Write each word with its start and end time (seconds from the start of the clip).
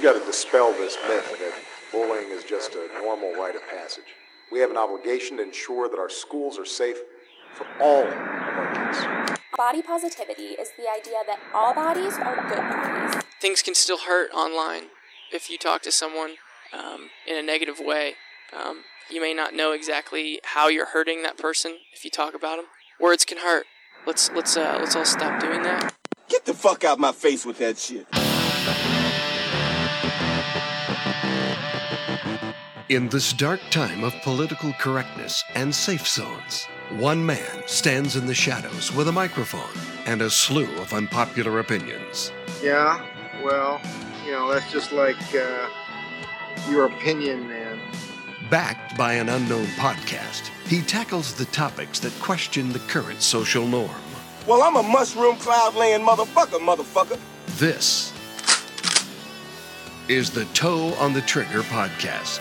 We've 0.00 0.14
got 0.14 0.18
to 0.18 0.24
dispel 0.24 0.72
this 0.72 0.96
myth 1.06 1.30
that 1.38 1.52
bullying 1.92 2.30
is 2.30 2.42
just 2.42 2.74
a 2.74 2.88
normal 3.02 3.34
rite 3.34 3.54
of 3.54 3.60
passage. 3.68 4.16
We 4.50 4.58
have 4.60 4.70
an 4.70 4.78
obligation 4.78 5.36
to 5.36 5.42
ensure 5.42 5.90
that 5.90 5.98
our 5.98 6.08
schools 6.08 6.58
are 6.58 6.64
safe 6.64 6.96
for 7.52 7.66
all 7.78 8.04
of 8.04 8.14
our 8.14 8.72
kids. 8.72 9.36
Body 9.58 9.82
positivity 9.82 10.54
is 10.54 10.70
the 10.78 10.84
idea 10.90 11.18
that 11.26 11.38
all 11.52 11.74
bodies 11.74 12.14
are 12.16 12.34
good 12.48 12.56
bodies. 12.56 13.22
Things 13.42 13.60
can 13.60 13.74
still 13.74 13.98
hurt 13.98 14.30
online 14.32 14.84
if 15.34 15.50
you 15.50 15.58
talk 15.58 15.82
to 15.82 15.92
someone 15.92 16.36
um, 16.72 17.10
in 17.26 17.36
a 17.36 17.42
negative 17.42 17.76
way. 17.78 18.14
Um, 18.58 18.84
you 19.10 19.20
may 19.20 19.34
not 19.34 19.52
know 19.52 19.72
exactly 19.72 20.40
how 20.42 20.68
you're 20.68 20.86
hurting 20.86 21.22
that 21.24 21.36
person 21.36 21.76
if 21.92 22.06
you 22.06 22.10
talk 22.10 22.34
about 22.34 22.56
them. 22.56 22.66
Words 22.98 23.26
can 23.26 23.36
hurt. 23.36 23.66
Let's 24.06 24.30
let's 24.30 24.56
uh, 24.56 24.78
let's 24.80 24.96
all 24.96 25.04
stop 25.04 25.42
doing 25.42 25.62
that. 25.64 25.94
Get 26.30 26.46
the 26.46 26.54
fuck 26.54 26.84
out 26.84 26.98
my 26.98 27.12
face 27.12 27.44
with 27.44 27.58
that 27.58 27.76
shit. 27.76 28.06
In 32.90 33.08
this 33.08 33.32
dark 33.32 33.60
time 33.70 34.02
of 34.02 34.20
political 34.22 34.72
correctness 34.72 35.44
and 35.54 35.72
safe 35.72 36.08
zones, 36.08 36.66
one 36.98 37.24
man 37.24 37.62
stands 37.66 38.16
in 38.16 38.26
the 38.26 38.34
shadows 38.34 38.92
with 38.92 39.06
a 39.06 39.12
microphone 39.12 39.80
and 40.06 40.20
a 40.20 40.28
slew 40.28 40.66
of 40.78 40.92
unpopular 40.92 41.60
opinions. 41.60 42.32
Yeah, 42.60 43.00
well, 43.44 43.80
you 44.26 44.32
know, 44.32 44.52
that's 44.52 44.72
just 44.72 44.90
like 44.90 45.22
uh, 45.36 45.68
your 46.68 46.86
opinion, 46.86 47.46
man. 47.46 47.78
Backed 48.50 48.98
by 48.98 49.12
an 49.12 49.28
unknown 49.28 49.66
podcast, 49.76 50.48
he 50.66 50.82
tackles 50.82 51.32
the 51.34 51.44
topics 51.44 52.00
that 52.00 52.12
question 52.18 52.72
the 52.72 52.80
current 52.80 53.22
social 53.22 53.68
norm. 53.68 54.02
Well, 54.48 54.64
I'm 54.64 54.74
a 54.74 54.82
mushroom 54.82 55.36
cloud 55.36 55.76
laying 55.76 56.00
motherfucker, 56.00 56.58
motherfucker. 56.58 57.20
This 57.60 58.12
is 60.08 60.32
the 60.32 60.44
Toe 60.46 60.92
on 60.94 61.12
the 61.12 61.20
Trigger 61.20 61.62
podcast 61.62 62.40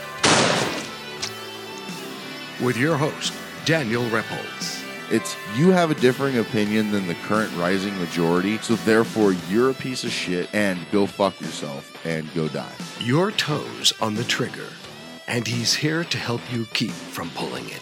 with 2.60 2.78
your 2.78 2.98
host, 2.98 3.34
Daniel 3.66 4.04
Repples. 4.10 4.84
It's 5.12 5.36
you 5.56 5.72
have 5.72 5.90
a 5.90 5.96
differing 5.96 6.38
opinion 6.38 6.92
than 6.92 7.08
the 7.08 7.16
current 7.16 7.52
rising 7.58 7.98
majority, 8.00 8.58
so 8.60 8.76
therefore 8.76 9.34
you're 9.50 9.72
a 9.72 9.74
piece 9.74 10.04
of 10.04 10.12
shit 10.12 10.54
and 10.54 10.80
go 10.92 11.06
fuck 11.08 11.40
yourself 11.42 11.92
and 12.06 12.32
go 12.36 12.48
die. 12.48 12.72
Your 13.00 13.32
toes 13.32 13.94
on 14.02 14.14
the 14.14 14.24
trigger, 14.24 14.68
and 15.28 15.48
he's 15.48 15.74
here 15.74 16.04
to 16.04 16.18
help 16.18 16.42
you 16.52 16.66
keep 16.74 16.92
from 16.92 17.30
pulling 17.32 17.68
it. 17.70 17.82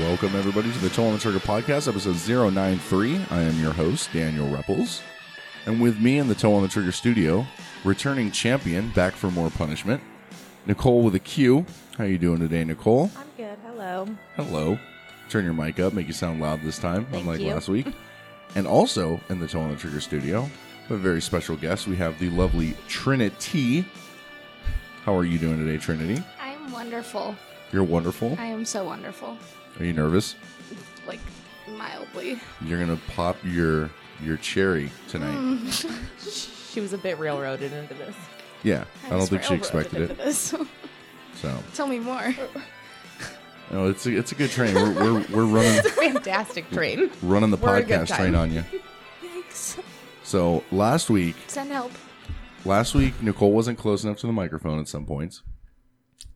Welcome 0.00 0.36
everybody 0.36 0.70
to 0.70 0.78
the 0.78 0.90
Toe 0.90 1.06
on 1.06 1.14
the 1.14 1.18
Trigger 1.18 1.40
podcast, 1.40 1.88
episode 1.88 2.16
093. 2.52 3.20
I 3.30 3.42
am 3.42 3.58
your 3.60 3.72
host, 3.72 4.12
Daniel 4.12 4.46
Repples. 4.46 5.00
And 5.66 5.80
with 5.80 5.98
me 6.00 6.18
in 6.18 6.28
the 6.28 6.34
Toe 6.34 6.54
on 6.54 6.62
the 6.62 6.68
Trigger 6.68 6.92
studio, 6.92 7.46
returning 7.84 8.30
champion, 8.30 8.90
back 8.90 9.14
for 9.14 9.30
more 9.30 9.50
punishment, 9.50 10.02
Nicole 10.66 11.02
with 11.02 11.14
a 11.14 11.18
Q. 11.18 11.66
How 11.98 12.04
are 12.04 12.06
you 12.06 12.18
doing 12.18 12.38
today, 12.38 12.64
Nicole? 12.64 13.10
I'm 13.16 13.26
good. 13.36 13.58
Hello. 13.66 14.06
Hello. 14.36 14.78
Turn 15.28 15.44
your 15.44 15.54
mic 15.54 15.80
up, 15.80 15.92
make 15.92 16.06
you 16.06 16.12
sound 16.12 16.40
loud 16.40 16.62
this 16.62 16.78
time, 16.78 17.04
Thank 17.06 17.22
unlike 17.22 17.40
you. 17.40 17.48
last 17.48 17.68
week. 17.68 17.86
and 18.54 18.66
also 18.66 19.20
in 19.28 19.40
the 19.40 19.48
Toe 19.48 19.60
on 19.60 19.70
the 19.70 19.76
Trigger 19.76 20.00
studio, 20.00 20.48
a 20.90 20.96
very 20.96 21.20
special 21.20 21.56
guest. 21.56 21.88
We 21.88 21.96
have 21.96 22.18
the 22.18 22.30
lovely 22.30 22.76
Trinity. 22.86 23.84
How 25.04 25.16
are 25.16 25.24
you 25.24 25.38
doing 25.38 25.58
today, 25.58 25.78
Trinity? 25.78 26.22
I'm 26.40 26.70
wonderful. 26.70 27.34
You're 27.72 27.84
wonderful. 27.84 28.36
I 28.38 28.46
am 28.46 28.64
so 28.64 28.84
wonderful. 28.84 29.36
Are 29.80 29.84
you 29.84 29.94
nervous? 29.94 30.36
Like, 31.06 31.20
mildly. 31.66 32.38
You're 32.60 32.78
gonna 32.78 33.00
pop 33.14 33.36
your 33.42 33.90
your 34.22 34.36
cherry 34.36 34.90
tonight. 35.08 35.36
Mm. 35.36 36.48
She 36.72 36.80
was 36.80 36.94
a 36.94 36.98
bit 36.98 37.18
railroaded 37.18 37.70
into 37.74 37.92
this. 37.92 38.14
Yeah, 38.62 38.84
I, 39.06 39.10
don't 39.10 39.26
think 39.28 39.42
she 39.42 39.54
expected 39.54 40.10
it. 40.18 40.32
So, 40.34 40.66
Tell 41.74 41.86
me 41.86 41.98
more. 41.98 42.34
no, 43.70 43.88
it's 43.88 44.06
a, 44.06 44.16
it's 44.16 44.32
a 44.32 44.34
good 44.34 44.50
train. 44.50 44.74
We're 44.74 44.92
we're, 44.94 45.26
we're 45.34 45.44
running 45.46 45.82
Fantastic 45.90 46.70
train. 46.70 47.10
running 47.22 47.50
the 47.50 47.56
We're 47.56 47.78
a 47.78 47.82
good 47.82 48.00
podcast 48.02 48.16
train 48.16 48.34
on 48.34 48.52
you. 48.52 48.64
Thanks. 49.20 49.76
So 50.22 50.62
last 50.70 51.10
week, 51.10 51.34
Send 51.48 51.70
help. 51.72 51.90
last 52.64 52.94
week 52.94 53.20
Nicole 53.22 53.52
wasn't 53.52 53.78
close 53.78 54.04
enough 54.04 54.18
to 54.18 54.26
the 54.26 54.32
microphone 54.32 54.78
at 54.78 54.88
some 54.88 55.04
points, 55.06 55.42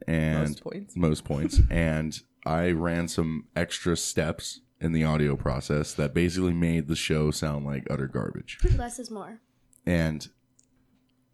and 0.08 0.48
Most 0.48 0.62
points. 0.64 0.96
most 0.96 1.24
points, 1.24 1.60
and 1.70 2.18
I 2.44 2.70
ran 2.72 3.06
some 3.08 3.44
extra 3.54 3.96
steps 3.96 4.60
in 4.80 4.92
the 4.92 5.04
audio 5.04 5.36
process 5.36 5.94
that 5.94 6.12
basically 6.12 6.52
made 6.52 6.88
the 6.88 6.96
show 6.96 7.30
sound 7.30 7.64
like 7.64 7.86
utter 7.90 8.06
garbage. 8.08 8.58
Less 8.76 8.98
is 8.98 9.10
more. 9.10 9.38
and 9.86 10.28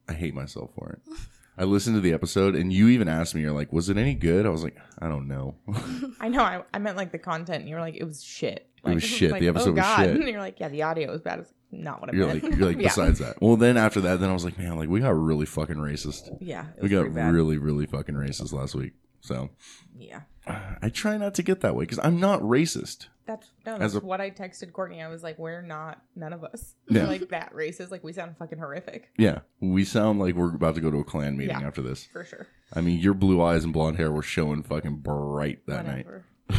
I 0.08 0.12
hate 0.14 0.34
myself 0.34 0.70
for 0.74 0.90
it. 0.90 1.16
I 1.56 1.64
listened 1.64 1.96
to 1.96 2.00
the 2.00 2.14
episode, 2.14 2.54
and 2.54 2.72
you 2.72 2.88
even 2.88 3.08
asked 3.08 3.34
me, 3.34 3.42
"You're 3.42 3.52
like, 3.52 3.72
was 3.72 3.88
it 3.88 3.96
any 3.96 4.14
good?" 4.14 4.46
I 4.46 4.48
was 4.48 4.62
like, 4.64 4.76
"I 4.98 5.08
don't 5.08 5.28
know." 5.28 5.56
I 6.20 6.28
know. 6.28 6.42
I, 6.42 6.62
I 6.72 6.78
meant 6.78 6.96
like 6.96 7.12
the 7.12 7.18
content. 7.18 7.60
And 7.60 7.68
you 7.68 7.74
were 7.74 7.80
like, 7.80 7.94
it 7.96 8.04
was 8.04 8.22
shit. 8.22 8.68
Like, 8.82 8.90
oh 8.92 8.94
was 8.94 9.04
shit. 9.04 9.30
like, 9.30 9.40
The 9.40 9.48
episode 9.48 9.70
oh, 9.70 9.82
was 9.82 9.96
shit. 9.96 10.16
And 10.16 10.28
you're 10.28 10.40
like, 10.40 10.60
yeah, 10.60 10.68
the 10.68 10.82
audio 10.82 11.10
was 11.10 11.20
bad. 11.20 11.40
It's 11.40 11.52
not 11.70 12.00
what 12.00 12.10
I 12.10 12.16
you're 12.16 12.26
meant. 12.26 12.42
like, 12.42 12.56
you're 12.56 12.68
like. 12.68 12.76
Yeah. 12.78 12.88
Besides 12.88 13.18
that, 13.18 13.40
well, 13.42 13.56
then 13.56 13.76
after 13.76 14.00
that, 14.00 14.20
then 14.20 14.30
I 14.30 14.32
was 14.32 14.44
like, 14.44 14.58
man, 14.58 14.76
like 14.76 14.88
we 14.88 15.00
got 15.00 15.10
really 15.10 15.46
fucking 15.46 15.76
racist. 15.76 16.36
Yeah. 16.40 16.66
It 16.76 16.82
We 16.82 16.88
got 16.88 17.12
really, 17.12 17.58
really 17.58 17.86
fucking 17.86 18.14
racist 18.14 18.52
last 18.52 18.74
week. 18.74 18.94
So 19.20 19.50
Yeah. 19.96 20.22
I 20.46 20.88
try 20.88 21.16
not 21.19 21.34
to 21.34 21.42
get 21.42 21.60
that 21.60 21.76
way 21.76 21.84
because 21.84 22.00
I'm 22.02 22.19
not 22.19 22.40
racist. 22.40 23.06
That's, 23.25 23.50
no, 23.65 23.78
that's 23.78 23.94
a- 23.94 24.00
what 24.00 24.21
I 24.21 24.31
texted 24.31 24.72
Courtney. 24.72 25.00
I 25.00 25.09
was 25.09 25.22
like, 25.22 25.38
we're 25.38 25.62
not, 25.62 26.03
none 26.16 26.33
of 26.33 26.43
us. 26.44 26.75
Yeah. 26.88 27.06
Like 27.12 27.28
that 27.28 27.53
racist. 27.55 27.91
Like, 27.91 28.03
we 28.03 28.12
sound 28.12 28.37
fucking 28.37 28.59
horrific. 28.59 29.10
Yeah, 29.16 29.41
we 29.60 29.84
sound 29.84 30.19
like 30.19 30.34
we're 30.34 30.55
about 30.55 30.75
to 30.75 30.81
go 30.81 30.91
to 30.91 30.99
a 30.99 31.05
Klan 31.05 31.37
meeting 31.37 31.59
Yeah. 31.61 31.66
after 31.66 31.82
this. 31.82 32.09
For 32.12 32.25
sure. 32.25 32.49
I 32.75 32.81
mean, 32.81 32.99
your 32.99 33.15
blue 33.15 33.41
eyes 33.43 33.65
and 33.65 33.72
blonde 33.72 33.97
hair 33.97 34.11
were 34.11 34.22
showing 34.22 34.62
fucking 34.62 34.97
bright 34.97 35.61
that 35.66 35.87
night. 35.87 36.06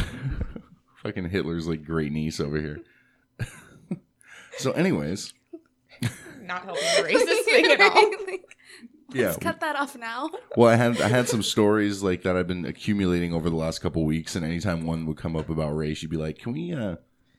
Fucking 1.02 1.28
Hitler's 1.28 1.68
like 1.68 1.84
great 1.84 2.12
niece 2.12 2.40
over 2.40 2.58
here. 2.58 2.80
so, 4.58 4.72
anyways, 4.72 5.34
Not 6.42 6.64
helping 6.64 6.82
the 6.82 7.08
racist 7.08 7.44
thing 7.44 7.66
at 7.72 7.80
all. 7.80 8.10
Like, 9.14 9.20
yeah. 9.20 9.26
Let's 9.28 9.38
cut 9.38 9.60
that 9.60 9.76
off 9.76 9.96
now. 9.96 10.30
Well, 10.56 10.68
I 10.70 10.76
had 10.76 11.00
I 11.00 11.08
had 11.08 11.28
some 11.28 11.42
stories 11.42 12.02
like 12.02 12.22
that 12.22 12.36
I've 12.36 12.46
been 12.46 12.64
accumulating 12.64 13.32
over 13.32 13.48
the 13.50 13.56
last 13.56 13.80
couple 13.80 14.04
weeks, 14.04 14.36
and 14.36 14.44
anytime 14.44 14.84
one 14.86 15.06
would 15.06 15.16
come 15.16 15.34
up 15.36 15.48
about 15.48 15.74
race, 15.76 16.02
you'd 16.02 16.10
be 16.10 16.16
like, 16.16 16.38
"Can 16.38 16.52
we 16.52 16.72
uh, 16.72 16.96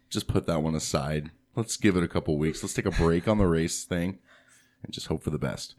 just 0.10 0.28
put 0.28 0.46
that 0.48 0.62
one 0.64 0.76
aside? 0.76 1.32
Let's 1.56 1.78
give 1.78 1.96
it 1.96 2.04
a 2.04 2.08
couple 2.08 2.38
weeks. 2.38 2.62
Let's 2.64 2.74
take 2.74 2.86
a 2.86 2.92
break 2.92 3.28
on 3.28 3.38
the 3.38 3.48
race 3.48 3.84
thing, 3.86 4.20
and 4.84 4.92
just 4.92 5.08
hope 5.08 5.24
for 5.24 5.30
the 5.30 5.38
best." 5.40 5.76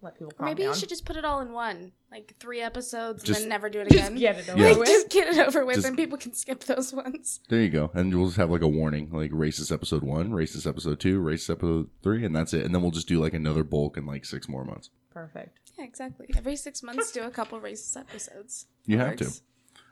Let 0.00 0.14
people 0.18 0.32
calm 0.36 0.46
maybe 0.46 0.64
down. 0.64 0.72
you 0.72 0.78
should 0.80 0.88
just 0.88 1.04
put 1.04 1.14
it 1.16 1.24
all 1.24 1.40
in 1.42 1.52
one. 1.52 1.92
Like 2.10 2.34
three 2.40 2.60
episodes 2.60 3.22
Just- 3.22 3.42
and 3.42 3.44
then 3.44 3.48
never 3.50 3.70
do 3.70 3.80
it 3.82 3.88
just 3.90 4.10
again. 4.10 4.18
get 4.18 4.36
it 4.36 4.48
over 4.50 4.58
Yeah. 4.68 4.76
With. 4.76 4.88
just 4.88 5.08
get 5.10 5.28
it 5.28 5.38
over 5.46 5.64
with 5.64 5.76
Just- 5.76 5.86
and 5.86 5.96
people 5.96 6.18
can 6.18 6.34
skip 6.34 6.64
those 6.64 6.92
ones. 6.92 7.38
There 7.48 7.60
you 7.60 7.68
go, 7.70 7.90
and 7.94 8.12
we'll 8.12 8.26
just 8.26 8.36
have 8.38 8.50
like 8.50 8.62
a 8.62 8.68
warning, 8.68 9.10
like 9.12 9.30
racist 9.30 9.70
episode 9.70 10.02
one, 10.02 10.30
racist 10.32 10.66
episode 10.66 10.98
two, 10.98 11.20
racist 11.20 11.50
episode 11.50 11.90
three, 12.02 12.24
and 12.24 12.34
that's 12.34 12.52
it. 12.52 12.64
And 12.64 12.74
then 12.74 12.82
we'll 12.82 12.90
just 12.90 13.06
do 13.06 13.20
like 13.20 13.32
another 13.34 13.62
bulk 13.62 13.96
in 13.96 14.04
like 14.06 14.24
six 14.24 14.48
more 14.48 14.64
months. 14.64 14.90
Perfect. 15.12 15.72
Yeah, 15.78 15.84
exactly. 15.84 16.28
Every 16.36 16.56
six 16.56 16.82
months, 16.82 17.12
do 17.12 17.22
a 17.22 17.30
couple 17.30 17.60
racist 17.60 17.96
episodes. 17.98 18.66
You 18.86 18.98
have 18.98 19.16
to. 19.16 19.30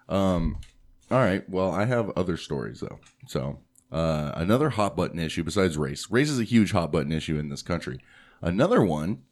Um, 0.08 0.58
all 1.10 1.18
right. 1.18 1.48
Well, 1.48 1.70
I 1.70 1.84
have 1.84 2.10
other 2.10 2.36
stories 2.36 2.80
though. 2.80 2.98
So, 3.26 3.60
uh, 3.92 4.32
another 4.34 4.70
hot 4.70 4.96
button 4.96 5.18
issue 5.18 5.44
besides 5.44 5.76
race. 5.76 6.10
Race 6.10 6.30
is 6.30 6.40
a 6.40 6.44
huge 6.44 6.72
hot 6.72 6.90
button 6.92 7.12
issue 7.12 7.38
in 7.38 7.48
this 7.48 7.62
country. 7.62 8.00
Another 8.40 8.82
one 8.82 9.22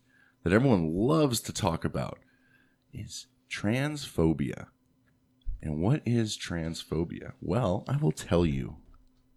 that 0.42 0.52
everyone 0.52 0.94
loves 0.94 1.40
to 1.40 1.52
talk 1.52 1.84
about 1.84 2.18
is 2.92 3.26
transphobia. 3.50 4.66
And 5.62 5.80
what 5.80 6.02
is 6.04 6.36
transphobia? 6.36 7.32
Well, 7.40 7.84
I 7.88 7.96
will 7.96 8.12
tell 8.12 8.44
you, 8.46 8.76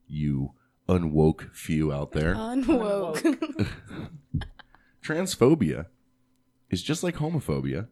you 0.07 0.51
unwoke 0.87 1.53
few 1.55 1.91
out 1.91 2.11
there. 2.11 2.35
Unwoke. 2.35 3.67
transphobia 5.03 5.87
is 6.71 6.81
just 6.81 7.03
like 7.03 7.15
homophobia, 7.17 7.87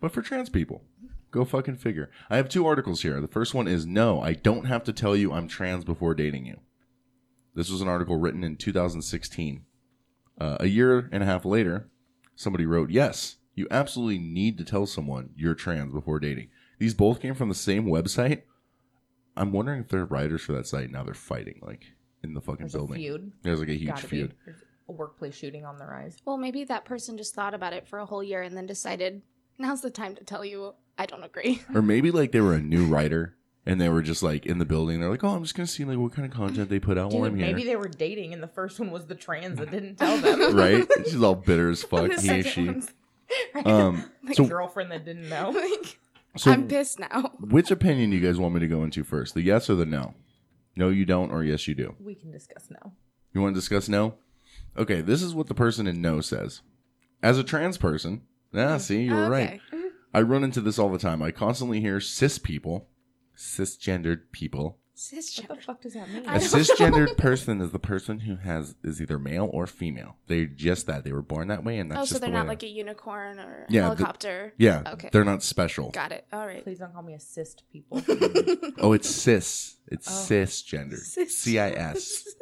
but 0.00 0.12
for 0.12 0.22
trans 0.22 0.48
people. 0.48 0.82
Go 1.30 1.44
fucking 1.46 1.76
figure. 1.76 2.10
I 2.28 2.36
have 2.36 2.48
two 2.48 2.66
articles 2.66 3.02
here. 3.02 3.20
The 3.20 3.28
first 3.28 3.54
one 3.54 3.66
is 3.66 3.86
No, 3.86 4.20
I 4.20 4.34
don't 4.34 4.66
have 4.66 4.84
to 4.84 4.92
tell 4.92 5.16
you 5.16 5.32
I'm 5.32 5.48
trans 5.48 5.84
before 5.84 6.14
dating 6.14 6.44
you. 6.46 6.58
This 7.54 7.70
was 7.70 7.80
an 7.80 7.88
article 7.88 8.16
written 8.18 8.44
in 8.44 8.56
2016. 8.56 9.64
Uh, 10.38 10.56
a 10.60 10.66
year 10.66 11.08
and 11.12 11.22
a 11.22 11.26
half 11.26 11.44
later, 11.44 11.88
somebody 12.34 12.66
wrote, 12.66 12.90
Yes, 12.90 13.36
you 13.54 13.66
absolutely 13.70 14.18
need 14.18 14.58
to 14.58 14.64
tell 14.64 14.86
someone 14.86 15.30
you're 15.36 15.54
trans 15.54 15.92
before 15.92 16.18
dating. 16.20 16.48
These 16.78 16.94
both 16.94 17.20
came 17.20 17.34
from 17.34 17.48
the 17.48 17.54
same 17.54 17.86
website. 17.86 18.42
I'm 19.36 19.52
wondering 19.52 19.80
if 19.80 19.88
they're 19.88 20.04
writers 20.04 20.42
for 20.42 20.52
that 20.52 20.66
site 20.66 20.90
now 20.90 21.04
they're 21.04 21.14
fighting, 21.14 21.60
like 21.62 21.92
in 22.22 22.34
the 22.34 22.40
fucking 22.40 22.60
There's 22.60 22.74
a 22.74 22.78
building. 22.78 22.96
feud. 22.96 23.32
There's 23.42 23.60
like 23.60 23.68
a 23.70 23.74
huge 23.74 23.88
Gotta 23.94 24.06
feud. 24.06 24.34
There's 24.44 24.62
a 24.88 24.92
workplace 24.92 25.34
shooting 25.34 25.64
on 25.64 25.76
the 25.78 25.84
rise. 25.86 26.16
well, 26.24 26.36
maybe 26.36 26.64
that 26.64 26.84
person 26.84 27.16
just 27.16 27.34
thought 27.34 27.54
about 27.54 27.72
it 27.72 27.86
for 27.88 27.98
a 27.98 28.06
whole 28.06 28.22
year 28.22 28.42
and 28.42 28.56
then 28.56 28.66
decided 28.66 29.22
now's 29.58 29.80
the 29.80 29.90
time 29.90 30.14
to 30.16 30.24
tell 30.24 30.44
you 30.44 30.74
I 30.98 31.06
don't 31.06 31.22
agree. 31.24 31.62
or 31.74 31.82
maybe 31.82 32.10
like 32.10 32.32
they 32.32 32.40
were 32.40 32.54
a 32.54 32.60
new 32.60 32.84
writer 32.86 33.36
and 33.64 33.80
they 33.80 33.88
were 33.88 34.02
just 34.02 34.22
like 34.22 34.44
in 34.44 34.58
the 34.58 34.64
building. 34.64 35.00
They're 35.00 35.08
like, 35.10 35.22
"Oh, 35.22 35.28
I'm 35.28 35.42
just 35.44 35.54
gonna 35.54 35.68
see 35.68 35.84
like 35.84 35.96
what 35.98 36.12
kind 36.12 36.26
of 36.26 36.36
content 36.36 36.68
they 36.68 36.80
put 36.80 36.98
out 36.98 37.12
while 37.12 37.24
I'm 37.24 37.36
here." 37.36 37.46
maybe 37.46 37.62
they 37.62 37.76
were 37.76 37.86
dating, 37.88 38.32
and 38.32 38.42
the 38.42 38.48
first 38.48 38.80
one 38.80 38.90
was 38.90 39.06
the 39.06 39.14
trans 39.14 39.58
that 39.60 39.70
didn't 39.70 39.96
tell 39.96 40.18
them. 40.18 40.56
right? 40.56 40.84
She's 41.04 41.22
all 41.22 41.36
bitter 41.36 41.70
as 41.70 41.82
fuck. 41.84 42.08
The 42.10 42.20
He, 42.20 42.26
second 42.26 42.44
she. 42.50 42.66
one's- 42.66 42.92
Um, 43.64 44.10
Like 44.24 44.34
so, 44.36 44.46
girlfriend 44.46 44.90
that 44.90 45.04
didn't 45.04 45.28
know. 45.28 45.50
like, 45.50 45.98
so 46.36 46.50
I'm 46.50 46.66
pissed 46.66 46.98
now. 46.98 47.30
which 47.40 47.70
opinion 47.70 48.10
do 48.10 48.16
you 48.16 48.26
guys 48.26 48.36
want 48.38 48.52
me 48.54 48.60
to 48.60 48.66
go 48.68 48.82
into 48.82 49.04
first? 49.04 49.34
The 49.34 49.42
yes 49.42 49.70
or 49.70 49.74
the 49.76 49.86
no? 49.86 50.14
No, 50.74 50.88
you 50.88 51.04
don't, 51.04 51.30
or 51.30 51.44
yes, 51.44 51.68
you 51.68 51.74
do. 51.76 51.94
We 52.00 52.14
can 52.16 52.30
discuss 52.32 52.68
no. 52.68 52.92
You 53.32 53.40
want 53.42 53.54
to 53.54 53.60
discuss 53.60 53.88
no? 53.88 54.14
Okay, 54.76 55.00
this 55.00 55.22
is 55.22 55.34
what 55.34 55.46
the 55.48 55.54
person 55.54 55.86
in 55.86 56.00
no 56.00 56.20
says. 56.20 56.62
As 57.22 57.38
a 57.38 57.44
trans 57.44 57.78
person, 57.78 58.22
ah, 58.54 58.78
see, 58.78 59.02
you 59.02 59.14
were 59.14 59.28
right. 59.30 59.60
Okay. 59.72 59.88
I 60.14 60.22
run 60.22 60.44
into 60.44 60.60
this 60.60 60.78
all 60.78 60.90
the 60.90 60.98
time. 60.98 61.22
I 61.22 61.30
constantly 61.30 61.80
hear 61.80 62.00
cis 62.00 62.38
people, 62.38 62.88
cisgendered 63.36 64.22
people. 64.32 64.78
Cisgender. 64.94 65.48
What 65.48 65.58
the 65.58 65.64
fuck 65.64 65.80
does 65.80 65.94
that 65.94 66.08
mean? 66.10 66.24
A 66.26 66.32
cisgendered 66.38 67.16
person 67.16 67.60
is 67.60 67.70
the 67.72 67.78
person 67.78 68.20
who 68.20 68.36
has 68.36 68.76
is 68.84 69.00
either 69.00 69.18
male 69.18 69.48
or 69.52 69.66
female. 69.66 70.16
They're 70.26 70.44
just 70.46 70.86
that. 70.86 71.02
They 71.02 71.12
were 71.12 71.22
born 71.22 71.48
that 71.48 71.64
way, 71.64 71.78
and 71.78 71.90
that's 71.90 72.10
just 72.10 72.12
that. 72.12 72.16
Oh, 72.16 72.20
just 72.20 72.20
so 72.20 72.20
they're 72.20 72.28
the 72.28 72.32
way 72.32 72.38
not 72.38 72.42
they- 72.44 72.48
like 72.48 72.62
a 72.62 72.68
unicorn 72.68 73.38
or 73.40 73.66
Yeah, 73.70 73.80
the- 73.80 73.86
helicopter. 73.96 74.52
yeah. 74.58 74.82
Okay. 74.86 75.08
They're 75.10 75.24
not 75.24 75.42
special. 75.42 75.90
Got 75.90 76.12
it. 76.12 76.26
All 76.32 76.46
right. 76.46 76.62
Please 76.62 76.78
don't 76.78 76.92
call 76.92 77.02
me 77.02 77.14
a 77.14 77.20
cyst, 77.20 77.64
people. 77.72 78.02
Oh, 78.78 78.92
it's 78.92 79.08
cis. 79.08 79.76
It's 79.88 80.08
Oh. 80.08 80.12
cisgendered. 80.34 80.98
Cis. 80.98 81.38
C 81.38 81.58
I 81.58 81.70
S, 81.70 82.24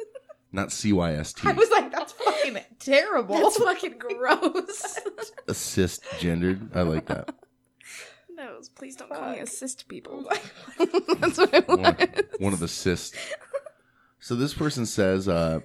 not 0.51 0.71
C 0.71 0.93
Y 0.93 1.13
S 1.13 1.33
T. 1.33 1.47
I 1.47 1.53
was 1.53 1.69
like, 1.69 1.91
that's 1.91 2.11
fucking 2.13 2.57
terrible. 2.79 3.37
That's 3.37 3.57
fucking 3.63 3.97
gross. 3.97 4.99
Assist 5.47 6.03
gendered. 6.19 6.75
I 6.75 6.81
like 6.81 7.05
that. 7.07 7.33
no, 8.29 8.59
please 8.75 8.95
don't 8.95 9.11
call 9.11 9.31
me 9.31 9.39
a 9.39 9.45
cyst 9.47 9.87
people. 9.87 10.27
That's 11.19 11.37
what 11.37 11.53
I 11.53 11.59
one, 11.59 11.81
want. 11.81 12.21
one 12.39 12.53
of 12.53 12.59
the 12.59 12.67
cysts. 12.67 13.15
So 14.19 14.35
this 14.35 14.53
person 14.53 14.85
says, 14.85 15.27
uh, 15.27 15.59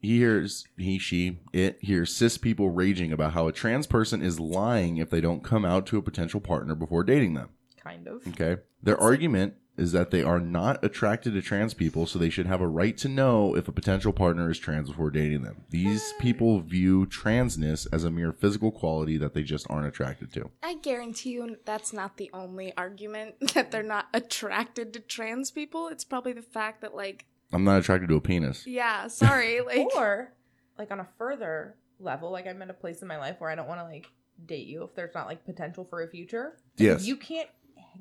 he 0.00 0.18
hears 0.18 0.64
he, 0.76 0.98
she, 0.98 1.40
it 1.52 1.78
hears 1.80 2.14
cis 2.14 2.38
people 2.38 2.70
raging 2.70 3.12
about 3.12 3.32
how 3.32 3.48
a 3.48 3.52
trans 3.52 3.86
person 3.86 4.22
is 4.22 4.38
lying 4.38 4.96
if 4.98 5.10
they 5.10 5.20
don't 5.20 5.42
come 5.44 5.64
out 5.64 5.86
to 5.86 5.98
a 5.98 6.02
potential 6.02 6.40
partner 6.40 6.74
before 6.74 7.02
dating 7.04 7.34
them. 7.34 7.48
kind 7.82 8.06
of. 8.06 8.26
Okay. 8.28 8.62
Their 8.82 8.98
argument 9.00 9.54
is 9.78 9.92
that 9.92 10.10
they 10.10 10.22
are 10.22 10.40
not 10.40 10.82
attracted 10.84 11.34
to 11.34 11.42
trans 11.42 11.74
people, 11.74 12.06
so 12.06 12.18
they 12.18 12.30
should 12.30 12.46
have 12.46 12.60
a 12.60 12.66
right 12.68 12.96
to 12.98 13.08
know 13.08 13.54
if 13.56 13.68
a 13.68 13.72
potential 13.72 14.12
partner 14.12 14.50
is 14.50 14.58
trans 14.58 14.90
before 14.90 15.10
dating 15.10 15.42
them. 15.42 15.64
These 15.70 16.12
ah. 16.14 16.20
people 16.20 16.60
view 16.60 17.06
transness 17.06 17.86
as 17.92 18.04
a 18.04 18.10
mere 18.10 18.32
physical 18.32 18.70
quality 18.70 19.16
that 19.18 19.34
they 19.34 19.42
just 19.42 19.66
aren't 19.70 19.86
attracted 19.86 20.32
to. 20.34 20.50
I 20.62 20.74
guarantee 20.74 21.30
you 21.30 21.56
that's 21.64 21.92
not 21.92 22.16
the 22.16 22.30
only 22.32 22.72
argument 22.76 23.36
that 23.54 23.70
they're 23.70 23.82
not 23.82 24.08
attracted 24.12 24.92
to 24.94 25.00
trans 25.00 25.50
people. 25.50 25.88
It's 25.88 26.04
probably 26.04 26.32
the 26.32 26.42
fact 26.42 26.80
that, 26.82 26.94
like, 26.94 27.26
I'm 27.52 27.64
not 27.64 27.78
attracted 27.78 28.08
to 28.10 28.16
a 28.16 28.20
penis. 28.20 28.66
yeah, 28.66 29.06
sorry, 29.06 29.60
like, 29.66 29.94
or 29.96 30.32
like 30.78 30.90
on 30.90 31.00
a 31.00 31.08
further 31.18 31.76
level, 32.00 32.30
like 32.30 32.46
I'm 32.46 32.62
in 32.62 32.70
a 32.70 32.74
place 32.74 33.02
in 33.02 33.08
my 33.08 33.18
life 33.18 33.36
where 33.38 33.50
I 33.50 33.54
don't 33.54 33.68
want 33.68 33.80
to 33.80 33.84
like 33.84 34.06
date 34.46 34.66
you 34.66 34.84
if 34.84 34.94
there's 34.94 35.14
not 35.14 35.26
like 35.26 35.44
potential 35.44 35.86
for 35.88 36.02
a 36.02 36.08
future. 36.08 36.58
Yes. 36.76 37.04
You 37.04 37.16
can't 37.16 37.48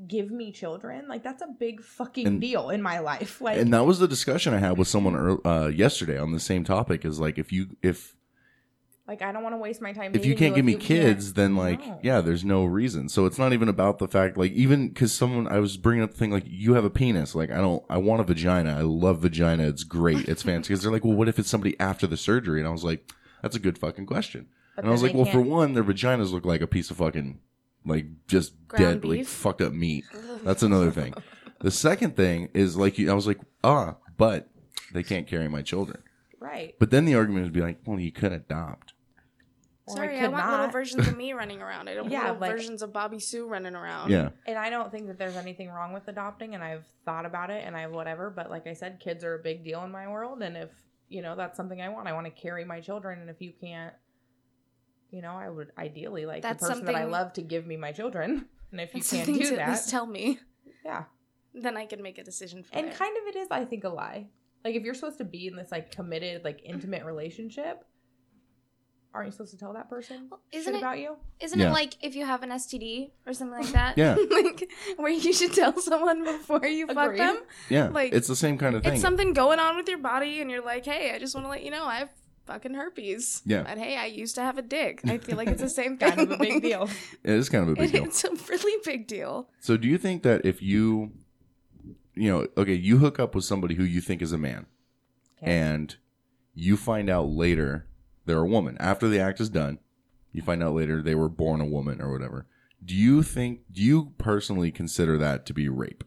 give 0.07 0.29
me 0.31 0.51
children. 0.51 1.07
Like 1.07 1.23
that's 1.23 1.41
a 1.41 1.47
big 1.47 1.81
fucking 1.81 2.27
And- 2.27 2.41
deal 2.41 2.69
in 2.69 2.81
my 2.81 2.99
life. 2.99 3.39
Like 3.41 3.57
and 3.57 3.73
that 3.73 3.85
was 3.85 3.99
the 3.99 4.07
discussion 4.07 4.53
I 4.53 4.57
had 4.59 4.77
with 4.77 4.87
someone 4.87 5.39
uh, 5.45 5.67
yesterday 5.67 6.17
on 6.19 6.31
the 6.33 6.39
same 6.39 6.63
topic. 6.63 7.05
Is 7.05 7.19
like 7.19 7.37
if 7.37 7.51
you 7.51 7.67
if 7.81 8.15
like 9.07 9.21
I 9.21 9.31
don't 9.31 9.41
want 9.41 9.53
to 9.53 9.57
waste 9.57 9.81
my 9.81 9.93
time. 9.93 10.11
if 10.13 10.25
you 10.25 10.35
can't 10.35 10.53
give 10.53 10.65
me 10.65 10.73
you 10.73 10.77
can't- 10.77 10.87
kids, 11.17 11.33
then 11.33 11.55
like 11.55 11.79
No. 11.85 11.99
yeah, 12.03 12.19
there's 12.21 12.43
no 12.43 12.65
reason. 12.65 13.07
So 13.07 13.25
it's 13.25 13.37
not 13.39 13.53
even 13.53 13.69
about 13.69 13.99
the 13.99 14.07
fact 14.07 14.35
like 14.37 14.51
even 14.51 14.89
because 14.89 15.13
someone 15.13 15.47
I 15.47 15.59
was 15.59 15.77
bringing 15.77 16.03
up 16.03 16.11
the 16.11 16.17
thing 16.17 16.31
like 16.31 16.43
you 16.45 16.73
have 16.73 16.83
a 16.83 16.89
penis. 16.89 17.33
Like 17.33 17.49
I 17.49 17.57
don't 17.57 17.83
I 17.89 17.97
want 17.99 18.19
a 18.21 18.25
vagina. 18.25 18.77
I 18.77 18.81
love 18.81 19.19
vagina. 19.21 19.63
It's 19.67 19.83
great. 19.85 20.27
It's 20.27 20.43
fancy. 20.43 20.67
Because 20.73 20.83
they're 20.83 20.91
like, 20.91 21.05
well, 21.05 21.13
what 21.15 21.29
if 21.29 21.39
it's 21.39 21.49
somebody 21.49 21.79
after 21.79 22.05
the 22.05 22.17
surgery? 22.17 22.59
And 22.59 22.67
I 22.67 22.71
was 22.71 22.83
like, 22.83 23.09
that's 23.41 23.55
a 23.55 23.59
good 23.59 23.77
fucking 23.77 24.05
question. 24.07 24.47
But 24.75 24.83
and 24.83 24.89
I 24.89 24.91
was 24.91 25.01
like, 25.03 25.13
well, 25.13 25.25
for 25.25 25.31
can't- 25.39 25.47
one, 25.47 25.73
their 25.73 25.83
vaginas 25.85 26.31
look 26.31 26.45
like 26.45 26.61
a 26.61 26.67
piece 26.67 26.91
of 26.91 26.97
fucking 26.97 27.39
like 27.87 28.05
just 28.27 28.53
Ground 28.67 29.01
dead 29.01 29.05
like 29.09 29.25
fucked 29.25 29.61
up 29.61 29.73
meat. 29.73 30.05
That's 30.43 30.63
another 30.63 30.91
thing. 30.91 31.13
The 31.61 31.71
second 31.71 32.15
thing 32.15 32.49
is 32.53 32.75
like 32.77 32.97
you, 32.99 33.09
I 33.09 33.13
was 33.13 33.25
like, 33.27 33.39
ah, 33.63 33.95
but 34.17 34.49
they 34.93 35.03
can't 35.03 35.27
carry 35.27 35.47
my 35.47 35.61
children. 35.61 36.01
right. 36.39 36.75
But 36.79 36.91
then 36.91 37.05
the 37.05 37.15
argument 37.15 37.45
would 37.45 37.53
be 37.53 37.61
like, 37.61 37.79
well, 37.85 37.99
you 37.99 38.11
could 38.11 38.31
adopt. 38.31 38.93
Or 39.87 39.95
sorry, 39.95 40.17
I, 40.17 40.21
could 40.21 40.31
want 40.33 40.51
little 40.51 40.67
versions 40.67 41.07
of 41.07 41.15
me 41.23 41.31
running 41.33 41.61
around. 41.61 41.87
I 41.87 41.93
don't 41.95 42.11
Yeah, 42.11 42.17
want 42.25 42.27
little 42.27 42.41
like- 42.41 42.51
versions 42.51 42.81
of 42.81 42.91
Bobby 42.91 43.19
Sue 43.19 43.47
running 43.47 43.73
around. 43.75 44.11
Yeah. 44.11 44.29
And 44.45 44.57
I 44.57 44.69
don't 44.69 44.91
think 44.91 45.07
that 45.07 45.17
there's 45.17 45.37
anything 45.37 45.69
wrong 45.69 45.93
with 45.93 46.07
adopting, 46.09 46.55
and 46.55 46.63
I've 46.63 46.85
thought 47.05 47.25
about 47.25 47.49
it, 47.51 47.63
and 47.65 47.75
I've 47.75 47.91
whatever. 47.91 48.29
But 48.29 48.49
like 48.49 48.67
I 48.67 48.73
said, 48.73 48.99
kids 48.99 49.23
are 49.23 49.35
a 49.35 49.39
big 49.39 49.63
deal 49.63 49.81
in 49.83 49.91
my 49.91 50.07
world, 50.09 50.41
and 50.43 50.57
if 50.57 50.69
you 51.09 51.21
know 51.21 51.35
that's 51.37 51.55
something 51.55 51.81
I 51.81 51.87
want, 51.89 52.07
I 52.09 52.13
want 52.13 52.25
to 52.25 52.31
carry 52.31 52.65
my 52.65 52.81
children, 52.81 53.19
and 53.21 53.29
if 53.29 53.41
you 53.41 53.53
can't, 53.61 53.93
you 55.11 55.21
know, 55.21 55.31
I 55.31 55.49
would 55.49 55.71
ideally 55.77 56.25
like 56.25 56.41
That's 56.43 56.61
the 56.63 56.69
person 56.69 56.85
that 56.85 56.95
I 56.95 57.05
love 57.05 57.33
to 57.33 57.41
give 57.41 57.65
me 57.65 57.77
my 57.77 57.91
children, 57.91 58.45
and 58.71 58.81
if 58.81 58.93
you 58.93 58.99
That's 59.01 59.11
can't 59.11 59.25
do 59.27 59.39
to 59.39 59.55
that, 59.55 59.59
at 59.59 59.69
least 59.71 59.89
tell 59.89 60.05
me. 60.05 60.39
yeah. 60.85 61.03
Then 61.53 61.75
I 61.77 61.85
can 61.85 62.01
make 62.03 62.17
a 62.17 62.23
decision 62.23 62.63
for 62.63 62.75
And 62.75 62.87
it. 62.87 62.95
kind 62.95 63.15
of 63.17 63.27
it 63.27 63.35
is, 63.37 63.47
I 63.49 63.65
think, 63.65 63.83
a 63.83 63.89
lie. 63.89 64.27
Like 64.63 64.75
if 64.75 64.83
you're 64.83 64.93
supposed 64.93 65.17
to 65.19 65.23
be 65.23 65.47
in 65.47 65.55
this 65.55 65.71
like 65.71 65.91
committed, 65.91 66.43
like 66.43 66.61
intimate 66.63 67.03
relationship, 67.05 67.83
aren't 69.13 69.27
you 69.27 69.31
supposed 69.31 69.51
to 69.51 69.57
tell 69.57 69.73
that 69.73 69.89
person 69.89 70.27
Well, 70.29 70.41
isn't 70.51 70.75
it- 70.75 70.77
about 70.77 70.99
you? 70.99 71.15
Isn't 71.39 71.59
Yeah. 71.59 71.69
it 71.69 71.73
like 71.73 71.95
if 72.03 72.15
you 72.15 72.25
have 72.25 72.43
an 72.43 72.51
STD 72.51 73.11
or 73.25 73.33
something 73.33 73.57
like 73.59 73.71
that? 73.73 73.97
Yeah. 73.97 74.15
like 74.29 74.69
where 74.97 75.11
you 75.11 75.33
should 75.33 75.53
tell 75.53 75.79
someone 75.79 76.23
before 76.23 76.65
you 76.65 76.85
fuck 76.87 77.15
them. 77.15 77.39
Yeah. 77.69 77.87
Like, 77.87 78.13
it's 78.13 78.27
the 78.27 78.35
same 78.35 78.57
kind 78.57 78.75
of 78.75 78.83
thing. 78.83 78.93
It's 78.93 79.01
something 79.01 79.33
going 79.33 79.59
on 79.59 79.75
with 79.77 79.87
your 79.87 79.97
body, 79.99 80.41
and 80.41 80.51
you're 80.51 80.63
like, 80.63 80.85
hey, 80.85 81.11
I 81.15 81.19
just 81.19 81.33
want 81.33 81.45
to 81.45 81.49
let 81.49 81.63
you 81.63 81.71
know 81.71 81.85
I 81.85 81.95
have 81.97 82.09
fucking 82.47 82.73
herpes. 82.73 83.41
Yeah. 83.45 83.63
But 83.63 83.77
hey, 83.77 83.97
I 83.97 84.05
used 84.05 84.35
to 84.35 84.41
have 84.41 84.57
a 84.57 84.61
dick. 84.61 85.01
I 85.05 85.17
feel 85.19 85.37
like 85.37 85.47
it's 85.49 85.61
the 85.61 85.69
same. 85.81 85.97
Kind 85.97 86.19
of 86.19 86.31
a 86.31 86.37
big 86.37 86.61
deal. 86.63 86.89
it 87.23 87.31
is 87.33 87.49
kind 87.49 87.63
of 87.63 87.69
a 87.69 87.75
big 87.75 87.91
deal. 87.91 88.05
it's 88.05 88.23
a 88.23 88.31
really 88.49 88.81
big 88.83 89.05
deal. 89.07 89.49
So 89.59 89.77
do 89.77 89.87
you 89.87 89.97
think 89.97 90.23
that 90.23 90.45
if 90.45 90.61
you, 90.61 91.11
you 92.15 92.31
know, 92.31 92.47
okay, 92.57 92.73
you 92.73 92.97
hook 92.97 93.19
up 93.19 93.35
with 93.35 93.43
somebody 93.43 93.75
who 93.75 93.83
you 93.83 94.01
think 94.01 94.21
is 94.21 94.31
a 94.31 94.37
man, 94.37 94.65
Okay. 95.41 95.51
and 95.51 95.95
you 96.55 96.75
find 96.77 97.09
out 97.09 97.29
later 97.29 97.85
they're 98.25 98.39
a 98.39 98.47
woman 98.47 98.75
after 98.79 99.07
the 99.07 99.19
act 99.19 99.39
is 99.39 99.49
done, 99.49 99.77
you 100.31 100.41
find 100.41 100.63
out 100.63 100.73
later 100.73 101.01
they 101.01 101.13
were 101.15 101.29
born 101.29 101.61
a 101.61 101.65
woman 101.65 102.01
or 102.01 102.11
whatever. 102.11 102.47
Do 102.83 102.95
you 102.95 103.21
think? 103.23 103.61
Do 103.71 103.81
you 103.81 104.13
personally 104.17 104.71
consider 104.71 105.17
that 105.17 105.45
to 105.47 105.53
be 105.53 105.67
rape? 105.69 106.03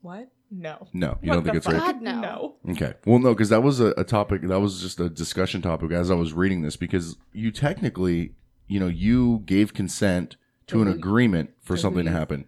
What? 0.00 0.28
No. 0.56 0.86
No, 0.92 1.18
you 1.20 1.30
What 1.30 1.34
don't 1.36 1.44
think 1.44 1.52
the 1.54 1.56
it's 1.58 1.66
rape. 1.66 1.76
fuck? 1.82 1.94
God, 1.94 2.02
no. 2.02 2.20
No. 2.20 2.54
Okay. 2.72 2.94
Well, 3.04 3.18
no, 3.18 3.34
because 3.34 3.48
that 3.48 3.62
was 3.62 3.80
a, 3.80 3.86
a 3.96 4.04
topic. 4.04 4.42
That 4.42 4.60
was 4.60 4.80
just 4.80 5.00
a 5.00 5.08
discussion 5.10 5.62
topic 5.62 5.90
as 5.90 6.10
I 6.10 6.14
was 6.14 6.32
reading 6.32 6.62
this. 6.62 6.76
Because 6.76 7.16
you 7.32 7.50
technically, 7.50 8.34
you 8.68 8.78
know, 8.78 8.86
you 8.86 9.42
gave 9.46 9.74
consent 9.74 10.36
to 10.68 10.76
To 10.76 10.82
an 10.82 10.88
who- 10.88 10.94
agreement 10.94 11.50
for 11.60 11.68
to 11.68 11.72
who 11.74 11.78
something 11.78 12.04
to 12.04 12.10
you 12.10 12.16
happen, 12.16 12.44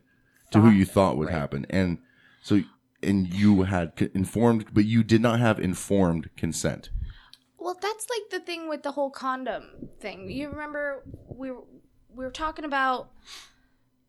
to 0.53 0.61
who 0.61 0.69
thought- 0.71 0.77
you 0.77 0.85
thought 0.85 1.17
would 1.19 1.29
right. 1.29 1.35
happen, 1.37 1.67
and 1.69 1.99
so 2.43 2.61
and 3.03 3.33
you 3.35 3.63
had 3.65 3.93
c- 3.99 4.09
informed, 4.15 4.67
but 4.73 4.85
you 4.85 5.03
did 5.03 5.21
not 5.21 5.39
have 5.41 5.59
informed 5.61 6.31
consent. 6.37 6.91
Well, 7.59 7.77
that's 7.81 8.07
like 8.09 8.31
the 8.31 8.39
thing 8.45 8.69
with 8.69 8.83
the 8.85 8.93
whole 8.93 9.11
condom 9.11 9.89
thing. 10.01 10.31
You 10.31 10.49
remember 10.51 11.03
we 11.29 11.51
were, 11.51 11.65
we 12.15 12.25
were 12.25 12.31
talking 12.31 12.65
about 12.65 13.11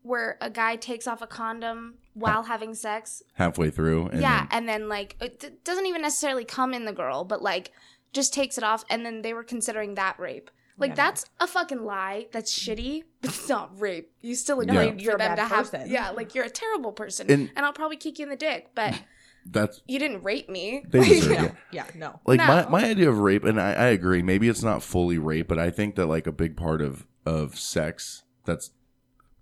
where 0.02 0.38
a 0.40 0.48
guy 0.48 0.76
takes 0.76 1.06
off 1.06 1.20
a 1.20 1.26
condom 1.26 1.94
while 2.18 2.42
having 2.44 2.74
sex. 2.74 3.22
Halfway 3.34 3.70
through, 3.70 4.08
and 4.08 4.20
yeah, 4.20 4.40
then- 4.40 4.48
and 4.52 4.68
then 4.68 4.88
like 4.88 5.16
it 5.20 5.40
d- 5.40 5.48
doesn't 5.64 5.86
even 5.86 6.02
necessarily 6.02 6.44
come 6.44 6.74
in 6.74 6.84
the 6.84 6.92
girl, 6.92 7.24
but 7.24 7.42
like 7.42 7.72
just 8.12 8.32
takes 8.34 8.56
it 8.58 8.64
off, 8.64 8.84
and 8.90 9.04
then 9.04 9.22
they 9.22 9.34
were 9.34 9.44
considering 9.44 9.94
that 9.94 10.18
rape. 10.18 10.50
Like 10.78 10.90
Yeah, 10.90 10.94
no. 10.94 10.96
that's 10.96 11.24
a 11.40 11.46
fucking 11.46 11.82
lie. 11.84 12.26
That's 12.32 12.56
shitty, 12.56 13.02
but 13.20 13.30
it's 13.30 13.48
not 13.48 13.78
rape. 13.80 14.12
You 14.20 14.34
still 14.36 14.58
No, 14.62 14.80
agreed 14.80 15.00
you're 15.02 15.12
for 15.12 15.16
a 15.16 15.18
them 15.18 15.36
bad 15.36 15.42
to 15.48 15.54
have. 15.54 15.70
person. 15.72 15.90
Yeah, 15.90 16.10
like 16.10 16.34
you're 16.34 16.44
a 16.44 16.50
terrible 16.50 16.92
person, 16.92 17.30
And- 17.30 17.50
and, 17.56 17.66
I'll 17.66 17.72
probably 17.72 17.96
kick 17.96 18.18
you 18.18 18.24
in 18.24 18.30
the 18.30 18.36
dick, 18.36 18.70
but 18.76 18.94
that's 19.46 19.80
you 19.88 19.98
didn't 19.98 20.22
rape 20.22 20.48
me. 20.48 20.84
They 20.88 21.00
Like, 21.00 21.08
deserve 21.08 21.38
No. 21.38 21.44
it. 21.46 21.54
Yeah. 21.72 21.84
No. 21.96 22.20
like 22.26 22.38
my, 22.38 22.68
my 22.68 22.84
idea 22.84 23.08
of 23.10 23.18
rape 23.18 23.44
and 23.44 23.60
I, 23.60 23.72
I 23.72 23.86
agree 23.88 24.22
maybe 24.22 24.48
it's 24.48 24.62
not 24.62 24.82
fully 24.82 25.16
rape 25.18 25.48
but 25.48 25.58
i 25.58 25.70
think 25.70 25.94
that 25.96 26.06
like 26.06 26.26
a 26.26 26.32
big 26.32 26.56
part 26.56 26.80
of 26.82 27.06
of 27.24 27.58
sex 27.58 28.24
that's 28.44 28.70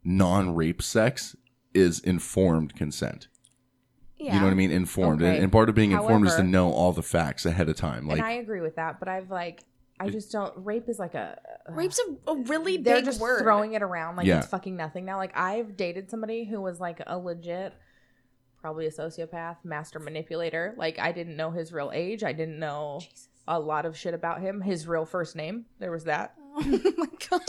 non-rape 0.05 0.81
sex 0.83 1.35
is 1.75 2.01
informed 2.01 2.75
consent 2.75 3.29
yeah. 4.19 4.35
you 4.35 4.39
know 4.41 4.47
what 4.47 4.53
i 4.53 4.55
mean 4.55 4.71
informed 4.71 5.21
and, 5.21 5.33
Okay. 5.33 5.43
and 5.43 5.53
part 5.53 5.69
of 5.69 5.75
being 5.75 5.93
informed 5.93 6.27
is 6.27 6.35
to 6.37 6.43
know 6.43 6.71
all 6.73 6.93
the 6.93 7.03
facts 7.03 7.45
ahead 7.47 7.69
of 7.69 7.77
time 7.77 8.07
like 8.07 8.19
and 8.19 8.27
I 8.27 8.33
agree 8.33 8.61
with 8.61 8.77
that, 8.77 8.99
but 8.99 9.09
I've 9.09 9.31
like, 9.31 9.63
I 9.99 10.11
just 10.11 10.31
don't. 10.31 10.53
Rape 10.57 10.89
is 10.91 10.99
like 10.99 11.15
a. 11.15 11.39
Uh, 11.69 11.73
Rape's 11.73 11.99
a, 12.27 12.31
a 12.31 12.37
really 12.43 12.77
They're 12.77 12.97
big 12.97 13.07
just 13.07 13.19
word. 13.21 13.41
throwing 13.43 13.73
it 13.73 13.83
around 13.83 14.17
like 14.17 14.27
Yeah. 14.27 14.39
it's 14.39 14.47
fucking 14.47 14.77
nothing 14.77 15.05
now. 15.07 15.17
Like 15.17 15.37
I've 15.37 15.75
dated 15.77 16.11
somebody 16.11 16.45
who 16.45 16.61
was 16.61 16.79
like 16.81 17.01
a 17.07 17.17
legit, 17.19 17.73
probably 18.61 18.87
a 18.87 18.91
sociopath, 18.91 19.57
master 19.65 19.99
manipulator. 19.99 20.75
Like 20.77 20.99
I 20.99 21.13
didn't 21.13 21.37
know 21.37 21.51
his 21.51 21.73
real 21.73 21.91
age. 21.95 22.23
I 22.25 22.33
didn't 22.33 22.59
know 22.59 23.01
a 23.49 23.59
lot 23.59 23.87
of 23.87 23.97
shit 23.97 24.13
about 24.13 24.41
him. 24.43 24.61
His 24.61 24.87
real 24.87 25.07
first 25.07 25.35
name. 25.35 25.65
There 25.79 25.91
was 25.93 26.05
that. 26.05 26.35
Oh 26.59 26.93
my 26.97 27.07
god. 27.31 27.41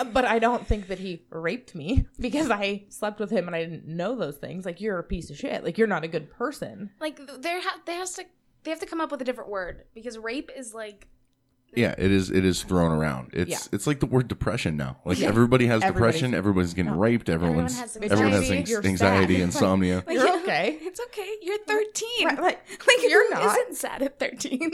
Uh, 0.00 0.04
but 0.04 0.24
I 0.24 0.38
don't 0.38 0.66
think 0.66 0.88
that 0.88 0.98
he 0.98 1.22
raped 1.30 1.74
me 1.74 2.06
because 2.20 2.50
I 2.50 2.84
slept 2.88 3.20
with 3.20 3.30
him 3.30 3.46
and 3.46 3.54
I 3.54 3.64
didn't 3.64 3.86
know 3.86 4.16
those 4.16 4.36
things. 4.36 4.64
Like 4.64 4.80
you're 4.80 4.98
a 4.98 5.04
piece 5.04 5.30
of 5.30 5.36
shit. 5.36 5.62
Like 5.64 5.78
you're 5.78 5.86
not 5.86 6.04
a 6.04 6.08
good 6.08 6.30
person. 6.30 6.90
Like 7.00 7.20
there, 7.40 7.60
ha- 7.60 7.80
there 7.86 7.96
has 7.98 8.12
to, 8.14 8.24
they 8.64 8.70
have 8.70 8.80
to 8.80 8.86
come 8.86 9.00
up 9.00 9.10
with 9.10 9.20
a 9.20 9.24
different 9.24 9.50
word 9.50 9.84
because 9.94 10.18
rape 10.18 10.50
is 10.56 10.74
like 10.74 11.08
Yeah, 11.74 11.94
it 11.96 12.10
is. 12.10 12.30
It 12.30 12.44
is 12.44 12.62
thrown 12.62 12.92
around. 12.92 13.30
It's 13.32 13.50
Yeah. 13.50 13.58
it's 13.72 13.86
like 13.86 14.00
the 14.00 14.06
word 14.06 14.26
depression 14.28 14.76
now. 14.76 14.98
Like 15.04 15.18
Yeah. 15.20 15.28
everybody 15.28 15.66
has 15.66 15.82
Everybody's- 15.82 16.14
depression. 16.16 16.34
Everybody's 16.34 16.74
getting 16.74 16.92
No. 16.92 16.98
raped. 16.98 17.28
Everyone's 17.28 17.78
everyone 17.80 18.32
has 18.32 18.42
anxiety, 18.50 18.56
anx- 18.58 18.70
you're 18.70 18.84
anxiety, 18.86 19.40
insomnia. 19.42 20.02
Like, 20.06 20.16
You're 20.16 20.36
okay. 20.42 20.78
It's 20.82 21.00
okay. 21.06 21.30
You're 21.42 21.58
13. 21.66 22.26
Right, 22.26 22.40
like, 22.40 22.60
Like 22.86 23.02
you're 23.08 23.28
who 23.28 23.34
not. 23.44 23.56
isn't 23.56 23.76
sad 23.76 24.02
at 24.02 24.18
13? 24.18 24.70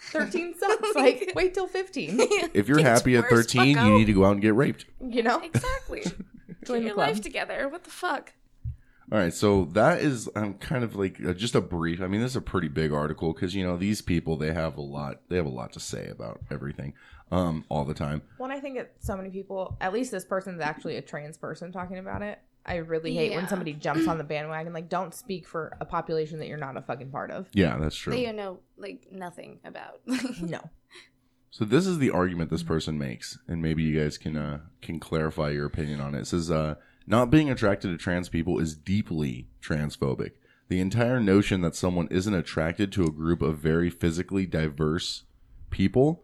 13 0.00 0.54
sucks. 0.58 0.94
Like 0.94 1.32
wait 1.34 1.54
till 1.54 1.66
15. 1.68 2.18
If 2.54 2.68
you're 2.68 2.78
Gets 2.78 2.88
happy 3.00 3.16
at 3.16 3.24
worse, 3.30 3.46
13, 3.52 3.76
fucko. 3.76 3.86
you 3.86 3.98
need 3.98 4.04
to 4.06 4.12
go 4.12 4.24
out 4.24 4.32
and 4.32 4.40
get 4.42 4.54
raped. 4.54 4.86
You 5.00 5.22
know? 5.22 5.40
Exactly. 5.40 6.02
Join 6.02 6.12
Get 6.14 6.66
the 6.66 6.80
your 6.80 6.94
club. 6.94 7.08
life 7.08 7.20
together. 7.20 7.68
What 7.68 7.84
the 7.84 7.90
fuck? 7.90 8.32
All 9.10 9.18
right, 9.18 9.32
so 9.32 9.64
that 9.72 10.00
is 10.02 10.28
um, 10.36 10.54
kind 10.54 10.84
of 10.84 10.94
like 10.94 11.18
uh, 11.24 11.32
just 11.32 11.54
a 11.54 11.62
brief. 11.62 12.02
I 12.02 12.08
mean, 12.08 12.20
this 12.20 12.32
is 12.32 12.36
a 12.36 12.42
pretty 12.42 12.68
big 12.68 12.92
article 12.92 13.32
because 13.32 13.54
you 13.54 13.64
know 13.64 13.78
these 13.78 14.02
people 14.02 14.36
they 14.36 14.52
have 14.52 14.76
a 14.76 14.82
lot. 14.82 15.22
They 15.30 15.36
have 15.36 15.46
a 15.46 15.50
lot 15.50 15.72
to 15.72 15.80
say 15.80 16.08
about 16.08 16.40
everything, 16.50 16.92
um, 17.32 17.64
all 17.70 17.86
the 17.86 17.94
time. 17.94 18.20
Well, 18.38 18.50
I 18.52 18.60
think 18.60 18.76
that 18.76 18.92
so 18.98 19.16
many 19.16 19.30
people, 19.30 19.78
at 19.80 19.94
least 19.94 20.10
this 20.10 20.26
person's 20.26 20.60
actually 20.60 20.96
a 20.96 21.02
trans 21.02 21.38
person 21.38 21.72
talking 21.72 21.96
about 21.96 22.20
it. 22.20 22.38
I 22.68 22.76
really 22.76 23.14
hate 23.14 23.30
Yeah. 23.32 23.38
when 23.38 23.48
somebody 23.48 23.72
jumps 23.72 24.06
on 24.06 24.18
the 24.18 24.24
bandwagon. 24.24 24.72
Like, 24.72 24.88
don't 24.88 25.14
speak 25.14 25.46
for 25.48 25.76
a 25.80 25.84
population 25.84 26.38
that 26.40 26.48
you're 26.48 26.58
not 26.58 26.76
a 26.76 26.82
fucking 26.82 27.10
part 27.10 27.30
of. 27.30 27.48
Yeah, 27.54 27.76
that's 27.78 27.96
true. 27.96 28.12
That 28.12 28.20
you 28.20 28.32
know 28.32 28.60
like 28.76 29.06
nothing 29.10 29.58
about. 29.64 30.00
No. 30.40 30.60
So 31.50 31.64
this 31.64 31.86
is 31.86 31.98
the 31.98 32.10
argument 32.10 32.50
this 32.50 32.62
person 32.62 32.98
makes, 32.98 33.38
and 33.48 33.62
maybe 33.62 33.82
you 33.82 33.98
guys 33.98 34.18
can 34.18 34.36
uh, 34.36 34.60
can 34.82 35.00
clarify 35.00 35.50
your 35.50 35.64
opinion 35.66 36.00
on 36.00 36.14
it. 36.14 36.20
It 36.20 36.26
says 36.26 36.50
uh, 36.50 36.74
not 37.06 37.30
being 37.30 37.50
attracted 37.50 37.88
to 37.88 37.96
trans 37.96 38.28
people 38.28 38.58
is 38.58 38.76
deeply 38.76 39.48
transphobic. 39.62 40.32
The 40.68 40.80
entire 40.80 41.18
notion 41.20 41.62
that 41.62 41.74
someone 41.74 42.06
isn't 42.10 42.34
attracted 42.34 42.92
to 42.92 43.04
a 43.04 43.10
group 43.10 43.40
of 43.40 43.56
very 43.58 43.88
physically 43.88 44.44
diverse 44.44 45.24
people 45.70 46.22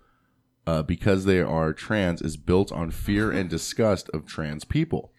uh, 0.66 0.82
because 0.82 1.24
they 1.24 1.40
are 1.40 1.72
trans 1.72 2.20
is 2.20 2.36
built 2.36 2.70
on 2.70 2.90
fear 2.90 3.30
and 3.30 3.48
disgust 3.48 4.10
of 4.12 4.26
trans 4.26 4.64
people. 4.64 5.10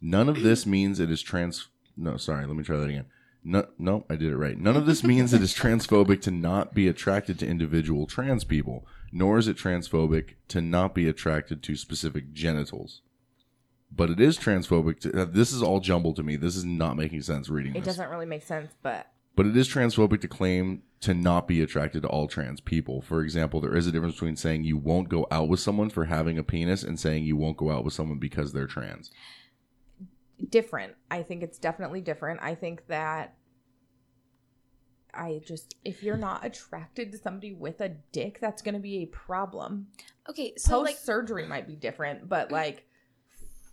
None 0.00 0.28
of 0.28 0.42
this 0.42 0.66
means 0.66 0.98
it 1.00 1.10
is 1.10 1.22
trans. 1.22 1.68
No, 1.96 2.16
sorry. 2.16 2.46
Let 2.46 2.56
me 2.56 2.62
try 2.64 2.76
that 2.78 2.88
again. 2.88 3.06
No, 3.42 3.66
no, 3.78 4.04
I 4.10 4.16
did 4.16 4.32
it 4.32 4.36
right. 4.36 4.58
None 4.58 4.76
of 4.76 4.84
this 4.86 5.02
means 5.02 5.32
it 5.32 5.40
is 5.42 5.54
transphobic 5.54 6.20
to 6.22 6.30
not 6.30 6.74
be 6.74 6.88
attracted 6.88 7.38
to 7.38 7.46
individual 7.46 8.06
trans 8.06 8.44
people, 8.44 8.86
nor 9.12 9.38
is 9.38 9.48
it 9.48 9.56
transphobic 9.56 10.34
to 10.48 10.60
not 10.60 10.94
be 10.94 11.08
attracted 11.08 11.62
to 11.62 11.74
specific 11.76 12.32
genitals. 12.34 13.00
But 13.90 14.10
it 14.10 14.20
is 14.20 14.38
transphobic 14.38 15.00
to. 15.00 15.22
Uh, 15.22 15.24
this 15.24 15.52
is 15.52 15.62
all 15.62 15.80
jumbled 15.80 16.16
to 16.16 16.22
me. 16.22 16.36
This 16.36 16.54
is 16.54 16.64
not 16.66 16.96
making 16.96 17.22
sense 17.22 17.48
reading 17.48 17.74
It 17.74 17.80
this. 17.84 17.96
doesn't 17.96 18.10
really 18.10 18.26
make 18.26 18.42
sense, 18.42 18.72
but 18.82 19.06
But 19.36 19.46
it 19.46 19.56
is 19.56 19.68
transphobic 19.68 20.20
to 20.20 20.28
claim 20.28 20.82
to 21.00 21.14
not 21.14 21.48
be 21.48 21.62
attracted 21.62 22.02
to 22.02 22.08
all 22.08 22.28
trans 22.28 22.60
people. 22.60 23.00
For 23.00 23.22
example, 23.22 23.60
there 23.62 23.74
is 23.74 23.86
a 23.86 23.92
difference 23.92 24.14
between 24.16 24.36
saying 24.36 24.64
you 24.64 24.76
won't 24.76 25.08
go 25.08 25.26
out 25.30 25.48
with 25.48 25.60
someone 25.60 25.88
for 25.88 26.04
having 26.04 26.36
a 26.38 26.42
penis 26.44 26.82
and 26.82 27.00
saying 27.00 27.24
you 27.24 27.36
won't 27.38 27.56
go 27.56 27.70
out 27.70 27.84
with 27.84 27.94
someone 27.94 28.18
because 28.18 28.52
they're 28.52 28.66
trans. 28.66 29.10
Different. 30.48 30.94
I 31.10 31.22
think 31.22 31.42
it's 31.42 31.58
definitely 31.58 32.00
different. 32.00 32.40
I 32.42 32.54
think 32.54 32.86
that 32.88 33.36
I 35.12 35.40
just, 35.44 35.74
if 35.84 36.02
you're 36.02 36.16
not 36.16 36.44
attracted 36.44 37.12
to 37.12 37.18
somebody 37.18 37.52
with 37.52 37.80
a 37.80 37.88
dick, 38.12 38.38
that's 38.40 38.62
going 38.62 38.74
to 38.74 38.80
be 38.80 38.98
a 38.98 39.06
problem. 39.06 39.88
okay, 40.28 40.54
so 40.56 40.78
Post 40.78 40.84
like 40.86 40.96
surgery 40.96 41.46
might 41.46 41.66
be 41.66 41.74
different, 41.74 42.28
but 42.28 42.48
mm. 42.48 42.52
like, 42.52 42.86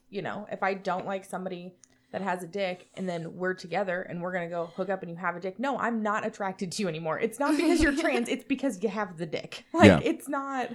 you 0.09 0.21
know, 0.21 0.47
if 0.51 0.63
I 0.63 0.73
don't 0.73 1.05
like 1.05 1.25
somebody 1.25 1.73
that 2.11 2.21
has 2.21 2.41
a 2.41 2.47
dick 2.47 2.87
and 2.95 3.07
then 3.07 3.35
we're 3.35 3.53
together 3.53 4.01
and 4.01 4.21
we're 4.21 4.31
going 4.31 4.49
to 4.49 4.55
go 4.55 4.71
hook 4.75 4.89
up 4.89 5.01
and 5.01 5.11
you 5.11 5.17
have 5.17 5.35
a 5.35 5.39
dick, 5.39 5.59
no, 5.59 5.77
I'm 5.77 6.01
not 6.01 6.25
attracted 6.25 6.71
to 6.73 6.81
you 6.81 6.87
anymore. 6.87 7.19
It's 7.19 7.39
not 7.39 7.55
because 7.55 7.81
you're 7.81 7.95
trans, 8.01 8.29
it's 8.29 8.45
because 8.45 8.81
you 8.81 8.89
have 8.89 9.17
the 9.17 9.25
dick. 9.25 9.65
Like, 9.73 9.87
Yeah. 9.87 9.99
it's 10.01 10.27
not, 10.27 10.71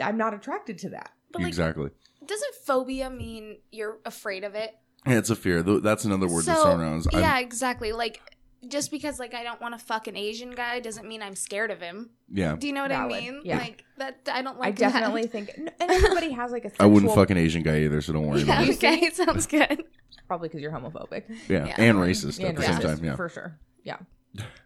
I'm 0.00 0.16
not 0.16 0.34
attracted 0.34 0.78
to 0.78 0.90
that. 0.90 1.12
but 1.32 1.42
like 1.42 1.48
exactly. 1.48 1.90
doesn't 2.26 2.54
phobia 2.66 3.08
mean 3.08 3.58
you're 3.70 3.98
afraid 4.04 4.44
of 4.44 4.54
it? 4.54 4.74
Yeah, 5.06 5.18
it's 5.18 5.30
a 5.30 5.36
fear. 5.36 5.62
That's 5.62 6.04
another 6.04 6.26
word 6.28 6.44
that's 6.44 6.58
So, 6.60 6.64
thrown 6.64 6.80
around. 6.80 6.98
is 7.00 7.08
I'm- 7.12 7.20
yeah, 7.22 7.38
exactly. 7.38 7.92
Like 7.92 8.20
just 8.66 8.90
because 8.90 9.18
like 9.18 9.34
I 9.34 9.42
don't 9.42 9.60
want 9.60 9.78
to 9.78 9.84
fuck 9.84 10.06
an 10.06 10.16
Asian 10.16 10.50
guy 10.52 10.80
doesn't 10.80 11.06
mean 11.06 11.20
I'm 11.22 11.36
scared 11.36 11.70
of 11.70 11.80
him. 11.80 12.10
yeah. 12.32 12.56
Do 12.56 12.66
you 12.66 12.72
know 12.72 12.82
what 12.82 12.90
Valid. 12.90 13.12
I 13.14 13.20
mean? 13.20 13.42
Yeah. 13.44 13.58
Like 13.58 13.84
that 13.98 14.20
I 14.32 14.40
don't 14.40 14.58
like 14.58 14.68
I 14.68 14.70
that. 14.70 14.92
definitely 14.92 15.26
think, 15.34 15.50
and 15.56 15.70
everybody 15.80 16.30
has 16.30 16.50
like 16.50 16.64
a 16.64 16.68
I 16.68 16.70
sexual, 16.70 16.90
wouldn't 16.90 17.14
fuck 17.14 17.28
an 17.30 17.36
Asian 17.36 17.62
guy 17.62 17.80
either, 17.80 18.00
so 18.00 18.14
don't 18.14 18.26
worry 18.26 18.40
Yeah, 18.40 18.62
about 18.62 18.68
it. 18.68 18.76
okay, 18.82 19.10
sounds 19.12 19.46
good. 19.46 19.84
probably 20.26 20.48
because 20.48 20.62
you're 20.62 20.72
homophobic. 20.72 21.24
Yeah, 21.48 21.66
Yeah. 21.66 21.74
and 21.78 21.98
racist 21.98 22.40
at 22.42 22.46
And 22.48 22.56
the 22.58 22.62
same 22.62 22.78
time. 22.80 23.04
Yeah, 23.04 23.16
for 23.16 23.28
sure. 23.28 23.58
Yeah, 23.82 23.98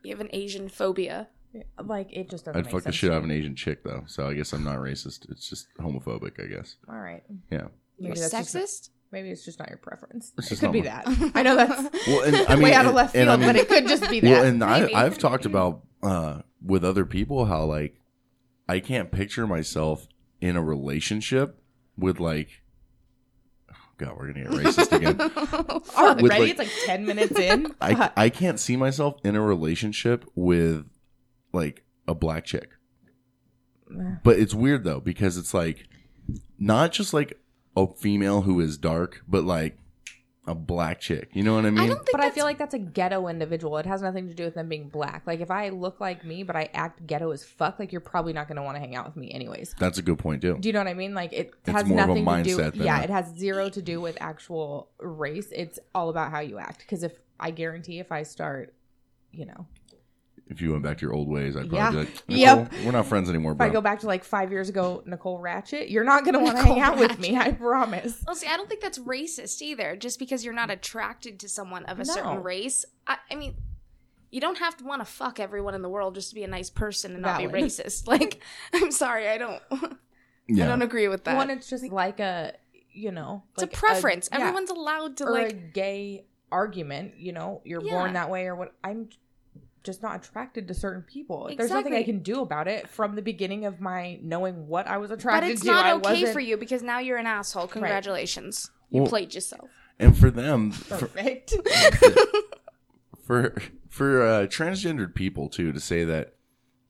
You 0.04 0.10
have 0.10 0.20
an 0.20 0.30
Asian 0.32 0.68
phobia. 0.68 1.26
like 1.82 2.12
it 2.12 2.30
just 2.30 2.44
doesn't. 2.44 2.56
I'd 2.56 2.66
make 2.66 2.72
fuck 2.72 2.84
the 2.84 2.92
shit 2.92 3.10
out 3.10 3.18
of 3.18 3.24
an 3.24 3.32
Asian 3.32 3.56
chick 3.56 3.82
though, 3.82 4.04
so 4.06 4.28
I 4.28 4.34
guess 4.34 4.52
I'm 4.52 4.62
not 4.62 4.76
racist. 4.78 5.28
It's 5.30 5.48
just 5.50 5.66
homophobic, 5.80 6.38
I 6.40 6.46
guess. 6.46 6.76
All 6.88 6.94
right, 7.00 7.24
Yeah. 7.50 7.66
You're 8.00 8.10
Maybe 8.10 8.20
just 8.20 8.32
sexist? 8.32 8.90
Maybe 9.12 9.30
it's 9.30 9.44
just 9.44 9.58
not 9.58 9.68
your 9.68 9.78
preference. 9.78 10.32
It's 10.38 10.52
It 10.52 10.58
could 10.60 10.72
be 10.72 10.80
my- 10.82 10.86
that. 10.88 11.32
I 11.34 11.42
know 11.42 11.56
that's 11.56 12.06
Well, 12.06 12.22
and 12.24 12.36
I 12.48 12.54
mean, 12.54 12.62
way 12.64 12.74
out 12.74 12.86
of 12.86 12.94
left 12.94 13.14
field, 13.14 13.28
I 13.28 13.36
mean- 13.36 13.46
but 13.48 13.56
it 13.56 13.68
could 13.68 13.86
just 13.88 14.08
be 14.10 14.20
that. 14.20 14.28
Well, 14.30 14.44
and 14.44 14.62
I. 14.62 14.88
I've 14.94 15.18
talked 15.18 15.44
about 15.46 15.82
uh, 16.02 16.42
with 16.64 16.84
other 16.84 17.04
people 17.04 17.46
how 17.46 17.64
like 17.64 18.00
I 18.68 18.80
can't 18.80 19.10
picture 19.10 19.46
myself 19.46 20.06
in 20.40 20.56
a 20.56 20.62
relationship 20.62 21.58
with 21.96 22.20
like. 22.20 22.62
oh, 23.70 23.74
God, 23.96 24.16
we're 24.16 24.32
gonna 24.32 24.44
get 24.44 24.52
racist 24.52 24.92
again. 24.92 25.20
Already, 25.96 26.28
like- 26.28 26.50
it's 26.50 26.58
like 26.58 26.70
ten 26.84 27.04
minutes 27.06 27.38
in. 27.38 27.74
I 27.80 28.10
I 28.16 28.28
can't 28.28 28.60
see 28.60 28.76
myself 28.76 29.16
in 29.24 29.34
a 29.36 29.40
relationship 29.40 30.24
with 30.34 30.86
like 31.52 31.84
a 32.06 32.14
black 32.14 32.44
chick. 32.44 32.70
But 34.22 34.38
it's 34.38 34.52
weird 34.54 34.84
though 34.84 35.00
because 35.00 35.38
it's 35.38 35.54
like 35.54 35.88
not 36.58 36.92
just 36.92 37.14
like 37.14 37.38
a 37.82 37.94
female 37.94 38.42
who 38.42 38.60
is 38.60 38.76
dark, 38.78 39.22
but 39.28 39.44
like 39.44 39.76
a 40.46 40.54
black 40.54 40.98
chick. 40.98 41.28
You 41.34 41.42
know 41.42 41.54
what 41.54 41.66
I 41.66 41.70
mean? 41.70 41.80
I 41.80 41.86
don't 41.88 41.96
think 41.98 42.10
but 42.12 42.20
I 42.20 42.24
that's- 42.24 42.34
feel 42.34 42.44
like 42.46 42.56
that's 42.56 42.72
a 42.72 42.78
ghetto 42.78 43.28
individual. 43.28 43.76
It 43.76 43.84
has 43.84 44.00
nothing 44.00 44.28
to 44.28 44.34
do 44.34 44.44
with 44.44 44.54
them 44.54 44.66
being 44.68 44.88
black. 44.88 45.24
Like 45.26 45.40
if 45.40 45.50
I 45.50 45.68
look 45.68 46.00
like 46.00 46.24
me, 46.24 46.42
but 46.42 46.56
I 46.56 46.70
act 46.72 47.06
ghetto 47.06 47.32
as 47.32 47.44
fuck, 47.44 47.78
like 47.78 47.92
you're 47.92 48.00
probably 48.00 48.32
not 48.32 48.48
going 48.48 48.56
to 48.56 48.62
want 48.62 48.76
to 48.76 48.80
hang 48.80 48.96
out 48.96 49.04
with 49.04 49.16
me 49.16 49.30
anyways. 49.30 49.74
That's 49.78 49.98
a 49.98 50.02
good 50.02 50.18
point 50.18 50.40
too. 50.40 50.56
Do 50.58 50.66
you 50.68 50.72
know 50.72 50.78
what 50.80 50.88
I 50.88 50.94
mean? 50.94 51.12
Like 51.14 51.34
it 51.34 51.52
It's 51.66 51.70
has 51.70 51.84
more 51.86 51.98
of 52.00 52.04
a 52.10 52.14
nothing 52.20 52.24
to 52.24 52.42
do. 52.44 52.56
mindset 52.58 52.72
than 52.72 52.82
Yeah, 52.86 53.00
a- 53.00 53.04
it 53.04 53.10
has 53.10 53.26
zero 53.36 53.68
to 53.68 53.82
do 53.82 54.00
with 54.00 54.16
actual 54.22 54.88
race. 54.98 55.48
It's 55.54 55.78
all 55.94 56.08
about 56.08 56.30
how 56.30 56.40
you 56.40 56.58
act. 56.58 56.78
Because 56.78 57.02
if 57.02 57.12
I 57.38 57.50
guarantee, 57.50 57.98
if 57.98 58.10
I 58.10 58.22
start, 58.22 58.72
you 59.30 59.44
know, 59.44 59.66
If 60.50 60.62
you 60.62 60.70
went 60.72 60.82
back 60.82 60.96
to 60.98 61.02
your 61.02 61.12
old 61.12 61.28
ways, 61.28 61.56
I'd 61.56 61.68
probably 61.68 61.78
Yeah. 61.78 61.90
be 61.90 61.96
like, 61.98 62.08
Yep. 62.26 62.72
We're 62.86 62.92
not 62.92 63.06
friends 63.06 63.28
anymore, 63.28 63.52
if 63.52 63.58
bro." 63.58 63.66
I 63.66 63.70
go 63.70 63.80
back 63.82 64.00
to 64.00 64.06
like 64.06 64.24
five 64.24 64.50
years 64.50 64.68
ago, 64.70 65.02
Nicole 65.06 65.38
Ratchet, 65.38 65.90
you're 65.90 66.04
not 66.04 66.24
going 66.24 66.34
to 66.34 66.40
want 66.40 66.56
to 66.56 66.62
hang 66.64 66.80
out 66.80 66.98
with 66.98 67.18
me. 67.18 67.36
I 67.36 67.52
promise. 67.52 68.22
Well, 68.26 68.34
see, 68.34 68.46
I 68.46 68.56
don't 68.56 68.68
think 68.68 68.80
that's 68.80 68.98
racist 68.98 69.60
either. 69.60 69.94
Just 69.96 70.18
because 70.18 70.44
you're 70.44 70.54
not 70.54 70.70
attracted 70.70 71.38
to 71.40 71.48
someone 71.48 71.84
of 71.84 72.00
a 72.00 72.04
No. 72.04 72.12
certain 72.14 72.42
race, 72.42 72.84
I, 73.06 73.18
I 73.30 73.34
mean, 73.34 73.56
you 74.30 74.40
don't 74.40 74.58
have 74.58 74.76
to 74.78 74.84
want 74.84 75.00
to 75.00 75.04
fuck 75.04 75.38
everyone 75.40 75.74
in 75.74 75.82
the 75.82 75.88
world 75.88 76.14
just 76.14 76.30
to 76.30 76.34
be 76.34 76.44
a 76.44 76.48
nice 76.48 76.70
person 76.70 77.12
and 77.12 77.22
not 77.22 77.38
be 77.38 77.46
racist. 77.46 78.06
Like, 78.08 78.40
I'm 78.74 78.90
sorry, 78.90 79.28
I 79.28 79.36
don't, 79.38 79.62
I 79.70 79.96
don't 80.54 80.82
agree 80.82 81.08
with 81.08 81.24
that. 81.24 81.36
One, 81.36 81.50
it's 81.50 81.68
just 81.68 81.84
like 81.90 82.20
a, 82.20 82.54
you 82.92 83.12
know, 83.12 83.42
it's 83.52 83.62
like 83.62 83.72
a 83.74 83.76
preference. 83.76 84.28
yeah. 84.32 84.38
Everyone's 84.40 84.70
allowed 84.70 85.18
to 85.18 85.24
or 85.24 85.36
a 85.38 85.42
like. 85.44 85.72
gay 85.74 86.24
argument. 86.50 87.18
You 87.18 87.32
know, 87.32 87.60
you're 87.64 87.82
Yeah. 87.82 87.92
born 87.92 88.14
that 88.14 88.30
way, 88.30 88.46
or 88.46 88.54
what? 88.56 88.72
I'm 88.82 89.08
just 89.88 90.02
not 90.02 90.16
attracted 90.16 90.68
to 90.68 90.74
certain 90.74 91.00
people. 91.00 91.50
There's 91.56 91.70
nothing 91.70 91.94
I 91.94 92.02
can 92.02 92.18
do 92.18 92.42
about 92.42 92.68
it 92.68 92.86
from 92.88 93.16
the 93.16 93.22
beginning 93.22 93.64
of 93.64 93.80
my 93.80 94.18
knowing 94.22 94.66
what 94.68 94.86
I 94.86 94.98
was 94.98 95.10
attracted 95.10 95.46
to. 95.46 95.46
But 95.46 95.52
it's 95.52 95.62
to. 95.62 95.70
I 95.70 95.74
not 95.74 95.96
okay 95.96 96.10
wasn't 96.10 96.32
for 96.34 96.40
you 96.40 96.58
because 96.58 96.82
now 96.82 96.98
you're 96.98 97.16
an 97.16 97.26
asshole. 97.26 97.68
Congratulations, 97.68 98.70
you 98.90 99.00
Well- 99.00 99.08
played 99.08 99.34
yourself. 99.34 99.70
and 99.98 100.14
for 100.14 100.30
them, 100.30 100.72
for, 100.72 100.98
perfect. 100.98 101.54
for 103.24 103.54
for 103.88 104.22
uh, 104.22 104.46
transgendered 104.46 105.14
people 105.14 105.48
too 105.48 105.72
to 105.72 105.80
say 105.80 106.04
that 106.04 106.34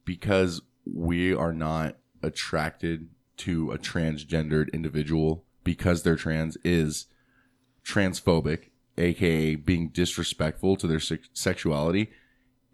because 0.04 0.60
we 0.84 1.32
are 1.32 1.52
not 1.52 1.98
attracted 2.20 3.10
to 3.36 3.70
a 3.70 3.78
transgendered 3.78 4.72
individual 4.72 5.44
because 5.62 6.02
they're 6.02 6.16
trans 6.16 6.56
is 6.64 7.06
transphobic 7.84 8.70
aka 8.96 9.54
being 9.54 9.88
disrespectful 9.90 10.74
to 10.74 10.88
their 10.88 10.98
sex- 10.98 11.28
sexuality 11.32 12.10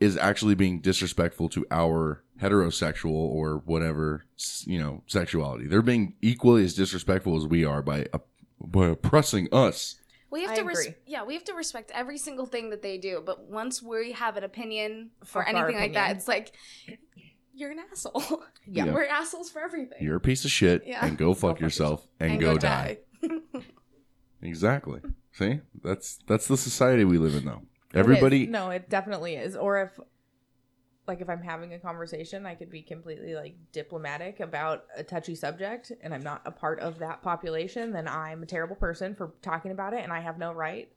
is 0.04 0.16
actually 0.16 0.54
being 0.54 0.80
disrespectful 0.80 1.49
to 1.49 1.64
our 1.70 2.23
heterosexual 2.40 3.12
or 3.12 3.58
whatever 3.64 4.25
you 4.66 4.78
know 4.78 5.02
sexuality 5.06 5.66
they're 5.66 5.82
being 5.82 6.14
equally 6.20 6.64
as 6.64 6.75
disrespectful 6.75 7.37
as 7.37 7.46
we 7.46 7.64
are 7.64 7.80
by 7.82 8.06
op- 8.12 8.28
by 8.61 8.87
oppressing 8.88 9.49
us 9.52 9.96
We 10.30 10.42
have 10.42 10.50
I 10.50 10.56
to, 10.56 10.64
res- 10.64 10.88
yeah, 11.06 11.23
we 11.25 11.34
have 11.34 11.44
to 11.44 11.54
respect 11.54 11.92
every 11.94 12.18
single 12.18 12.46
thing 12.46 12.70
that 12.70 12.82
they 12.82 12.99
do. 12.99 13.23
But 13.25 13.49
once 13.49 13.80
we 13.80 14.11
have 14.12 14.37
an 14.37 14.42
opinion 14.42 15.11
for 15.25 15.44
Fuck 15.44 15.54
our 15.54 15.68
anything 15.68 15.80
like 15.80 15.92
that, 15.94 16.16
it's 16.16 16.26
like 16.26 16.52
you're 17.54 17.70
an 17.70 17.78
asshole. 17.92 18.42
Yeah. 18.66 18.92
We're 18.92 19.04
assholes 19.06 19.50
for 19.50 19.61
everything. 19.62 19.99
You're 20.00 20.16
a 20.16 20.20
piece 20.30 20.44
of 20.44 20.50
shit, 20.50 20.82
Yeah. 20.87 21.04
and 21.06 21.16
go 21.18 21.34
fuck 21.34 21.61
yourself 21.61 22.04
and, 22.18 22.40
go, 22.40 22.56
die. 22.58 22.99
Exactly. 24.42 25.00
See, 25.32 25.61
that's 25.82 26.18
that's 26.26 26.46
the 26.49 26.56
society 26.56 27.04
we 27.04 27.18
live 27.18 27.34
in, 27.34 27.44
though. 27.44 27.62
It. 27.94 27.98
Everybody, 27.98 28.46
No, 28.46 28.70
it 28.70 28.88
definitely 28.88 29.36
is. 29.36 29.56
Or 29.56 29.82
if, 29.82 30.00
like, 31.06 31.20
if 31.20 31.28
I'm 31.28 31.42
having 31.42 31.74
a 31.74 31.78
conversation, 31.78 32.46
I 32.46 32.54
could 32.54 32.70
be 32.70 32.82
completely 32.82 33.34
like 33.34 33.56
diplomatic 33.72 34.40
about 34.40 34.84
a 34.96 35.02
touchy 35.02 35.34
subject, 35.34 35.92
and 36.02 36.14
I'm 36.14 36.22
not 36.22 36.42
a 36.44 36.50
part 36.50 36.80
of 36.80 36.98
that 36.98 37.22
population. 37.22 37.92
Then 37.92 38.08
I'm 38.08 38.42
a 38.42 38.46
terrible 38.46 38.76
person 38.76 39.14
for 39.14 39.34
talking 39.42 39.70
about 39.70 39.94
it, 39.94 40.02
and 40.02 40.12
I 40.12 40.20
have 40.20 40.38
no 40.38 40.52
right. 40.52 40.88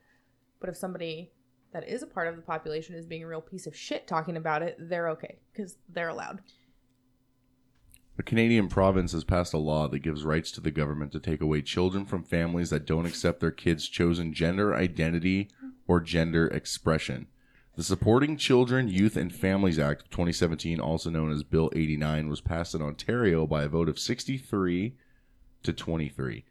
But 0.59 0.69
if 0.69 0.77
somebody 0.77 1.31
that 1.73 1.87
is 1.87 2.01
a 2.01 2.07
part 2.07 2.27
of 2.27 2.35
the 2.35 2.41
population 2.41 2.95
is 2.95 3.05
being 3.05 3.23
a 3.23 3.27
real 3.27 3.41
piece 3.41 3.67
of 3.67 3.75
shit 3.75 4.07
talking 4.07 4.37
about 4.37 4.61
it, 4.61 4.77
they're 4.79 5.09
okay 5.09 5.37
because 5.51 5.77
they're 5.89 6.09
allowed. 6.09 6.41
A 8.19 8.23
Canadian 8.23 8.67
province 8.67 9.11
has 9.11 9.23
passed 9.23 9.53
a 9.53 9.59
law 9.59 9.87
that 9.87 9.99
gives 9.99 10.23
rights 10.23 10.49
to 10.51 10.61
the 10.61 10.71
government 10.71 11.11
to 11.11 11.19
take 11.19 11.39
away 11.39 11.61
children 11.61 12.03
from 12.03 12.23
families 12.23 12.71
that 12.71 12.87
don't 12.87 13.05
accept 13.05 13.41
their 13.41 13.51
kids' 13.51 13.87
chosen 13.87 14.33
gender 14.33 14.73
identity 14.73 15.49
or 15.87 15.99
gender 15.99 16.47
expression. 16.47 17.27
The 17.75 17.83
Supporting 17.83 18.37
Children, 18.37 18.87
Youth, 18.87 19.15
and 19.15 19.33
Families 19.33 19.77
Act 19.77 20.01
of 20.03 20.09
2017, 20.09 20.79
also 20.79 21.09
known 21.11 21.31
as 21.31 21.43
Bill 21.43 21.69
89, 21.75 22.27
was 22.27 22.41
passed 22.41 22.73
in 22.73 22.81
Ontario 22.81 23.45
by 23.45 23.63
a 23.63 23.69
vote 23.69 23.87
of 23.87 23.99
63 23.99 24.95
to 25.63 25.73
23. 25.73 26.45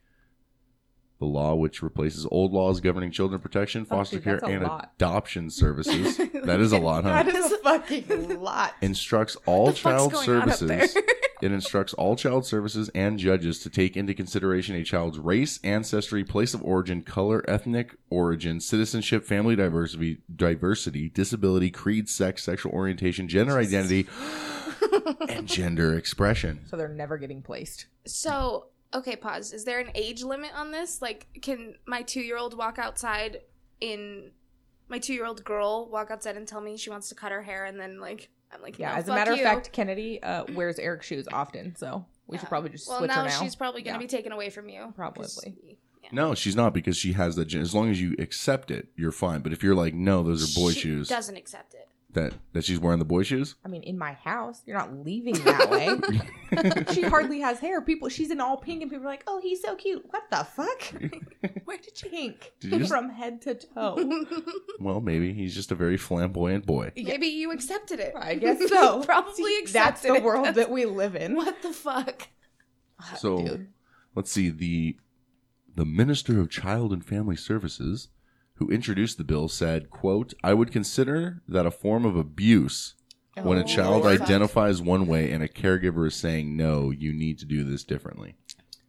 The 1.19 1.25
law, 1.25 1.55
which 1.55 1.83
replaces 1.83 2.27
old 2.31 2.53
laws 2.53 2.81
governing 2.81 3.11
children 3.11 3.41
protection, 3.41 3.87
Oh, 3.91 3.97
foster 3.97 4.17
dude, 4.17 4.25
care, 4.25 4.45
and 4.45 4.63
lot. 4.65 4.93
adoption 4.97 5.51
services. 5.51 6.17
that 6.45 6.61
is 6.61 6.73
a 6.73 6.79
lot, 6.79 7.05
huh? 7.05 7.23
That 7.23 7.29
is 7.35 7.51
a 7.53 7.59
fucking 7.59 8.41
lot. 8.41 8.75
instructs 8.83 9.37
all 9.47 9.73
child 9.73 10.13
going 10.13 10.31
on 10.31 10.49
up 10.51 10.55
services. 10.57 10.97
there? 11.41 11.51
it 11.51 11.55
instructs 11.55 11.95
all 11.95 12.17
child 12.17 12.47
services 12.47 12.91
and 12.95 13.19
judges 13.19 13.59
to 13.61 13.71
take 13.71 13.97
into 13.97 14.15
consideration 14.15 14.75
a 14.77 14.85
child's 14.85 15.19
race, 15.19 15.61
ancestry, 15.63 16.25
place 16.25 16.55
of 16.55 16.63
origin, 16.63 17.03
color, 17.03 17.45
ethnic 17.49 17.97
origin, 18.11 18.61
citizenship, 18.61 19.25
family 19.25 19.57
diversity, 19.57 20.19
diversity, 20.35 21.09
disability, 21.09 21.71
creed, 21.71 22.09
sex, 22.09 22.45
sexual 22.45 22.73
orientation, 22.73 23.29
gender 23.29 23.59
identity, 23.59 24.07
and 25.29 25.47
gender 25.47 25.97
expression. 25.97 26.61
So 26.67 26.77
they're 26.77 26.89
never 26.89 27.19
getting 27.19 27.43
placed. 27.43 27.87
So, 28.07 28.67
okay, 28.95 29.17
pause. 29.17 29.53
Is 29.53 29.65
there 29.65 29.81
an 29.81 29.91
age 29.95 30.23
limit 30.23 30.51
on 30.55 30.71
this? 30.71 31.03
Like, 31.03 31.27
can 31.43 31.75
my 31.87 32.03
two 32.03 32.21
year 32.21 32.39
old 32.39 32.57
walk 32.57 32.79
outside 32.79 33.41
in. 33.81 34.31
My 34.89 35.01
two 35.01 35.15
year 35.15 35.27
old 35.27 35.43
girl 35.43 35.89
walk 35.91 36.13
outside 36.13 36.37
and 36.37 36.47
tell 36.47 36.61
me 36.61 36.77
she 36.77 36.91
wants 36.91 37.09
to 37.09 37.17
cut 37.17 37.33
her 37.33 37.43
hair, 37.43 37.65
and 37.65 37.81
then, 37.81 37.99
like, 37.99 38.29
I'm 38.53 38.63
like, 38.63 38.79
Yeah, 38.79 38.91
no, 38.93 38.97
as 38.97 39.09
a 39.09 39.15
matter 39.15 39.33
you. 39.35 39.43
of 39.43 39.45
fact, 39.45 39.73
Kennedy 39.73 40.23
uh, 40.23 40.45
wears 40.55 40.79
Eric's 40.79 41.07
shoes 41.07 41.27
often, 41.33 41.75
so 41.77 42.05
we 42.27 42.39
should 42.39 42.49
probably 42.49 42.71
just 42.71 42.89
well, 42.89 42.99
switch 42.99 43.09
now, 43.09 43.25
her 43.25 43.29
now. 43.29 43.43
she's 43.43 43.55
probably 43.57 43.83
going 43.83 43.95
to 43.95 44.01
Yeah. 44.03 44.07
be 44.07 44.09
taken 44.09 44.33
away 44.33 44.51
from 44.51 44.69
you. 44.69 44.93
Probably. 44.97 45.27
yeah. 46.03 46.09
No, 46.13 46.35
she's 46.35 46.55
not 46.57 46.73
because 46.73 46.97
she 46.97 47.13
has 47.15 47.35
that. 47.37 47.53
As 47.55 47.75
long 47.75 47.91
as 47.91 48.01
you 48.01 48.15
accept 48.19 48.71
it, 48.71 48.89
you're 48.97 49.13
fine. 49.13 49.41
But 49.41 49.53
if 49.53 49.63
you're 49.63 49.75
like, 49.75 49.95
no, 49.95 50.23
those 50.23 50.57
are 50.57 50.61
boy 50.61 50.71
She 50.73 50.81
shoes, 50.81 51.09
Doesn't 51.09 51.37
accept 51.37 51.75
it. 51.75 51.89
That 52.17 52.35
that 52.53 52.65
she's 52.65 52.79
wearing 52.81 52.99
the 52.99 53.05
boy 53.05 53.23
shoes. 53.23 53.55
I 53.65 53.69
mean, 53.69 53.83
in 53.85 53.97
my 53.97 54.13
house, 54.15 54.61
you're 54.67 54.77
not 54.77 54.93
leaving 55.05 55.35
that 55.45 55.71
way. 55.71 55.89
she 56.93 57.03
hardly 57.03 57.39
has 57.41 57.61
hair. 57.61 57.81
People, 57.81 58.09
she's 58.09 58.31
in 58.33 58.41
all 58.41 58.57
pink, 58.57 58.83
and 58.83 58.91
people 58.91 59.07
are 59.07 59.09
like, 59.09 59.23
"Oh, 59.29 59.39
he's 59.41 59.63
so 59.63 59.77
cute." 59.77 60.05
What 60.11 60.25
the 60.31 60.45
fuck? 60.45 60.83
Where 61.65 61.79
did 61.79 62.03
you 62.03 62.11
pink 62.11 62.53
Did 62.61 62.73
you 62.73 62.79
just- 62.81 62.91
from 62.91 63.09
head 63.11 63.41
to 63.43 63.55
toe? 63.55 64.25
Well, 64.81 65.01
maybe 65.01 65.33
he's 65.33 65.55
just 65.55 65.73
a 65.73 65.75
very 65.75 65.97
flamboyant 65.97 66.67
boy. 66.67 66.93
Maybe 66.97 67.29
you 67.29 67.51
accepted 67.53 67.99
it. 67.99 68.13
I 68.15 68.35
guess 68.35 68.69
so. 68.69 69.03
Probably 69.05 69.33
See, 69.35 69.59
accepted 69.63 69.73
That's 69.73 70.03
the 70.03 70.15
it. 70.17 70.23
world 70.23 70.45
That's- 70.47 70.67
that 70.67 70.71
we 70.71 70.85
live 70.85 71.17
in. 71.17 71.35
What 71.37 71.63
the 71.63 71.73
fuck? 71.73 72.29
So 73.19 73.39
Dude. 73.39 73.69
let's 74.15 74.31
see 74.33 74.51
the 74.51 74.97
the 75.75 75.85
Minister 75.85 76.41
of 76.41 76.51
Child 76.51 76.93
and 76.93 77.05
Family 77.05 77.37
Services 77.37 78.09
who 78.57 78.69
introduced 78.71 79.19
the 79.19 79.25
bill 79.25 79.49
said, 79.49 79.91
quote, 79.91 80.35
I 80.43 80.55
would 80.55 80.73
consider 80.73 81.43
that 81.49 81.67
a 81.67 81.71
form 81.71 82.05
of 82.05 82.17
abuse 82.17 82.95
when 83.43 83.59
a 83.59 83.63
Oh, 83.63 83.65
child 83.65 84.05
Lord. 84.05 84.21
identifies 84.21 84.81
one 84.81 85.07
way 85.07 85.31
and 85.31 85.43
a 85.43 85.49
caregiver 85.49 86.07
is 86.07 86.15
saying, 86.15 86.57
no, 86.57 86.91
you 86.91 87.13
need 87.13 87.39
to 87.41 87.45
do 87.45 87.65
this 87.65 87.85
differently. 87.85 88.35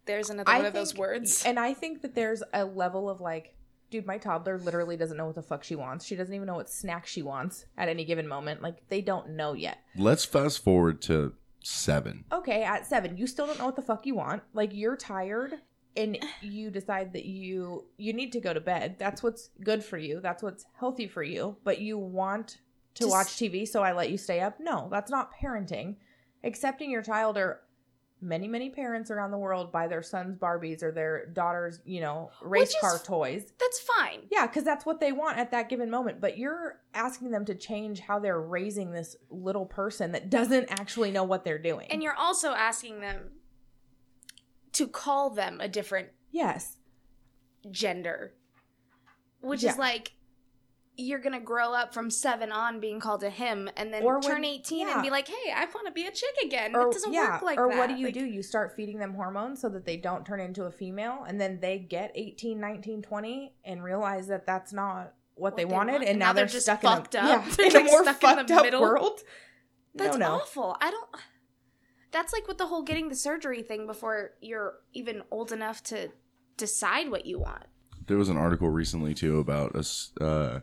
There's 0.06 0.30
another 0.30 0.50
I 0.50 0.58
one 0.58 0.66
of 0.68 0.74
those 0.74 0.96
words. 0.96 1.44
And 1.46 1.60
I 1.60 1.74
think 1.74 2.02
that 2.02 2.16
there's 2.16 2.42
a 2.54 2.64
level 2.64 3.10
of 3.10 3.20
like, 3.20 3.54
dude, 3.92 4.06
my 4.06 4.18
toddler 4.18 4.58
literally 4.58 4.96
doesn't 4.96 5.18
know 5.18 5.26
what 5.26 5.36
the 5.36 5.42
fuck 5.42 5.64
she 5.66 5.76
wants. 5.76 6.06
She 6.06 6.16
doesn't 6.16 6.34
even 6.34 6.48
know 6.48 6.56
what 6.56 6.70
snack 6.70 7.06
she 7.06 7.22
wants 7.22 7.66
at 7.78 7.90
any 7.90 8.06
given 8.06 8.26
moment. 8.28 8.62
Like, 8.62 8.88
they 8.88 9.02
don't 9.02 9.32
know 9.32 9.52
yet. 9.54 9.80
Let's 9.98 10.24
fast 10.24 10.64
forward 10.64 11.02
to 11.04 11.34
seven. 11.62 12.24
okay, 12.32 12.64
at 12.64 12.86
seven, 12.88 13.18
you 13.18 13.28
still 13.28 13.48
don't 13.48 13.60
know 13.60 13.66
what 13.66 13.76
the 13.76 13.82
fuck 13.82 14.06
you 14.06 14.16
want. 14.16 14.44
Like 14.54 14.70
you're 14.74 14.96
tired 14.96 15.56
and 15.98 16.18
you 16.42 16.70
decide 16.70 17.14
that 17.14 17.26
you 17.26 17.86
you 17.98 18.14
need 18.14 18.32
to 18.34 18.40
go 18.40 18.54
to 18.54 18.62
bed. 18.62 18.96
That's 19.00 19.22
what's 19.24 19.50
good 19.64 19.84
for 19.84 19.98
you. 19.98 20.20
That's 20.22 20.44
what's 20.44 20.66
healthy 20.80 21.08
for 21.08 21.24
you. 21.24 21.58
But 21.64 21.80
you 21.82 21.98
want 21.98 22.60
to 22.96 23.04
Just- 23.04 23.12
watch 23.12 23.28
TV, 23.36 23.68
so 23.68 23.84
I 23.84 23.92
let 23.94 24.10
you 24.10 24.18
stay 24.18 24.40
up. 24.40 24.60
No, 24.60 24.88
that's 24.92 25.12
not 25.12 25.32
parenting. 25.42 25.96
Accepting 26.44 26.90
your 26.92 27.02
child 27.02 27.38
or 27.38 27.62
many 28.20 28.48
many 28.48 28.70
parents 28.72 29.12
around 29.12 29.30
the 29.30 29.38
world 29.38 29.72
buy 29.72 29.88
their 29.88 30.02
sons 30.02 30.36
Barbies 30.40 30.82
or 30.82 30.92
their 30.92 31.28
daughters, 31.28 31.80
you 31.86 32.02
know, 32.02 32.32
race 32.42 32.70
is- 32.70 32.76
car 32.82 32.98
toys. 32.98 33.54
That's 33.60 33.80
fine. 33.80 34.22
Yeah, 34.32 34.48
because 34.48 34.64
that's 34.64 34.86
what 34.88 35.00
they 35.00 35.12
want 35.12 35.38
at 35.38 35.52
that 35.52 35.70
given 35.70 35.92
moment. 35.92 36.20
But 36.20 36.38
you're 36.38 36.80
asking 36.96 37.30
them 37.32 37.46
to 37.46 37.54
change 37.54 38.00
how 38.00 38.18
they're 38.20 38.42
raising 38.42 38.92
this 38.92 39.16
little 39.30 39.66
person 39.68 40.14
that 40.14 40.30
doesn't 40.32 40.68
actually 40.80 41.12
know 41.12 41.24
what 41.24 41.44
they're 41.44 41.60
doing. 41.60 41.88
And 41.92 42.02
you're 42.02 42.16
also 42.18 42.54
asking 42.54 43.02
them 43.02 43.30
to 44.78 44.88
call 44.88 45.30
them 45.30 45.60
a 45.62 45.68
different 45.68 46.10
yes, 46.32 46.78
gender, 47.72 48.34
which 49.42 49.64
Yeah. 49.64 49.72
is 49.72 49.78
like 49.78 50.14
you're 51.00 51.20
gonna 51.20 51.40
grow 51.40 51.74
up 51.74 51.94
from 51.94 52.10
seven 52.10 52.52
on 52.52 52.80
being 52.80 53.00
called 53.00 53.22
a 53.24 53.30
him, 53.30 53.70
and 53.78 53.94
then 53.94 54.04
when- 54.04 54.20
turn 54.20 54.44
eighteen 54.44 54.88
yeah. 54.88 54.96
and 54.96 55.04
be 55.04 55.12
like, 55.12 55.28
"Hey, 55.28 55.52
I 55.54 55.66
want 55.66 55.86
to 55.86 55.94
be 55.94 56.08
a 56.08 56.12
chick 56.12 56.34
again." 56.44 56.76
or 56.76 56.88
it 56.88 56.94
doesn't 56.94 57.14
yeah, 57.14 57.34
work 57.34 57.42
like 57.44 57.58
that. 57.58 57.62
or 57.62 57.70
that. 57.70 57.78
what 57.78 57.88
do 57.90 57.96
you 57.96 58.06
Like, 58.06 58.14
do? 58.16 58.26
You 58.26 58.42
start 58.42 58.76
feeding 58.76 58.98
them 58.98 59.14
hormones 59.14 59.62
so 59.62 59.70
that 59.70 59.86
they 59.86 59.98
don't 59.98 60.26
turn 60.26 60.40
into 60.40 60.64
a 60.64 60.72
female, 60.72 61.24
and 61.28 61.40
then 61.40 61.60
they 61.60 61.78
get 61.78 62.12
18, 62.16 62.60
19, 62.60 63.04
20 63.04 63.54
and 63.64 63.84
realize 63.84 64.26
that 64.28 64.48
that's 64.48 64.74
not 64.74 65.14
what, 65.36 65.56
they, 65.56 65.66
they 65.66 65.72
wanted, 65.72 65.92
want, 65.92 66.04
and, 66.04 66.10
and 66.12 66.20
now 66.20 66.28
now 66.28 66.34
they're, 66.34 66.46
they're 66.46 66.54
just 66.54 66.66
stuck 66.66 66.82
fucked 66.82 67.14
in 67.14 67.24
a, 67.24 67.30
up. 67.30 67.46
Yeah, 67.60 67.66
in 67.68 67.76
a 67.76 67.84
more 67.84 68.02
stuck 68.04 68.24
in 68.24 68.30
fucked 68.30 68.48
the 68.48 68.56
up 68.56 68.64
middle. 68.64 68.82
world. 68.82 69.20
That's 69.94 70.18
no, 70.18 70.28
no. 70.28 70.36
awful. 70.42 70.76
I 70.82 70.90
don't. 70.90 71.10
That's 72.12 72.34
like 72.34 72.48
with 72.48 72.58
the 72.58 72.68
whole 72.68 72.84
getting 72.84 73.10
the 73.10 73.16
surgery 73.16 73.62
thing 73.62 73.86
before 73.86 74.32
you're 74.42 74.76
even 74.94 75.24
old 75.32 75.52
enough 75.52 75.84
to 75.84 76.10
decide 76.56 77.10
what 77.10 77.26
you 77.26 77.40
want. 77.40 77.66
There 78.08 78.18
was 78.18 78.30
an 78.30 78.38
article 78.38 78.70
recently 78.70 79.14
too 79.14 79.40
about 79.40 79.76
us. 79.76 80.12
Uh, 80.20 80.60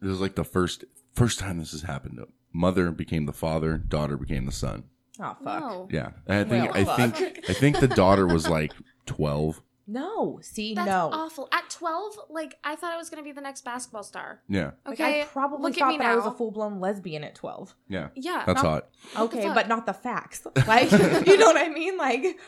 this 0.00 0.10
was 0.10 0.20
like 0.20 0.34
the 0.34 0.44
first 0.44 0.84
first 1.14 1.38
time 1.38 1.58
this 1.58 1.72
has 1.72 1.82
happened. 1.82 2.18
Mother 2.52 2.90
became 2.90 3.26
the 3.26 3.32
father, 3.32 3.76
daughter 3.76 4.16
became 4.16 4.46
the 4.46 4.52
son. 4.52 4.84
Oh 5.20 5.36
fuck. 5.44 5.60
No. 5.60 5.88
Yeah, 5.90 6.12
and 6.26 6.46
I 6.46 6.50
think 6.50 6.74
Well, 6.74 6.90
I 6.90 7.08
think. 7.10 7.50
I 7.50 7.52
think 7.52 7.80
the 7.80 7.88
daughter 7.88 8.26
was 8.26 8.48
like 8.48 8.72
twelve. 9.06 9.62
No, 9.92 10.38
see, 10.42 10.74
That's 10.74 10.86
no. 10.86 11.10
awful. 11.12 11.48
At 11.52 11.68
12, 11.70 12.14
like, 12.30 12.56
I 12.62 12.76
thought 12.76 12.92
I 12.92 12.96
was 12.96 13.10
going 13.10 13.22
to 13.22 13.24
be 13.28 13.32
the 13.32 13.40
next 13.40 13.64
basketball 13.64 14.02
star. 14.04 14.40
Yeah, 14.48 14.70
Like, 14.86 15.00
Okay. 15.00 15.22
I 15.22 15.24
probably 15.24 15.62
look 15.62 15.72
at 15.72 15.78
thought 15.80 15.88
me 15.88 15.98
that 15.98 16.06
I 16.06 16.14
was 16.16 16.26
a 16.26 16.30
full 16.32 16.50
blown 16.52 16.78
lesbian 16.80 17.24
at 17.24 17.34
twelve. 17.34 17.74
yeah, 17.88 18.08
Yeah. 18.14 18.44
that's 18.46 18.62
not- 18.62 18.84
hot. 19.14 19.24
Okay, 19.24 19.42
fuck? 19.42 19.54
but 19.54 19.68
not 19.68 19.86
the 19.86 19.92
facts. 19.94 20.46
Like, 20.66 20.90
you 20.92 21.36
know 21.38 21.46
what 21.46 21.56
I 21.56 21.68
mean? 21.70 21.96
Like, 21.96 22.38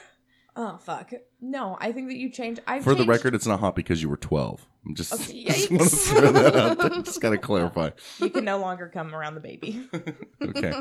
oh 0.54 0.76
fuck. 0.78 1.12
No, 1.40 1.76
I 1.80 1.90
think 1.92 2.08
that 2.08 2.16
you 2.16 2.30
change. 2.30 2.60
I 2.66 2.78
For 2.80 2.94
the 2.94 3.04
record, 3.04 3.34
it's 3.34 3.46
not 3.46 3.58
hot 3.60 3.74
because 3.74 4.00
you 4.02 4.08
were 4.08 4.16
twelve. 4.16 4.66
I'm 4.86 4.94
just, 4.94 5.12
okay, 5.12 5.44
just 5.46 5.70
want 5.70 5.82
to 5.82 5.88
throw 5.96 6.32
that 6.32 6.56
out. 6.56 6.78
There. 6.78 7.02
Just 7.02 7.20
gotta 7.20 7.38
clarify. 7.38 7.90
you 8.18 8.30
can 8.30 8.44
no 8.44 8.58
longer 8.58 8.88
come 8.92 9.14
around 9.14 9.34
the 9.34 9.40
baby. 9.40 9.88
Okay, 10.42 10.72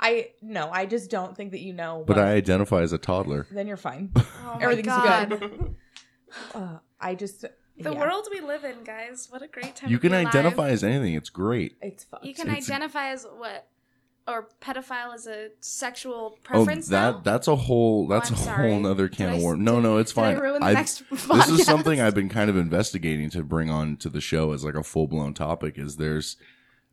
I 0.00 0.30
no, 0.42 0.70
I 0.70 0.86
just 0.86 1.10
don't 1.10 1.36
think 1.36 1.50
that 1.52 1.60
you 1.60 1.72
know. 1.72 2.04
but 2.06 2.16
what- 2.16 2.24
I 2.26 2.32
identify 2.34 2.82
as 2.82 2.92
a 2.92 2.98
toddler. 2.98 3.46
then 3.50 3.66
you're 3.66 3.76
fine. 3.76 4.12
Oh 4.16 4.54
my 4.54 4.62
Everything's 4.62 4.86
God. 4.88 5.28
good. 5.30 5.74
Uh, 6.54 6.78
I 7.00 7.14
just 7.14 7.40
The 7.42 7.48
yeah, 7.78 7.90
world 7.98 8.28
we 8.30 8.40
live 8.40 8.64
in, 8.64 8.84
guys. 8.84 9.28
What 9.30 9.40
a 9.42 9.48
great 9.48 9.76
time 9.76 9.90
You 9.90 9.96
to 9.96 10.00
can 10.02 10.10
be 10.10 10.16
alive. 10.16 10.26
identify 10.28 10.68
as 10.68 10.84
anything. 10.84 11.14
It's 11.14 11.30
great. 11.30 11.76
It's 11.80 12.04
fucked. 12.04 12.24
You 12.24 12.34
can 12.34 12.48
It's- 12.48 12.68
identify 12.68 13.08
as 13.10 13.26
what? 13.36 13.66
Or 14.26 14.48
pedophile 14.60 15.14
as 15.14 15.26
a 15.26 15.48
sexual 15.60 16.34
Oh, 16.36 16.38
preference 16.42 16.88
that 16.88 17.10
now? 17.14 17.20
that's 17.24 17.48
a 17.48 17.56
whole 17.56 18.06
that's 18.08 18.28
I'm 18.28 18.34
a 18.36 18.38
sorry. 18.38 18.70
whole 18.70 18.80
nother 18.80 19.08
can 19.08 19.28
Did 19.30 19.36
of 19.36 19.40
I- 19.40 19.44
worms. 19.46 19.62
No, 19.64 19.76
did- 19.76 19.82
no, 19.84 19.96
it's 19.96 20.12
did 20.12 20.20
I 20.20 20.34
fine. 20.34 20.42
ruin 20.42 20.60
the 20.60 20.66
I- 20.66 20.72
next 20.74 21.02
this 21.10 21.20
is 21.22 21.26
podcast? 21.26 21.60
something 21.64 22.00
I've 22.00 22.14
been 22.14 22.28
kind 22.28 22.50
of 22.50 22.56
investigating 22.58 23.30
to 23.30 23.42
bring 23.42 23.70
on 23.70 23.96
to 23.96 24.10
the 24.10 24.20
show 24.20 24.52
as 24.52 24.64
like 24.64 24.74
a 24.74 24.82
full 24.82 25.06
blown 25.06 25.32
topic. 25.32 25.78
Is 25.78 25.96
there's 25.96 26.36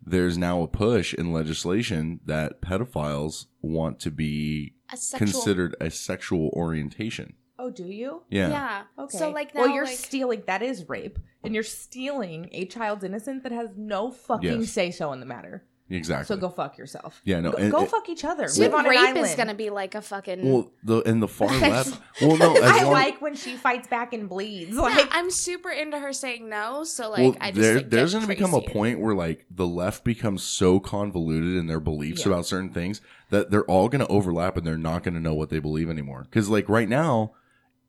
there's 0.03 0.37
now 0.37 0.61
a 0.61 0.67
push 0.67 1.13
in 1.13 1.31
legislation 1.33 2.19
that 2.25 2.61
pedophiles 2.61 3.45
want 3.61 3.99
to 4.01 4.11
be 4.11 4.73
A 4.91 4.97
sexual 4.97 5.27
considered 5.27 5.75
a 5.81 5.89
sexual 5.89 6.49
orientation. 6.49 7.33
Oh, 7.57 7.69
do 7.71 7.85
you? 7.85 8.23
Yeah. 8.29 8.49
Yeah. 8.49 8.83
Okay. 8.99 9.17
So 9.17 9.29
like 9.29 9.55
now 9.55 9.61
well, 9.61 9.69
you're 9.69 9.85
like, 9.85 9.97
stealing. 9.97 10.43
That 10.45 10.61
is 10.61 10.87
rape, 10.89 11.17
and 11.43 11.53
you're 11.53 11.63
stealing 11.63 12.49
a 12.51 12.65
child's 12.65 13.03
innocence 13.03 13.43
that 13.43 13.51
has 13.51 13.69
no 13.77 14.11
fucking 14.11 14.61
Yes. 14.61 14.71
say 14.71 14.91
so 14.91 15.13
in 15.13 15.19
the 15.19 15.25
matter. 15.25 15.65
Exactly. 15.89 16.25
So 16.35 16.39
go 16.39 16.49
fuck 16.49 16.77
yourself. 16.77 17.21
Yeah, 17.25 17.39
no, 17.41 17.51
Go, 17.51 17.57
and- 17.57 17.71
go 17.71 17.79
and- 17.79 17.89
fuck 17.89 18.09
each 18.09 18.23
other. 18.25 18.47
So 18.47 18.61
Live 18.61 18.73
on 18.73 18.85
an 18.85 18.89
rape 18.91 18.99
island. 18.99 19.25
is 19.25 19.35
gonna 19.35 19.53
be 19.53 19.69
like 19.69 19.95
a 19.95 20.01
fucking. 20.01 20.49
well, 20.51 20.71
the 20.83 21.01
and 21.03 21.21
the 21.21 21.27
far 21.27 21.47
left. 21.59 21.99
Well, 22.21 22.37
no, 22.37 22.55
as 22.55 22.63
I 22.63 22.83
long, 22.83 22.93
like 22.93 23.21
when 23.21 23.35
she 23.35 23.55
fights 23.55 23.87
back 23.87 24.13
and 24.13 24.27
bleeds. 24.29 24.75
Yeah, 24.75 24.81
Like 24.81 25.07
I'm 25.11 25.29
super 25.29 25.69
into 25.69 25.99
her 25.99 26.13
saying 26.13 26.47
no. 26.49 26.83
So 26.83 27.09
like, 27.09 27.19
well, 27.19 27.35
I 27.39 27.51
just 27.51 27.61
there, 27.61 27.75
like, 27.77 27.89
there's 27.89 28.13
going 28.13 28.23
to 28.23 28.27
become 28.27 28.53
a 28.53 28.61
point 28.61 28.99
where 28.99 29.13
like 29.15 29.45
the 29.51 29.67
left 29.67 30.03
becomes 30.03 30.43
so 30.43 30.79
convoluted 30.79 31.55
in 31.55 31.67
their 31.67 31.79
beliefs 31.79 32.25
Yeah. 32.25 32.33
about 32.33 32.45
certain 32.45 32.69
things 32.71 33.01
that 33.29 33.51
they're 33.51 33.65
all 33.65 33.89
going 33.89 33.99
to 34.01 34.07
overlap 34.07 34.55
and 34.57 34.65
they're 34.65 34.77
not 34.77 35.03
going 35.03 35.13
to 35.15 35.19
know 35.19 35.33
what 35.33 35.49
they 35.49 35.59
believe 35.59 35.89
anymore. 35.89 36.23
Because 36.29 36.49
like 36.49 36.67
right 36.69 36.87
now, 36.89 37.33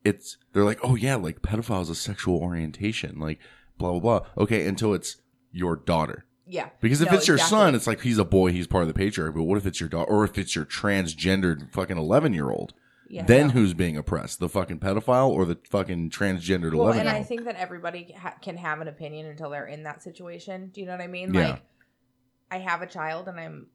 it's 0.04 0.37
they're 0.52 0.64
like, 0.64 0.78
oh 0.82 0.94
yeah, 0.94 1.16
like 1.16 1.42
pedophile 1.42 1.82
is 1.82 1.90
a 1.90 1.94
sexual 1.94 2.37
orientation, 2.38 3.18
like 3.18 3.38
blah 3.78 3.90
blah 3.92 4.00
blah. 4.20 4.28
Okay, 4.38 4.66
until 4.66 4.94
it's 4.94 5.16
your 5.52 5.76
daughter. 5.76 6.24
Yeah. 6.46 6.68
Because 6.80 7.00
if 7.00 7.11
No, 7.11 7.16
it's 7.16 7.26
your 7.28 7.37
exactly. 7.37 7.59
son, 7.59 7.74
it's 7.74 7.87
like 7.87 8.00
he's 8.00 8.18
a 8.18 8.24
boy, 8.24 8.52
he's 8.52 8.66
part 8.66 8.87
of 8.87 8.92
the 8.92 8.98
patriarchy. 8.98 9.35
But 9.35 9.42
what 9.44 9.59
if 9.59 9.66
it's 9.66 9.80
your 9.80 9.88
daughter, 9.88 10.11
or 10.11 10.24
if 10.24 10.38
it's 10.38 10.54
your 10.54 10.64
transgendered 10.64 11.72
fucking 11.72 11.96
eleven 11.98 12.32
year 12.32 12.50
old? 12.50 12.72
Yeah, 13.09 13.24
then 13.24 13.48
no. 13.48 13.52
who's 13.52 13.72
being 13.72 13.96
oppressed? 13.96 14.40
The 14.40 14.48
fucking 14.48 14.80
pedophile 14.80 15.28
or 15.28 15.44
the 15.44 15.59
fucking 15.70 16.11
transgendered 16.11 16.72
Well, 16.74 16.85
eleven 16.88 17.00
and 17.02 17.09
I 17.09 17.22
think 17.22 17.44
that 17.44 17.54
everybody 17.54 18.12
ha- 18.18 18.35
can 18.42 18.56
have 18.56 18.80
an 18.80 18.88
opinion 18.88 19.26
until 19.26 19.50
they're 19.50 19.66
in 19.66 19.85
that 19.85 20.02
situation. 20.02 20.70
Do 20.74 20.80
you 20.80 20.87
know 20.87 20.92
what 20.92 21.00
I 21.02 21.06
mean? 21.06 21.32
Yeah. 21.32 21.50
Like, 21.50 21.62
I 22.50 22.59
have 22.59 22.82
a 22.82 22.87
child, 22.87 23.28
and 23.28 23.38
I'm, 23.38 23.66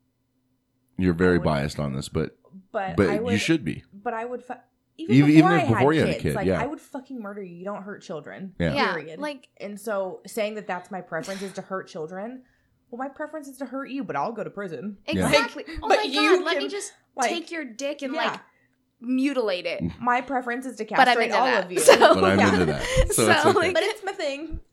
You're 0.97 1.13
very 1.13 1.37
would- 1.37 1.45
biased 1.45 1.79
on 1.79 1.93
this, 1.93 2.09
but 2.09 2.37
but 2.73 2.97
but 2.97 3.23
would, 3.23 3.31
you 3.31 3.37
should 3.39 3.63
be. 3.63 3.83
But 3.93 4.13
I 4.13 4.25
would, 4.25 4.43
fu- 4.43 4.53
even, 4.97 5.15
Even- 5.15 5.27
before, 5.27 5.37
even 5.37 5.51
I 5.51 5.73
before 5.73 5.93
had 5.93 5.95
you 5.95 5.99
had 6.01 6.09
a 6.09 6.13
kids, 6.13 6.23
kid, 6.23 6.35
like 6.35 6.47
yeah. 6.47 6.61
I 6.61 6.65
would 6.67 6.81
fucking 6.81 7.21
murder 7.21 7.41
you. 7.41 7.55
You 7.55 7.63
don't 7.65 7.83
hurt 7.83 8.01
children. 8.01 8.53
Yeah. 8.59 8.73
Yeah, 8.73 8.93
Period. 8.95 9.19
like- 9.19 9.47
and 9.61 9.79
so 9.79 10.19
saying 10.27 10.55
that 10.55 10.67
that's 10.67 10.91
my 10.91 10.99
preference 10.99 11.41
is 11.41 11.53
to 11.53 11.61
hurt 11.61 11.87
children. 11.87 12.43
Well, 12.91 12.99
my 12.99 13.07
preference 13.07 13.47
is 13.47 13.57
to 13.57 13.65
hurt 13.65 13.89
you, 13.89 14.03
but 14.03 14.15
I'll 14.15 14.33
go 14.33 14.43
to 14.43 14.49
prison. 14.49 14.97
Exactly. 15.07 15.63
Like, 15.67 15.79
oh 15.81 15.87
but 15.89 15.97
my 15.99 16.03
you 16.03 16.37
god, 16.37 16.45
let 16.45 16.57
me 16.57 16.67
just 16.67 16.91
like- 17.15 17.29
take 17.29 17.49
your 17.49 17.63
dick 17.65 18.01
and 18.01 18.13
Yeah. 18.13 18.31
like 18.31 18.39
mutilate 18.99 19.65
it. 19.65 19.81
Mm. 19.81 19.99
My 19.99 20.21
preference 20.21 20.65
is 20.65 20.75
to 20.77 20.85
But 20.85 20.99
I'm 20.99 21.05
castrate 21.05 21.31
all 21.31 21.45
that. 21.45 21.65
of 21.65 21.71
you. 21.71 21.79
So- 21.79 21.97
But 22.15 22.23
I'm 22.23 22.39
Yeah. 22.39 22.53
into 22.53 22.65
that. 22.65 22.81
So, 23.13 23.29
it's 23.31 23.45
okay. 23.45 23.57
like- 23.57 23.73
But 23.73 23.83
it's 23.83 24.03
my 24.03 24.11
thing. 24.13 24.59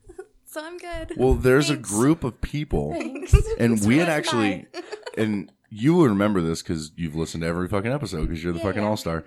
So 0.50 0.64
I'm 0.64 0.78
good. 0.78 1.12
well, 1.18 1.35
there's 1.35 1.68
Thanks. 1.68 1.90
a 1.90 1.92
group 1.94 2.24
of 2.24 2.40
people, 2.40 2.92
Thanks. 2.94 3.35
and 3.59 3.85
we 3.87 3.98
had 3.98 4.09
actually, 4.09 4.66
and 5.16 5.52
you 5.68 5.92
will 5.92 6.09
remember 6.09 6.40
this 6.40 6.62
because 6.62 6.90
you've 6.96 7.14
listened 7.14 7.42
to 7.42 7.46
every 7.46 7.68
fucking 7.68 7.92
episode 7.92 8.22
because 8.22 8.42
you're 8.42 8.54
the 8.54 8.59
Yeah, 8.61 8.64
fucking 8.64 8.81
yeah. 8.83 8.88
all 8.88 8.96
star. 8.96 9.24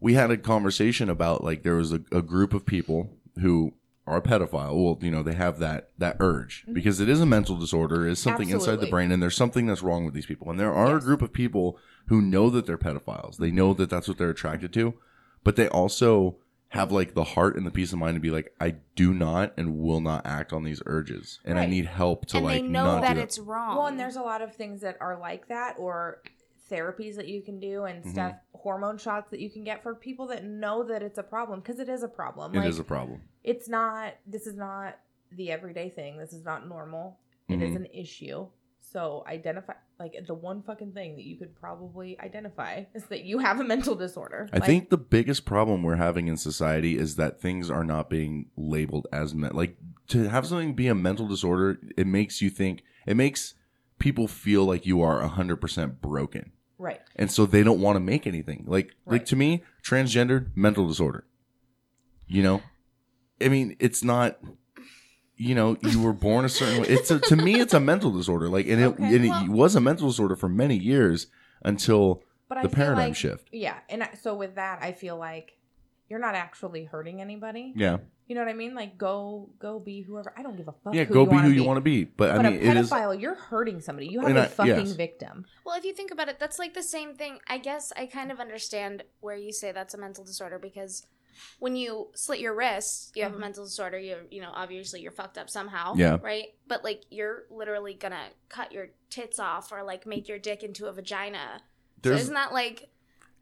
We 0.00 0.14
had 0.14 0.32
a 0.32 0.36
conversation 0.36 1.08
about 1.08 1.44
like 1.44 1.62
there 1.62 1.76
was 1.76 1.92
a, 1.92 2.00
a 2.10 2.22
group 2.22 2.54
of 2.54 2.66
people 2.66 3.08
who 3.40 3.72
are 4.08 4.18
a 4.18 4.22
pedophile. 4.22 4.74
Well, 4.74 4.98
you 5.00 5.10
know 5.10 5.22
they 5.22 5.34
have 5.34 5.58
that 5.58 5.90
that 5.98 6.16
urge 6.20 6.64
because 6.72 7.00
it 7.00 7.08
is 7.08 7.20
a 7.20 7.26
mental 7.26 7.56
disorder, 7.56 8.06
it 8.06 8.12
is 8.12 8.18
something 8.18 8.50
inside 8.50 8.76
the 8.76 8.86
Mm-hmm. 8.86 8.90
Brain, 8.90 9.12
and 9.12 9.22
there's 9.22 9.36
something 9.36 9.66
that's 9.66 9.82
wrong 9.82 10.04
with 10.04 10.14
these 10.14 10.26
people. 10.26 10.50
And 10.50 10.58
there 10.58 10.72
are 10.72 10.96
a 10.96 11.00
group 11.00 11.22
of 11.22 11.32
people 11.32 11.78
who 12.06 12.22
know 12.22 12.48
that 12.50 12.66
they're 12.66 12.78
pedophiles. 12.78 13.36
They 13.36 13.50
know 13.50 13.74
that 13.74 13.90
that's 13.90 14.08
what 14.08 14.18
they're 14.18 14.30
attracted 14.30 14.72
to, 14.74 14.94
but 15.44 15.56
they 15.56 15.68
also 15.68 16.36
have 16.68 16.92
like 16.92 17.14
the 17.14 17.24
heart 17.24 17.56
and 17.56 17.66
the 17.66 17.70
peace 17.70 17.92
of 17.92 17.98
mind 17.98 18.14
to 18.14 18.20
be 18.20 18.30
like, 18.30 18.54
I 18.60 18.76
do 18.94 19.14
not 19.14 19.54
and 19.56 19.78
will 19.78 20.00
not 20.00 20.26
act 20.26 20.52
on 20.52 20.64
these 20.64 20.82
urges, 20.86 21.40
and 21.44 21.58
I 21.58 21.66
need 21.66 21.86
help 21.86 22.26
to 22.26 22.38
and 22.38 22.46
like 22.46 22.62
they 22.62 22.68
know 22.68 22.84
not 22.84 23.02
that 23.02 23.14
do 23.14 23.20
it's 23.20 23.38
wrong. 23.38 23.76
Well, 23.76 23.86
and 23.86 23.98
there's 23.98 24.16
a 24.16 24.22
lot 24.22 24.42
of 24.42 24.54
things 24.54 24.80
that 24.82 24.96
are 25.00 25.18
like 25.18 25.48
that, 25.48 25.76
or 25.78 26.22
therapies 26.70 27.16
that 27.16 27.28
you 27.28 27.42
can 27.42 27.58
do, 27.60 27.84
and 27.84 28.00
Mm-hmm. 28.00 28.10
stuff, 28.10 28.34
hormone 28.54 28.98
shots 28.98 29.30
that 29.30 29.40
you 29.40 29.50
can 29.50 29.64
get 29.64 29.82
for 29.82 29.94
people 29.94 30.26
that 30.28 30.44
know 30.44 30.82
that 30.84 31.02
it's 31.02 31.18
a 31.18 31.22
problem, 31.22 31.60
because 31.60 31.78
it 31.78 31.88
is 31.88 32.02
a 32.02 32.08
problem. 32.08 32.54
It 32.54 32.58
like, 32.58 32.68
is 32.68 32.78
a 32.78 32.84
problem. 32.84 33.22
It's 33.44 33.68
not. 33.68 34.14
This 34.26 34.46
is 34.46 34.56
not 34.56 34.98
the 35.32 35.50
everyday 35.50 35.90
thing. 35.90 36.16
This 36.18 36.32
is 36.32 36.44
not 36.44 36.68
normal. 36.68 37.18
It 37.48 37.62
is 37.62 37.72
Mhm. 37.72 37.76
an 37.76 37.86
issue. 37.86 38.46
So 38.80 39.22
identify 39.26 39.74
like 39.98 40.14
the 40.26 40.32
one 40.34 40.62
fucking 40.62 40.92
thing 40.92 41.16
that 41.16 41.24
you 41.24 41.36
could 41.36 41.54
probably 41.60 42.18
identify 42.20 42.84
is 42.94 43.04
that 43.06 43.24
you 43.24 43.38
have 43.40 43.58
a 43.60 43.64
mental 43.64 43.94
disorder. 43.96 44.48
I 44.52 44.58
Like, 44.58 44.64
think 44.66 44.90
the 44.90 44.96
biggest 44.96 45.44
problem 45.44 45.82
we're 45.82 45.96
having 45.96 46.28
in 46.28 46.36
society 46.36 46.96
is 46.96 47.16
that 47.16 47.40
things 47.40 47.68
are 47.68 47.84
not 47.84 48.08
being 48.08 48.46
labeled 48.56 49.06
as 49.12 49.34
men. 49.34 49.50
Like 49.54 49.76
to 50.08 50.28
have 50.28 50.46
something 50.46 50.74
be 50.74 50.86
a 50.86 50.94
mental 50.94 51.26
disorder, 51.26 51.78
it 51.96 52.06
makes 52.06 52.40
you 52.40 52.48
think. 52.48 52.82
It 53.06 53.16
makes 53.16 53.54
people 53.98 54.28
feel 54.28 54.64
like 54.64 54.86
you 54.86 55.02
are 55.02 55.20
hundred 55.26 55.56
percent 55.56 56.00
broken, 56.00 56.52
right. 56.78 57.00
and 57.16 57.30
so 57.30 57.44
they 57.46 57.62
don't 57.62 57.80
want 57.80 57.96
to 57.96 58.00
make 58.00 58.26
anything. 58.26 58.64
Like 58.66 58.94
like 59.06 59.26
to 59.26 59.36
me, 59.36 59.62
transgender 59.82 60.48
mental 60.54 60.86
disorder. 60.88 61.24
You 62.26 62.42
know, 62.42 62.62
I 63.42 63.48
mean, 63.48 63.76
it's 63.78 64.02
not. 64.04 64.38
You 65.40 65.54
know, 65.54 65.76
you 65.82 66.02
were 66.02 66.12
born 66.12 66.44
a 66.44 66.48
certain 66.48 66.82
way. 66.82 66.88
It's 66.88 67.12
a, 67.12 67.20
to 67.20 67.36
me, 67.36 67.60
it's 67.60 67.72
a 67.72 67.78
mental 67.78 68.10
disorder. 68.10 68.48
Like, 68.48 68.66
and 68.66 68.80
it, 68.80 68.86
Okay, 68.86 69.14
and 69.14 69.24
it 69.24 69.48
was 69.48 69.76
a 69.76 69.80
mental 69.80 70.08
disorder 70.08 70.34
for 70.34 70.48
many 70.48 70.76
years 70.76 71.28
until 71.62 72.24
I 72.50 72.62
the 72.62 72.68
feel 72.68 72.74
paradigm 72.74 73.08
like- 73.10 73.14
shift. 73.16 73.48
Yeah, 73.52 73.78
and 73.88 74.02
I, 74.02 74.14
so 74.20 74.34
with 74.34 74.56
that, 74.56 74.82
I 74.82 74.90
feel 74.90 75.16
like 75.16 75.56
you're 76.10 76.18
not 76.18 76.34
actually 76.34 76.86
hurting 76.86 77.20
anybody. 77.20 77.72
Yeah. 77.76 77.98
You 78.28 78.34
know 78.34 78.42
what 78.42 78.50
I 78.50 78.54
mean? 78.54 78.74
Like 78.74 78.98
go 78.98 79.48
go 79.58 79.80
be 79.80 80.02
whoever. 80.02 80.32
I 80.36 80.42
don't 80.42 80.56
give 80.56 80.68
a 80.68 80.72
fuck. 80.84 80.94
yeah, 80.94 81.04
who 81.04 81.14
go 81.14 81.20
you 81.22 81.26
be 81.30 81.34
wanna 81.36 81.48
who 81.48 81.54
you 81.54 81.64
want 81.64 81.78
to 81.78 81.80
be. 81.80 82.04
But, 82.04 82.36
But 82.36 82.46
I 82.46 82.50
mean, 82.50 82.60
a 82.60 82.70
it 82.70 82.76
is. 82.76 82.90
pedophile, 82.90 83.20
you're 83.20 83.34
hurting 83.34 83.80
somebody. 83.80 84.06
You 84.08 84.20
have 84.20 84.28
And 84.28 84.38
a 84.38 84.42
I- 84.42 84.46
fucking 84.46 84.76
yes. 84.86 84.92
victim. 84.92 85.46
Well, 85.64 85.76
if 85.76 85.84
you 85.84 85.94
think 85.94 86.10
about 86.10 86.28
it, 86.28 86.38
that's 86.38 86.58
like 86.58 86.74
the 86.74 86.82
same 86.82 87.14
thing. 87.14 87.38
I 87.48 87.56
guess 87.58 87.92
I 87.96 88.06
kind 88.06 88.30
of 88.30 88.38
understand 88.38 89.02
where 89.20 89.34
you 89.36 89.52
say 89.52 89.72
that's 89.72 89.94
a 89.94 89.98
mental 89.98 90.24
disorder 90.24 90.58
because 90.58 91.06
when 91.58 91.74
you 91.76 92.08
slit 92.14 92.40
your 92.40 92.54
wrist, 92.54 93.12
you 93.14 93.22
have 93.22 93.32
Mm-hmm. 93.32 93.38
a 93.38 93.46
mental 93.46 93.64
disorder. 93.64 93.98
You 93.98 94.16
you 94.30 94.42
know, 94.42 94.50
obviously 94.52 95.00
you're 95.00 95.12
fucked 95.12 95.38
up 95.38 95.48
somehow. 95.48 95.94
Yeah. 95.96 96.18
Right? 96.22 96.48
But 96.66 96.84
like 96.84 97.04
you're 97.10 97.44
literally 97.50 97.94
gonna 97.94 98.26
cut 98.50 98.72
your 98.72 98.88
tits 99.08 99.38
off 99.38 99.72
or 99.72 99.82
like 99.84 100.06
make 100.06 100.28
your 100.28 100.38
dick 100.38 100.62
into 100.62 100.86
a 100.86 100.92
vagina. 100.92 101.62
So 102.04 102.10
isn't 102.10 102.34
that 102.34 102.52
like 102.52 102.90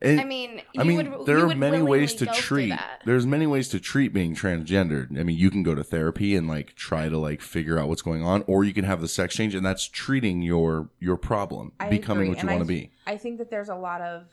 and- 0.02 0.20
I 0.20 0.24
mean, 0.24 0.62
I 0.76 0.84
mean, 0.84 1.10
would- 1.10 1.26
there 1.26 1.38
you 1.38 1.44
are 1.44 1.46
would 1.48 1.56
many 1.56 1.82
ways 1.82 2.14
to 2.14 2.26
treat. 2.26 2.68
that. 2.70 3.00
There's 3.04 3.26
many 3.26 3.46
ways 3.46 3.68
to 3.70 3.80
treat 3.80 4.12
being 4.12 4.34
transgendered. 4.34 5.18
I 5.18 5.22
mean, 5.22 5.36
you 5.38 5.50
can 5.50 5.62
go 5.62 5.74
to 5.74 5.82
therapy 5.82 6.36
and 6.36 6.46
like 6.48 6.74
try 6.74 7.08
to 7.08 7.16
like 7.18 7.40
figure 7.40 7.78
out 7.78 7.88
what's 7.88 8.02
going 8.02 8.22
on, 8.22 8.42
or 8.46 8.64
you 8.64 8.72
can 8.72 8.84
have 8.84 9.00
the 9.00 9.08
sex 9.08 9.34
change, 9.34 9.54
and 9.54 9.64
that's 9.64 9.88
treating 9.88 10.42
your 10.42 10.90
your 11.00 11.16
problem, 11.16 11.72
I 11.80 11.88
becoming 11.88 12.24
agree, 12.24 12.34
what 12.36 12.42
you 12.42 12.48
want 12.48 12.60
to 12.60 12.66
be. 12.66 12.90
I 13.06 13.16
think 13.16 13.38
that 13.38 13.50
there's 13.50 13.68
a 13.70 13.76
lot 13.76 14.00
of. 14.02 14.26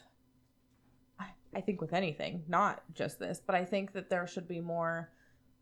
I- 1.20 1.32
I 1.56 1.62
think 1.62 1.80
with 1.82 1.94
anything, 1.94 2.44
not 2.48 2.84
just 2.94 3.20
this, 3.20 3.42
but 3.46 3.56
I 3.56 3.64
think 3.66 3.94
that 3.94 4.10
there 4.10 4.28
should 4.28 4.48
be 4.48 4.60
more 4.60 5.10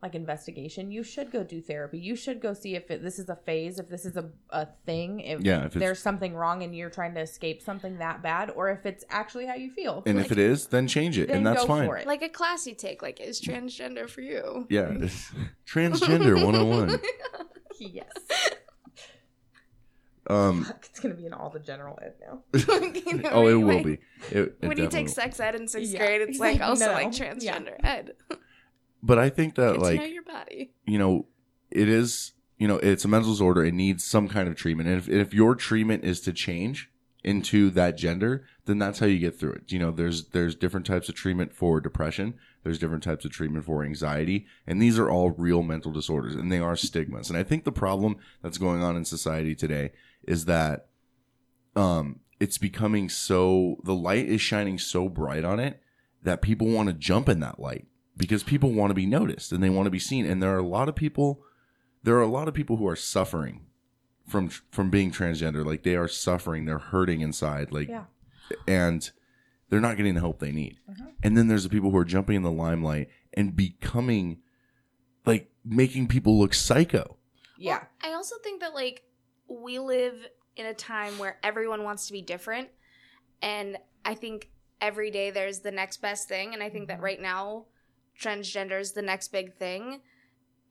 like 0.01 0.15
investigation. 0.15 0.91
You 0.91 1.03
should 1.03 1.31
go 1.31 1.43
do 1.43 1.61
therapy. 1.61 1.99
You 1.99 2.15
should 2.15 2.41
go 2.41 2.53
see 2.53 2.75
if 2.75 2.89
it, 2.89 3.03
this 3.03 3.19
is 3.19 3.29
a 3.29 3.35
phase, 3.35 3.77
if 3.77 3.87
this 3.87 4.03
is 4.05 4.17
a, 4.17 4.29
a 4.49 4.67
thing, 4.85 5.19
if, 5.19 5.41
Yeah, 5.41 5.65
if 5.65 5.73
there's 5.73 5.99
something 5.99 6.33
wrong 6.35 6.63
and 6.63 6.75
you're 6.75 6.89
trying 6.89 7.13
to 7.15 7.21
escape 7.21 7.61
something 7.61 7.99
that 7.99 8.23
bad, 8.23 8.49
or 8.49 8.69
if 8.71 8.85
it's 8.85 9.03
actually 9.11 9.45
how 9.45 9.53
you 9.53 9.69
feel. 9.69 10.01
And 10.07 10.17
Like, 10.17 10.25
if 10.25 10.31
it 10.31 10.39
is, 10.39 10.67
then 10.67 10.87
change 10.87 11.17
it, 11.19 11.27
then 11.27 11.37
and 11.37 11.45
that's 11.45 11.61
go 11.61 11.67
fine. 11.67 11.87
for 11.87 11.97
it. 11.97 12.07
like 12.07 12.23
a 12.23 12.29
classy 12.29 12.73
take, 12.73 13.01
like 13.03 13.19
is 13.21 13.39
transgender 13.39 14.09
for 14.09 14.21
you? 14.21 14.65
Yeah, 14.69 14.87
it's 14.89 15.31
transgender 15.67 16.43
101. 16.43 16.99
yes, 17.79 18.07
Um, 20.27 20.65
it's 20.83 20.99
gonna 20.99 21.15
be 21.15 21.25
in 21.25 21.33
all 21.33 21.49
the 21.49 21.59
general 21.59 21.97
ed 22.01 22.13
now. 22.21 22.43
You 22.53 23.17
know, 23.17 23.29
oh, 23.31 23.47
it 23.47 23.53
right? 23.55 23.55
will 23.55 23.75
Like, 23.75 23.85
be. 23.85 23.93
It, 24.31 24.55
it 24.61 24.67
when 24.67 24.77
you 24.77 24.87
take 24.87 25.09
sex 25.09 25.39
ed 25.39 25.55
in 25.55 25.67
sixth 25.67 25.91
Yeah. 25.91 26.05
grade, 26.05 26.21
it's 26.21 26.39
like 26.39 26.59
like, 26.59 26.69
also 26.69 26.85
no. 26.85 26.93
like 26.93 27.17
Yeah. 27.17 27.33
transgender 27.33 27.75
ed. 27.83 28.11
But 29.03 29.19
I 29.19 29.29
think 29.29 29.55
that 29.55 29.73
Get 29.73 29.81
like 29.81 29.99
know 29.99 30.05
your 30.05 30.23
body. 30.23 30.71
you 30.85 30.97
know, 30.97 31.27
it 31.69 31.89
is, 31.89 32.33
you 32.57 32.67
know, 32.67 32.77
it's 32.77 33.05
a 33.05 33.07
mental 33.07 33.31
disorder. 33.31 33.63
It 33.65 33.73
needs 33.73 34.03
some 34.03 34.27
kind 34.27 34.47
of 34.47 34.55
treatment. 34.55 34.89
And 34.89 34.97
if, 34.97 35.09
if 35.09 35.33
your 35.33 35.55
treatment 35.55 36.03
is 36.03 36.21
to 36.21 36.33
change 36.33 36.91
into 37.23 37.69
that 37.71 37.97
gender, 37.97 38.45
then 38.65 38.79
that's 38.79 38.99
how 38.99 39.05
you 39.05 39.19
get 39.19 39.39
through 39.39 39.53
it. 39.53 39.71
You 39.71 39.79
know, 39.79 39.91
there's, 39.91 40.29
there's 40.29 40.55
different 40.55 40.85
types 40.85 41.07
of 41.07 41.15
treatment 41.15 41.53
for 41.53 41.79
depression. 41.79 42.35
There's 42.63 42.79
different 42.79 43.03
types 43.03 43.25
of 43.25 43.31
treatment 43.31 43.65
for 43.65 43.83
anxiety. 43.83 44.45
And 44.65 44.81
these 44.81 44.97
are 44.99 45.09
all 45.09 45.31
real 45.31 45.63
mental 45.63 45.91
disorders 45.91 46.35
and 46.35 46.51
they 46.51 46.59
are 46.59 46.75
stigmas. 46.75 47.29
And 47.29 47.37
I 47.37 47.43
think 47.43 47.63
the 47.63 47.71
problem 47.71 48.17
that's 48.41 48.57
going 48.57 48.83
on 48.83 48.95
in 48.95 49.05
society 49.05 49.55
today 49.55 49.91
is 50.23 50.45
that, 50.45 50.87
um, 51.75 52.19
it's 52.39 52.57
becoming 52.57 53.07
so, 53.07 53.77
the 53.83 53.93
light 53.93 54.27
is 54.27 54.41
shining 54.41 54.79
so 54.79 55.07
bright 55.07 55.45
on 55.45 55.59
it 55.59 55.79
that 56.23 56.41
people 56.41 56.67
want 56.67 56.87
to 56.87 56.93
jump 56.93 57.29
in 57.29 57.39
that 57.39 57.59
light 57.59 57.85
because 58.17 58.43
people 58.43 58.71
want 58.73 58.89
to 58.91 58.95
be 58.95 59.05
noticed 59.05 59.51
and 59.51 59.63
they 59.63 59.69
want 59.69 59.85
to 59.87 59.91
be 59.91 59.99
seen. 59.99 60.25
And 60.25 60.41
there 60.41 60.53
are 60.53 60.59
a 60.59 60.65
lot 60.67 60.89
of 60.89 60.95
people 60.95 61.41
there 62.03 62.15
are 62.15 62.21
a 62.21 62.27
lot 62.27 62.47
of 62.47 62.53
people 62.55 62.77
who 62.77 62.87
are 62.87 62.95
suffering 62.95 63.65
from 64.27 64.49
from 64.49 64.89
being 64.89 65.11
transgender. 65.11 65.65
Like 65.65 65.83
they 65.83 65.95
are 65.95 66.07
suffering 66.07 66.65
they're 66.65 66.79
hurting 66.79 67.21
inside 67.21 67.71
like 67.71 67.87
Yeah. 67.89 68.05
and 68.67 69.09
they're 69.69 69.79
not 69.79 69.97
getting 69.97 70.15
the 70.15 70.19
help 70.19 70.39
they 70.39 70.51
need. 70.51 70.77
Mhm. 70.89 71.13
and 71.23 71.37
then 71.37 71.47
there's 71.47 71.63
the 71.63 71.69
people 71.69 71.91
who 71.91 71.97
are 71.97 72.05
jumping 72.05 72.35
in 72.37 72.43
the 72.43 72.51
limelight 72.51 73.09
and 73.33 73.55
becoming 73.55 74.39
like 75.25 75.51
making 75.63 76.07
people 76.07 76.39
look 76.39 76.53
psycho. 76.53 77.17
Yeah, 77.57 77.83
I 78.03 78.13
also 78.13 78.35
think 78.43 78.61
that 78.61 78.73
like 78.73 79.03
we 79.47 79.77
live 79.79 80.15
in 80.55 80.65
a 80.65 80.73
time 80.73 81.17
where 81.19 81.37
everyone 81.43 81.83
wants 81.83 82.07
to 82.07 82.13
be 82.13 82.21
different. 82.21 82.69
And 83.41 83.77
I 84.03 84.15
think 84.15 84.49
every 84.81 85.11
day 85.11 85.29
there's 85.29 85.59
the 85.59 85.71
next 85.71 85.97
best 86.01 86.27
thing. 86.27 86.53
And 86.53 86.63
I 86.63 86.69
think 86.69 86.87
that 86.87 86.99
right 87.01 87.21
now 87.21 87.65
transgender 88.21 88.79
is 88.79 88.91
the 88.91 89.01
next 89.01 89.29
big 89.31 89.55
thing 89.55 90.01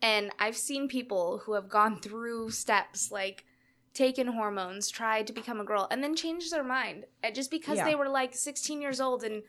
and 0.03 0.31
I've 0.39 0.57
seen 0.57 0.89
people 0.89 1.43
who 1.45 1.53
have 1.55 1.69
gone 1.69 2.01
through 2.01 2.51
steps 2.51 3.11
like 3.11 3.45
taken 3.93 4.29
hormones, 4.29 4.89
tried 4.89 5.27
to 5.27 5.33
become 5.35 5.61
a 5.61 5.65
girl, 5.65 5.87
and 5.91 6.03
then 6.03 6.15
changed 6.17 6.53
their 6.53 6.63
mind. 6.65 7.05
And 7.23 7.35
just 7.35 7.51
because 7.51 7.77
Yeah. 7.79 7.85
they 7.85 7.95
were 7.97 8.09
like 8.09 8.35
16 8.35 8.81
years 8.81 9.01
old 9.01 9.25
and 9.25 9.43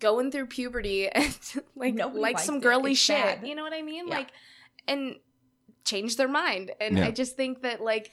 going 0.00 0.30
through 0.32 0.46
puberty 0.46 1.08
and 1.12 1.38
like 1.76 1.94
Nobody 1.94 2.20
like 2.20 2.38
some 2.40 2.56
it. 2.56 2.62
girly 2.62 2.92
It's 2.92 3.00
shit. 3.00 3.16
sad. 3.22 3.46
You 3.46 3.54
know 3.54 3.62
what 3.62 3.74
I 3.74 3.82
mean? 3.82 4.08
Yeah. 4.08 4.14
Like 4.14 4.30
and 4.88 5.16
change 5.84 6.16
their 6.16 6.26
mind. 6.26 6.72
And 6.80 6.96
Yeah. 6.98 7.06
I 7.06 7.10
just 7.10 7.36
think 7.36 7.62
that 7.62 7.80
like 7.80 8.10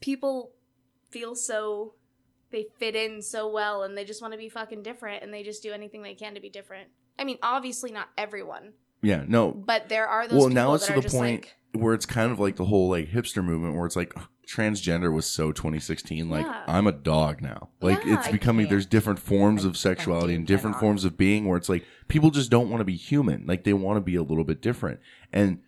people 0.00 0.52
feel 1.10 1.34
so 1.34 1.94
they 2.50 2.66
fit 2.78 2.94
in 2.96 3.22
so 3.22 3.48
well 3.50 3.82
and 3.82 3.96
they 3.96 4.04
just 4.04 4.20
want 4.20 4.32
to 4.32 4.38
be 4.38 4.48
fucking 4.48 4.82
different 4.82 5.22
and 5.22 5.32
they 5.32 5.42
just 5.42 5.62
do 5.62 5.72
anything 5.72 6.02
they 6.02 6.14
can 6.14 6.34
to 6.34 6.40
be 6.40 6.50
different. 6.50 6.90
I 7.18 7.24
mean, 7.24 7.38
obviously 7.42 7.90
not 7.92 8.08
everyone, 8.18 8.72
Yeah, 9.02 9.24
no. 9.26 9.52
but 9.52 9.88
there 9.88 10.06
are 10.06 10.26
those 10.28 10.38
Well, 10.38 10.48
now 10.50 10.74
it's 10.74 10.86
to 10.86 11.00
the 11.00 11.08
point 11.08 11.46
like 11.46 11.56
where 11.82 11.94
it's 11.94 12.06
kind 12.06 12.30
of 12.32 12.38
like 12.38 12.56
the 12.56 12.64
whole 12.64 12.88
like 12.88 13.08
hipster 13.10 13.44
movement 13.44 13.74
where 13.74 13.86
it's 13.86 13.96
like 13.96 14.12
ugh, 14.16 14.26
transgender 14.48 15.12
was 15.12 15.26
so 15.26 15.50
2016 15.52 16.30
like 16.30 16.46
Yeah. 16.46 16.62
i'm 16.68 16.86
a 16.86 16.92
dog 16.92 17.42
now. 17.42 17.70
Like 17.80 18.04
Yeah, 18.04 18.18
it's 18.18 18.28
becoming 18.28 18.68
there's 18.68 18.86
different 18.86 19.18
forms 19.18 19.64
of 19.64 19.76
sexuality 19.76 20.34
and 20.34 20.46
different 20.46 20.76
forms 20.76 21.04
of 21.04 21.16
being 21.18 21.46
where 21.46 21.56
it's 21.58 21.68
like 21.68 21.84
people 22.08 22.30
just 22.30 22.50
don't 22.50 22.70
want 22.70 22.80
to 22.80 22.84
be 22.84 22.96
human. 22.96 23.44
Like 23.46 23.64
they 23.64 23.72
want 23.74 23.96
to 23.96 24.00
be 24.00 24.14
a 24.16 24.22
little 24.22 24.44
bit 24.44 24.62
different. 24.62 25.00
And 25.32 25.60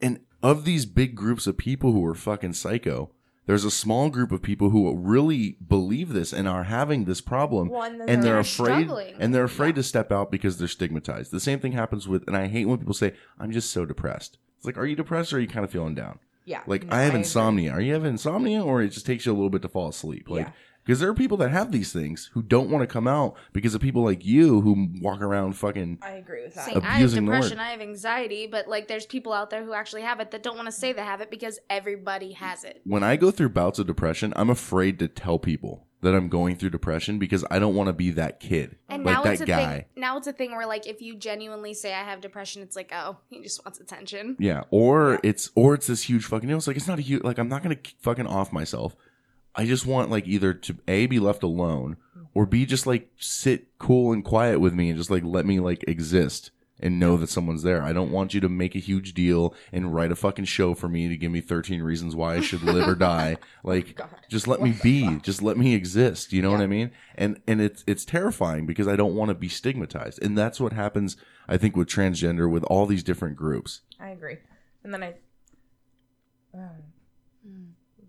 and 0.00 0.20
of 0.42 0.64
these 0.64 0.86
big 0.86 1.14
groups 1.16 1.46
of 1.46 1.56
people 1.58 1.92
who 1.92 2.04
are 2.06 2.14
fucking 2.14 2.52
psycho 2.52 3.10
there's 3.46 3.64
a 3.64 3.70
small 3.70 4.10
group 4.10 4.32
of 4.32 4.42
people 4.42 4.70
who 4.70 4.92
really 4.94 5.56
believe 5.66 6.12
this 6.12 6.32
and 6.32 6.46
are 6.48 6.64
having 6.64 7.04
this 7.04 7.20
problem 7.20 7.68
Well, 7.68 7.82
and 7.82 8.00
and 8.02 8.22
they're 8.22 8.32
they're 8.32 8.38
afraid 8.40 8.84
struggling. 8.86 9.14
and 9.18 9.34
they're 9.34 9.44
afraid 9.44 9.74
to 9.76 9.82
step 9.82 10.10
out 10.12 10.30
because 10.30 10.58
they're 10.58 10.68
stigmatized. 10.68 11.30
The 11.30 11.40
same 11.40 11.60
thing 11.60 11.72
happens 11.72 12.06
with 12.08 12.26
and 12.26 12.36
i 12.36 12.46
hate 12.48 12.66
when 12.66 12.78
people 12.78 12.94
say 12.94 13.14
i'm 13.38 13.52
just 13.52 13.70
so 13.70 13.84
depressed. 13.86 14.38
It's 14.56 14.66
like 14.66 14.76
are 14.76 14.86
you 14.86 14.96
depressed 14.96 15.32
or 15.32 15.36
are 15.36 15.40
you 15.40 15.48
kind 15.48 15.64
of 15.64 15.70
feeling 15.70 15.94
down 15.94 16.18
Yeah. 16.46 16.62
like 16.66 16.84
no, 16.86 16.96
I 16.96 17.00
have 17.00 17.08
agree. 17.10 17.18
insomnia. 17.20 17.72
Are 17.72 17.80
you 17.80 17.92
having 17.92 18.10
insomnia, 18.12 18.64
or 18.64 18.80
it 18.82 18.88
just 18.88 19.04
takes 19.04 19.26
you 19.26 19.32
a 19.32 19.34
little 19.34 19.50
bit 19.50 19.60
to 19.62 19.68
fall 19.68 19.88
asleep? 19.88 20.30
Like, 20.30 20.46
Yeah. 20.46 20.52
because 20.84 21.00
there 21.00 21.08
are 21.10 21.14
people 21.14 21.36
that 21.38 21.50
have 21.50 21.72
these 21.72 21.92
things 21.92 22.30
who 22.34 22.42
don't 22.42 22.70
want 22.70 22.82
to 22.82 22.86
come 22.86 23.08
out 23.08 23.34
because 23.52 23.74
of 23.74 23.80
people 23.80 24.04
like 24.04 24.24
you 24.24 24.60
who 24.60 24.88
walk 25.02 25.20
around 25.20 25.54
fucking. 25.54 25.98
I 26.02 26.12
agree 26.12 26.44
with 26.44 26.54
that. 26.54 26.64
saying 26.66 26.78
I 26.78 26.86
have 26.86 26.94
abusing 26.98 27.24
the 27.24 27.30
word. 27.32 27.36
depression, 27.38 27.58
I 27.58 27.70
have 27.72 27.80
anxiety, 27.80 28.46
but 28.46 28.68
like 28.68 28.86
there's 28.86 29.04
people 29.06 29.32
out 29.32 29.50
there 29.50 29.64
who 29.64 29.72
actually 29.74 30.02
have 30.02 30.20
it 30.20 30.30
that 30.30 30.42
don't 30.44 30.54
want 30.56 30.66
to 30.66 30.72
say 30.72 30.92
they 30.92 31.02
have 31.02 31.20
it 31.20 31.30
because 31.30 31.58
everybody 31.68 32.32
has 32.32 32.62
it. 32.62 32.80
When 32.84 33.02
I 33.02 33.16
go 33.16 33.30
through 33.32 33.48
bouts 33.48 33.78
of 33.80 33.86
depression, 33.88 34.32
I'm 34.36 34.48
afraid 34.50 34.98
to 35.00 35.08
tell 35.08 35.40
people 35.40 35.85
that 36.02 36.14
I'm 36.14 36.28
going 36.28 36.56
through 36.56 36.70
depression 36.70 37.18
because 37.18 37.44
I 37.50 37.58
don't 37.58 37.74
want 37.74 37.88
to 37.88 37.92
be 37.92 38.10
that 38.12 38.38
kid, 38.38 38.76
And 38.88 39.04
like 39.04 39.14
now 39.14 39.22
that 39.24 39.32
it's 39.34 39.42
a 39.42 39.46
guy. 39.46 39.74
thing. 39.74 39.84
Now 39.96 40.16
it's 40.18 40.26
a 40.26 40.32
thing 40.32 40.52
where 40.52 40.66
like 40.66 40.86
if 40.86 41.00
you 41.00 41.16
genuinely 41.16 41.74
say 41.74 41.94
I 41.94 42.04
have 42.04 42.20
depression, 42.20 42.62
it's 42.62 42.76
like 42.76 42.92
oh 42.94 43.16
he 43.30 43.42
just 43.42 43.64
wants 43.64 43.80
attention. 43.80 44.36
Yeah, 44.38 44.62
or 44.70 45.18
it's 45.22 45.50
or 45.54 45.74
it's 45.74 45.86
this 45.86 46.02
huge 46.02 46.24
fucking. 46.26 46.48
Know, 46.48 46.56
it's 46.56 46.66
like 46.66 46.76
it's 46.76 46.86
not 46.88 46.98
a 46.98 47.02
huge. 47.02 47.22
Like 47.24 47.38
I'm 47.38 47.48
not 47.48 47.62
gonna 47.62 47.78
fucking 48.00 48.26
off 48.26 48.52
myself. 48.52 48.94
I 49.54 49.64
just 49.64 49.86
want 49.86 50.10
like 50.10 50.26
either 50.26 50.52
to 50.52 50.76
a 50.86 51.06
be 51.06 51.18
left 51.18 51.42
alone 51.42 51.96
or 52.34 52.44
b 52.44 52.66
just 52.66 52.86
like 52.86 53.08
sit 53.16 53.68
cool 53.78 54.12
and 54.12 54.22
quiet 54.22 54.60
with 54.60 54.74
me 54.74 54.90
and 54.90 54.98
just 54.98 55.10
like 55.10 55.24
let 55.24 55.46
me 55.46 55.60
like 55.60 55.82
exist 55.88 56.50
and 56.80 56.98
know 56.98 57.16
that 57.16 57.28
someone's 57.28 57.62
there. 57.62 57.82
I 57.82 57.92
don't 57.92 58.10
want 58.10 58.34
you 58.34 58.40
to 58.40 58.48
make 58.48 58.74
a 58.74 58.80
huge 58.80 59.14
deal 59.14 59.54
and 59.72 59.94
write 59.94 60.12
a 60.12 60.16
fucking 60.16 60.44
show 60.44 60.74
for 60.74 60.88
me 60.88 61.08
to 61.08 61.16
give 61.16 61.32
me 61.32 61.40
13 61.40 61.82
reasons 61.82 62.14
why 62.14 62.36
I 62.36 62.40
should 62.40 62.62
live 62.62 62.86
or 62.88 62.94
die. 62.96 63.36
Like 63.62 64.00
just 64.28 64.46
let 64.46 64.60
me 64.60 64.74
be, 64.82 65.18
just 65.20 65.42
let 65.42 65.56
me 65.56 65.74
exist, 65.74 66.32
you 66.32 66.42
know 66.42 66.50
what 66.50 66.60
I 66.60 66.66
mean? 66.66 66.90
And 67.14 67.40
and 67.46 67.60
it's 67.60 67.84
it's 67.86 68.04
terrifying 68.04 68.66
because 68.66 68.88
I 68.88 68.96
don't 68.96 69.14
want 69.14 69.30
to 69.30 69.34
be 69.34 69.48
stigmatized. 69.48 70.22
And 70.22 70.36
that's 70.36 70.60
what 70.60 70.72
happens 70.72 71.16
I 71.48 71.56
think 71.56 71.76
with 71.76 71.88
transgender 71.88 72.50
with 72.50 72.64
all 72.64 72.86
these 72.86 73.02
different 73.02 73.36
groups. 73.36 73.82
I 74.00 74.10
agree. 74.10 74.38
And 74.84 74.92
then 74.92 75.02
I, 75.02 75.14
um, 76.54 76.82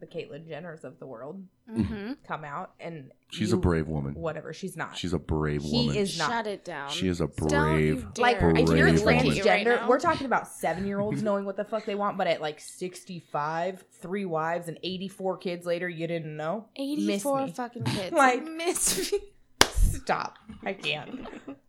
the 0.07 0.15
Caitlyn 0.19 0.47
Jenners 0.49 0.83
of 0.83 0.99
the 0.99 1.05
world 1.07 1.43
Mm-hmm. 1.69 2.13
come 2.25 2.45
out 2.45 2.71
and 2.79 3.11
She's 3.29 3.49
you- 3.51 3.57
a 3.57 3.59
brave 3.59 3.89
woman. 3.89 4.13
Whatever, 4.13 4.53
she's 4.53 4.77
not. 4.77 4.95
She's 4.97 5.11
a 5.11 5.19
brave 5.19 5.61
He 5.63 5.87
woman. 5.87 5.97
is 5.97 6.17
not. 6.17 6.29
Shut 6.29 6.47
it 6.47 6.63
down. 6.63 6.89
She 6.91 7.09
is 7.09 7.19
a 7.19 7.27
Don't 7.27 7.49
brave, 7.49 7.95
you 8.03 8.09
dare. 8.13 8.23
like 8.23 8.39
brave 8.39 8.57
if 8.57 8.69
you're 8.69 8.87
woman. 8.87 9.01
transgender, 9.25 9.79
Right 9.79 9.87
we're 9.89 9.99
talking 9.99 10.25
about 10.25 10.47
seven 10.47 10.85
year 10.87 10.99
olds 11.01 11.21
knowing 11.21 11.43
what 11.43 11.57
the 11.57 11.65
fuck 11.65 11.83
they 11.83 11.95
want, 11.95 12.17
but 12.17 12.25
at 12.27 12.39
like 12.39 12.61
sixty 12.61 13.19
five, 13.19 13.83
three 14.01 14.23
wives 14.23 14.69
and 14.69 14.79
eighty 14.81 15.09
four 15.09 15.35
kids 15.37 15.65
later, 15.65 15.89
you 15.89 16.07
didn't 16.07 16.37
know. 16.37 16.67
84 16.77 17.49
fucking 17.49 17.83
kids. 17.83 18.11
Like- 18.15 18.45
miss 18.45 19.11
me. 19.11 19.19
Stop. 19.69 20.37
I 20.63 20.71
can't. 20.73 21.27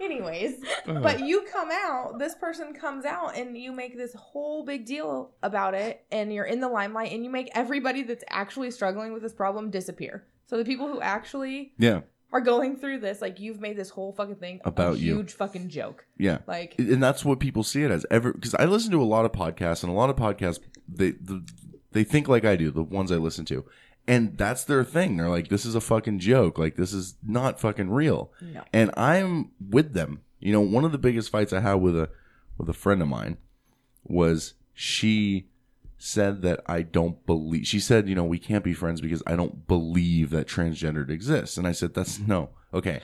Anyways, 0.00 0.62
uh-huh. 0.86 1.00
but 1.02 1.20
you 1.20 1.44
come 1.52 1.70
out, 1.72 2.18
this 2.18 2.34
person 2.34 2.72
comes 2.72 3.04
out, 3.04 3.36
and 3.36 3.56
you 3.58 3.72
make 3.72 3.96
this 3.96 4.14
whole 4.14 4.64
big 4.64 4.86
deal 4.86 5.32
about 5.42 5.74
it, 5.74 6.04
and 6.12 6.32
you're 6.32 6.44
in 6.44 6.60
the 6.60 6.68
limelight, 6.68 7.12
and 7.12 7.24
you 7.24 7.30
make 7.30 7.50
everybody 7.54 8.02
that's 8.02 8.24
actually 8.30 8.70
struggling 8.70 9.12
with 9.12 9.22
this 9.22 9.32
problem 9.32 9.70
disappear. 9.70 10.24
So 10.46 10.56
the 10.56 10.64
people 10.64 10.86
who 10.86 11.00
actually 11.00 11.72
Yeah, 11.78 12.00
are 12.32 12.40
going 12.40 12.76
through 12.76 13.00
this, 13.00 13.20
like 13.20 13.40
you've 13.40 13.60
made 13.60 13.76
this 13.76 13.90
whole 13.90 14.12
fucking 14.12 14.36
thing 14.36 14.60
About 14.64 14.94
a 14.94 14.98
you. 14.98 15.16
huge 15.16 15.32
fucking 15.32 15.68
joke. 15.68 16.06
yeah. 16.16 16.38
Like 16.46 16.74
and 16.78 17.02
that's 17.02 17.24
what 17.24 17.40
people 17.40 17.64
see 17.64 17.82
it 17.82 17.90
as. 17.90 18.06
Ever 18.10 18.32
because 18.32 18.54
I 18.54 18.64
listen 18.66 18.90
to 18.92 19.02
a 19.02 19.04
lot 19.04 19.24
of 19.24 19.32
podcasts, 19.32 19.82
and 19.82 19.90
a 19.90 19.94
lot 19.94 20.10
of 20.10 20.16
podcasts 20.16 20.60
they 20.88 21.10
the, 21.12 21.44
they 21.92 22.04
think 22.04 22.28
like 22.28 22.44
I 22.44 22.54
do. 22.56 22.70
The 22.70 22.82
ones 22.82 23.10
I 23.10 23.16
listen 23.16 23.44
to, 23.46 23.64
and 24.08 24.36
that's 24.36 24.64
their 24.64 24.82
thing. 24.82 25.16
They're 25.16 25.28
like, 25.28 25.48
"This 25.48 25.64
is 25.64 25.74
a 25.74 25.80
fucking 25.80 26.18
joke. 26.18 26.58
Like 26.58 26.76
this 26.76 26.92
is 26.92 27.14
not 27.24 27.60
fucking 27.60 27.90
real." 27.90 28.32
No. 28.40 28.64
And 28.72 28.90
I'm 28.96 29.52
with 29.60 29.92
them. 29.92 30.22
You 30.40 30.52
know, 30.52 30.60
one 30.60 30.84
of 30.84 30.92
the 30.92 30.98
biggest 30.98 31.30
fights 31.30 31.52
I 31.52 31.60
had 31.60 31.74
with 31.74 31.96
a 31.96 32.10
with 32.56 32.68
a 32.68 32.74
friend 32.74 33.02
of 33.02 33.08
mine 33.08 33.36
was 34.04 34.54
she 34.72 35.48
said 35.98 36.42
that 36.42 36.60
I 36.66 36.82
don't 36.82 37.24
believe. 37.26 37.66
She 37.66 37.80
said, 37.80 38.08
you 38.08 38.14
know, 38.14 38.24
we 38.24 38.38
can't 38.38 38.64
be 38.64 38.72
friends 38.72 39.00
because 39.00 39.22
I 39.26 39.36
don't 39.36 39.66
believe 39.66 40.30
that 40.30 40.46
transgendered 40.46 41.10
exists. 41.10 41.56
And 41.56 41.66
I 41.66 41.72
said, 41.72 41.92
that's 41.92 42.20
no. 42.20 42.50
Okay. 42.72 43.00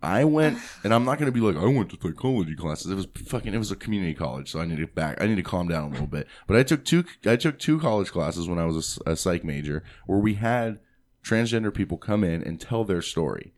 I 0.00 0.24
went, 0.24 0.58
and 0.84 0.94
I'm 0.94 1.04
not 1.04 1.18
going 1.18 1.26
to 1.26 1.32
be 1.32 1.40
like, 1.40 1.56
I 1.56 1.66
went 1.66 1.90
to 1.90 1.98
psychology 2.00 2.54
classes. 2.54 2.90
It 2.90 2.94
was 2.94 3.08
fucking, 3.26 3.52
it 3.52 3.58
was 3.58 3.72
a 3.72 3.76
community 3.76 4.14
college, 4.14 4.50
so 4.50 4.60
I 4.60 4.64
need 4.64 4.78
to 4.78 4.86
back, 4.86 5.20
I 5.20 5.26
need 5.26 5.36
to 5.36 5.42
calm 5.42 5.66
down 5.66 5.88
a 5.88 5.90
little 5.90 6.06
bit. 6.06 6.28
But 6.46 6.56
I 6.56 6.62
took 6.62 6.84
two, 6.84 7.04
I 7.26 7.34
took 7.36 7.58
two 7.58 7.80
college 7.80 8.12
classes 8.12 8.48
when 8.48 8.60
I 8.60 8.64
was 8.64 9.00
a 9.06 9.16
psych 9.16 9.42
major 9.42 9.82
where 10.06 10.20
we 10.20 10.34
had 10.34 10.78
transgender 11.24 11.74
people 11.74 11.98
come 11.98 12.22
in 12.22 12.44
and 12.44 12.60
tell 12.60 12.84
their 12.84 13.02
story. 13.02 13.54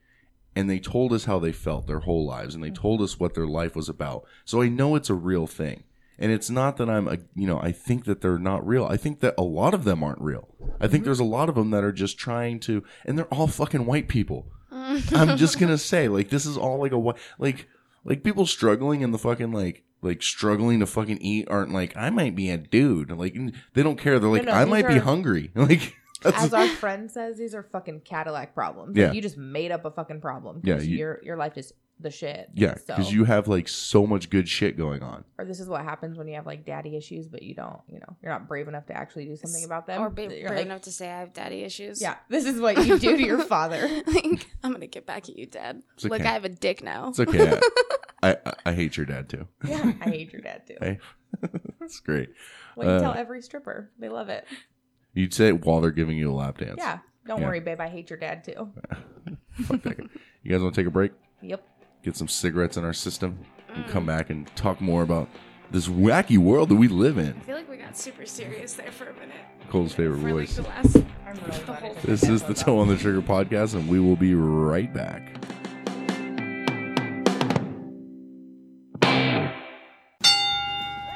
And 0.56 0.68
they 0.68 0.80
told 0.80 1.12
us 1.12 1.26
how 1.26 1.38
they 1.38 1.52
felt 1.52 1.86
their 1.86 2.00
whole 2.00 2.26
lives, 2.26 2.54
and 2.54 2.64
they 2.64 2.68
mm-hmm. 2.68 2.82
told 2.82 3.02
us 3.02 3.20
what 3.20 3.34
their 3.34 3.46
life 3.46 3.76
was 3.76 3.88
about. 3.88 4.24
So 4.44 4.62
I 4.62 4.68
know 4.68 4.96
it's 4.96 5.10
a 5.10 5.14
real 5.14 5.46
thing. 5.46 5.84
And 6.18 6.32
it's 6.32 6.50
not 6.50 6.76
that 6.76 6.90
I'm, 6.90 7.08
a, 7.08 7.18
you 7.34 7.46
know, 7.46 7.58
I 7.60 7.72
think 7.72 8.04
that 8.04 8.20
they're 8.20 8.38
not 8.38 8.66
real. 8.66 8.84
I 8.84 8.96
think 8.98 9.20
that 9.20 9.34
a 9.38 9.42
lot 9.42 9.72
of 9.72 9.84
them 9.84 10.02
aren't 10.02 10.20
real. 10.20 10.48
I 10.80 10.86
think 10.86 11.02
mm-hmm. 11.02 11.04
there's 11.04 11.20
a 11.20 11.24
lot 11.24 11.48
of 11.48 11.54
them 11.54 11.70
that 11.70 11.84
are 11.84 11.92
just 11.92 12.18
trying 12.18 12.60
to, 12.60 12.82
and 13.06 13.16
they're 13.16 13.26
all 13.26 13.46
fucking 13.46 13.86
white 13.86 14.08
people. 14.08 14.46
I'm 15.14 15.36
just 15.36 15.58
gonna 15.58 15.78
say, 15.78 16.08
like, 16.08 16.30
this 16.30 16.46
is 16.46 16.56
all 16.56 16.78
like 16.78 16.92
a 16.92 16.98
white, 16.98 17.16
like, 17.38 17.68
like 18.04 18.22
people 18.22 18.46
struggling 18.46 19.00
in 19.02 19.10
the 19.12 19.18
fucking 19.18 19.52
like, 19.52 19.82
like 20.02 20.22
struggling 20.22 20.80
to 20.80 20.86
fucking 20.86 21.18
eat 21.18 21.46
aren't 21.50 21.72
like, 21.72 21.96
I 21.96 22.10
might 22.10 22.34
be 22.34 22.50
a 22.50 22.56
dude. 22.56 23.10
Like, 23.10 23.36
they 23.74 23.82
don't 23.82 23.98
care. 23.98 24.18
They're 24.18 24.30
like, 24.30 24.44
no, 24.44 24.52
I 24.52 24.64
these 24.64 24.70
might 24.70 24.88
be 24.88 24.98
hungry. 24.98 25.50
Like, 25.56 25.94
that's, 26.22 26.42
as 26.44 26.52
our 26.54 26.68
friend 26.68 27.10
says, 27.10 27.38
these 27.38 27.54
are 27.54 27.62
fucking 27.62 28.00
Cadillac 28.02 28.54
problems. 28.54 28.94
Yeah. 28.96 29.06
Like, 29.06 29.14
you 29.14 29.22
just 29.22 29.38
made 29.38 29.70
up 29.72 29.86
a 29.86 29.90
fucking 29.90 30.20
problem. 30.20 30.60
Yeah, 30.64 30.78
you- 30.78 30.98
your 30.98 31.20
your 31.22 31.36
life 31.38 31.56
is 31.56 31.72
the 32.02 32.10
shit. 32.10 32.48
yeah, 32.54 32.74
So- 32.76 32.82
because 32.88 33.12
you 33.12 33.24
have 33.24 33.46
like 33.48 33.68
so 33.68 34.06
much 34.06 34.30
good 34.30 34.48
shit 34.48 34.76
going 34.76 35.02
on. 35.02 35.24
or 35.38 35.44
this 35.44 35.60
is 35.60 35.68
what 35.68 35.82
happens 35.84 36.16
when 36.18 36.28
you 36.28 36.34
have 36.34 36.46
like 36.46 36.64
daddy 36.64 36.96
issues, 36.96 37.28
but 37.28 37.42
you 37.42 37.54
don't, 37.54 37.80
you 37.88 37.98
know, 38.00 38.16
you're 38.22 38.32
not 38.32 38.48
brave 38.48 38.68
enough 38.68 38.86
to 38.86 38.96
actually 38.96 39.26
do 39.26 39.36
something 39.36 39.64
about 39.64 39.86
them. 39.86 40.00
Or 40.02 40.10
be 40.10 40.22
You're 40.22 40.48
brave 40.48 40.50
like, 40.58 40.66
enough 40.66 40.82
to 40.82 40.92
say 40.92 41.10
I 41.10 41.20
have 41.20 41.32
daddy 41.32 41.62
issues. 41.62 42.00
Yeah, 42.00 42.16
this 42.28 42.44
is 42.46 42.60
what 42.60 42.84
you 42.86 42.98
do 42.98 43.16
to 43.16 43.22
your 43.22 43.42
father. 43.44 43.88
like, 44.06 44.46
I'm 44.62 44.72
gonna 44.72 44.86
get 44.86 45.06
back 45.06 45.28
at 45.28 45.36
you, 45.38 45.46
Dad. 45.46 45.82
It's 45.94 46.04
Look. 46.04 46.20
I 46.20 46.24
have 46.24 46.44
a 46.44 46.48
dick 46.48 46.82
now. 46.82 47.08
It's 47.08 47.20
okay. 47.20 47.58
I, 48.22 48.36
I, 48.44 48.52
I 48.66 48.72
hate 48.72 48.96
your 48.96 49.06
dad 49.06 49.28
too. 49.28 49.46
Yeah, 49.66 49.92
I 50.02 50.10
hate 50.10 50.32
your 50.32 50.42
dad 50.42 50.66
too. 50.66 50.76
Hey, 50.80 50.98
that's 51.80 52.00
great. 52.00 52.30
Well, 52.76 52.86
you 52.88 52.94
Uh, 52.96 53.00
tell 53.00 53.14
every 53.14 53.40
stripper 53.42 53.90
they 53.98 54.08
love 54.10 54.28
it. 54.28 54.46
You'd 55.14 55.32
say 55.34 55.48
it 55.48 55.64
while 55.64 55.80
they're 55.80 55.90
giving 55.90 56.16
you 56.16 56.30
a 56.30 56.34
lap 56.34 56.58
dance. 56.58 56.76
Yeah, 56.78 56.98
don't 57.26 57.40
Yeah. 57.40 57.46
worry, 57.46 57.60
babe. 57.60 57.80
I 57.80 57.88
hate 57.88 58.10
your 58.10 58.18
dad 58.18 58.44
too. 58.44 58.72
Fuck 59.64 59.82
that. 59.82 59.98
You 60.42 60.50
guys 60.50 60.60
want 60.62 60.74
to 60.74 60.80
take 60.80 60.86
a 60.86 60.90
break? 60.90 61.12
Yep. 61.42 61.66
Get 62.02 62.16
some 62.16 62.28
cigarettes 62.28 62.78
in 62.78 62.84
our 62.84 62.94
system 62.94 63.38
and 63.74 63.86
come 63.88 64.04
mm. 64.04 64.08
back 64.08 64.30
and 64.30 64.46
talk 64.56 64.80
more 64.80 65.02
about 65.02 65.28
this 65.70 65.86
wacky 65.86 66.38
world 66.38 66.70
that 66.70 66.76
we 66.76 66.88
live 66.88 67.18
in. 67.18 67.36
I 67.36 67.40
feel 67.40 67.56
like 67.56 67.68
we 67.68 67.76
got 67.76 67.96
super 67.96 68.24
serious 68.24 68.72
there 68.72 68.90
for 68.90 69.10
a 69.10 69.14
minute. 69.14 69.36
Cole's 69.68 69.92
favorite 69.92 70.20
For 70.20 70.24
like 70.24 70.48
voice. 70.48 70.56
the 70.56 70.62
last. 70.62 70.96
I'm 71.26 71.36
really 71.46 71.64
glad 71.64 71.82
I 71.84 71.88
took 71.90 72.02
This 72.02 72.22
is 72.22 72.42
the. 72.42 72.54
Toe 72.54 72.78
on 72.78 72.88
the 72.88 72.96
Trigger 72.96 73.20
podcast, 73.20 73.74
and 73.74 73.86
we 73.86 74.00
will 74.00 74.16
be 74.16 74.34
right 74.34 74.92
back. 74.92 75.36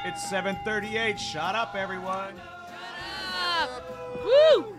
It's 0.05 0.23
7:38. 0.31 1.17
Shut 1.17 1.55
up, 1.55 1.73
everyone. 1.75 2.35
Woo! 4.23 4.75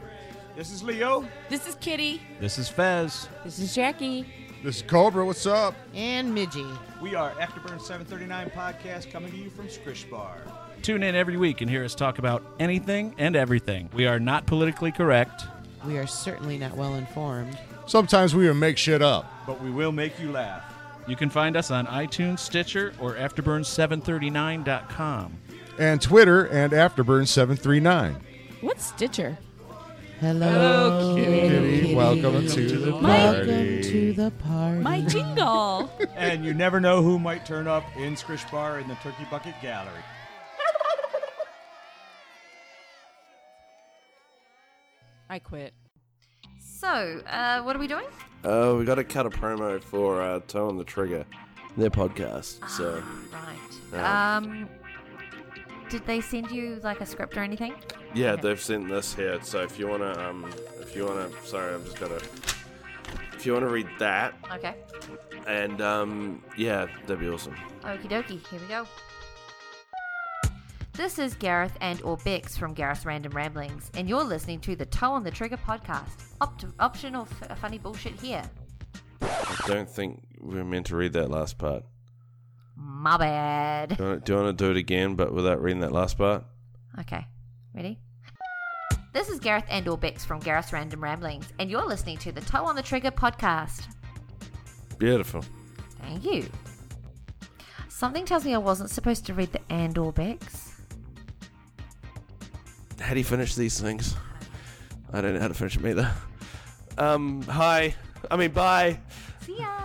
This 0.57 0.71
is 0.71 0.83
Leo. 0.85 1.27
This 1.49 1.66
is 1.66 1.75
Kitty. 1.75 2.23
This 2.40 2.59
is 2.59 2.69
Fez. 2.69 3.29
This 3.45 3.59
is 3.59 3.75
Jackie. 3.75 4.46
This 4.62 4.77
is 4.77 4.83
Cobra. 4.83 5.25
What's 5.25 5.47
up? 5.47 5.75
And 5.95 6.37
Midgie. 6.37 6.77
We 7.01 7.14
are 7.14 7.31
Afterburn 7.33 7.81
739 7.81 8.51
podcast 8.51 9.11
coming 9.11 9.31
to 9.31 9.37
you 9.37 9.49
from 9.51 9.69
Scrish 9.69 10.09
Bar. 10.11 10.38
Tune 10.83 11.03
in 11.03 11.14
every 11.14 11.37
week 11.37 11.61
and 11.61 11.71
hear 11.71 11.85
us 11.85 11.95
talk 11.95 12.19
about 12.19 12.42
anything 12.59 13.14
and 13.19 13.37
everything. 13.37 13.88
We 13.92 14.07
are 14.07 14.19
not 14.19 14.47
politically 14.47 14.92
correct. 14.92 15.45
We 15.85 15.99
are 15.99 16.07
certainly 16.07 16.57
not 16.59 16.75
well 16.77 16.95
informed. 16.95 17.59
Sometimes 17.87 18.35
we 18.35 18.45
even 18.47 18.59
make 18.59 18.79
shit 18.79 19.03
up. 19.03 19.31
But 19.47 19.62
we 19.62 19.71
will 19.71 19.92
make 19.92 20.19
you 20.19 20.33
laugh. 20.33 20.64
You 21.07 21.14
can 21.14 21.31
find 21.31 21.57
us 21.57 21.71
on 21.71 21.87
iTunes, 21.87 22.40
Stitcher, 22.40 22.92
or 22.99 23.14
Afterburn739.com. 23.14 25.33
And 25.79 26.03
Twitter 26.03 26.47
and 26.47 26.73
Afterburn739. 26.73 28.16
What's 28.62 28.87
Stitcher? 28.87 29.38
Hello, 30.21 31.15
Kitty, 31.15 31.95
welcome 31.95 32.47
to 32.49 32.79
the 32.79 32.93
party. 32.93 33.03
Welcome 33.03 33.83
to 33.83 34.13
the 34.15 34.31
party. 34.31 34.81
My 34.83 35.01
jingle. 35.03 35.91
And 36.17 36.43
you 36.45 36.55
never 36.55 36.81
know 36.81 37.03
who 37.03 37.19
might 37.19 37.45
turn 37.45 37.69
up 37.69 37.85
in 37.97 38.15
Scrish 38.17 38.51
Bar 38.51 38.81
in 38.81 38.89
the 38.89 38.95
Turkey 38.97 39.27
Bucket 39.31 39.55
Gallery. 39.61 39.93
I 45.31 45.39
quit. 45.39 45.75
So, 46.59 47.21
uh, 47.29 47.61
what 47.63 47.77
are 47.77 47.79
we 47.79 47.87
doing? 47.87 48.07
Uh, 48.43 48.75
we 48.79 48.85
got 48.87 48.95
to 48.97 49.05
cut 49.05 49.27
a 49.27 49.31
promo 49.31 49.83
for 49.83 50.23
uh, 50.23 50.41
Toe 50.49 50.69
on 50.69 50.79
the 50.79 50.85
Trigger, 50.85 51.27
their 51.77 51.91
podcast. 51.91 52.67
So, 52.71 53.03
Right. 53.33 53.59
Yeah. 53.93 54.37
Um, 54.39 54.69
did 55.91 56.07
they 56.07 56.21
send 56.23 56.51
you 56.51 56.81
like 56.83 57.01
a 57.03 57.07
script 57.07 57.37
or 57.37 57.43
anything? 57.43 57.75
Yeah, 58.17 58.35
they've 58.37 58.61
sent 58.61 58.89
this 58.89 59.15
here. 59.15 59.39
So 59.43 59.61
if 59.63 59.79
you 59.79 59.87
wanna, 59.89 60.13
um, 60.19 60.47
if 60.81 60.97
you 60.97 61.05
wanna, 61.07 61.29
sorry, 61.45 61.75
I'm 61.75 61.85
just 61.85 62.01
gonna, 62.01 62.19
if 63.35 63.45
you 63.45 63.53
wanna 63.53 63.69
read 63.69 63.89
that, 63.99 64.35
Okay. 64.53 64.75
and 65.47 65.81
um, 65.81 66.43
yeah, 66.57 66.87
that'd 67.03 67.21
be 67.21 67.29
awesome. 67.29 67.55
Okie 67.83 68.09
dokie, 68.09 68.45
here 68.49 68.61
we 68.61 68.67
go. 68.67 68.87
This 70.95 71.19
is 71.19 71.35
Gareth 71.35 71.77
and 71.83 72.01
or 72.03 72.17
Bex 72.19 72.57
from 72.57 72.73
Gareth's 72.73 73.05
Random 73.05 73.33
Ramblings, 73.33 73.91
and 73.95 74.09
you're 74.09 74.25
listening 74.25 74.61
to 74.61 74.75
the 74.75 74.87
Toe 74.87 75.13
on 75.13 75.23
the 75.25 75.31
Trigger 75.31 75.59
podcast. 75.59 76.25
Opt- 76.41 76.65
optional 76.81 77.29
f- 77.43 77.59
funny 77.59 77.77
bullshit 77.77 78.15
here. 78.19 78.43
I 79.21 79.65
don't 79.67 79.89
think 79.91 80.23
we 80.41 80.59
are 80.59 80.65
meant 80.65 80.87
to 80.87 80.97
read 80.97 81.13
that 81.13 81.31
last 81.31 81.59
part. 81.59 81.85
My 82.77 83.19
bad. 83.19 83.97
Do 83.99 84.05
you, 84.05 84.21
do 84.21 84.33
you 84.33 84.39
wanna 84.39 84.53
do 84.55 84.71
it 84.71 84.79
again, 84.79 85.17
but 85.17 85.35
without 85.35 85.61
reading 85.61 85.81
that 85.81 85.93
last 85.93 86.17
part? 86.17 86.45
Okay, 87.01 87.27
ready? 87.75 87.99
This 89.17 89.31
is 89.31 89.39
Gareth 89.39 89.65
and 89.71 89.89
or 89.89 89.97
Bex 89.97 90.27
from 90.27 90.41
Gareth's 90.41 90.75
Random 90.75 91.03
Ramblings, 91.03 91.51
and 91.59 91.71
you're 91.71 91.87
listening 91.87 92.19
to 92.19 92.33
the 92.33 92.43
Toe 92.43 92.67
on 92.67 92.77
the 92.77 92.83
Trigger 92.83 93.11
podcast. 93.11 93.87
Beautiful. 94.99 95.43
Thank 96.03 96.23
you. 96.23 96.51
Something 97.89 98.27
tells 98.27 98.45
me 98.45 98.53
I 98.53 98.59
wasn't 98.59 98.91
supposed 98.91 99.25
to 99.25 99.33
read 99.33 99.53
the 99.53 99.61
and 99.71 99.97
or 99.97 100.13
Bex. 100.13 100.83
How 103.01 103.15
do 103.15 103.19
you 103.19 103.25
finish 103.25 103.55
these 103.55 103.81
things? 103.81 104.15
I 105.15 105.23
don't 105.23 105.33
know 105.33 105.41
how 105.41 105.49
to 105.49 105.55
finish 105.55 105.77
them 105.77 105.87
either. 105.87 106.13
Um, 106.99 107.41
hi. 107.45 107.95
I 108.31 108.37
mean, 108.37 108.51
bye. 108.51 109.01
See 109.41 109.57
ya. 109.59 109.79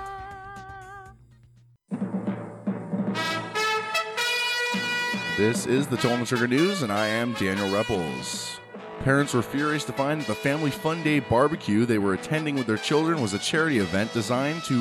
This 5.37 5.65
is 5.67 5.87
the 5.87 5.95
Toe 5.95 6.11
on 6.11 6.19
the 6.19 6.25
Trigger 6.25 6.49
News, 6.49 6.81
and 6.81 6.91
I 6.91 7.07
am 7.07 7.31
Daniel 7.35 7.69
Repples. 7.69 8.57
Parents 9.03 9.33
were 9.33 9.41
furious 9.41 9.83
to 9.85 9.93
find 9.93 10.21
that 10.21 10.27
the 10.27 10.35
Family 10.35 10.69
Fun 10.69 11.01
Day 11.01 11.19
barbecue 11.19 11.85
they 11.85 11.97
were 11.97 12.13
attending 12.13 12.53
with 12.53 12.67
their 12.67 12.77
children 12.77 13.19
was 13.19 13.33
a 13.33 13.39
charity 13.39 13.79
event 13.79 14.13
designed 14.13 14.63
to 14.65 14.79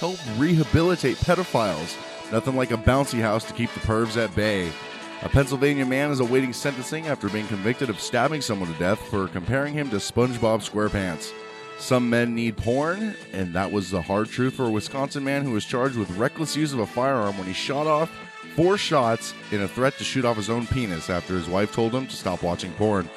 help 0.00 0.18
rehabilitate 0.36 1.16
pedophiles. 1.18 1.96
Nothing 2.32 2.56
like 2.56 2.72
a 2.72 2.76
bouncy 2.76 3.20
house 3.20 3.44
to 3.44 3.52
keep 3.52 3.72
the 3.72 3.80
pervs 3.80 4.16
at 4.16 4.34
bay. 4.34 4.72
A 5.22 5.28
Pennsylvania 5.28 5.86
man 5.86 6.10
is 6.10 6.18
awaiting 6.18 6.52
sentencing 6.52 7.06
after 7.06 7.28
being 7.28 7.46
convicted 7.46 7.90
of 7.90 8.00
stabbing 8.00 8.40
someone 8.40 8.72
to 8.72 8.78
death 8.80 8.98
for 9.08 9.28
comparing 9.28 9.72
him 9.72 9.88
to 9.90 9.96
SpongeBob 9.96 10.68
SquarePants. 10.68 11.32
Some 11.78 12.10
men 12.10 12.34
need 12.34 12.56
porn, 12.56 13.14
and 13.32 13.54
that 13.54 13.70
was 13.70 13.88
the 13.88 14.02
hard 14.02 14.28
truth 14.28 14.54
for 14.54 14.66
a 14.66 14.70
Wisconsin 14.70 15.22
man 15.22 15.44
who 15.44 15.52
was 15.52 15.64
charged 15.64 15.96
with 15.96 16.10
reckless 16.16 16.56
use 16.56 16.72
of 16.72 16.80
a 16.80 16.86
firearm 16.86 17.38
when 17.38 17.46
he 17.46 17.52
shot 17.52 17.86
off 17.86 18.10
four 18.56 18.76
shots 18.76 19.32
in 19.52 19.62
a 19.62 19.68
threat 19.68 19.96
to 19.98 20.04
shoot 20.04 20.24
off 20.24 20.36
his 20.36 20.50
own 20.50 20.66
penis 20.66 21.08
after 21.08 21.34
his 21.34 21.48
wife 21.48 21.72
told 21.72 21.94
him 21.94 22.08
to 22.08 22.16
stop 22.16 22.42
watching 22.42 22.72
porn. 22.72 23.08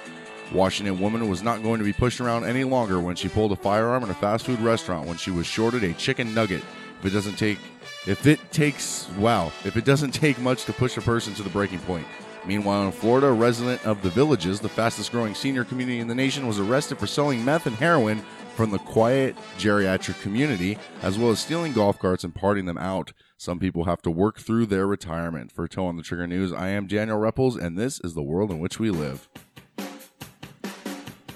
Washington 0.54 1.00
woman 1.00 1.28
was 1.28 1.42
not 1.42 1.64
going 1.64 1.80
to 1.80 1.86
be 1.86 1.94
pushed 1.94 2.22
around 2.22 2.46
any 2.46 2.64
longer 2.64 3.00
when 3.00 3.16
she 3.16 3.28
pulled 3.28 3.52
a 3.52 3.56
firearm 3.56 4.04
in 4.04 4.10
a 4.10 4.14
fast 4.14 4.46
food 4.46 4.60
restaurant 4.60 5.08
when 5.08 5.18
she 5.18 5.32
was 5.32 5.48
shorted 5.48 5.84
a 5.84 5.94
chicken 5.94 6.34
nugget. 6.34 6.64
If 7.00 7.06
it 7.06 7.10
doesn't 7.10 7.38
take 7.38 7.58
if 8.06 8.28
it 8.28 8.40
takes 8.52 9.10
wow, 9.18 9.48
if 9.66 9.76
it 9.78 9.86
doesn't 9.86 10.12
take 10.14 10.40
much 10.40 10.66
to 10.66 10.74
push 10.74 10.96
a 10.98 11.02
person 11.02 11.34
to 11.36 11.44
the 11.44 11.50
breaking 11.50 11.80
point. 11.80 12.06
Meanwhile, 12.46 12.86
in 12.86 12.92
Florida, 12.92 13.28
a 13.28 13.34
resident 13.34 13.86
of 13.86 14.02
the 14.02 14.10
Villages, 14.10 14.60
the 14.60 14.68
fastest 14.68 15.12
growing 15.12 15.34
senior 15.34 15.64
community 15.64 16.00
in 16.00 16.08
the 16.08 16.16
nation, 16.16 16.46
was 16.46 16.60
arrested 16.60 16.98
for 16.98 17.08
selling 17.08 17.44
meth 17.44 17.68
and 17.68 17.76
heroin 17.78 18.22
from 18.56 18.70
the 18.70 18.80
quiet 18.80 19.36
geriatric 19.58 20.22
community, 20.22 20.78
as 21.02 21.18
well 21.18 21.32
as 21.32 21.40
stealing 21.40 21.72
golf 21.72 21.98
carts 22.00 22.26
and 22.26 22.36
parting 22.36 22.66
them 22.66 22.78
out. 22.78 23.14
Some 23.38 23.60
people 23.60 23.86
have 23.86 24.02
to 24.02 24.12
work 24.12 24.40
through 24.40 24.66
their 24.66 24.86
retirement. 24.86 25.54
For 25.54 25.68
Toe 25.70 25.86
on 25.86 25.96
the 25.96 26.04
Trigger 26.04 26.28
News, 26.28 26.52
I 26.52 26.68
am 26.68 26.86
Daniel 26.86 27.18
Repples, 27.18 27.60
and 27.60 27.78
this 27.78 28.02
is 28.02 28.14
the 28.14 28.22
world 28.22 28.52
in 28.52 28.60
which 28.60 28.78
we 28.78 28.90
live. 28.90 29.30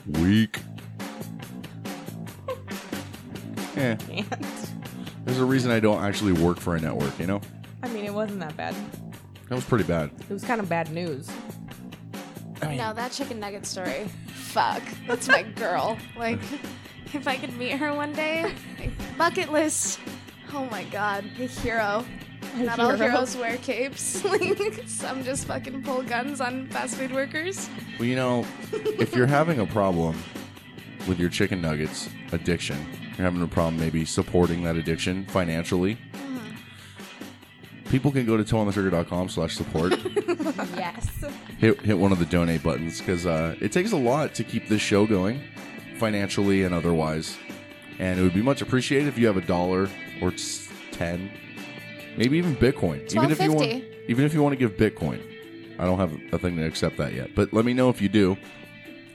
Weak. 0.08 0.60
Eh. 3.78 3.96
There's 5.24 5.38
a 5.38 5.46
reason 5.46 5.70
I 5.70 5.80
don't 5.80 6.04
actually 6.04 6.32
work 6.32 6.60
for 6.60 6.76
a 6.76 6.82
network, 6.82 7.20
you 7.20 7.28
know? 7.28 7.42
I 7.84 7.88
mean, 7.90 8.06
it 8.06 8.14
wasn't 8.14 8.40
that 8.40 8.58
bad. 8.58 8.74
That 9.50 9.56
was 9.56 9.66
pretty 9.66 9.84
bad. 9.84 10.10
It 10.20 10.34
was 10.34 10.44
kind 10.44 10.60
of 10.60 10.68
bad 10.68 10.92
news. 10.92 11.30
no, 12.64 12.92
that 12.94 13.12
chicken 13.12 13.40
nugget 13.40 13.68
story. 13.68 14.10
Fuck. 14.34 14.82
That's 15.08 15.28
my 15.28 15.44
girl. 15.44 15.96
Like, 16.18 16.40
if 17.14 17.28
I 17.28 17.38
could 17.38 17.56
meet 17.58 17.74
her 17.74 17.94
one 17.94 18.14
day, 18.14 18.52
like, 18.80 18.92
bucket 19.18 19.52
list. 19.52 20.00
Oh 20.54 20.66
my 20.72 20.84
god, 20.86 21.26
a 21.40 21.46
hero. 21.46 22.04
Not 22.66 22.80
all 22.80 22.92
hero. 22.96 23.10
heroes 23.12 23.36
wear 23.38 23.58
capes. 23.58 24.24
Like, 24.28 24.84
some 24.88 25.24
just 25.24 25.46
fucking 25.46 25.84
pull 25.84 26.02
guns 26.04 26.42
on 26.42 26.68
fast 26.68 26.96
food 26.96 27.12
workers. 27.14 27.70
Well, 28.00 28.08
you 28.08 28.16
know, 28.16 28.46
if 28.72 29.16
you're 29.16 29.26
having 29.28 29.60
a 29.60 29.66
problem 29.66 30.18
with 31.08 31.20
your 31.20 31.30
chicken 31.30 31.62
nuggets 31.62 32.10
addiction, 32.32 32.78
you're 33.18 33.26
having 33.26 33.42
a 33.42 33.48
problem 33.48 33.80
maybe 33.80 34.04
supporting 34.06 34.64
that 34.64 34.76
addiction 34.76 35.26
financially, 35.28 35.98
people 37.90 38.12
can 38.12 38.26
go 38.26 38.36
to 38.38 38.44
toeonthetrigger.com 38.44 39.30
slash 39.30 39.56
support. 39.56 39.94
yes. 40.76 41.10
hit, 41.58 41.80
hit 41.82 41.98
one 41.98 42.12
of 42.12 42.20
the 42.20 42.26
donate 42.26 42.62
buttons 42.64 43.00
because 43.00 43.26
uh, 43.26 43.56
it 43.62 43.72
takes 43.72 43.92
a 43.94 43.98
lot 43.98 44.34
to 44.36 44.44
keep 44.44 44.68
this 44.68 44.82
show 44.82 45.06
going 45.08 45.42
financially 45.98 46.64
and 46.64 46.74
otherwise. 46.76 47.38
And 48.00 48.20
it 48.20 48.24
would 48.24 48.34
be 48.34 48.42
much 48.44 48.62
appreciated 48.62 49.08
if 49.08 49.18
you 49.18 49.26
have 49.28 49.38
a 49.38 49.42
dollar 49.42 49.90
or 50.22 50.32
s- 50.34 50.68
10, 50.92 51.32
maybe 52.18 52.38
even 52.38 52.56
Bitcoin. 52.56 53.12
Even 53.14 53.32
if 53.32 53.42
you 53.42 53.54
want, 53.54 53.84
even 54.08 54.26
if 54.26 54.34
you 54.34 54.42
want 54.44 54.54
to 54.54 54.58
give 54.58 54.78
Bitcoin. 54.78 55.22
I 55.80 55.86
don't 55.86 56.00
have 56.00 56.12
a 56.34 56.40
thing 56.40 56.56
to 56.58 56.64
accept 56.66 56.98
that 56.98 57.14
yet, 57.14 57.36
but 57.36 57.54
let 57.54 57.64
me 57.64 57.74
know 57.74 57.90
if 57.90 58.02
you 58.02 58.10
do. 58.10 58.36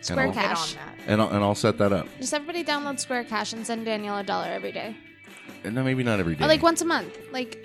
Square 0.00 0.26
and 0.28 0.38
I'll, 0.38 0.44
Cash. 0.44 0.76
and 1.08 1.20
I'll, 1.20 1.28
and 1.28 1.44
I'll 1.44 1.54
set 1.56 1.78
that 1.78 1.92
up. 1.92 2.06
Just 2.18 2.32
everybody 2.34 2.64
download 2.64 2.98
Square 3.00 3.24
Cash 3.24 3.52
and 3.52 3.66
send 3.66 3.84
Daniel 3.84 4.16
a 4.16 4.22
dollar 4.22 4.46
every 4.48 4.70
day. 4.72 4.96
And 5.64 5.76
then 5.76 5.84
maybe 5.84 6.02
not 6.04 6.20
every 6.20 6.34
day. 6.36 6.44
Or 6.44 6.48
like 6.48 6.62
once 6.62 6.80
a 6.80 6.84
month. 6.84 7.18
Like, 7.32 7.58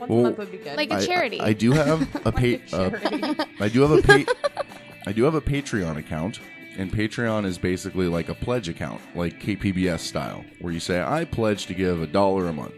Once 0.00 0.10
Well, 0.10 0.20
a 0.20 0.22
month 0.24 0.38
would 0.38 0.50
be 0.50 0.58
good. 0.58 0.76
Like 0.76 0.90
a 0.90 0.96
I- 0.96 1.06
charity. 1.06 1.40
I, 1.40 1.48
I 1.48 1.52
do 1.52 1.72
have 1.72 2.08
a 2.26 2.32
pay. 2.32 2.56
uh, 2.72 2.90
charity. 2.90 3.22
I 3.60 3.68
do 3.68 3.82
have 3.82 3.90
a 3.92 4.02
pay. 4.02 4.26
I 5.06 5.12
do 5.12 5.24
have 5.24 5.34
a 5.34 5.40
Patreon 5.40 5.96
account, 5.98 6.40
and 6.78 6.90
Patreon 6.92 7.44
is 7.44 7.58
basically 7.58 8.06
like 8.06 8.28
a 8.28 8.34
pledge 8.34 8.68
account, 8.68 9.00
like 9.14 9.40
KPBS 9.42 10.00
style, 10.00 10.44
where 10.60 10.72
you 10.72 10.80
say 10.80 11.02
I 11.02 11.24
pledge 11.24 11.66
to 11.66 11.74
give 11.74 12.00
a 12.02 12.06
dollar 12.06 12.46
a 12.48 12.52
month 12.52 12.74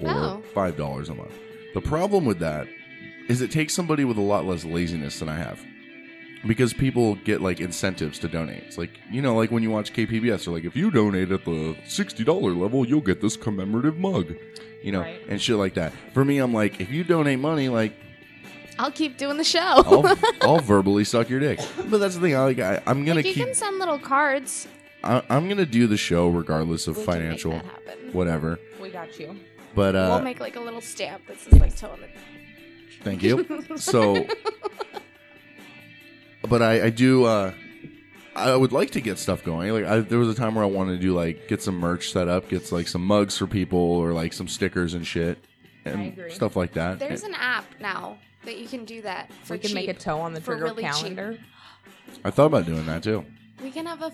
or 0.00 0.10
Oh. 0.10 0.42
five 0.54 0.76
dollars 0.76 1.08
a 1.08 1.14
month. 1.14 1.32
The 1.74 1.80
problem 1.80 2.24
with 2.24 2.38
that 2.40 2.66
is 3.28 3.40
it 3.40 3.50
takes 3.50 3.72
somebody 3.74 4.04
with 4.04 4.16
a 4.18 4.22
lot 4.22 4.44
less 4.44 4.64
laziness 4.64 5.18
than 5.18 5.28
I 5.28 5.36
have. 5.36 5.60
Because 6.46 6.74
people 6.74 7.14
get 7.14 7.40
like 7.40 7.58
incentives 7.60 8.18
to 8.18 8.28
donate. 8.28 8.62
It's 8.64 8.76
like 8.76 8.90
you 9.10 9.22
know, 9.22 9.34
like 9.34 9.50
when 9.50 9.62
you 9.62 9.70
watch 9.70 9.92
KPBS, 9.94 10.44
they're 10.44 10.52
like, 10.54 10.64
if 10.64 10.76
you 10.76 10.90
donate 10.90 11.32
at 11.32 11.44
the 11.46 11.74
sixty 11.86 12.22
dollar 12.22 12.52
level, 12.52 12.86
you'll 12.86 13.00
get 13.00 13.22
this 13.22 13.34
commemorative 13.36 13.96
mug, 13.98 14.34
you 14.82 14.92
know, 14.92 15.00
Right. 15.00 15.20
and 15.28 15.40
shit 15.40 15.56
like 15.56 15.72
that. 15.74 15.92
For 16.12 16.22
me, 16.22 16.38
I'm 16.38 16.52
like, 16.52 16.80
if 16.82 16.90
you 16.90 17.02
donate 17.02 17.38
money, 17.38 17.70
like 17.70 17.94
I'll 18.78 18.90
keep 18.90 19.16
doing 19.16 19.38
the 19.38 19.44
show. 19.44 19.60
I'll, 19.60 20.18
I'll 20.42 20.58
verbally 20.60 21.04
suck 21.04 21.30
your 21.30 21.40
dick. 21.40 21.60
But 21.88 21.96
that's 21.98 22.16
the 22.16 22.20
thing. 22.20 22.36
I 22.36 22.40
like. 22.44 22.58
I, 22.58 22.82
I'm 22.86 23.04
gonna 23.06 23.16
like, 23.16 23.24
you 23.26 23.32
keep. 23.32 23.46
can 23.46 23.54
send 23.54 23.78
little 23.78 23.98
cards. 23.98 24.68
I, 25.02 25.22
I'm 25.30 25.48
gonna 25.48 25.64
do 25.64 25.86
the 25.86 25.96
show 25.96 26.28
regardless 26.28 26.88
of 26.88 26.98
We 26.98 27.04
financial, 27.04 27.58
whatever. 28.12 28.58
We 28.82 28.90
got 28.90 29.18
you. 29.18 29.34
But 29.74 29.96
uh, 29.96 30.08
we'll 30.10 30.22
make 30.22 30.40
like 30.40 30.56
a 30.56 30.60
little 30.60 30.80
stamp 30.80 31.26
that 31.26 31.38
says 31.38 31.60
like 31.60 31.76
toe 31.76 31.90
on 31.90 32.00
the. 32.00 32.08
Thank 33.02 33.22
you. 33.22 33.46
So, 33.76 34.26
but 36.48 36.62
I, 36.62 36.86
I 36.86 36.90
do. 36.90 37.24
Uh, 37.24 37.52
I 38.36 38.56
would 38.56 38.72
like 38.72 38.92
to 38.92 39.00
get 39.00 39.18
stuff 39.18 39.44
going. 39.44 39.70
Like, 39.72 39.84
I, 39.84 40.00
there 40.00 40.18
was 40.18 40.28
a 40.28 40.34
time 40.34 40.54
where 40.54 40.64
I 40.64 40.68
wanted 40.68 40.92
to 40.92 40.98
do 40.98 41.14
like 41.14 41.48
get 41.48 41.62
some 41.62 41.76
merch 41.76 42.10
set 42.12 42.28
up, 42.28 42.48
get 42.48 42.70
like 42.72 42.88
some 42.88 43.04
mugs 43.04 43.36
for 43.36 43.46
people 43.46 43.78
or 43.78 44.12
like 44.12 44.32
some 44.32 44.48
stickers 44.48 44.94
and 44.94 45.06
shit. 45.06 45.38
and 45.84 46.08
agree. 46.08 46.30
stuff 46.30 46.56
like 46.56 46.72
that. 46.72 46.98
There's 46.98 47.22
an 47.22 47.34
app 47.34 47.64
now 47.80 48.18
that 48.44 48.58
you 48.58 48.66
can 48.66 48.84
do 48.84 49.02
that 49.02 49.32
for 49.44 49.54
we 49.54 49.58
can 49.58 49.74
make 49.74 49.88
a 49.88 49.94
toe 49.94 50.18
on 50.20 50.34
the 50.34 50.40
trigger 50.40 50.64
really 50.64 50.82
cheap. 50.82 50.92
calendar. 50.92 51.38
I 52.24 52.30
thought 52.30 52.46
about 52.46 52.66
doing 52.66 52.86
that 52.86 53.02
too. 53.02 53.24
We 53.62 53.70
can 53.70 53.86
have 53.86 54.02
a. 54.02 54.12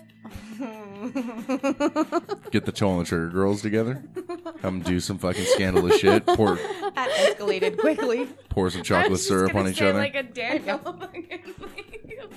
Get 2.51 2.65
the 2.65 2.71
toe 2.71 2.89
on 2.89 2.99
the 2.99 3.05
trigger 3.05 3.29
girls 3.29 3.61
together. 3.61 4.03
Come 4.61 4.81
do 4.81 4.99
some 4.99 5.17
fucking 5.17 5.45
scandalous 5.45 5.97
shit. 5.99 6.25
Pour 6.25 6.55
That 6.55 7.09
escalated 7.37 7.77
quickly. 7.79 8.27
pour 8.49 8.69
some 8.69 8.83
chocolate 8.83 9.19
syrup 9.19 9.55
on 9.55 9.67
each 9.67 9.81
other. 9.81 9.99
Like 9.99 10.15
a 10.15 10.23
Daniel. 10.23 10.77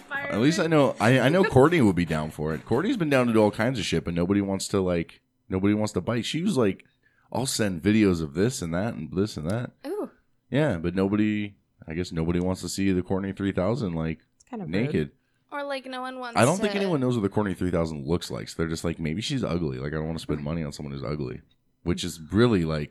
fire 0.08 0.28
At 0.32 0.40
least 0.40 0.58
I 0.58 0.66
know 0.66 0.96
I, 1.00 1.20
I 1.20 1.28
know 1.28 1.44
Courtney 1.44 1.80
would 1.80 1.96
be 1.96 2.04
down 2.04 2.30
for 2.30 2.54
it. 2.54 2.64
Courtney's 2.64 2.96
been 2.96 3.10
down 3.10 3.26
to 3.26 3.32
do 3.32 3.42
all 3.42 3.50
kinds 3.50 3.78
of 3.78 3.84
shit, 3.84 4.04
but 4.04 4.14
nobody 4.14 4.40
wants 4.40 4.68
to 4.68 4.80
like 4.80 5.20
nobody 5.48 5.74
wants 5.74 5.92
to 5.92 6.00
bite. 6.00 6.24
She 6.24 6.42
was 6.42 6.56
like, 6.56 6.84
I'll 7.32 7.46
send 7.46 7.82
videos 7.82 8.22
of 8.22 8.34
this 8.34 8.62
and 8.62 8.72
that 8.74 8.94
and 8.94 9.12
this 9.12 9.36
and 9.36 9.50
that. 9.50 9.72
Ooh. 9.86 10.10
Yeah, 10.50 10.78
but 10.78 10.94
nobody 10.94 11.56
I 11.86 11.94
guess 11.94 12.12
nobody 12.12 12.40
wants 12.40 12.62
to 12.62 12.68
see 12.68 12.90
the 12.92 13.02
Courtney 13.02 13.32
three 13.32 13.52
thousand 13.52 13.94
like 13.94 14.20
It's 14.40 14.50
kind 14.50 14.62
of 14.62 14.68
naked. 14.68 15.10
Or 15.52 15.62
like 15.62 15.86
no 15.86 16.00
one 16.00 16.18
wants. 16.18 16.36
I 16.38 16.44
don't 16.44 16.58
think 16.58 16.72
to- 16.72 16.78
anyone 16.78 17.00
knows 17.00 17.16
what 17.16 17.22
the 17.22 17.28
Courtney 17.28 17.54
three 17.54 17.70
thousand 17.70 18.06
looks 18.06 18.30
like. 18.30 18.48
So 18.48 18.54
they're 18.58 18.68
just 18.68 18.84
like, 18.84 18.98
maybe 18.98 19.20
she's 19.20 19.44
ugly. 19.44 19.78
Like 19.78 19.92
I 19.92 19.96
don't 19.96 20.06
want 20.06 20.18
to 20.18 20.22
spend 20.22 20.42
money 20.42 20.64
on 20.64 20.72
someone 20.72 20.92
who's 20.92 21.04
ugly. 21.04 21.42
Which 21.84 22.02
is 22.04 22.20
really 22.32 22.64
like 22.64 22.90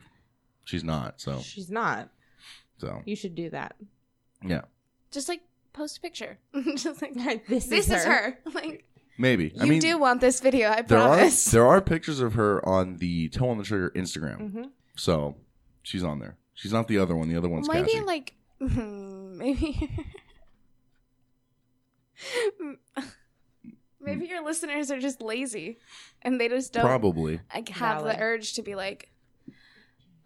she's 0.64 0.84
not. 0.84 1.20
So 1.20 1.40
She's 1.42 1.70
not. 1.70 2.10
so 2.78 3.02
You 3.06 3.16
should 3.16 3.36
do 3.36 3.50
that. 3.50 3.76
yeah. 4.44 4.62
Just 5.12 5.28
like 5.30 5.42
post 5.74 5.98
a 5.98 6.02
picture. 6.02 6.38
Just 6.78 7.02
like 7.02 7.46
This 7.48 7.66
this 7.68 7.88
is 7.90 7.92
is 7.92 8.06
her. 8.06 8.12
her. 8.14 8.38
Like 8.54 8.86
Maybe. 9.18 9.46
you 9.56 9.62
I 9.62 9.66
mean 9.66 9.80
do 9.80 9.98
want 10.00 10.22
this 10.22 10.40
video, 10.40 10.70
I 10.70 10.82
there 10.82 10.98
are 10.98 11.16
promise. 11.18 11.46
there 11.46 11.66
are 11.68 11.82
pictures 11.82 12.20
of 12.20 12.34
her 12.34 12.64
on 12.68 12.98
the 12.98 13.30
toe 13.30 13.50
on 13.50 13.58
the 13.60 13.64
trigger 13.64 13.92
Instagram. 13.96 14.52
Mhm. 14.52 14.70
So 14.96 15.36
she's 15.84 16.04
on 16.04 16.18
there. 16.20 16.38
She's 16.56 16.74
not 16.74 16.88
the 16.88 16.98
other 17.00 17.16
one. 17.16 17.30
The 17.30 17.38
other 17.38 17.50
one's 17.50 17.68
Maybe 17.68 17.92
Cassie. 17.94 18.06
like 18.06 18.34
maybe 18.60 19.90
maybe 24.04 24.26
your 24.28 24.44
listeners 24.44 24.92
are 24.92 25.00
just 25.00 25.22
lazy 25.22 25.80
and 26.22 26.40
they 26.40 26.48
just 26.50 26.74
don't 26.74 26.84
Probably. 26.86 27.40
like 27.54 27.70
have 27.70 28.02
Valid. 28.02 28.18
the 28.18 28.22
urge 28.22 28.54
to 28.54 28.62
be 28.62 28.76
like 28.76 29.10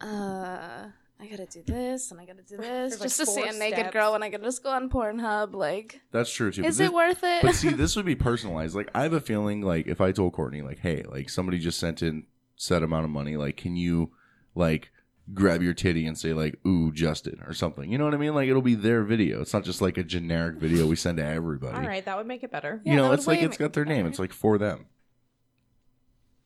uh 0.02 0.88
I 1.20 1.26
gotta 1.28 1.48
do 1.48 1.64
this 1.66 2.12
and 2.12 2.20
I 2.20 2.26
gotta 2.26 2.44
do 2.44 2.58
this 2.58 2.66
There's, 2.68 2.92
like, 3.00 3.02
just 3.02 3.20
to 3.20 3.26
see 3.26 3.42
four 3.42 3.50
a 3.50 3.54
naked 3.58 3.80
steps. 3.80 3.94
girl 3.94 4.12
when 4.12 4.22
I 4.24 4.30
can 4.30 4.44
just 4.44 4.64
go 4.64 4.70
on 4.70 4.90
Pornhub. 4.90 5.54
Like, 5.54 6.02
That's 6.12 6.32
true 6.32 6.52
too. 6.52 6.64
is 6.64 6.78
But 6.78 6.84
it 6.86 6.94
worth 6.94 7.24
it? 7.24 7.42
But 7.42 7.56
see, 7.56 7.70
this 7.70 7.96
would 7.98 8.06
be 8.06 8.16
personalized. 8.16 8.76
Like 8.76 8.90
I 8.94 9.04
have 9.04 9.14
a 9.14 9.20
feeling 9.22 9.62
like 9.62 9.88
if 9.88 10.00
I 10.00 10.12
told 10.12 10.34
Courtney, 10.34 10.62
like, 10.62 10.80
hey, 10.80 11.04
like 11.08 11.30
somebody 11.30 11.58
just 11.58 11.80
sent 11.80 12.02
in 12.04 12.26
set 12.56 12.84
amount 12.84 13.06
of 13.06 13.12
money, 13.12 13.36
like, 13.38 13.58
can 13.58 13.76
you 13.76 14.12
like 14.54 14.92
grab 15.34 15.62
your 15.62 15.74
titty 15.74 16.06
and 16.08 16.18
say 16.18 16.34
like, 16.34 16.58
ooh, 16.66 16.92
Justin 16.92 17.42
or 17.46 17.54
something? 17.54 17.92
You 17.92 17.98
know 17.98 18.06
what 18.06 18.14
I 18.14 18.18
mean? 18.18 18.34
Like 18.36 18.48
it'll 18.50 18.62
be 18.62 18.76
their 18.76 19.04
video. 19.04 19.42
It's 19.42 19.54
not 19.54 19.64
just 19.64 19.82
like 19.82 19.98
a 19.98 20.04
generic 20.04 20.56
video 20.58 20.88
we 20.88 20.96
send 20.96 21.18
to 21.18 21.26
everybody. 21.26 21.76
All 21.78 21.84
right, 21.88 22.04
that 22.06 22.18
would 22.18 22.28
make 22.28 22.44
it 22.44 22.52
better. 22.52 22.82
You 22.86 22.96
know, 22.96 23.12
it's 23.12 23.28
like 23.28 23.42
it's 23.42 23.58
got 23.58 23.74
their 23.74 23.86
name. 23.86 24.06
It's 24.06 24.20
like 24.20 24.34
for 24.34 24.58
them. 24.58 24.86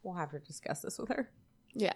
We'll 0.03 0.15
have 0.15 0.31
to 0.31 0.39
discuss 0.39 0.81
this 0.81 0.97
with 0.97 1.09
her. 1.09 1.29
Yeah. 1.73 1.93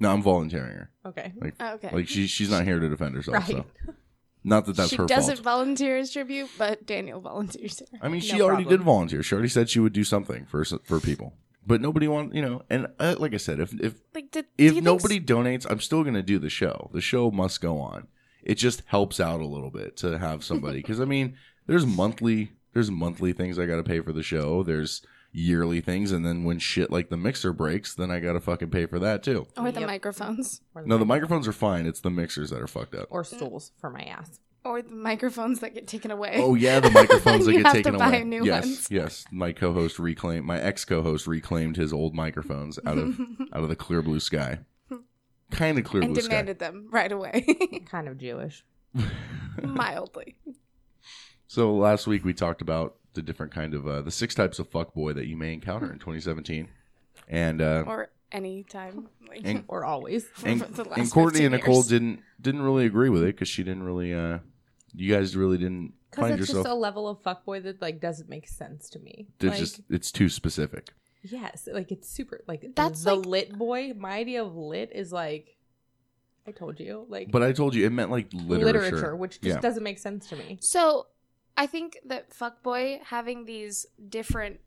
No, 0.00 0.10
I'm 0.10 0.22
volunteering 0.22 0.72
her. 0.72 0.90
Okay. 1.06 1.32
Like, 1.36 1.54
oh, 1.60 1.74
Okay. 1.74 1.90
like 1.92 2.08
she 2.08 2.26
she's 2.26 2.50
not 2.50 2.64
here 2.64 2.80
to 2.80 2.88
defend 2.88 3.14
herself. 3.14 3.46
So. 3.46 3.54
Right. 3.56 3.66
Not 4.44 4.66
that 4.66 4.74
that's 4.74 4.90
her 4.90 4.96
fault. 4.96 5.08
she 5.10 5.14
her 5.14 5.20
doesn't 5.20 5.36
fault. 5.36 5.44
volunteer 5.44 5.98
as 5.98 6.10
tribute, 6.12 6.50
but 6.58 6.84
Daniel 6.84 7.20
volunteers 7.20 7.78
her. 7.78 7.86
I 8.02 8.08
mean, 8.08 8.20
she 8.20 8.40
already 8.40 8.64
did 8.64 8.80
volunteer. 8.82 9.22
She 9.22 9.34
already 9.36 9.48
said 9.48 9.70
she 9.70 9.78
would 9.78 9.92
do 9.92 10.02
something 10.02 10.46
for 10.46 10.62
s- 10.62 10.74
for 10.82 10.98
people, 10.98 11.34
but 11.66 11.80
nobody 11.80 12.08
wants 12.08 12.34
you 12.34 12.42
know. 12.42 12.62
And 12.70 12.88
uh, 12.98 13.16
like 13.18 13.34
I 13.34 13.38
said, 13.38 13.60
if 13.60 13.72
if 13.80 13.94
Like, 14.14 14.30
did, 14.30 14.46
if 14.58 14.64
you 14.64 14.72
think 14.72 14.84
nobody 14.84 15.20
donates, 15.20 15.66
I'm 15.68 15.80
still 15.80 16.02
going 16.02 16.14
to 16.14 16.22
do 16.22 16.38
the 16.38 16.50
show. 16.50 16.90
The 16.92 17.00
show 17.00 17.30
must 17.30 17.60
go 17.60 17.78
on. 17.78 18.08
It 18.42 18.56
just 18.56 18.82
helps 18.86 19.20
out 19.20 19.40
a 19.40 19.46
little 19.46 19.70
bit 19.70 19.96
to 19.98 20.18
have 20.18 20.44
somebody 20.44 20.78
because 20.78 21.00
I 21.00 21.04
mean, 21.04 21.36
there's 21.66 21.86
monthly 21.86 22.52
there's 22.72 22.90
monthly 22.90 23.32
things 23.32 23.58
I 23.58 23.66
got 23.66 23.76
to 23.76 23.84
pay 23.84 24.00
for 24.00 24.12
the 24.12 24.22
show. 24.22 24.62
There's 24.62 25.02
yearly 25.32 25.80
things, 25.80 26.12
and 26.12 26.26
then 26.26 26.44
when 26.44 26.58
shit 26.58 26.90
like 26.90 27.08
the 27.08 27.16
mixer 27.16 27.52
breaks, 27.52 27.94
then 27.94 28.10
I 28.10 28.20
got 28.20 28.34
to 28.34 28.40
fucking 28.40 28.70
pay 28.70 28.86
for 28.86 28.98
that 28.98 29.22
too. 29.22 29.46
Or 29.56 29.72
the 29.72 29.80
microphones. 29.80 30.60
No, 30.84 30.98
the 30.98 31.06
microphones 31.06 31.48
are 31.48 31.52
fine. 31.52 31.86
It's 31.86 32.00
the 32.00 32.10
mixers 32.10 32.50
that 32.50 32.60
are 32.60 32.66
fucked 32.66 32.94
up. 32.94 33.08
Or 33.10 33.24
stools 33.24 33.72
for 33.78 33.90
my 33.90 34.02
ass. 34.02 34.40
Or 34.64 34.80
the 34.80 34.94
microphones 34.94 35.58
that 35.60 35.74
get 35.74 35.88
taken 35.88 36.10
away. 36.12 36.34
Oh 36.36 36.54
yeah, 36.54 36.78
the 36.78 36.90
microphones 36.90 37.46
that 37.46 37.52
You 37.52 37.58
get 37.58 37.66
have 37.66 37.74
taken 37.74 37.92
to 37.94 37.98
buy 37.98 38.08
away. 38.08 38.24
new 38.24 38.44
yes, 38.44 38.64
ones. 38.64 38.88
yes. 38.92 39.24
My 39.32 39.52
co-host 39.52 39.98
reclaimed. 39.98 40.46
My 40.46 40.60
ex-co-host 40.60 41.26
reclaimed 41.26 41.76
his 41.76 41.92
old 41.92 42.14
microphones 42.14 42.78
out 42.86 42.96
of 42.98 43.18
out 43.52 43.62
of 43.64 43.68
the 43.68 43.74
clear 43.76 44.02
blue 44.02 44.20
sky. 44.20 44.60
Kind 45.50 45.78
of 45.78 45.84
clear 45.84 46.02
and 46.04 46.12
blue 46.14 46.22
sky. 46.22 46.28
demanded 46.30 46.58
them 46.60 46.86
right 46.90 47.10
away. 47.10 47.44
kind 47.90 48.06
of 48.08 48.18
Jewish. 48.18 48.64
Mildly. 49.62 50.36
So 51.46 51.74
last 51.74 52.06
week 52.06 52.24
we 52.24 52.32
talked 52.32 52.62
about 52.62 52.96
the 53.14 53.22
different 53.22 53.52
kind 53.52 53.74
of 53.74 53.86
uh, 53.86 54.00
the 54.02 54.10
six 54.10 54.34
types 54.34 54.58
of 54.58 54.70
fuckboy 54.70 55.14
that 55.14 55.26
you 55.26 55.36
may 55.36 55.52
encounter 55.52 55.86
in 55.92 55.98
2017, 55.98 56.68
and 57.28 57.60
uh, 57.60 57.84
Or 57.86 58.10
any 58.30 58.62
time. 58.62 59.08
Like, 59.28 59.40
And- 59.44 59.64
or 59.68 59.84
always. 59.84 60.26
and, 60.44 60.60
for 60.64 60.84
the 60.84 60.88
last 60.88 60.98
and 60.98 61.10
Courtney 61.10 61.44
and 61.44 61.52
Nicole 61.54 61.74
years. 61.76 61.86
didn't 61.88 62.20
didn't 62.40 62.62
really 62.62 62.86
agree 62.86 63.08
with 63.10 63.22
it 63.22 63.26
because 63.34 63.48
she 63.48 63.62
didn't 63.62 63.82
really. 63.82 64.14
Uh, 64.14 64.38
you 64.94 65.14
guys 65.14 65.36
really 65.36 65.58
didn't 65.58 65.94
Because 66.10 66.22
find 66.22 66.32
it's 66.34 66.40
yourself. 66.48 66.64
just 66.66 66.72
a 66.72 66.74
level 66.74 67.08
of 67.08 67.22
fuckboy 67.22 67.62
that 67.64 67.80
like 67.80 68.00
doesn't 68.00 68.28
make 68.28 68.48
sense 68.48 68.88
to 68.90 68.98
me. 68.98 69.28
There's 69.38 69.52
like, 69.52 69.60
just 69.60 69.80
it's 69.88 70.12
too 70.12 70.28
specific. 70.28 70.92
yes, 71.22 71.68
like 71.72 71.90
it's 71.92 72.08
super 72.08 72.42
like 72.46 72.74
That's 72.74 73.04
the 73.04 73.14
like- 73.16 73.26
lit 73.26 73.58
boy. 73.58 73.92
My 73.96 74.12
idea 74.12 74.42
of 74.44 74.54
lit 74.56 74.90
is 74.92 75.12
like 75.12 75.56
I 76.46 76.50
told 76.50 76.80
you, 76.80 77.06
like 77.08 77.30
But 77.30 77.42
I 77.42 77.52
told 77.52 77.74
you 77.74 77.86
it 77.86 77.90
meant 77.90 78.10
like 78.10 78.28
literature, 78.32 79.14
which 79.16 79.40
just 79.40 79.54
Yeah. 79.56 79.60
doesn't 79.60 79.82
make 79.84 79.98
sense 79.98 80.28
to 80.30 80.36
me. 80.36 80.58
So, 80.60 81.06
I 81.56 81.66
think 81.66 81.98
that 82.06 82.30
fuckboy 82.30 83.00
having 83.04 83.44
these 83.44 83.86
different. 84.08 84.58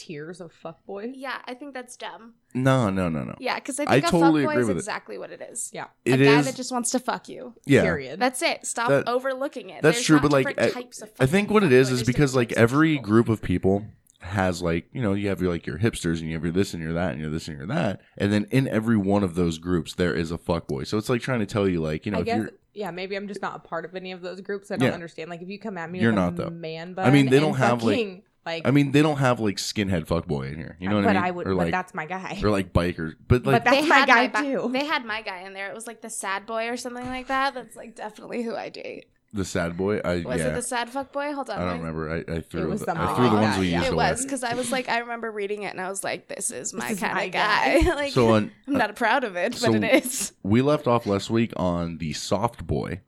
Tiers 0.00 0.40
of 0.40 0.52
fuckboy. 0.64 1.12
Yeah, 1.14 1.38
I 1.44 1.52
think 1.54 1.74
that's 1.74 1.96
dumb. 1.96 2.34
No, 2.54 2.88
no, 2.88 3.08
no, 3.10 3.22
no. 3.24 3.34
Yeah, 3.38 3.56
because 3.56 3.78
I 3.78 3.84
I 3.84 3.86
think 4.00 4.06
a 4.06 4.10
totally 4.10 4.42
fuckboy 4.44 4.50
agree 4.52 4.62
is 4.62 4.68
with 4.68 4.76
it. 4.76 4.80
exactly 4.80 5.18
what 5.18 5.30
it 5.30 5.42
is. 5.42 5.70
Yeah. 5.74 5.84
a 6.06 6.10
It 6.10 6.16
guy 6.16 6.38
is- 6.38 6.46
that 6.46 6.56
just 6.56 6.72
wants 6.72 6.90
to 6.92 6.98
fuck 6.98 7.28
you. 7.28 7.54
Yeah. 7.66 7.82
Period. 7.82 8.18
That's 8.18 8.40
it. 8.40 8.66
Stop 8.66 8.88
That- 8.88 9.08
overlooking 9.08 9.68
it. 9.70 9.82
That's 9.82 9.98
There's 9.98 10.06
true, 10.06 10.16
not 10.16 10.22
but 10.22 10.32
like 10.32 10.46
different 10.48 10.76
I, 10.76 10.80
types 10.80 11.02
of 11.02 11.10
I 11.20 11.26
think 11.26 11.50
what 11.50 11.62
it 11.64 11.72
is 11.72 11.88
is 11.88 11.90
fuckboy. 11.90 11.92
is 11.92 11.98
There's 11.98 12.06
because 12.06 12.30
different 12.32 12.36
like 12.36 12.48
types 12.48 12.58
of 12.58 12.62
every 12.62 12.92
people. 12.96 13.04
group 13.10 13.28
of 13.28 13.42
people 13.42 13.84
has 14.22 14.60
like 14.62 14.86
you 14.92 15.00
know 15.00 15.14
you 15.14 15.28
have 15.28 15.40
your 15.40 15.50
like 15.50 15.66
your 15.66 15.78
hipsters 15.78 16.20
and 16.20 16.28
you 16.28 16.34
have 16.34 16.42
your 16.44 16.52
this 16.52 16.74
and 16.74 16.82
your 16.82 16.92
that 16.92 17.12
and 17.12 17.20
your 17.20 17.30
this 17.30 17.48
and 17.48 17.56
your 17.56 17.66
that 17.66 18.02
and 18.18 18.30
then 18.30 18.46
in 18.50 18.68
every 18.68 18.96
one 18.96 19.22
of 19.22 19.34
those 19.34 19.56
groups 19.58 19.94
there 19.94 20.14
is 20.14 20.30
a 20.30 20.36
fuckboy. 20.38 20.86
So 20.86 20.98
it's 20.98 21.08
like 21.08 21.20
trying 21.22 21.40
to 21.40 21.46
tell 21.46 21.66
you 21.68 21.80
like 21.80 22.04
you 22.06 22.12
know 22.12 22.18
I 22.18 22.20
if 22.20 22.26
guess 22.26 22.36
you're 22.38 22.50
yeah, 22.72 22.90
maybe 22.92 23.16
I'm 23.16 23.26
just 23.26 23.42
not 23.42 23.56
a 23.56 23.58
part 23.58 23.84
of 23.84 23.96
any 23.96 24.12
of 24.12 24.22
those 24.22 24.40
groups. 24.40 24.70
I 24.70 24.76
don't 24.76 24.88
Yeah. 24.88 24.94
understand. 24.94 25.28
Like 25.28 25.42
if 25.42 25.48
you 25.48 25.58
come 25.58 25.76
at 25.76 25.90
me, 25.90 26.00
You're 26.00 26.12
with 26.12 26.16
not, 26.20 26.32
a 26.34 26.36
though. 26.36 26.50
man 26.50 26.94
but 26.94 27.04
I 27.04 27.10
mean, 27.10 27.28
they 27.28 27.40
don't 27.40 27.56
have, 27.56 27.82
like- 27.82 27.96
fucking, 27.96 28.22
like. 28.46 28.66
I 28.66 28.70
mean 28.70 28.92
they 28.92 29.02
don't 29.02 29.18
have 29.18 29.40
like 29.40 29.56
skinhead 29.56 30.06
fuckboy 30.06 30.48
in 30.52 30.56
here. 30.56 30.76
You 30.80 30.88
know 30.88 30.96
what 30.96 31.04
but 31.04 31.10
I 31.16 31.20
mean? 31.20 31.24
I 31.24 31.30
would. 31.30 31.46
or 31.46 31.50
but 31.50 31.56
like 31.64 31.70
that's 31.72 31.94
my 31.94 32.06
guy. 32.06 32.40
or 32.42 32.50
like 32.50 32.72
bikers, 32.72 33.14
but 33.28 33.44
like 33.46 33.64
But 33.64 33.70
that's 33.70 33.88
my 33.88 34.06
guy 34.06 34.28
ba- 34.28 34.42
too. 34.42 34.70
They 34.72 34.84
had 34.84 35.04
my 35.04 35.22
guy 35.22 35.40
in 35.42 35.52
there. 35.54 35.68
It 35.70 35.74
was 35.74 35.86
like 35.86 36.00
the 36.00 36.10
sad 36.10 36.46
boy 36.46 36.68
or 36.68 36.76
something 36.76 37.06
like 37.06 37.26
that. 37.28 37.54
That's 37.54 37.76
like 37.76 37.94
definitely 37.96 38.42
who 38.42 38.54
I 38.56 38.68
date. 38.70 39.06
the 39.32 39.44
sad 39.44 39.76
boy. 39.76 39.98
I 40.04 40.22
Was 40.22 40.40
yeah. 40.40 40.48
it 40.48 40.54
the 40.54 40.62
sad 40.62 40.90
fuck 40.90 41.12
boy? 41.12 41.32
Hold 41.32 41.50
on. 41.50 41.56
I 41.58 41.60
don't 41.60 41.68
wait. 41.74 41.78
remember. 41.78 42.24
I, 42.28 42.36
I 42.36 42.40
threw 42.40 42.68
was 42.68 42.80
the, 42.80 42.86
something 42.86 43.06
I 43.06 43.14
threw 43.14 43.24
the 43.28 43.30
like 43.36 43.42
ones 43.42 43.54
that, 43.54 43.60
we 43.60 43.68
yeah. 43.68 43.76
used 43.78 43.86
It 43.88 43.92
away. 43.94 44.10
was 44.10 44.22
because 44.24 44.42
I 44.42 44.54
was 44.54 44.72
like, 44.72 44.88
I 44.88 44.98
remember 44.98 45.30
reading 45.30 45.62
it 45.62 45.68
and 45.72 45.80
I 45.80 45.88
was 45.88 46.02
like, 46.02 46.26
this 46.28 46.50
is 46.50 46.74
my 46.74 46.88
is 46.90 46.98
kind 47.00 47.14
my 47.14 47.24
of 47.24 47.32
guy. 47.32 47.82
guy. 47.82 47.94
like, 47.94 48.12
So 48.12 48.30
on- 48.34 48.50
I'm 48.66 48.74
not 48.74 48.96
proud 48.96 49.22
of 49.24 49.36
it, 49.36 49.54
so 49.54 49.72
but 49.72 49.84
it 49.84 50.04
is. 50.04 50.32
We 50.42 50.62
left 50.62 50.86
off 50.88 51.06
last 51.06 51.30
week 51.30 51.52
on 51.56 51.98
the 51.98 52.12
soft 52.14 52.66
boy. 52.66 53.00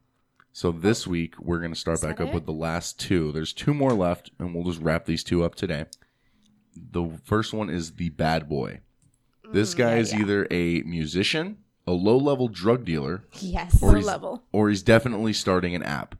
So 0.52 0.70
this 0.70 1.06
oh. 1.06 1.10
week 1.10 1.38
we're 1.40 1.58
going 1.58 1.72
to 1.72 1.78
start 1.78 1.98
Is 1.98 2.02
back 2.02 2.20
up 2.20 2.28
it? 2.28 2.34
with 2.34 2.46
the 2.46 2.52
last 2.52 3.00
two. 3.00 3.32
There's 3.32 3.52
two 3.52 3.74
more 3.74 3.92
left, 3.92 4.30
and 4.38 4.54
we'll 4.54 4.64
just 4.64 4.82
wrap 4.82 5.06
these 5.06 5.24
two 5.24 5.44
up 5.44 5.54
today. 5.54 5.86
The 6.76 7.18
first 7.24 7.52
one 7.52 7.70
is 7.70 7.92
the 7.92 8.10
bad 8.10 8.48
boy. 8.48 8.80
This 9.50 9.74
mm, 9.74 9.78
guy 9.78 9.96
is 9.96 10.14
either 10.14 10.46
a 10.50 10.82
musician, 10.82 11.58
a 11.86 11.92
low-level 11.92 12.48
drug 12.48 12.84
dealer, 12.84 13.24
yes. 13.40 13.82
or 13.82 13.90
Low 13.90 13.96
he's, 13.96 14.06
level. 14.06 14.42
or 14.52 14.68
he's 14.68 14.82
definitely 14.82 15.32
starting 15.32 15.74
an 15.74 15.82
app. 15.82 16.16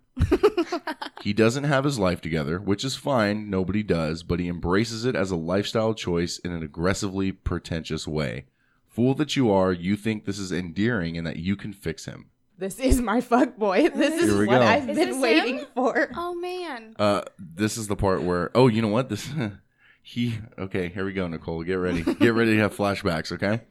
he 1.22 1.32
doesn't 1.32 1.64
have 1.64 1.84
his 1.84 1.98
life 1.98 2.20
together, 2.20 2.58
which 2.58 2.84
is 2.84 2.96
fine. 2.96 3.48
Nobody 3.48 3.82
does, 3.82 4.22
but 4.22 4.40
he 4.40 4.48
embraces 4.48 5.06
it 5.06 5.16
as 5.16 5.30
a 5.30 5.36
lifestyle 5.36 5.94
choice 5.94 6.38
in 6.38 6.52
an 6.52 6.62
aggressively 6.62 7.32
pretentious 7.32 8.06
way. 8.06 8.44
Fool 8.88 9.14
that 9.14 9.36
you 9.36 9.50
are, 9.50 9.72
you 9.72 9.96
think 9.96 10.24
this 10.24 10.38
is 10.38 10.52
endearing 10.52 11.16
and 11.16 11.26
that 11.26 11.36
you 11.36 11.56
can 11.56 11.72
fix 11.72 12.04
him. 12.04 12.26
This 12.58 12.78
is 12.78 13.00
my 13.00 13.20
fuck 13.20 13.56
boy. 13.56 13.88
This 13.94 14.22
is 14.22 14.30
Here 14.30 14.38
we 14.38 14.46
what 14.46 14.60
go. 14.60 14.66
I've 14.66 14.88
Is 14.88 14.96
been 14.96 15.10
this 15.10 15.20
waiting 15.20 15.58
him? 15.58 15.66
for. 15.74 16.10
Oh 16.16 16.34
man. 16.34 16.94
Uh, 16.98 17.22
this 17.38 17.76
is 17.76 17.88
the 17.88 17.96
part 17.96 18.22
where 18.22 18.50
oh, 18.54 18.68
you 18.68 18.82
know 18.82 18.88
what? 18.88 19.08
This 19.08 19.28
he 20.02 20.38
okay. 20.58 20.88
Here 20.88 21.04
we 21.04 21.12
go, 21.12 21.26
Nicole. 21.26 21.62
Get 21.64 21.74
ready. 21.74 22.02
Get 22.20 22.34
ready 22.34 22.54
to 22.54 22.58
have 22.60 22.76
flashbacks. 22.76 23.32
Okay. 23.32 23.62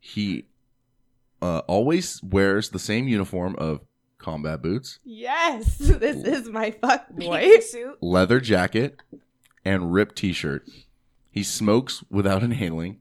He 0.00 0.46
uh, 1.42 1.58
always 1.66 2.22
wears 2.22 2.70
the 2.70 2.78
same 2.78 3.08
uniform 3.08 3.54
of 3.58 3.80
combat 4.18 4.62
boots, 4.62 4.98
Yes, 5.04 5.76
this 5.78 6.24
is 6.24 6.48
my 6.48 6.70
fuck 6.72 7.08
boy. 7.10 7.60
Suit. 7.60 7.98
leather 8.02 8.40
jacket, 8.40 9.00
and 9.64 9.92
ripped 9.92 10.16
T-shirt. 10.16 10.66
He 11.30 11.42
smokes 11.42 12.02
without 12.10 12.42
inhaling. 12.42 12.98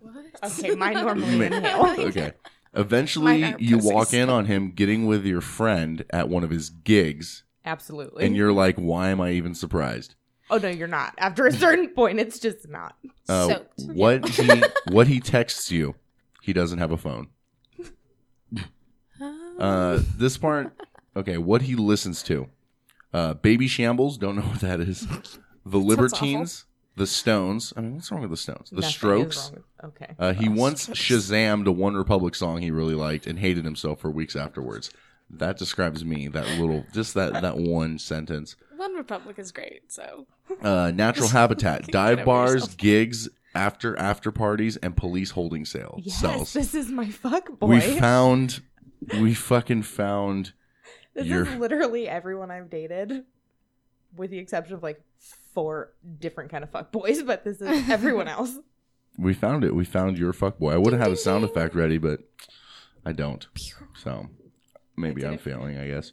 What? 0.00 0.14
Okay, 0.44 0.74
mine 0.76 0.94
normally 0.94 1.36
Ma- 1.50 1.56
inhale. 1.56 2.00
Okay. 2.08 2.32
Eventually, 2.76 3.54
you 3.58 3.78
walk 3.78 4.12
in 4.12 4.28
on 4.28 4.46
him 4.46 4.72
getting 4.72 5.06
with 5.06 5.24
your 5.24 5.40
friend 5.40 6.04
at 6.10 6.28
one 6.28 6.42
of 6.44 6.50
his 6.50 6.70
gigs, 6.70 7.44
Absolutely. 7.64 8.24
and 8.26 8.36
you're 8.36 8.52
like, 8.52 8.76
"Why 8.76 9.08
am 9.10 9.20
I 9.20 9.30
even 9.32 9.54
surprised?" 9.54 10.14
Oh 10.50 10.58
no, 10.58 10.68
you're 10.68 10.88
not. 10.88 11.14
After 11.18 11.46
a 11.46 11.52
certain 11.52 11.88
point, 11.94 12.18
it's 12.20 12.38
just 12.38 12.68
not. 12.68 12.96
Uh, 13.28 13.48
Soaked. 13.48 13.82
what 13.86 14.28
he 14.28 14.62
what 14.90 15.06
he 15.06 15.20
texts 15.20 15.70
you, 15.70 15.94
he 16.42 16.52
doesn't 16.52 16.78
have 16.78 16.90
a 16.90 16.96
phone. 16.98 17.28
Uh, 19.56 20.00
this 20.16 20.36
part, 20.36 20.72
okay. 21.14 21.38
What 21.38 21.62
he 21.62 21.76
listens 21.76 22.24
to, 22.24 22.48
uh, 23.12 23.34
Babyshambles. 23.34 24.18
Don't 24.18 24.34
know 24.34 24.42
what 24.42 24.60
that 24.60 24.80
is. 24.80 25.06
The 25.64 25.78
Libertines, 25.78 26.64
the 26.96 27.06
Stones. 27.06 27.72
I 27.76 27.80
mean, 27.80 27.94
what's 27.96 28.10
wrong 28.10 28.20
with 28.20 28.30
the 28.30 28.36
Stones? 28.36 28.70
The 28.70 28.76
Nothing 28.76 28.88
is 28.88 28.94
Strokes. 28.94 29.36
wrong 29.50 29.52
with- 29.54 30.02
okay. 30.02 30.14
Uh, 30.18 30.32
he 30.32 30.48
once 30.48 30.86
Shazammed 30.88 31.66
a 31.66 31.72
OneRepublic 31.74 32.34
song 32.36 32.60
he 32.62 32.70
really 32.70 32.94
liked 32.94 33.26
and 33.26 33.38
hated 33.38 33.64
himself 33.64 34.00
for 34.00 34.10
weeks 34.10 34.36
afterwards. 34.36 34.90
That 35.30 35.56
describes 35.56 36.04
me. 36.04 36.28
That 36.28 36.46
little, 36.60 36.84
just 36.92 37.14
that 37.14 37.32
that 37.42 37.56
one 37.56 37.98
sentence. 37.98 38.56
OneRepublic 38.78 39.38
is 39.38 39.50
great, 39.52 39.90
so 39.90 40.26
Uh, 40.60 40.92
natural 40.94 41.28
habitat, 41.40 41.86
dive 41.88 42.24
bars, 42.24 42.54
yourself. 42.54 42.76
gigs, 42.76 43.28
after 43.54 43.96
after 43.98 44.30
parties, 44.30 44.76
and 44.76 44.96
police 44.96 45.30
holding 45.30 45.64
sale 45.64 45.98
Yes, 46.02 46.20
cells. 46.20 46.52
this 46.52 46.74
is 46.74 46.90
my 46.90 47.08
fuck 47.10 47.58
boy. 47.58 47.66
We 47.68 47.80
found, 47.80 48.60
we 49.20 49.32
fucking 49.32 49.82
found 49.84 50.52
This 51.14 51.26
your. 51.26 51.46
is 51.46 51.54
literally 51.56 52.06
everyone 52.08 52.50
I've 52.50 52.68
dated, 52.68 53.24
with 54.16 54.30
the 54.30 54.38
exception 54.38 54.74
of 54.74 54.82
like 54.82 55.00
four 55.54 55.92
different 56.18 56.50
kind 56.50 56.64
of 56.64 56.70
fuck 56.70 56.92
boys. 56.92 57.22
But 57.22 57.44
this 57.44 57.60
is 57.60 57.88
everyone 57.90 58.28
else. 58.28 58.58
We 59.16 59.32
found 59.32 59.64
it. 59.64 59.74
We 59.74 59.84
found 59.84 60.18
your 60.18 60.32
fuckboy. 60.32 60.72
I 60.74 60.78
would 60.78 60.92
have 60.92 61.02
had 61.02 61.12
a 61.12 61.16
sound 61.16 61.44
effect 61.44 61.74
ready, 61.74 61.98
but 61.98 62.20
I 63.06 63.12
don't. 63.12 63.46
So 63.96 64.28
maybe 64.96 65.24
I'm 65.24 65.38
failing. 65.38 65.78
I 65.78 65.86
guess. 65.88 66.12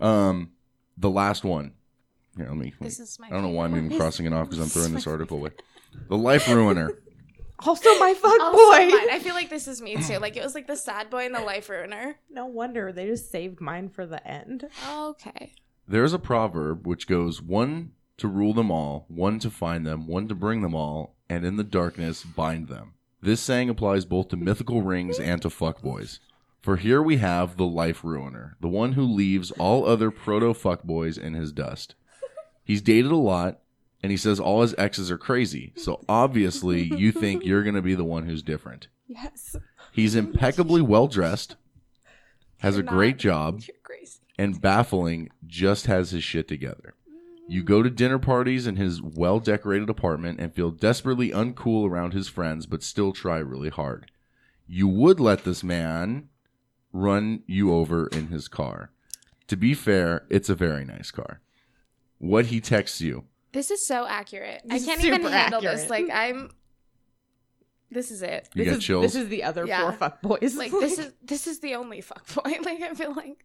Um, 0.00 0.50
the 0.96 1.10
last 1.10 1.44
one. 1.44 1.72
Here, 2.36 2.48
let 2.48 2.56
me. 2.56 2.72
This 2.80 2.98
is 2.98 3.18
my 3.20 3.26
I 3.28 3.30
don't 3.30 3.42
know 3.42 3.50
why 3.50 3.66
I'm 3.66 3.76
even 3.76 3.96
crossing 3.96 4.26
it 4.26 4.32
off 4.32 4.48
because 4.48 4.58
I'm 4.62 4.68
throwing 4.68 4.94
this 4.94 5.06
article 5.06 5.38
away. 5.38 5.50
The 6.08 6.16
life 6.16 6.48
ruiner. 6.48 6.90
Also, 7.64 7.96
my 8.00 8.12
fuck 8.14 8.40
Also 8.40 8.56
boy. 8.58 8.90
mine. 8.90 9.10
I 9.12 9.20
feel 9.22 9.34
like 9.34 9.48
this 9.48 9.68
is 9.68 9.80
me 9.80 9.94
too. 9.94 10.18
Like 10.18 10.36
it 10.36 10.42
was 10.42 10.52
like 10.56 10.66
the 10.66 10.74
sad 10.74 11.10
boy 11.10 11.26
and 11.26 11.32
the 11.34 11.40
life 11.40 11.68
ruiner. 11.68 12.16
No 12.28 12.46
wonder 12.46 12.90
they 12.90 13.06
just 13.06 13.30
saved 13.30 13.60
mine 13.60 13.88
for 13.88 14.04
the 14.04 14.26
end. 14.26 14.66
Okay. 14.92 15.52
There's 15.86 16.12
a 16.12 16.18
proverb 16.18 16.88
which 16.88 17.06
goes 17.06 17.40
one 17.40 17.92
to 18.22 18.28
rule 18.28 18.54
them 18.54 18.70
all, 18.70 19.04
one 19.08 19.40
to 19.40 19.50
find 19.50 19.84
them, 19.84 20.06
one 20.06 20.28
to 20.28 20.34
bring 20.34 20.62
them 20.62 20.76
all, 20.76 21.16
and 21.28 21.44
in 21.44 21.56
the 21.56 21.64
darkness 21.64 22.22
bind 22.22 22.68
them. 22.68 22.94
This 23.20 23.40
saying 23.40 23.68
applies 23.68 24.04
both 24.04 24.28
to 24.28 24.36
mythical 24.36 24.80
rings 24.80 25.18
and 25.18 25.42
to 25.42 25.48
fuckboys. 25.48 26.20
For 26.60 26.76
here 26.76 27.02
we 27.02 27.16
have 27.16 27.56
the 27.56 27.66
life 27.66 28.04
ruiner, 28.04 28.56
the 28.60 28.68
one 28.68 28.92
who 28.92 29.02
leaves 29.02 29.50
all 29.52 29.84
other 29.84 30.12
proto 30.12 30.54
fuckboys 30.54 31.18
in 31.18 31.34
his 31.34 31.50
dust. 31.50 31.96
He's 32.62 32.80
dated 32.80 33.10
a 33.10 33.16
lot, 33.16 33.58
and 34.04 34.12
he 34.12 34.16
says 34.16 34.38
all 34.38 34.62
his 34.62 34.74
exes 34.78 35.10
are 35.10 35.18
crazy. 35.18 35.72
So 35.74 36.04
obviously, 36.08 36.82
you 36.82 37.10
think 37.10 37.44
you're 37.44 37.64
going 37.64 37.74
to 37.74 37.82
be 37.82 37.96
the 37.96 38.04
one 38.04 38.26
who's 38.26 38.44
different. 38.44 38.86
Yes. 39.08 39.56
He's 39.90 40.14
impeccably 40.14 40.80
well 40.80 41.08
dressed, 41.08 41.56
has 42.58 42.76
a 42.76 42.84
great 42.84 43.16
job, 43.16 43.62
and 44.38 44.60
baffling, 44.60 45.30
just 45.44 45.86
has 45.86 46.12
his 46.12 46.22
shit 46.22 46.46
together. 46.46 46.94
You 47.48 47.62
go 47.62 47.82
to 47.82 47.90
dinner 47.90 48.18
parties 48.18 48.66
in 48.66 48.76
his 48.76 49.02
well 49.02 49.40
decorated 49.40 49.90
apartment 49.90 50.40
and 50.40 50.54
feel 50.54 50.70
desperately 50.70 51.30
uncool 51.30 51.88
around 51.88 52.12
his 52.12 52.28
friends, 52.28 52.66
but 52.66 52.82
still 52.82 53.12
try 53.12 53.38
really 53.38 53.68
hard. 53.68 54.10
You 54.66 54.88
would 54.88 55.20
let 55.20 55.44
this 55.44 55.62
man 55.62 56.28
run 56.92 57.42
you 57.46 57.74
over 57.74 58.06
in 58.08 58.28
his 58.28 58.48
car. 58.48 58.90
To 59.48 59.56
be 59.56 59.74
fair, 59.74 60.24
it's 60.30 60.48
a 60.48 60.54
very 60.54 60.84
nice 60.84 61.10
car. 61.10 61.40
What 62.18 62.46
he 62.46 62.60
texts 62.60 63.00
you. 63.00 63.24
This 63.52 63.70
is 63.70 63.84
so 63.84 64.06
accurate. 64.06 64.62
I 64.70 64.74
This 64.74 64.82
is 64.82 64.88
can't 64.88 65.04
even 65.04 65.22
handle 65.22 65.58
accurate. 65.58 65.76
this. 65.78 65.90
Like 65.90 66.08
I'm. 66.12 66.50
This 67.90 68.10
is 68.10 68.22
it. 68.22 68.48
You 68.54 68.64
this 68.64 68.72
got 68.72 68.78
is, 68.78 68.84
chills? 68.84 69.02
This 69.02 69.14
is 69.16 69.28
the 69.28 69.42
other 69.42 69.66
four 69.66 69.92
fuck 69.92 70.22
boys. 70.22 70.56
Like 70.56 70.70
this 70.70 70.98
is 70.98 71.12
this 71.22 71.46
is 71.46 71.58
the 71.60 71.74
only 71.74 72.00
fuck 72.00 72.26
boy. 72.34 72.52
Like 72.64 72.80
I 72.80 72.94
feel 72.94 73.12
like 73.14 73.44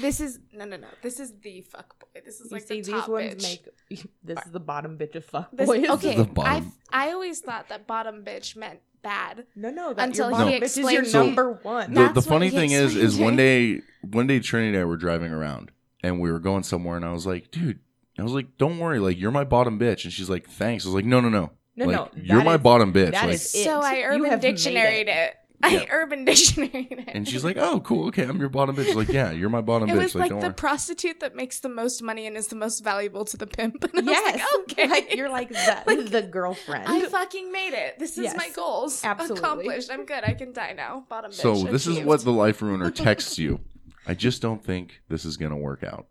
this 0.00 0.20
is 0.20 0.38
no 0.52 0.64
no 0.64 0.76
no. 0.76 0.88
This 1.02 1.20
is 1.20 1.32
the 1.42 1.62
fuck 1.62 1.98
boy. 1.98 2.20
This 2.24 2.40
is 2.40 2.50
You 2.50 2.56
like 2.56 2.62
see, 2.66 2.80
the 2.80 2.92
these 2.92 3.00
top 3.00 3.08
ones 3.08 3.34
bitch. 3.34 3.42
make. 3.90 4.04
This 4.24 4.38
is 4.46 4.52
the 4.52 4.60
bottom 4.60 4.96
bitch 4.98 5.14
of 5.16 5.24
fuck 5.24 5.50
This, 5.52 5.66
boys. 5.66 5.88
okay, 5.88 6.28
I. 6.38 6.62
I 6.92 7.12
always 7.12 7.40
thought 7.40 7.68
that 7.68 7.86
bottom 7.86 8.24
bitch 8.24 8.56
meant 8.56 8.80
bad. 9.02 9.46
No, 9.56 9.70
no, 9.70 9.92
that 9.94 10.08
until 10.08 10.28
your 10.30 10.38
he 10.38 10.44
bottom 10.44 10.60
bitch 10.60 10.78
is 10.78 10.92
your 10.92 11.04
So, 11.04 11.24
number 11.24 11.52
one. 11.62 11.94
The, 11.94 12.08
the 12.08 12.22
funny 12.22 12.50
thing 12.50 12.72
is, 12.72 12.94
is 12.96 13.16
one 13.18 13.36
day, 13.36 13.80
one 14.02 14.26
day 14.26 14.40
Trinity 14.40 14.74
and 14.74 14.78
I 14.82 14.84
were 14.84 14.96
driving 14.96 15.32
around, 15.32 15.70
and 16.02 16.20
we 16.20 16.30
were 16.30 16.38
going 16.40 16.62
somewhere, 16.62 16.96
and 16.96 17.04
I 17.04 17.12
was 17.12 17.26
like, 17.26 17.50
"Dude," 17.50 17.78
I 18.18 18.22
was 18.22 18.32
like, 18.32 18.58
"Don't 18.58 18.78
worry, 18.78 18.98
like 18.98 19.18
you're 19.18 19.30
my 19.30 19.44
bottom 19.44 19.78
bitch," 19.78 20.04
and 20.04 20.12
she's 20.12 20.28
like, 20.30 20.48
"Thanks." 20.48 20.84
I 20.84 20.88
was 20.88 20.94
like, 20.94 21.04
"No, 21.06 21.20
no, 21.20 21.28
no, 21.30 21.50
No, 21.76 21.86
like, 21.86 21.96
no, 22.16 22.22
you're 22.22 22.44
my 22.44 22.56
is- 22.56 22.60
bottom 22.60 22.92
bitch." 22.92 23.12
that 23.12 23.24
like, 23.26 23.34
is 23.34 23.54
it. 23.54 23.64
So 23.64 23.80
I 23.80 24.02
urban 24.02 24.24
have 24.30 24.42
made 24.42 24.54
dictionaried 24.56 25.08
it. 25.08 25.34
Yeah. 25.70 25.80
I 25.80 25.88
urban 25.90 26.24
Dictionary. 26.24 26.88
it. 26.90 27.08
and 27.08 27.28
she's 27.28 27.44
like, 27.44 27.58
"Oh, 27.58 27.80
cool, 27.80 28.06
okay, 28.08 28.22
I'm 28.24 28.40
your 28.40 28.48
bottom 28.48 28.74
bitch." 28.76 28.94
Like, 28.94 29.08
yeah, 29.10 29.30
you're 29.30 29.50
my 29.50 29.60
bottom 29.60 29.90
it 29.90 29.92
bitch. 29.92 30.02
was 30.04 30.14
like, 30.14 30.30
like 30.30 30.40
the 30.40 30.46
worry. 30.46 30.54
prostitute 30.54 31.20
that 31.20 31.36
makes 31.36 31.60
the 31.60 31.68
most 31.68 32.02
money 32.02 32.26
and 32.26 32.34
is 32.36 32.46
the 32.46 32.56
most 32.56 32.82
valuable 32.82 33.26
to 33.26 33.36
the 33.36 33.46
pimp. 33.46 33.84
And 33.94 34.08
I 34.08 34.12
Yes, 34.12 34.34
was 34.34 34.42
like, 34.42 34.78
okay, 34.78 34.88
like, 34.88 35.14
you're 35.14 35.28
like 35.28 35.50
the, 35.50 36.08
the 36.10 36.22
girlfriend. 36.22 36.84
I 36.88 37.04
fucking 37.06 37.52
made 37.52 37.74
it. 37.74 37.98
This 37.98 38.16
is 38.16 38.24
Yes, 38.24 38.36
my 38.38 38.48
goals. 38.56 39.04
absolutely. 39.04 39.38
Accomplished. 39.44 39.90
I'm 39.92 40.06
good. 40.06 40.24
I 40.24 40.32
can 40.32 40.52
die 40.54 40.72
now. 40.72 41.04
Bottom 41.10 41.30
bitch. 41.30 41.34
so 41.34 41.54
this 41.64 41.86
is 41.86 41.98
what 42.00 42.24
the 42.24 42.32
life 42.32 42.62
ruiner 42.62 42.90
texts 42.90 43.38
you. 43.38 43.60
I 44.06 44.14
just 44.14 44.40
don't 44.40 44.64
think 44.64 45.02
this 45.10 45.26
is 45.26 45.36
gonna 45.36 45.58
work 45.58 45.84
out. 45.84 46.06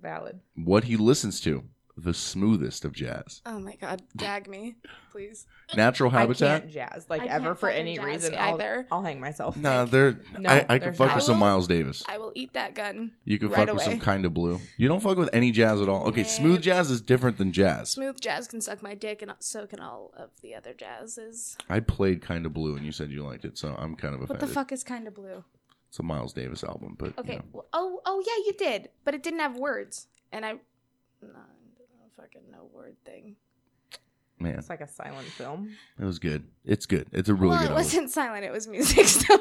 Valid. 0.00 0.40
What 0.54 0.84
he 0.84 0.96
listens 0.98 1.40
to, 1.40 1.64
the 1.98 2.12
smoothest 2.12 2.84
of 2.84 2.92
jazz, 2.92 3.40
Oh 3.46 3.58
my 3.58 3.74
god, 3.76 4.02
gag 4.18 4.48
me, 4.48 4.76
please. 5.10 5.46
natural 5.74 6.10
I 6.14 6.20
habitat. 6.20 6.60
can't 6.62 6.72
jazz 6.72 7.06
like 7.08 7.22
I 7.22 7.26
ever 7.26 7.46
can't 7.46 7.58
for 7.58 7.68
any 7.70 7.98
reason. 7.98 8.34
either. 8.34 8.86
I'll, 8.90 8.98
I'll 8.98 9.02
hang 9.04 9.18
myself. 9.18 9.56
Nah, 9.56 9.86
they're. 9.86 10.20
No, 10.38 10.50
I, 10.50 10.66
I 10.68 10.78
could 10.78 10.88
there's 10.88 10.96
fuck 10.98 11.06
not. 11.08 11.14
with 11.16 11.24
some 11.24 11.38
Miles 11.38 11.66
Davis. 11.66 12.04
I 12.06 12.18
will 12.18 12.32
eat 12.34 12.52
that 12.52 12.74
gun. 12.74 13.12
You 13.24 13.38
can 13.38 13.48
right 13.48 13.66
fuck 13.66 13.74
with 13.74 13.82
some 13.84 13.98
kind 13.98 14.26
of 14.26 14.34
blue. 14.34 14.60
You 14.76 14.88
don't 14.88 15.00
fuck 15.00 15.16
with 15.16 15.30
any 15.32 15.52
jazz 15.52 15.80
at 15.80 15.88
all. 15.88 16.06
Okay, 16.08 16.24
smooth 16.24 16.60
jazz 16.60 16.90
is 16.90 17.00
different 17.00 17.38
than 17.38 17.50
jazz. 17.52 17.90
Smooth 17.92 18.20
jazz 18.20 18.46
can 18.46 18.60
suck 18.60 18.82
my 18.82 18.94
dick, 18.94 19.22
and 19.22 19.32
so 19.38 19.66
can 19.66 19.80
all 19.80 20.12
of 20.18 20.30
the 20.42 20.54
other 20.54 20.74
jazzes. 20.74 21.56
I 21.70 21.80
played 21.80 22.20
kind 22.20 22.44
of 22.44 22.52
blue, 22.52 22.76
and 22.76 22.84
you 22.84 22.92
said 22.92 23.10
you 23.10 23.24
liked 23.24 23.46
it, 23.46 23.56
so 23.56 23.74
I'm 23.78 23.96
kind 23.96 24.14
of 24.14 24.20
offended. 24.20 24.42
What 24.42 24.46
the 24.48 24.54
fuck 24.54 24.70
is 24.72 24.84
kind 24.84 25.08
of 25.08 25.14
blue? 25.14 25.44
It's 25.88 25.98
a 25.98 26.02
Miles 26.02 26.34
Davis 26.34 26.62
album, 26.62 26.96
but 26.98 27.06
you 27.06 27.14
Okay. 27.20 27.36
know. 27.36 27.42
well, 27.52 27.66
oh, 27.72 28.00
oh 28.04 28.22
yeah, 28.26 28.44
you 28.44 28.52
did, 28.52 28.90
but 29.04 29.14
it 29.14 29.22
didn't 29.22 29.40
have 29.40 29.56
words, 29.56 30.08
and 30.30 30.44
I, 30.44 30.52
no, 31.22 31.28
fucking 32.16 32.42
no 32.50 32.68
word 32.72 32.96
thing. 33.04 33.36
man, 34.38 34.58
It's 34.58 34.68
like 34.68 34.80
a 34.80 34.88
silent 34.88 35.26
film. 35.28 35.70
it 35.98 36.04
was 36.04 36.18
good. 36.18 36.44
It's 36.64 36.86
good. 36.86 37.06
It's 37.12 37.28
a 37.28 37.34
really 37.34 37.50
well, 37.50 37.58
good 37.58 37.64
it 37.64 37.70
album. 37.70 37.84
wasn't 37.84 38.10
silent; 38.10 38.44
it 38.44 38.52
was 38.52 38.66
music. 38.66 39.06
So 39.26 39.38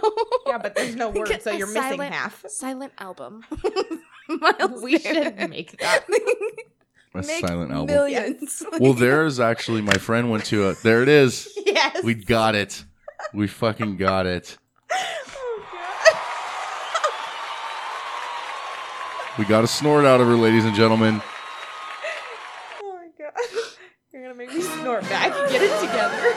Yeah, 0.48 0.58
but 0.58 0.76
there's 0.76 0.96
no 0.96 1.10
words, 1.18 1.44
so 1.44 1.52
A 1.52 1.58
you're 1.58 1.68
missing 1.68 1.82
silent- 1.98 2.14
half. 2.14 2.44
Silent 2.48 2.94
album. 3.00 3.44
Miles 4.28 4.82
We 4.82 4.98
Davis. 4.98 5.24
should 5.40 5.50
make 5.50 5.78
that. 5.80 6.08
Thing. 6.08 6.20
A 7.14 7.18
Make 7.22 7.46
silent 7.48 7.72
album. 7.72 7.86
Millions. 7.96 8.62
Well, 8.80 8.94
there's 8.94 9.40
actually 9.40 9.82
my 9.82 9.94
friend 9.94 10.30
went 10.30 10.44
to 10.46 10.68
a. 10.70 10.74
There 10.76 11.02
it 11.02 11.08
is. 11.10 11.48
Yes. 11.66 12.04
We 12.04 12.14
got 12.14 12.56
it. 12.56 12.84
We 13.34 13.48
fucking 13.48 13.96
got 13.98 14.26
it. 14.26 14.58
Oh, 14.92 16.16
we 19.38 19.46
got 19.46 19.64
a 19.64 19.68
snort 19.68 20.06
out 20.06 20.22
of 20.22 20.28
her, 20.28 20.36
ladies 20.36 20.66
and 20.66 20.76
gentlemen. 20.76 21.22
Oh 22.82 22.96
my 22.96 23.08
god. 23.18 23.34
You're 24.14 24.24
gonna 24.24 24.36
make 25.02 25.10
me 25.12 25.18
snort 25.18 25.32
back 25.32 25.34
and 25.40 25.52
get 25.52 25.62
it 25.62 25.80
together. 25.80 26.36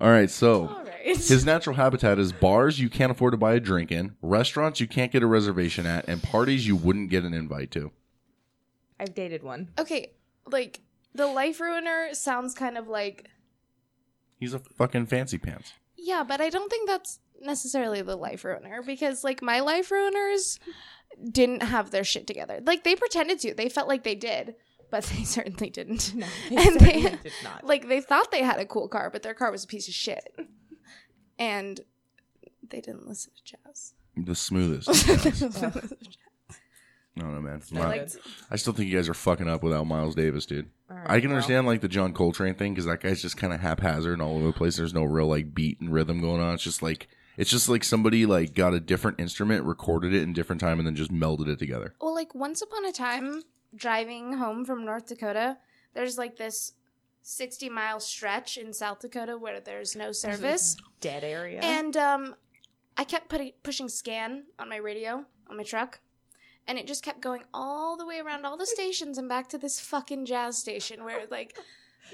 All 0.00 0.10
right, 0.10 0.28
so 0.30 0.68
All 0.68 0.84
right. 0.84 1.16
his 1.16 1.44
natural 1.46 1.74
habitat 1.76 2.18
is 2.18 2.30
bars 2.32 2.78
you 2.78 2.90
can't 2.90 3.10
afford 3.10 3.32
to 3.32 3.38
buy 3.38 3.54
a 3.54 3.60
drink 3.60 3.90
in, 3.90 4.14
restaurants 4.20 4.78
you 4.78 4.86
can't 4.86 5.10
get 5.10 5.22
a 5.22 5.26
reservation 5.26 5.86
at, 5.86 6.06
and 6.08 6.22
parties 6.22 6.66
you 6.66 6.76
wouldn't 6.76 7.08
get 7.08 7.24
an 7.24 7.32
invite 7.32 7.70
to. 7.72 7.90
I've 9.00 9.14
dated 9.14 9.42
one. 9.42 9.70
Okay, 9.78 10.12
like 10.46 10.80
the 11.14 11.26
life 11.26 11.60
ruiner 11.60 12.08
sounds 12.12 12.54
kind 12.54 12.76
of 12.76 12.88
like 12.88 13.28
He's 14.38 14.52
a 14.52 14.58
fucking 14.58 15.06
fancy 15.06 15.38
pants. 15.38 15.72
yeah, 15.96 16.22
but 16.22 16.42
I 16.42 16.50
don't 16.50 16.68
think 16.68 16.86
that's 16.88 17.20
necessarily 17.40 18.02
the 18.02 18.16
life 18.16 18.44
ruiner 18.44 18.82
because 18.82 19.24
like 19.24 19.40
my 19.42 19.60
life 19.60 19.88
ruiners 19.90 20.58
didn't 21.30 21.62
have 21.62 21.90
their 21.90 22.04
shit 22.04 22.26
together. 22.26 22.60
Like 22.62 22.84
they 22.84 22.94
pretended 22.96 23.38
to. 23.40 23.54
They 23.54 23.70
felt 23.70 23.88
like 23.88 24.02
they 24.04 24.14
did, 24.14 24.56
but 24.90 25.04
they 25.04 25.24
certainly 25.24 25.70
didn't. 25.70 26.14
No, 26.14 26.26
they 26.50 26.56
and 26.56 26.64
certainly 26.80 27.02
they 27.02 27.10
did 27.22 27.32
not. 27.44 27.64
like 27.64 27.88
they 27.88 28.00
thought 28.00 28.30
they 28.30 28.42
had 28.42 28.58
a 28.58 28.66
cool 28.66 28.88
car, 28.88 29.10
but 29.10 29.22
their 29.22 29.34
car 29.34 29.50
was 29.50 29.64
a 29.64 29.66
piece 29.66 29.88
of 29.88 29.94
shit. 29.94 30.34
And 31.38 31.80
they 32.68 32.80
didn't 32.80 33.06
listen 33.06 33.32
to 33.36 33.56
jazz. 33.56 33.94
The 34.16 34.34
smoothest. 34.34 34.88
of 35.42 35.52
jazz. 35.54 35.96
I 37.18 37.20
don't 37.22 37.34
know, 37.34 37.40
man. 37.40 37.62
No 37.70 37.80
Wow. 37.80 37.92
good. 37.92 38.12
I 38.50 38.56
still 38.56 38.72
think 38.74 38.90
you 38.90 38.96
guys 38.96 39.08
are 39.08 39.14
fucking 39.14 39.48
up 39.48 39.62
without 39.62 39.84
Miles 39.86 40.14
Davis, 40.14 40.44
dude. 40.44 40.68
All 40.90 40.96
right, 40.98 41.10
I 41.10 41.20
can 41.20 41.30
well. 41.30 41.36
understand 41.36 41.66
like 41.66 41.80
the 41.80 41.88
John 41.88 42.12
Coltrane 42.12 42.54
thing 42.54 42.74
because 42.74 42.84
that 42.86 43.00
guy's 43.00 43.22
just 43.22 43.36
kind 43.38 43.52
of 43.54 43.60
haphazard 43.60 44.12
and 44.14 44.22
all 44.22 44.36
over 44.36 44.46
the 44.48 44.52
place. 44.52 44.76
There's 44.76 44.92
no 44.94 45.04
real 45.04 45.26
like 45.26 45.54
beat 45.54 45.80
and 45.80 45.92
rhythm 45.92 46.20
going 46.20 46.40
on. 46.42 46.54
It's 46.54 46.62
just 46.62 46.82
like 46.82 47.08
it's 47.38 47.50
just 47.50 47.68
like 47.70 47.84
somebody 47.84 48.26
like 48.26 48.54
got 48.54 48.74
a 48.74 48.80
different 48.80 49.18
instrument, 49.18 49.64
recorded 49.64 50.12
it 50.14 50.22
in 50.22 50.32
different 50.34 50.60
time, 50.60 50.78
and 50.78 50.86
then 50.86 50.94
just 50.94 51.12
melded 51.12 51.48
it 51.48 51.58
together. 51.58 51.94
Well, 52.00 52.14
like 52.14 52.34
once 52.34 52.60
upon 52.60 52.84
a 52.84 52.92
time, 52.92 53.42
driving 53.76 54.34
home 54.34 54.64
from 54.64 54.84
North 54.84 55.06
Dakota, 55.06 55.58
there's 55.94 56.18
like 56.18 56.36
this 56.36 56.72
60 57.22 57.68
mile 57.68 58.00
stretch 58.00 58.56
in 58.56 58.72
South 58.72 59.00
Dakota 59.00 59.36
where 59.36 59.60
there's 59.60 59.96
no 59.96 60.12
service. 60.12 60.76
Dead 61.00 61.24
area. 61.24 61.60
And 61.62 61.96
um, 61.96 62.34
I 62.96 63.04
kept 63.04 63.28
putting 63.28 63.52
pushing 63.62 63.88
scan 63.88 64.44
on 64.58 64.68
my 64.68 64.76
radio 64.76 65.24
on 65.48 65.56
my 65.56 65.62
truck, 65.62 66.00
and 66.66 66.78
it 66.78 66.86
just 66.86 67.04
kept 67.04 67.20
going 67.20 67.42
all 67.52 67.96
the 67.96 68.06
way 68.06 68.18
around 68.18 68.44
all 68.44 68.56
the 68.56 68.66
stations 68.66 69.18
and 69.18 69.28
back 69.28 69.48
to 69.48 69.58
this 69.58 69.78
fucking 69.80 70.24
jazz 70.26 70.58
station 70.58 71.04
where 71.04 71.22
like 71.30 71.58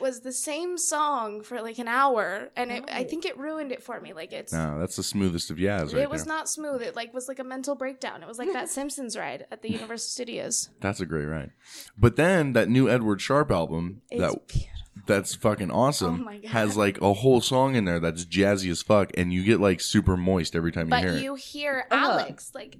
was 0.01 0.21
the 0.21 0.33
same 0.33 0.79
song 0.79 1.43
for 1.43 1.61
like 1.63 1.79
an 1.79 1.89
hour, 1.89 2.51
and 2.57 2.71
it, 2.73 2.85
I 2.91 3.05
think 3.05 3.25
it 3.25 3.37
ruined 3.39 3.73
it 3.73 3.83
for 3.83 4.01
me. 4.01 4.13
Like 4.13 4.33
it's 4.33 4.53
No, 4.53 4.79
that's 4.79 4.97
the 4.97 5.03
smoothest 5.03 5.51
of 5.51 5.57
Yaz 5.59 5.93
right 5.95 6.03
it 6.03 6.11
was 6.11 6.25
there. 6.25 6.35
not 6.35 6.49
smooth. 6.49 6.83
It 6.83 6.97
like 6.97 7.13
was 7.15 7.29
like 7.29 7.39
a 7.39 7.45
mental 7.45 7.75
breakdown. 7.75 8.23
It 8.23 8.29
was 8.29 8.39
like 8.39 8.53
that 8.53 8.69
Simpsons 8.69 9.17
ride 9.17 9.47
at 9.51 9.63
the 9.63 9.71
Universal 9.73 10.09
Studios. 10.11 10.71
That's 10.81 11.01
a 11.01 11.07
great 11.07 11.27
ride. 11.27 11.51
But 11.97 12.17
then 12.17 12.53
that 12.55 12.69
new 12.69 12.89
Edward 12.89 13.21
Sharpe 13.21 13.51
album 13.51 14.03
It's 14.11 14.21
that 14.21 14.67
that's 15.07 15.35
fucking 15.35 15.71
awesome 15.71 16.21
Oh 16.21 16.25
my 16.25 16.39
God. 16.39 16.51
has 16.51 16.77
like 16.77 17.01
a 17.01 17.13
whole 17.15 17.41
song 17.41 17.75
in 17.77 17.85
there 17.87 17.99
that's 18.01 18.25
jazzy 18.25 18.71
as 18.71 18.83
fuck, 18.83 19.11
and 19.17 19.33
you 19.33 19.43
get 19.45 19.61
like 19.61 19.81
super 19.81 20.17
moist 20.17 20.55
every 20.55 20.73
time 20.73 20.87
you 20.87 20.91
But 20.91 21.01
hear 21.01 21.13
it. 21.15 21.23
you 21.23 21.35
hear 21.35 21.85
Ugh. 21.91 21.99
Alex 21.99 22.53
like, 22.55 22.77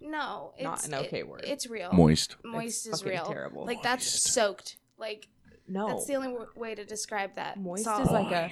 no, 0.00 0.52
it's 0.56 0.64
Not 0.64 1.00
an 1.00 1.06
okay 1.06 1.18
it- 1.20 1.28
word. 1.28 1.42
It's 1.44 1.66
real. 1.68 1.92
Moist. 1.92 2.36
Moist 2.44 2.86
It's 2.86 2.96
is 2.96 3.00
fucking 3.02 3.12
real. 3.18 3.26
terrible. 3.26 3.64
Like 3.66 3.82
that's 3.82 4.06
soaked. 4.06 4.76
Like 4.98 5.28
No. 5.68 5.88
that's 5.88 6.06
the 6.06 6.14
only 6.14 6.28
w- 6.28 6.48
way 6.54 6.74
to 6.74 6.84
describe 6.84 7.34
that. 7.36 7.58
Moist 7.58 7.84
song. 7.84 8.02
is 8.02 8.10
like 8.10 8.32
a. 8.32 8.50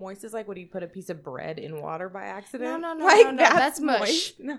Moist 0.00 0.22
is 0.24 0.32
like 0.32 0.46
when 0.46 0.56
you 0.58 0.66
put 0.66 0.82
a 0.82 0.86
piece 0.86 1.10
of 1.10 1.24
bread 1.24 1.58
in 1.58 1.80
water 1.80 2.08
by 2.08 2.24
accident. 2.24 2.80
no, 2.80 2.94
no, 2.94 3.04
like, 3.04 3.26
no, 3.26 3.30
no, 3.32 3.36
that's 3.36 3.80
mush. 3.80 4.34
moist. 4.38 4.40
No. 4.40 4.58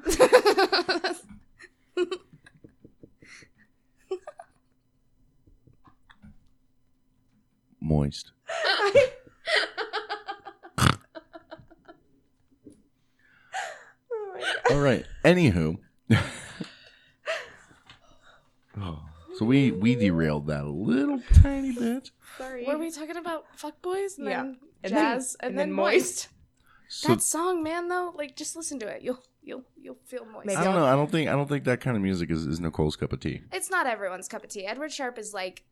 Moist. 7.81 8.31
Oh 14.71 14.75
All 14.75 14.79
right. 14.79 15.05
Anywho. 15.25 15.77
oh, 18.77 19.08
so 19.39 19.45
we 19.45 19.71
we 19.71 19.95
derailed 19.95 20.47
that 20.47 20.65
a 20.65 20.69
little 20.69 21.21
tiny 21.41 21.71
bit. 21.71 22.11
Sorry. 22.37 22.65
Were 22.65 22.77
we 22.77 22.91
talking 22.91 23.15
about 23.15 23.45
fuckboys 23.57 24.17
and 24.17 24.27
Yeah. 24.27 24.43
then 24.43 24.57
And 24.83 24.93
then- 24.93 25.15
jazz 25.15 25.37
and, 25.39 25.51
and 25.51 25.59
then, 25.59 25.69
then 25.69 25.75
moist? 25.75 26.27
So 26.89 27.07
that 27.07 27.21
song, 27.21 27.63
man, 27.63 27.87
though, 27.87 28.13
like 28.17 28.35
just 28.35 28.57
listen 28.57 28.79
to 28.79 28.87
it. 28.87 29.01
You'll 29.01 29.23
you'll 29.41 29.63
you'll 29.81 29.97
feel 30.07 30.25
moist. 30.25 30.49
I 30.57 30.61
don't 30.61 30.75
know. 30.75 30.85
I 30.85 30.91
don't 30.97 31.09
think 31.09 31.29
I 31.29 31.31
don't 31.33 31.47
think 31.47 31.63
that 31.63 31.79
kind 31.79 31.95
of 31.95 32.03
music 32.03 32.29
is, 32.31 32.45
is 32.45 32.59
Nicole's 32.59 32.97
cup 32.97 33.13
of 33.13 33.21
tea. 33.21 33.43
It's 33.53 33.71
not 33.71 33.87
everyone's 33.87 34.27
cup 34.27 34.43
of 34.43 34.49
tea. 34.49 34.65
Edward 34.65 34.91
Sharpe 34.91 35.17
is 35.17 35.33
like 35.33 35.63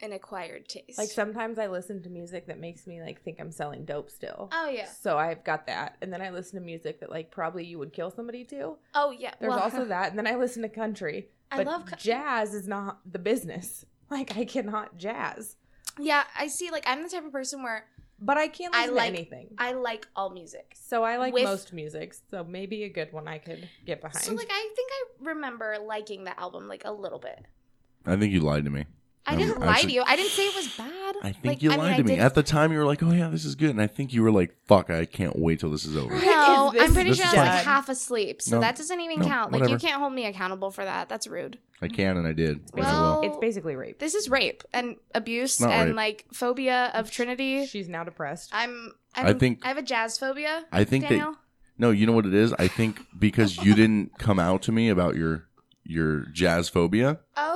an 0.00 0.12
acquired 0.12 0.68
taste. 0.68 0.96
Like 0.96 1.08
sometimes 1.08 1.58
I 1.58 1.66
listen 1.66 2.02
to 2.04 2.08
music 2.08 2.46
that 2.46 2.60
makes 2.60 2.86
me 2.86 3.00
like 3.02 3.20
think 3.22 3.40
I'm 3.40 3.50
selling 3.50 3.84
dope 3.84 4.10
still. 4.10 4.48
Oh, 4.52 4.68
yeah. 4.68 4.86
So 4.86 5.18
I've 5.18 5.42
got 5.44 5.66
that, 5.66 5.96
and 6.00 6.12
then 6.12 6.22
I 6.22 6.30
listen 6.30 6.58
to 6.58 6.64
music 6.64 7.00
that 7.00 7.10
like 7.10 7.32
probably 7.32 7.64
you 7.64 7.78
would 7.78 7.92
kill 7.92 8.10
somebody 8.10 8.44
to. 8.44 8.76
oh 8.94 9.10
yeah. 9.10 9.32
There's 9.40 9.50
well, 9.50 9.58
also 9.58 9.84
that, 9.86 10.10
and 10.10 10.18
then 10.18 10.28
I 10.28 10.36
listen 10.36 10.62
to 10.62 10.68
country. 10.68 11.28
I 11.50 11.56
But 11.58 11.66
love 11.66 11.86
cou- 11.86 11.96
jazz 11.96 12.54
is 12.54 12.66
not 12.68 13.00
the 13.10 13.18
business. 13.18 13.84
Like 14.10 14.36
I 14.36 14.44
cannot 14.44 14.96
jazz, 14.96 15.54
Yeah, 15.96 16.24
I 16.36 16.48
see. 16.48 16.72
Like 16.72 16.82
I'm 16.84 17.04
the 17.04 17.08
type 17.08 17.24
of 17.24 17.30
person 17.30 17.62
where 17.62 17.84
but 18.20 18.36
I 18.36 18.48
can't 18.48 18.74
I 18.74 18.86
like 18.86 19.12
to 19.12 19.18
anything. 19.18 19.54
I 19.56 19.72
like 19.72 20.08
all 20.16 20.30
music. 20.30 20.74
So 20.74 21.04
I 21.04 21.16
like 21.16 21.32
With- 21.32 21.44
most 21.44 21.72
music. 21.72 22.14
So 22.28 22.42
maybe 22.42 22.82
a 22.82 22.88
good 22.88 23.12
one 23.12 23.28
I 23.28 23.38
could 23.38 23.68
get 23.86 24.00
behind. 24.00 24.24
So 24.24 24.34
like 24.34 24.48
I 24.50 24.72
think 24.74 24.90
I 24.92 25.28
remember 25.30 25.76
liking 25.80 26.24
the 26.24 26.38
album 26.40 26.66
like 26.66 26.82
a 26.84 26.90
little 26.92 27.20
bit. 27.20 27.38
I 28.04 28.16
think 28.16 28.32
you 28.32 28.40
lied 28.40 28.64
to 28.64 28.70
me. 28.70 28.86
I 29.30 29.34
Um, 29.34 29.38
didn't 29.38 29.60
lie 29.60 29.66
actually- 29.68 29.88
to 29.90 29.94
you. 29.94 30.02
I 30.06 30.16
didn't 30.16 30.30
say 30.32 30.42
it 30.46 30.56
was 30.56 30.68
bad. 30.76 31.16
I 31.22 31.32
think 31.32 31.44
Like, 31.44 31.62
you 31.62 31.70
I 31.72 31.76
lied 31.76 31.84
mean, 31.84 31.92
I 31.92 31.96
to 31.98 32.02
me. 32.04 32.16
did- 32.16 32.22
At 32.22 32.34
the 32.34 32.42
time, 32.42 32.72
you 32.72 32.78
were 32.78 32.84
like, 32.86 33.02
"Oh 33.02 33.10
yeah, 33.12 33.28
this 33.28 33.44
is 33.44 33.54
good," 33.54 33.70
and 33.70 33.80
I 33.80 33.86
think 33.86 34.12
you 34.14 34.22
were 34.22 34.30
like, 34.30 34.56
"Fuck, 34.66 34.88
I 34.90 35.04
can't 35.04 35.38
wait 35.38 35.60
till 35.60 35.70
this 35.70 35.84
is 35.84 35.96
over." 35.96 36.14
No, 36.14 36.72
Is 36.74 36.82
I'm 36.82 36.94
pretty 36.94 37.12
sure 37.12 37.26
I 37.26 37.28
was 37.28 37.36
like 37.36 37.64
half 37.64 37.88
asleep, 37.88 38.40
so 38.40 38.56
No, 38.56 38.60
that 38.62 38.76
doesn't 38.76 39.00
even 39.00 39.20
no, 39.20 39.26
count. 39.26 39.52
Like 39.52 39.68
you 39.68 39.76
can't 39.76 40.00
hold 40.00 40.12
me 40.14 40.24
accountable 40.26 40.70
for 40.70 40.84
that. 40.84 41.08
That's 41.08 41.26
rude. 41.26 41.58
I 41.82 41.88
can 41.88 42.16
and 42.16 42.26
I 42.26 42.32
did. 42.32 42.60
and 42.74 42.80
I 42.84 42.92
Well, 42.92 43.20
it's 43.22 43.36
basically 43.38 43.74
rape. 43.76 43.98
This 43.98 44.14
is 44.14 44.28
rape 44.30 44.62
and 44.72 44.96
abuse 45.14 45.60
Not 45.60 45.70
and 45.72 45.88
rape. 45.90 45.96
like 45.96 46.24
phobia 46.32 46.90
of 46.94 47.10
Trinity. 47.10 47.66
She's 47.66 47.88
now 47.88 48.04
depressed. 48.04 48.50
I'm, 48.52 48.92
I'm 49.14 49.26
I 49.26 49.32
think- 49.34 49.60
I 49.64 49.68
have 49.68 49.78
a 49.78 49.82
jazz 49.82 50.18
phobia. 50.18 50.64
I 50.72 50.84
think 50.84 51.08
Daniel. 51.08 51.32
that 51.32 51.38
no, 51.78 51.90
you 51.90 52.06
know 52.06 52.12
what 52.12 52.26
it 52.26 52.34
is. 52.34 52.52
I 52.58 52.68
think 52.68 53.00
because 53.18 53.56
you 53.58 53.74
didn't 53.74 54.18
come 54.18 54.38
out 54.38 54.62
to 54.62 54.72
me 54.72 54.88
about 54.88 55.16
your 55.16 55.46
your 55.84 56.26
jazz 56.32 56.68
phobia, 56.68 57.18
Oh, 57.36 57.49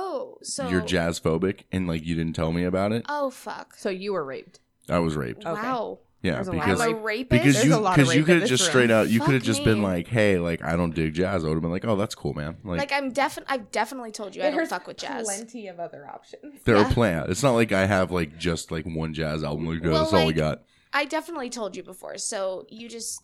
so 0.45 0.67
you're 0.69 0.81
jazz 0.81 1.19
phobic, 1.19 1.61
and 1.71 1.87
like 1.87 2.05
you 2.05 2.15
didn't 2.15 2.35
tell 2.35 2.51
me 2.51 2.63
about 2.63 2.91
it. 2.91 3.05
Oh 3.09 3.29
fuck! 3.29 3.75
So 3.77 3.89
you 3.89 4.13
were 4.13 4.23
raped. 4.25 4.59
I 4.89 4.99
was 4.99 5.15
raped. 5.15 5.43
Wow. 5.45 5.99
Yeah, 6.21 6.35
There's 6.35 6.47
a 6.47 6.51
lot 6.53 6.65
because 6.65 6.79
of 6.81 6.87
I'm 6.87 6.95
a 6.95 6.99
rapist. 7.01 7.29
because 7.29 7.53
There's 7.53 7.65
you 7.67 7.75
a 7.75 7.77
lot 7.77 7.91
of 7.91 7.95
because 7.97 8.15
you 8.15 8.21
rape 8.21 8.25
could 8.25 8.33
have 8.33 8.41
this 8.41 8.49
just 8.49 8.63
room. 8.63 8.69
straight 8.71 8.89
out 8.91 9.09
you 9.09 9.19
Fuck 9.19 9.25
could 9.27 9.33
have 9.35 9.43
just 9.43 9.63
been 9.63 9.77
me. 9.77 9.83
like, 9.83 10.07
hey, 10.07 10.39
like 10.39 10.63
I 10.63 10.75
don't 10.75 10.95
dig 10.95 11.13
jazz. 11.13 11.43
I 11.43 11.47
would 11.47 11.53
have 11.53 11.61
been 11.61 11.69
like, 11.69 11.85
oh, 11.85 11.95
that's 11.95 12.15
cool, 12.15 12.33
man. 12.33 12.57
Like, 12.63 12.79
Like 12.79 12.91
I'm 12.93 13.11
definitely, 13.11 13.53
I've 13.53 13.69
definitely 13.71 14.11
told 14.11 14.35
you 14.35 14.41
I 14.41 14.45
don't 14.47 14.55
There's 14.55 14.69
fuck 14.69 14.87
with 14.87 14.97
jazz. 14.97 15.25
Plenty 15.25 15.67
of 15.67 15.79
other 15.79 16.07
options. 16.07 16.61
there 16.63 16.77
yeah. 16.77 16.87
are 16.87 16.91
plans. 16.91 17.29
It's 17.29 17.43
not 17.43 17.51
like 17.51 17.71
I 17.71 17.85
have 17.85 18.09
like 18.11 18.39
just 18.39 18.71
like 18.71 18.85
one 18.87 19.13
jazz 19.13 19.43
album. 19.43 19.67
Like, 19.67 19.83
Well, 19.83 19.99
that's 20.01 20.13
all 20.13 20.21
we 20.21 20.25
like- 20.27 20.35
got. 20.37 20.63
I 20.93 21.05
definitely 21.05 21.51
told 21.51 21.75
you 21.75 21.83
before, 21.83 22.17
so 22.17 22.65
you 22.69 22.89
just 22.89 23.21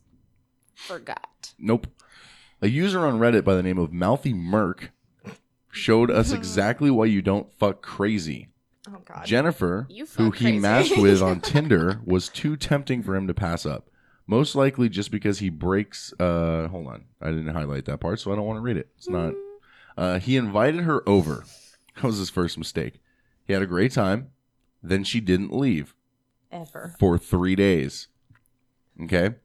forgot. 0.76 1.53
Nope. 1.57 1.88
A 2.61 2.67
user 2.69 2.99
on 3.05 3.19
Reddit 3.19 3.43
by 3.43 3.55
the 3.55 3.63
name 3.63 3.78
of 3.80 3.91
Mouthy 3.91 4.34
Merc 4.34 4.91
showed 5.72 6.11
us 6.11 6.32
exactly 6.32 6.91
why 6.91 7.05
you 7.05 7.22
don't 7.22 7.51
fuck 7.53 7.82
crazy. 7.82 8.49
Oh 8.88 8.97
God. 9.05 9.26
Jennifer, 9.26 9.88
You 9.89 10.05
fuck 10.05 10.17
who 10.17 10.32
he 10.32 10.45
crazy. 10.45 10.59
matched 10.59 10.97
with 10.97 11.22
on 11.22 11.39
Tinder, 11.41 12.01
was 12.05 12.30
too 12.30 12.55
tempting 12.57 13.03
for 13.03 13.15
him 13.15 13.28
to 13.28 13.34
pass 13.34 13.65
up. 13.65 13.88
Most 14.28 14.55
likely 14.55 14.89
just 14.89 15.11
because 15.11 15.39
he 15.39 15.49
breaks. 15.49 16.13
Uh, 16.19 16.67
hold 16.69 16.88
on, 16.88 17.05
I 17.22 17.30
didn't 17.32 17.53
highlight 17.53 17.86
that 17.86 17.99
part, 17.99 18.19
so 18.19 18.32
I 18.32 18.36
don't 18.36 18.45
want 18.45 18.57
to 18.57 18.61
read 18.61 18.78
it. 18.78 18.89
It's 18.97 19.09
not. 19.09 19.34
Uh, 19.97 20.19
he 20.19 20.38
invited 20.38 20.82
her 20.84 21.07
over. 21.07 21.43
That 21.95 22.03
was 22.05 22.17
his 22.17 22.30
first 22.30 22.57
mistake. 22.57 23.01
He 23.45 23.53
had 23.53 23.61
a 23.61 23.67
great 23.67 23.91
time. 23.91 24.30
Then 24.82 25.03
she 25.03 25.19
didn't 25.19 25.53
leave 25.53 25.93
Ever. 26.51 26.95
for 26.99 27.17
three 27.17 27.55
days. 27.55 28.07
Okay, 29.03 29.36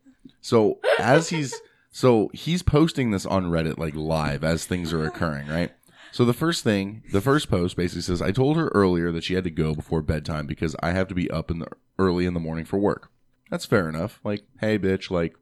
so 0.41 0.79
as 0.99 1.29
he's 1.31 1.61
so 1.91 2.31
he's 2.33 2.63
posting 2.63 3.11
this 3.11 3.27
on 3.27 3.47
Reddit 3.47 3.79
like 3.79 3.95
live 3.95 4.45
as 4.45 4.65
things 4.65 4.93
are 4.93 5.05
occurring, 5.05 5.49
right? 5.49 5.73
So 6.17 6.25
the 6.25 6.33
first 6.33 6.65
thing, 6.65 7.03
the 7.13 7.21
first 7.21 7.51
post 7.51 7.77
basically 7.77 8.01
says, 8.01 8.23
"I 8.23 8.31
told 8.33 8.57
her 8.57 8.69
earlier 8.69 9.13
that 9.13 9.23
she 9.23 9.35
had 9.35 9.45
to 9.45 9.51
go 9.51 9.75
before 9.75 10.01
bedtime 10.01 10.47
because 10.47 10.75
I 10.83 10.93
have 10.93 11.09
to 11.09 11.15
be 11.15 11.31
up 11.31 11.51
in 11.51 11.59
the 11.59 11.67
early 11.99 12.25
in 12.25 12.33
the 12.33 12.41
morning 12.41 12.65
for 12.65 12.79
work." 12.79 13.11
That's 13.51 13.67
fair 13.67 13.87
enough. 13.87 14.19
Like, 14.25 14.45
hey, 14.59 14.79
bitch, 14.79 15.11
like, 15.11 15.37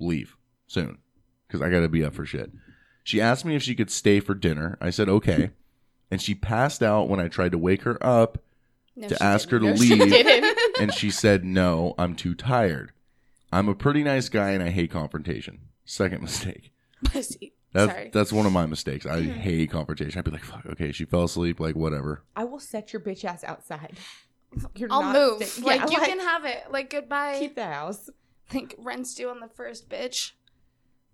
leave 0.00 0.34
soon 0.66 0.96
because 1.46 1.60
I 1.60 1.68
got 1.68 1.80
to 1.80 1.90
be 1.90 2.02
up 2.02 2.14
for 2.14 2.24
shit. 2.24 2.50
She 3.04 3.20
asked 3.20 3.44
me 3.44 3.54
if 3.54 3.62
she 3.62 3.74
could 3.74 3.90
stay 3.90 4.18
for 4.18 4.34
dinner. 4.34 4.78
I 4.80 4.88
said 4.88 5.10
okay, 5.10 5.50
and 6.10 6.22
she 6.22 6.34
passed 6.34 6.82
out 6.82 7.10
when 7.10 7.20
I 7.20 7.28
tried 7.28 7.52
to 7.52 7.58
wake 7.58 7.82
her 7.82 8.02
up 8.02 8.38
No, 8.96 9.08
to 9.08 9.22
ask 9.22 9.50
her 9.50 9.58
didn't. 9.58 9.76
to 9.76 9.94
No, 9.94 10.04
leave, 10.06 10.10
didn't. 10.10 10.58
and 10.80 10.94
she 10.94 11.10
said 11.10 11.44
no. 11.44 11.94
I'm 11.98 12.14
too 12.16 12.34
tired. 12.34 12.92
I'm 13.52 13.68
a 13.68 13.74
pretty 13.74 14.02
nice 14.04 14.30
guy 14.30 14.52
and 14.52 14.62
I 14.62 14.70
hate 14.70 14.90
confrontation. 14.90 15.58
Second 15.84 16.22
mistake. 16.22 16.72
Pussy. 17.04 17.52
That's 17.72 17.92
Sorry. 17.92 18.10
that's 18.12 18.32
one 18.32 18.46
of 18.46 18.52
my 18.52 18.66
mistakes. 18.66 19.04
I 19.04 19.20
mm-hmm. 19.20 19.40
hate 19.40 19.70
confrontation. 19.70 20.18
I'd 20.18 20.24
be 20.24 20.30
like, 20.30 20.44
fuck, 20.44 20.64
okay, 20.66 20.92
she 20.92 21.04
fell 21.04 21.24
asleep, 21.24 21.60
like 21.60 21.76
whatever. 21.76 22.24
I 22.34 22.44
will 22.44 22.60
set 22.60 22.92
your 22.92 23.00
bitch 23.00 23.24
ass 23.24 23.44
outside. 23.44 23.98
You're 24.74 24.88
I'll 24.90 25.02
not 25.02 25.14
move. 25.14 25.44
sta- 25.44 25.66
like 25.66 25.80
Yeah, 25.90 26.00
you 26.00 26.06
can 26.06 26.20
have 26.20 26.44
it. 26.46 26.64
Like 26.70 26.90
goodbye. 26.90 27.38
keep 27.38 27.54
the 27.54 27.66
house. 27.66 28.08
Think 28.48 28.74
rent's 28.78 29.14
due 29.14 29.28
on 29.28 29.40
the 29.40 29.48
first, 29.48 29.90
bitch. 29.90 30.32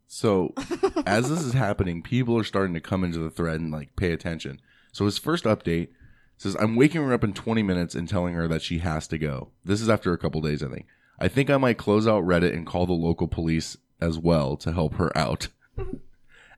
So 0.07 0.55
as 1.07 1.29
this 1.29 1.43
is 1.43 1.55
happening, 1.55 2.03
people 2.03 2.39
are 2.39 2.45
starting 2.45 2.75
to 2.75 2.81
come 2.81 3.03
into 3.03 3.19
the 3.19 3.31
thread 3.31 3.61
and 3.61 3.73
like 3.73 3.97
pay 3.97 4.13
attention. 4.13 4.61
So 4.93 5.07
his 5.07 5.19
first 5.19 5.45
update 5.45 5.89
says, 6.37 6.57
I'm 6.61 6.77
waking 6.77 7.03
her 7.03 7.13
up 7.13 7.25
in 7.25 7.33
20 7.33 7.65
minutes 7.65 7.97
and 7.97 8.09
telling 8.09 8.35
her 8.35 8.47
that 8.47 8.63
she 8.63 8.79
has 8.79 9.09
to 9.09 9.19
go. 9.19 9.51
This 9.65 9.81
is 9.81 9.89
after 9.89 10.13
a 10.13 10.19
couple 10.19 10.41
days, 10.41 10.63
I 10.63 10.69
think. 10.69 10.87
I 11.19 11.27
think 11.27 11.51
I 11.51 11.57
might 11.57 11.79
close 11.79 12.07
out 12.07 12.25
Reddit 12.25 12.53
and 12.53 12.67
call 12.67 12.87
the 12.87 12.93
local 12.93 13.27
police 13.27 13.77
as 14.01 14.19
well 14.19 14.57
to 14.59 14.73
help 14.73 14.95
her 14.95 15.17
out. 15.17 15.49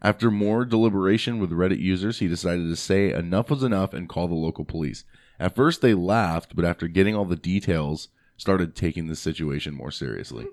After 0.06 0.30
more 0.30 0.64
deliberation 0.64 1.40
with 1.40 1.50
Reddit 1.50 1.80
users, 1.80 2.20
he 2.20 2.28
decided 2.28 2.68
to 2.68 2.76
say 2.76 3.12
enough 3.12 3.50
was 3.50 3.64
enough 3.64 3.92
and 3.92 4.08
call 4.08 4.28
the 4.28 4.36
local 4.36 4.64
police. 4.64 5.02
At 5.40 5.56
first, 5.56 5.80
they 5.80 5.94
laughed, 5.94 6.54
but 6.54 6.64
after 6.64 6.86
getting 6.86 7.16
all 7.16 7.24
the 7.24 7.34
details, 7.34 8.06
started 8.36 8.76
taking 8.76 9.08
the 9.08 9.16
situation 9.16 9.74
more 9.74 9.90
seriously. 9.90 10.46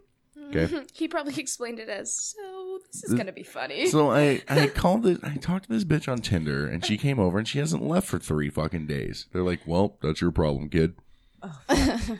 Okay. 0.49 0.83
he 0.93 1.07
probably 1.07 1.39
explained 1.39 1.79
it 1.79 1.87
as 1.87 2.11
so 2.11 2.79
this 2.91 3.03
is 3.03 3.13
gonna 3.13 3.31
be 3.31 3.43
funny. 3.43 3.85
So 3.85 4.09
I 4.09 4.41
I 4.49 4.69
called 4.69 5.05
it. 5.05 5.19
I 5.21 5.35
talked 5.35 5.65
to 5.65 5.71
this 5.71 5.83
bitch 5.83 6.11
on 6.11 6.17
Tinder, 6.21 6.65
and 6.65 6.83
she 6.83 6.97
came 6.97 7.19
over, 7.19 7.37
and 7.37 7.47
she 7.47 7.59
hasn't 7.59 7.83
left 7.83 8.07
for 8.07 8.17
three 8.17 8.49
fucking 8.49 8.87
days. 8.87 9.27
They're 9.33 9.43
like, 9.43 9.67
"Well, 9.67 9.99
that's 10.01 10.19
your 10.19 10.31
problem, 10.31 10.67
kid." 10.69 10.95
Oh, 11.43 12.17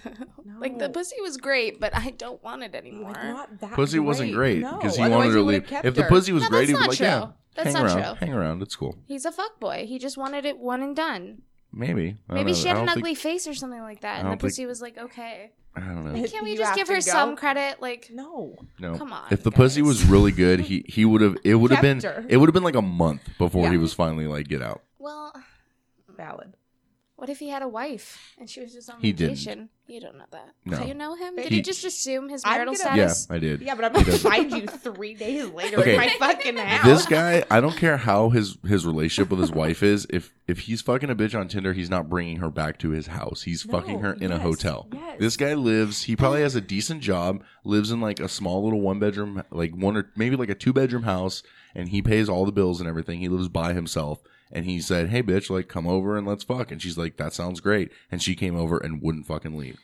like 0.59 0.77
the 0.79 0.89
pussy 0.89 1.15
was 1.21 1.37
great, 1.37 1.79
but 1.79 1.95
I 1.95 2.11
don't 2.11 2.41
want 2.43 2.63
it 2.63 2.75
anymore. 2.75 3.13
not 3.13 3.59
that 3.59 3.71
Pussy 3.73 3.99
wasn't 3.99 4.33
great 4.33 4.59
No, 4.59 4.77
because 4.77 4.95
he 4.97 5.03
otherwise 5.03 5.17
wanted 5.27 5.33
to 5.33 5.41
leave. 5.43 5.71
If 5.85 5.95
the 5.95 6.03
her. 6.03 6.09
pussy 6.09 6.31
was 6.33 6.43
No, 6.43 6.49
great, 6.49 6.67
he 6.69 6.73
was 6.75 6.87
like, 6.87 6.97
true. 6.97 7.05
"Yeah, 7.05 7.27
That's 7.55 7.73
hang 7.73 7.83
not 7.85 7.85
around, 7.97 8.17
true. 8.17 8.27
hang 8.27 8.33
around. 8.35 8.61
It's 8.61 8.75
cool." 8.75 8.97
He's 9.07 9.25
a 9.25 9.31
fuck 9.31 9.59
boy. 9.59 9.85
He 9.87 9.99
just 9.99 10.17
wanted 10.17 10.45
it 10.45 10.57
one 10.59 10.81
and 10.81 10.95
done. 10.95 11.41
Maybe. 11.71 12.17
Maybe 12.29 12.51
know. 12.51 12.57
she 12.57 12.67
had 12.67 12.77
an 12.77 12.85
don't 12.85 12.97
ugly 12.97 13.15
think- 13.15 13.17
face 13.19 13.47
or 13.47 13.53
something 13.53 13.81
like 13.81 14.01
that, 14.01 14.19
and 14.19 14.25
the 14.27 14.31
don't 14.31 14.41
think- 14.41 14.51
pussy 14.51 14.65
was 14.65 14.81
like, 14.81 14.97
okay. 14.97 15.51
I 15.75 15.79
don't 15.79 16.05
know. 16.05 16.11
Like, 16.13 16.31
Can't 16.31 16.43
we 16.43 16.51
You 16.51 16.57
just 16.59 16.75
give 16.75 16.87
her 16.87 16.95
go? 16.95 16.99
some 16.99 17.35
credit? 17.35 17.81
Like, 17.81 18.09
no. 18.13 18.55
No. 18.79 18.95
Come 18.95 19.11
on, 19.11 19.25
If 19.31 19.41
the 19.41 19.49
pussy 19.49 19.81
was 19.81 20.05
really 20.05 20.31
good, 20.31 20.59
he 20.59 20.85
he 20.87 21.03
would 21.09 21.21
have. 21.21 21.35
It 21.43 21.55
would 21.55 21.71
have 21.71 21.81
been. 21.81 21.99
Her. 22.01 22.23
It 22.29 22.37
would 22.37 22.47
have 22.47 22.53
been 22.53 22.63
like 22.63 22.75
a 22.75 22.81
month 22.83 23.21
before 23.39 23.71
he 23.71 23.77
was 23.77 23.91
finally 23.91 24.27
like 24.27 24.47
get 24.47 24.61
out. 24.61 24.83
Well, 24.99 25.33
valid. 26.15 26.53
What 27.23 27.29
if 27.29 27.39
he 27.39 27.47
had 27.47 27.61
a 27.61 27.69
wife 27.69 28.19
and 28.37 28.49
she 28.49 28.59
was 28.59 28.73
just 28.73 28.89
on 28.89 28.99
He 28.99 29.13
didn't. 29.13 29.35
vacation? 29.37 29.69
You 29.87 30.01
don't 30.01 30.17
know 30.17 30.25
that. 30.33 30.49
No. 30.65 30.79
Do 30.81 30.87
you 30.89 30.93
know 30.93 31.15
him? 31.15 31.37
Did 31.37 31.45
He- 31.45 31.55
he, 31.55 31.61
just 31.61 31.85
assume 31.85 32.27
his 32.27 32.41
I'm 32.43 32.51
marital 32.51 32.73
gonna- 32.73 32.83
status? 32.83 33.27
Yeah, 33.29 33.35
I 33.37 33.39
did. 33.39 33.61
Yeah, 33.61 33.75
but 33.75 33.85
I'm 33.85 33.91
He 33.91 33.99
gonna 34.01 34.11
doesn't. 34.11 34.29
find 34.29 34.51
you 34.51 34.67
three 34.67 35.13
days 35.13 35.47
later 35.47 35.79
Okay. 35.79 35.91
in 35.93 35.97
my 36.01 36.09
fucking 36.19 36.57
house. 36.57 36.85
This 36.85 37.05
guy, 37.05 37.45
I 37.49 37.61
don't 37.61 37.77
care 37.77 37.95
how 37.95 38.27
his 38.31 38.57
his 38.67 38.85
relationship 38.85 39.29
with 39.31 39.39
his 39.39 39.53
wife 39.53 39.81
is. 39.83 40.05
If 40.09 40.33
if 40.49 40.59
he's 40.59 40.81
fucking 40.81 41.09
a 41.09 41.15
bitch 41.15 41.33
on 41.33 41.47
Tinder, 41.47 41.71
he's 41.71 41.89
not 41.89 42.09
bringing 42.09 42.39
her 42.39 42.49
back 42.49 42.77
to 42.79 42.89
his 42.89 43.07
house. 43.07 43.43
He's 43.43 43.63
fucking 43.63 43.99
her 43.99 44.15
in 44.15 44.33
a 44.33 44.35
yes, 44.35 44.41
hotel. 44.43 44.89
yes. 44.91 45.17
This 45.21 45.37
guy 45.37 45.53
lives. 45.53 46.03
He 46.03 46.17
probably 46.17 46.41
has 46.41 46.55
a 46.57 46.61
decent 46.61 46.99
job. 46.99 47.41
Lives 47.63 47.89
in 47.89 48.01
like 48.01 48.19
a 48.19 48.27
small 48.27 48.65
little 48.65 48.81
one 48.81 48.99
bedroom, 48.99 49.43
like 49.49 49.73
one 49.73 49.95
or 49.95 50.11
maybe 50.17 50.35
like 50.35 50.49
a 50.49 50.55
two 50.55 50.73
bedroom 50.73 51.03
house, 51.03 51.41
and 51.73 51.87
he 51.87 52.01
pays 52.01 52.27
all 52.27 52.45
the 52.45 52.51
bills 52.51 52.81
and 52.81 52.89
everything. 52.89 53.19
He 53.21 53.29
lives 53.29 53.47
by 53.47 53.71
himself. 53.73 54.21
And 54.53 54.65
he 54.65 54.79
said, 54.79 55.09
"Hey, 55.09 55.23
bitch, 55.23 55.49
like 55.49 55.67
come 55.67 55.87
over 55.87 56.15
and 56.15 56.25
let's 56.25 56.43
fuck." 56.43 56.71
And 56.71 56.81
she's 56.81 56.97
like, 56.97 57.17
"That 57.17 57.33
sounds 57.33 57.59
great." 57.59 57.91
And 58.11 58.21
she 58.21 58.35
came 58.35 58.55
over 58.55 58.77
and 58.77 59.01
wouldn't 59.01 59.25
fucking 59.25 59.57
leave. 59.57 59.79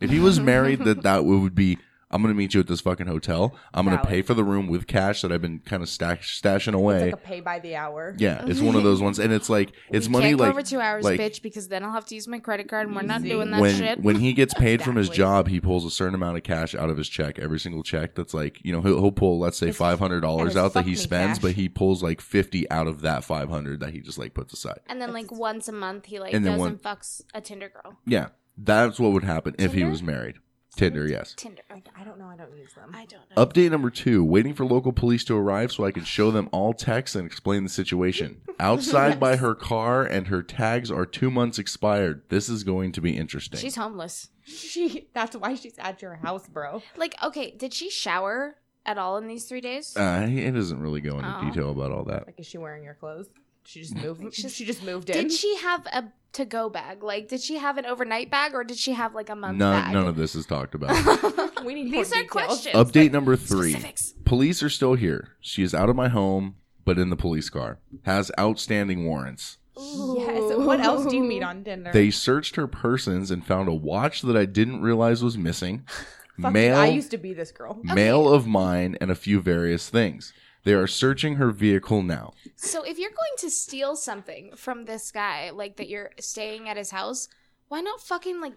If 0.00 0.10
he 0.10 0.20
was 0.20 0.38
married, 0.38 0.80
that 0.80 1.02
that 1.02 1.24
would 1.24 1.54
be. 1.54 1.78
I'm 2.14 2.22
gonna 2.22 2.34
meet 2.34 2.54
you 2.54 2.60
at 2.60 2.68
this 2.68 2.80
fucking 2.80 3.08
hotel. 3.08 3.56
I'm 3.74 3.84
gonna 3.84 3.96
Valid. 3.96 4.08
pay 4.08 4.22
for 4.22 4.34
the 4.34 4.44
room 4.44 4.68
with 4.68 4.86
cash 4.86 5.22
that 5.22 5.32
I've 5.32 5.42
been 5.42 5.58
kind 5.58 5.82
of 5.82 5.88
stash, 5.88 6.40
stashing 6.40 6.72
away. 6.72 6.94
It's 6.96 7.04
like 7.06 7.14
a 7.14 7.16
pay 7.16 7.40
by 7.40 7.58
the 7.58 7.74
hour. 7.74 8.14
Yeah, 8.18 8.44
it's 8.46 8.58
mm-hmm. 8.58 8.66
one 8.66 8.76
of 8.76 8.84
those 8.84 9.02
ones, 9.02 9.18
and 9.18 9.32
it's 9.32 9.50
like 9.50 9.72
it's 9.90 10.06
We 10.06 10.12
money 10.12 10.28
Can't 10.28 10.40
like 10.40 10.50
over 10.50 10.62
two 10.62 10.78
hours, 10.78 11.02
like 11.02 11.18
bitch, 11.18 11.42
because 11.42 11.66
then 11.66 11.82
I'll 11.82 11.90
have 11.90 12.04
to 12.06 12.14
use 12.14 12.28
my 12.28 12.38
credit 12.38 12.68
card, 12.68 12.86
and 12.86 12.94
we're 12.94 13.02
not 13.02 13.24
doing 13.24 13.50
that 13.50 13.60
when 13.60 13.76
shit. 13.76 14.00
when 14.00 14.20
he 14.20 14.32
gets 14.32 14.54
paid 14.58 14.80
from 14.80 14.94
his 14.94 15.08
job, 15.08 15.48
he 15.48 15.60
pulls 15.60 15.84
a 15.84 15.90
certain 15.90 16.14
amount 16.14 16.36
of 16.36 16.44
cash 16.44 16.72
out 16.76 16.88
of 16.88 16.96
his 16.96 17.08
check. 17.08 17.40
Every 17.40 17.58
single 17.58 17.82
check 17.82 18.14
that's 18.14 18.32
like 18.32 18.64
you 18.64 18.70
know 18.70 18.80
he'll, 18.80 19.00
he'll 19.00 19.10
pull 19.10 19.40
let's 19.40 19.58
say 19.58 19.72
five 19.72 19.98
hundred 19.98 20.20
dollars 20.20 20.56
out 20.56 20.72
that 20.74 20.80
fuck 20.80 20.84
he 20.84 20.92
me 20.92 20.96
spends, 20.96 21.38
cash. 21.38 21.42
but 21.42 21.52
he 21.54 21.68
pulls 21.68 22.00
like 22.00 22.20
fifty 22.20 22.70
out 22.70 22.86
of 22.86 23.00
that 23.00 23.24
five 23.24 23.48
hundred 23.48 23.80
that 23.80 23.90
he 23.90 23.98
just 23.98 24.18
like 24.18 24.34
puts 24.34 24.52
aside. 24.52 24.78
and 24.86 25.02
then 25.02 25.12
like 25.12 25.32
once 25.32 25.66
a 25.66 25.72
month, 25.72 26.06
he 26.06 26.20
like 26.20 26.32
And 26.32 26.46
then 26.46 26.52
goes 26.52 26.60
one- 26.60 26.68
and 26.70 26.80
fucks 26.80 27.22
a 27.34 27.40
Tinder 27.40 27.70
girl. 27.70 27.98
Yeah, 28.06 28.28
that's 28.56 29.00
what 29.00 29.10
would 29.10 29.24
happen 29.24 29.56
if 29.58 29.72
he 29.72 29.82
was 29.82 30.00
married. 30.00 30.36
Tinder, 30.76 31.06
yes. 31.08 31.34
Tinder. 31.36 31.62
I 31.96 32.04
don't 32.04 32.18
know. 32.18 32.26
I 32.26 32.36
don't 32.36 32.56
use 32.56 32.72
them. 32.74 32.90
I 32.94 33.06
don't 33.06 33.22
know. 33.36 33.44
Update 33.46 33.70
number 33.70 33.90
two: 33.90 34.24
waiting 34.24 34.54
for 34.54 34.64
local 34.64 34.92
police 34.92 35.24
to 35.24 35.36
arrive 35.36 35.72
so 35.72 35.84
I 35.84 35.90
can 35.92 36.04
show 36.04 36.30
them 36.30 36.48
all 36.52 36.72
texts 36.74 37.14
and 37.16 37.26
explain 37.26 37.62
the 37.64 37.70
situation. 37.70 38.40
Outside 38.60 39.18
by 39.20 39.36
her 39.36 39.54
car, 39.54 40.04
and 40.04 40.28
her 40.28 40.42
tags 40.42 40.90
are 40.90 41.06
two 41.06 41.30
months 41.30 41.58
expired. 41.58 42.22
This 42.28 42.48
is 42.48 42.64
going 42.64 42.92
to 42.92 43.00
be 43.00 43.16
interesting. 43.16 43.58
She's 43.60 43.76
homeless. 43.76 44.28
She. 44.44 45.08
That's 45.14 45.36
why 45.36 45.54
she's 45.54 45.78
at 45.78 46.02
your 46.02 46.16
house, 46.16 46.48
bro. 46.48 46.82
Like, 46.96 47.14
okay, 47.22 47.50
did 47.52 47.72
she 47.72 47.90
shower 47.90 48.56
at 48.86 48.98
all 48.98 49.16
in 49.16 49.26
these 49.26 49.44
three 49.46 49.60
days? 49.60 49.96
Uh, 49.96 50.26
it 50.30 50.50
doesn't 50.52 50.80
really 50.80 51.00
go 51.00 51.18
into 51.18 51.34
Oh. 51.36 51.44
detail 51.44 51.70
about 51.70 51.90
all 51.92 52.04
that. 52.04 52.26
Like, 52.26 52.38
is 52.38 52.46
she 52.46 52.58
wearing 52.58 52.84
your 52.84 52.94
clothes? 52.94 53.26
She 53.64 53.80
just 53.80 53.94
moved. 53.96 54.34
She's- 54.34 54.52
she 54.52 54.64
just 54.64 54.82
moved 54.82 55.10
in. 55.10 55.16
Did 55.28 55.32
she 55.32 55.56
have 55.56 55.86
a 55.86 56.04
to 56.32 56.44
go 56.44 56.68
bag? 56.68 57.02
Like, 57.02 57.28
did 57.28 57.40
she 57.40 57.56
have 57.58 57.78
an 57.78 57.86
overnight 57.86 58.30
bag 58.30 58.54
or 58.54 58.64
did 58.64 58.76
she 58.76 58.92
have 58.92 59.14
like 59.14 59.30
a 59.30 59.36
month 59.36 59.56
None, 59.58 59.82
bag? 59.84 59.92
none 59.94 60.06
of 60.08 60.16
this 60.16 60.34
is 60.34 60.44
talked 60.46 60.74
about. 60.74 60.90
we 61.64 61.74
need 61.74 61.84
These 61.92 62.10
more 62.10 62.18
are 62.18 62.22
details. 62.22 62.30
questions. 62.30 62.74
Update 62.74 63.12
number 63.12 63.36
three. 63.36 63.70
Specifics. 63.70 64.14
Police 64.24 64.62
are 64.62 64.68
still 64.68 64.94
here. 64.94 65.28
She 65.40 65.62
is 65.62 65.74
out 65.74 65.88
of 65.88 65.94
my 65.96 66.08
home, 66.08 66.56
but 66.84 66.98
in 66.98 67.10
the 67.10 67.16
police 67.16 67.48
car. 67.50 67.78
Has 68.02 68.30
outstanding 68.38 69.04
warrants. 69.04 69.58
Yes. 69.76 70.56
What 70.56 70.80
else 70.80 71.06
do 71.06 71.16
you 71.16 71.22
meet 71.24 71.42
on 71.42 71.64
Tinder? 71.64 71.90
They 71.92 72.10
searched 72.10 72.56
her 72.56 72.66
persons 72.66 73.30
and 73.30 73.44
found 73.46 73.68
a 73.68 73.72
watch 73.74 74.22
that 74.22 74.36
I 74.36 74.44
didn't 74.44 74.82
realize 74.82 75.22
was 75.22 75.36
missing. 75.38 75.84
Fuck 76.40 76.52
mail, 76.52 76.76
I 76.78 76.86
used 76.88 77.12
to 77.12 77.18
be 77.18 77.32
this 77.32 77.52
girl. 77.52 77.80
mail 77.84 78.28
of 78.32 78.44
mine, 78.46 78.96
and 79.00 79.10
a 79.10 79.14
few 79.14 79.40
various 79.40 79.88
things. 79.88 80.32
They 80.64 80.72
are 80.74 80.86
searching 80.86 81.36
her 81.36 81.50
vehicle 81.50 82.02
now. 82.02 82.32
So 82.56 82.82
if 82.82 82.98
you're 82.98 83.10
going 83.10 83.36
to 83.38 83.50
steal 83.50 83.96
something 83.96 84.56
from 84.56 84.86
this 84.86 85.10
guy, 85.12 85.50
like 85.50 85.76
that 85.76 85.88
you're 85.88 86.10
staying 86.18 86.68
at 86.68 86.76
his 86.76 86.90
house, 86.90 87.28
why 87.68 87.80
not 87.80 88.00
fucking 88.00 88.40
like 88.40 88.54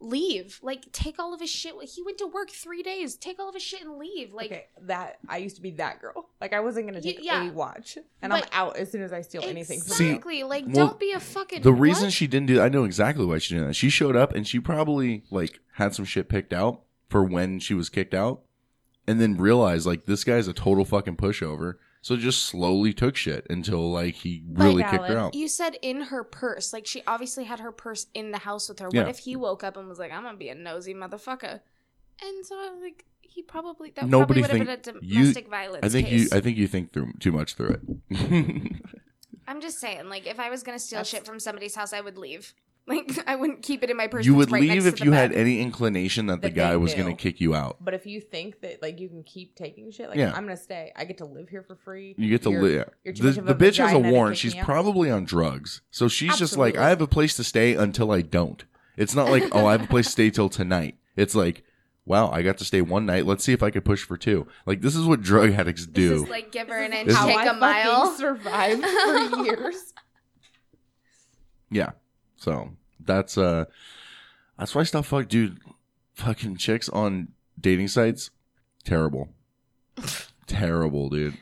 leave? 0.00 0.58
Like 0.62 0.90
take 0.92 1.18
all 1.18 1.32
of 1.32 1.40
his 1.40 1.50
shit. 1.50 1.74
He 1.84 2.02
went 2.02 2.18
to 2.18 2.26
work 2.26 2.50
three 2.50 2.82
days. 2.82 3.14
Take 3.16 3.38
all 3.38 3.48
of 3.48 3.54
his 3.54 3.62
shit 3.62 3.82
and 3.82 3.98
leave. 3.98 4.34
Like 4.34 4.46
okay, 4.46 4.66
that 4.82 5.18
I 5.28 5.38
used 5.38 5.56
to 5.56 5.62
be 5.62 5.70
that 5.72 6.00
girl. 6.00 6.28
Like 6.40 6.52
I 6.52 6.60
wasn't 6.60 6.86
gonna 6.86 6.98
Y- 6.98 7.12
take 7.12 7.24
yeah. 7.24 7.48
a 7.48 7.52
watch, 7.52 7.98
and 8.20 8.32
I'm 8.32 8.44
out 8.52 8.76
as 8.76 8.90
soon 8.90 9.02
as 9.02 9.12
I 9.12 9.20
steal 9.22 9.42
anything. 9.44 9.80
From 9.80 9.92
See, 9.92 10.08
exactly. 10.08 10.42
like 10.42 10.64
well, 10.66 10.88
don't 10.88 11.00
be 11.00 11.12
a 11.12 11.20
fucking. 11.20 11.62
The 11.62 11.72
reason 11.72 12.04
what? 12.06 12.12
she 12.12 12.26
didn't 12.26 12.46
do 12.48 12.60
I 12.60 12.68
know 12.68 12.84
exactly 12.84 13.24
why 13.24 13.38
she 13.38 13.54
did 13.54 13.66
that. 13.66 13.74
She 13.74 13.90
showed 13.90 14.16
up 14.16 14.34
and 14.34 14.46
she 14.46 14.60
probably 14.60 15.22
like 15.30 15.60
had 15.74 15.94
some 15.94 16.04
shit 16.04 16.28
picked 16.28 16.52
out 16.52 16.82
for 17.08 17.22
when 17.24 17.60
she 17.60 17.72
was 17.74 17.88
kicked 17.88 18.14
out 18.14 18.42
and 19.06 19.20
then 19.20 19.36
realized 19.36 19.86
like 19.86 20.06
this 20.06 20.24
guy's 20.24 20.48
a 20.48 20.52
total 20.52 20.84
fucking 20.84 21.16
pushover. 21.16 21.74
So 22.02 22.16
just 22.16 22.44
slowly 22.44 22.92
took 22.92 23.16
shit 23.16 23.46
until 23.50 23.90
like 23.90 24.14
he 24.14 24.44
really 24.52 24.84
kicked 24.84 25.06
her 25.06 25.18
out. 25.18 25.34
You 25.34 25.48
said 25.48 25.76
in 25.82 26.02
her 26.02 26.22
purse. 26.22 26.72
Like 26.72 26.86
she 26.86 27.02
obviously 27.06 27.44
had 27.44 27.58
her 27.58 27.72
purse 27.72 28.06
in 28.14 28.30
the 28.30 28.38
house 28.38 28.68
with 28.68 28.78
her. 28.78 28.88
Yeah. 28.92 29.02
What 29.02 29.10
if 29.10 29.18
he 29.18 29.34
woke 29.34 29.64
up 29.64 29.76
and 29.76 29.88
was 29.88 29.98
like, 29.98 30.12
"I'm 30.12 30.22
gonna 30.22 30.36
be 30.36 30.48
a 30.48 30.54
nosy 30.54 30.94
motherfucker," 30.94 31.60
and 32.22 32.46
so 32.46 32.54
like 32.80 33.06
he 33.22 33.42
probably 33.42 33.90
that 33.90 34.06
Nobody 34.06 34.40
probably 34.40 34.60
would 34.60 34.68
have 34.68 34.82
been 34.82 34.94
a 34.94 35.04
you 35.04 35.18
domestic 35.20 35.48
violence 35.48 35.84
I 35.84 35.88
think 35.88 36.08
case. 36.08 36.30
you 36.30 36.36
I 36.36 36.40
think 36.40 36.56
you 36.56 36.68
think 36.68 36.92
through 36.92 37.12
too 37.18 37.32
much 37.32 37.54
through 37.54 37.80
it. 38.10 38.72
I'm 39.48 39.60
just 39.60 39.78
saying, 39.78 40.08
like, 40.08 40.26
if 40.26 40.40
I 40.40 40.50
was 40.50 40.62
gonna 40.62 40.78
steal 40.78 41.04
shit 41.04 41.24
from 41.24 41.38
somebody's 41.38 41.74
house, 41.74 41.92
I 41.92 42.00
would 42.00 42.18
leave. 42.18 42.54
Like, 42.88 43.18
I 43.26 43.34
wouldn't 43.34 43.62
keep 43.62 43.82
it 43.82 43.90
in 43.90 43.96
my 43.96 44.06
purse. 44.06 44.24
you 44.24 44.36
would 44.36 44.52
right 44.52 44.62
leave 44.62 44.86
if 44.86 45.00
you 45.00 45.10
bed. 45.10 45.16
had 45.16 45.32
any 45.32 45.60
inclination 45.60 46.26
that 46.26 46.40
the 46.40 46.48
That 46.50 46.54
guy 46.54 46.76
was 46.76 46.94
going 46.94 47.08
to 47.08 47.20
kick 47.20 47.40
you 47.40 47.52
out. 47.52 47.78
But 47.80 47.94
if 47.94 48.06
you 48.06 48.20
think 48.20 48.60
that 48.60 48.80
like 48.80 49.00
you 49.00 49.08
can 49.08 49.24
keep 49.24 49.56
taking 49.56 49.90
shit, 49.90 50.08
like 50.08 50.18
Yeah. 50.18 50.28
I'm 50.32 50.44
gonna 50.44 50.56
stay. 50.56 50.92
I 50.94 51.04
get 51.04 51.18
to 51.18 51.24
live 51.24 51.48
here 51.48 51.64
for 51.64 51.74
free. 51.74 52.14
You 52.16 52.30
get 52.30 52.42
to 52.42 52.50
live. 52.50 52.88
You're 53.02 53.14
The, 53.14 53.42
the 53.42 53.54
bitch 53.56 53.78
has 53.78 53.92
a 53.92 53.98
warrant. 53.98 54.36
She's 54.38 54.54
probably 54.54 55.10
on 55.10 55.24
drugs. 55.24 55.80
So 55.90 56.06
she's 56.06 56.38
just 56.38 56.56
like, 56.56 56.76
I 56.76 56.88
have 56.90 57.00
a 57.00 57.08
place 57.08 57.34
to 57.36 57.44
stay 57.44 57.74
until 57.74 58.12
I 58.12 58.22
don't. 58.22 58.64
It's 58.96 59.16
not 59.16 59.30
like, 59.30 59.44
oh, 59.52 59.66
I 59.66 59.72
have 59.72 59.82
a 59.82 59.88
place 59.88 60.06
to 60.06 60.12
stay 60.12 60.30
till 60.30 60.48
tonight. 60.48 60.96
It's 61.16 61.34
like, 61.34 61.64
wow, 62.04 62.30
I 62.30 62.42
got 62.42 62.56
to 62.58 62.64
stay 62.64 62.82
one 62.82 63.04
night. 63.04 63.26
Let's 63.26 63.42
see 63.42 63.52
if 63.52 63.64
I 63.64 63.70
could 63.70 63.84
push 63.84 64.04
for 64.04 64.16
two. 64.16 64.46
Like, 64.64 64.80
this 64.80 64.94
is 64.94 65.04
what 65.06 65.22
drug 65.22 65.50
addicts 65.54 65.86
do. 65.86 66.10
This 66.10 66.22
is 66.22 66.28
like 66.28 66.52
give 66.52 66.68
her 66.68 66.80
an 66.80 66.92
inch, 66.92 67.08
take 67.08 67.16
How 67.16 67.28
I 67.28 67.44
a 67.46 67.54
mile. 67.54 68.12
survived 68.16 68.84
for 68.84 69.42
years. 69.44 69.92
yeah. 71.70 71.90
So 72.36 72.70
that's, 73.00 73.36
uh, 73.38 73.64
that's 74.58 74.74
why 74.74 74.82
I 74.82 74.84
stopped 74.84 75.08
fuck, 75.08 75.28
dude. 75.28 75.58
Fucking 76.14 76.56
chicks 76.56 76.88
on 76.88 77.28
dating 77.60 77.88
sites, 77.88 78.30
terrible. 78.84 79.28
terrible, 80.46 81.08
dude. 81.08 81.38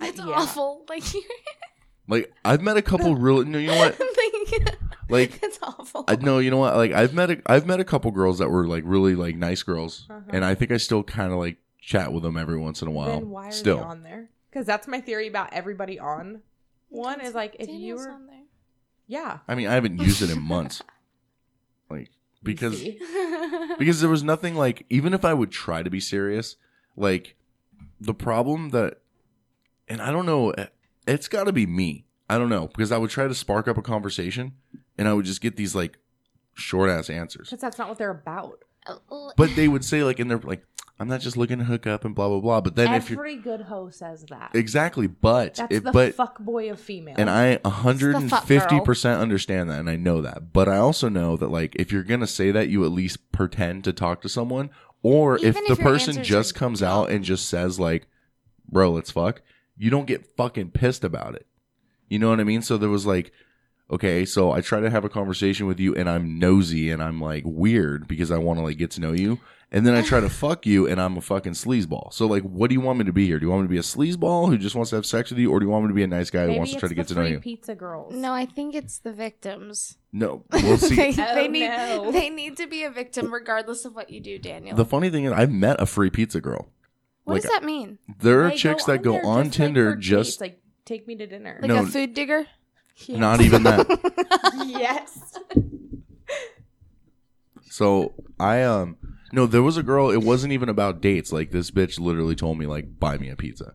That's 0.00 0.20
awful. 0.20 0.84
Like, 0.88 1.02
Like, 2.10 2.32
I've 2.44 2.62
met 2.62 2.78
a 2.78 2.82
couple 2.82 3.16
really 3.16 3.44
no, 3.44 3.58
you 3.58 3.66
know 3.66 3.76
what? 3.76 4.00
like, 4.00 4.78
Like, 5.10 5.42
it's 5.42 5.58
awful. 5.62 6.04
I 6.08 6.16
know, 6.16 6.38
you 6.38 6.50
know 6.50 6.56
what? 6.58 6.74
Like 6.76 6.92
I've 6.92 7.12
met 7.12 7.30
a, 7.30 7.42
I've 7.46 7.66
met 7.66 7.80
a 7.80 7.84
couple 7.84 8.10
girls 8.12 8.38
that 8.38 8.48
were 8.50 8.66
like 8.66 8.82
really 8.86 9.14
like 9.14 9.36
nice 9.36 9.62
girls, 9.62 10.06
Uh-huh. 10.08 10.20
and 10.30 10.44
I 10.44 10.54
think 10.54 10.70
I 10.70 10.76
still 10.78 11.02
kind 11.02 11.32
of 11.32 11.38
like 11.38 11.58
chat 11.80 12.12
with 12.12 12.22
them 12.22 12.36
every 12.38 12.58
once 12.58 12.80
in 12.82 12.88
a 12.88 12.90
while. 12.90 13.20
then 13.20 13.28
why 13.30 13.48
are 13.48 13.52
still, 13.52 13.76
they 13.78 13.82
on 13.84 14.02
there? 14.02 14.28
Because 14.50 14.66
that's 14.66 14.86
my 14.88 15.00
theory 15.02 15.26
about 15.28 15.52
everybody 15.52 15.98
on. 15.98 16.40
One 16.88 17.20
is 17.20 17.34
like 17.34 17.56
if 17.58 17.68
you 17.68 17.74
Daniel's 17.74 18.06
were, 18.06 18.12
on 18.12 18.26
there. 18.26 18.42
Yeah, 19.08 19.38
I 19.48 19.56
mean, 19.56 19.66
I 19.66 19.74
haven't 19.74 19.98
used 19.98 20.22
it 20.22 20.30
in 20.30 20.40
months, 20.40 20.82
like 21.90 22.10
because 22.42 22.80
because 23.78 24.00
there 24.00 24.10
was 24.10 24.22
nothing 24.22 24.54
like 24.54 24.86
even 24.88 25.12
if 25.14 25.24
I 25.24 25.34
would 25.34 25.50
try 25.50 25.82
to 25.82 25.90
be 25.90 25.98
serious, 25.98 26.54
like 26.96 27.34
the 28.00 28.14
problem 28.14 28.70
that, 28.70 28.98
and 29.88 30.00
I 30.00 30.12
don't 30.12 30.26
know, 30.26 30.54
it's 31.06 31.26
got 31.26 31.44
to 31.44 31.52
be 31.52 31.66
me. 31.66 32.04
I 32.30 32.36
don't 32.38 32.50
know 32.50 32.68
because 32.68 32.92
I 32.92 32.98
would 32.98 33.10
try 33.10 33.26
to 33.26 33.34
spark 33.34 33.66
up 33.66 33.78
a 33.78 33.82
conversation, 33.82 34.52
and 34.96 35.08
I 35.08 35.14
would 35.14 35.24
just 35.24 35.40
get 35.40 35.56
these 35.56 35.74
like 35.74 35.98
short 36.54 36.90
ass 36.90 37.08
answers. 37.08 37.48
because 37.48 37.60
that's 37.60 37.78
not 37.78 37.88
what 37.88 37.98
they're 37.98 38.10
about. 38.10 38.62
Oh, 38.86 39.32
but 39.36 39.54
they 39.56 39.68
would 39.68 39.84
say 39.84 40.04
like 40.04 40.20
in 40.20 40.28
their 40.28 40.38
like, 40.38 40.64
I'm 41.00 41.06
not 41.06 41.20
just 41.20 41.36
looking 41.36 41.58
to 41.58 41.64
hook 41.64 41.86
up 41.86 42.04
and 42.04 42.14
blah 42.14 42.28
blah 42.28 42.40
blah. 42.40 42.60
But 42.60 42.74
then 42.74 42.92
if 42.94 43.08
you're 43.08 43.20
Every 43.20 43.36
good 43.36 43.60
hoe 43.62 43.88
says 43.90 44.24
that. 44.30 44.50
exactly, 44.54 45.06
but 45.06 45.54
That's 45.54 45.74
it, 45.76 45.84
the 45.84 45.92
but 45.92 46.14
fuck 46.14 46.38
boy 46.40 46.70
of 46.70 46.80
female. 46.80 47.14
and 47.16 47.30
I 47.30 47.56
150 47.64 48.80
percent 48.80 49.20
understand 49.20 49.70
that, 49.70 49.78
and 49.80 49.88
I 49.88 49.96
know 49.96 50.22
that. 50.22 50.52
But 50.52 50.68
I 50.68 50.78
also 50.78 51.08
know 51.08 51.36
that 51.36 51.48
like 51.50 51.76
if 51.76 51.92
you're 51.92 52.02
gonna 52.02 52.26
say 52.26 52.50
that, 52.50 52.68
you 52.68 52.84
at 52.84 52.90
least 52.90 53.30
pretend 53.32 53.84
to 53.84 53.92
talk 53.92 54.22
to 54.22 54.28
someone, 54.28 54.70
or 55.02 55.36
if 55.36 55.42
Even 55.44 55.64
the 55.66 55.72
if 55.72 55.78
your 55.78 55.86
person 55.88 56.22
just 56.24 56.56
are 56.56 56.58
comes 56.58 56.82
out 56.82 57.10
and 57.10 57.24
just 57.24 57.48
says 57.48 57.78
like, 57.78 58.06
bro, 58.68 58.90
let's 58.90 59.10
fuck, 59.12 59.42
you 59.76 59.90
don't 59.90 60.06
get 60.06 60.36
fucking 60.36 60.70
pissed 60.72 61.04
about 61.04 61.34
it. 61.36 61.46
You 62.08 62.18
know 62.18 62.30
what 62.30 62.40
I 62.40 62.44
mean? 62.44 62.62
So 62.62 62.76
there 62.78 62.88
was 62.88 63.06
like, 63.06 63.30
okay, 63.90 64.24
so 64.24 64.52
I 64.52 64.60
try 64.60 64.80
to 64.80 64.90
have 64.90 65.04
a 65.04 65.08
conversation 65.08 65.66
with 65.66 65.80
you 65.80 65.94
and 65.94 66.08
I'm 66.08 66.38
nosy 66.38 66.90
and 66.90 67.02
I'm 67.02 67.20
like 67.20 67.44
weird 67.46 68.06
because 68.08 68.30
I 68.30 68.38
want 68.38 68.58
to 68.58 68.64
like 68.64 68.78
get 68.78 68.90
to 68.92 69.00
know 69.00 69.12
you. 69.12 69.38
And 69.70 69.86
then 69.86 69.94
I 69.94 70.00
try 70.00 70.20
to 70.20 70.28
fuck 70.30 70.64
you 70.64 70.86
and 70.88 70.98
I'm 71.00 71.18
a 71.18 71.20
fucking 71.20 71.52
sleazeball. 71.52 72.10
So 72.14 72.26
like, 72.26 72.42
what 72.42 72.68
do 72.68 72.74
you 72.74 72.80
want 72.80 72.98
me 72.98 73.04
to 73.04 73.12
be 73.12 73.26
here? 73.26 73.38
Do 73.38 73.44
you 73.46 73.50
want 73.50 73.62
me 73.62 73.68
to 73.68 73.72
be 73.72 73.78
a 73.78 73.82
sleazeball 73.82 74.48
who 74.48 74.56
just 74.56 74.74
wants 74.74 74.90
to 74.90 74.96
have 74.96 75.04
sex 75.04 75.28
with 75.30 75.38
you? 75.38 75.50
Or 75.50 75.60
do 75.60 75.66
you 75.66 75.70
want 75.70 75.84
me 75.84 75.88
to 75.88 75.94
be 75.94 76.02
a 76.02 76.06
nice 76.06 76.30
guy 76.30 76.42
who 76.42 76.46
Maybe 76.48 76.58
wants 76.58 76.72
to 76.72 76.78
try 76.80 76.88
to 76.88 76.94
get 76.94 77.08
to 77.08 77.14
know 77.14 77.20
free 77.22 77.30
you? 77.32 77.40
Pizza 77.40 77.74
girls. 77.74 78.14
No, 78.14 78.32
I 78.32 78.46
think 78.46 78.74
it's 78.74 78.98
the 78.98 79.12
victims. 79.12 79.98
No, 80.10 80.44
we'll 80.52 80.78
see. 80.78 80.94
they, 80.96 81.10
Oh, 81.22 81.34
they 81.34 81.48
need 81.48 81.68
no. 81.68 82.10
they 82.12 82.30
need 82.30 82.56
to 82.56 82.66
be 82.66 82.84
a 82.84 82.90
victim 82.90 83.32
regardless 83.32 83.84
of 83.84 83.94
what 83.94 84.08
you 84.08 84.20
do, 84.20 84.38
Daniel. 84.38 84.74
The 84.74 84.86
funny 84.86 85.10
thing 85.10 85.24
is, 85.24 85.32
I've 85.32 85.52
met 85.52 85.80
a 85.82 85.86
free 85.86 86.08
pizza 86.08 86.40
girl. 86.40 86.70
what 87.24 87.34
like, 87.34 87.42
does 87.42 87.50
that 87.52 87.62
mean? 87.64 87.98
There 88.20 88.44
are 88.46 88.50
They 88.50 88.56
chicks 88.56 88.84
that 88.84 89.02
go 89.02 89.12
there 89.12 89.26
on 89.26 89.44
just, 89.46 89.58
like, 89.58 89.66
Tinder 89.66 89.96
just 89.96 90.40
like 90.40 90.62
take 90.86 91.06
me 91.06 91.14
to 91.16 91.26
dinner. 91.26 91.58
Like 91.60 91.68
No. 91.68 91.82
a 91.82 91.86
food 91.86 92.14
digger? 92.14 92.46
Not 93.08 93.40
even 93.40 93.62
that. 93.64 93.86
yes. 94.66 95.38
So 97.70 98.14
I 98.40 98.62
um 98.62 98.96
no, 99.32 99.46
there 99.46 99.62
was 99.62 99.76
a 99.76 99.82
girl. 99.82 100.10
It 100.10 100.22
wasn't 100.22 100.52
even 100.52 100.68
about 100.68 101.00
dates. 101.00 101.32
Like 101.32 101.50
this 101.50 101.70
bitch 101.70 102.00
literally 102.00 102.34
told 102.34 102.58
me 102.58 102.66
like 102.66 102.98
buy 102.98 103.18
me 103.18 103.28
a 103.28 103.36
pizza. 103.36 103.72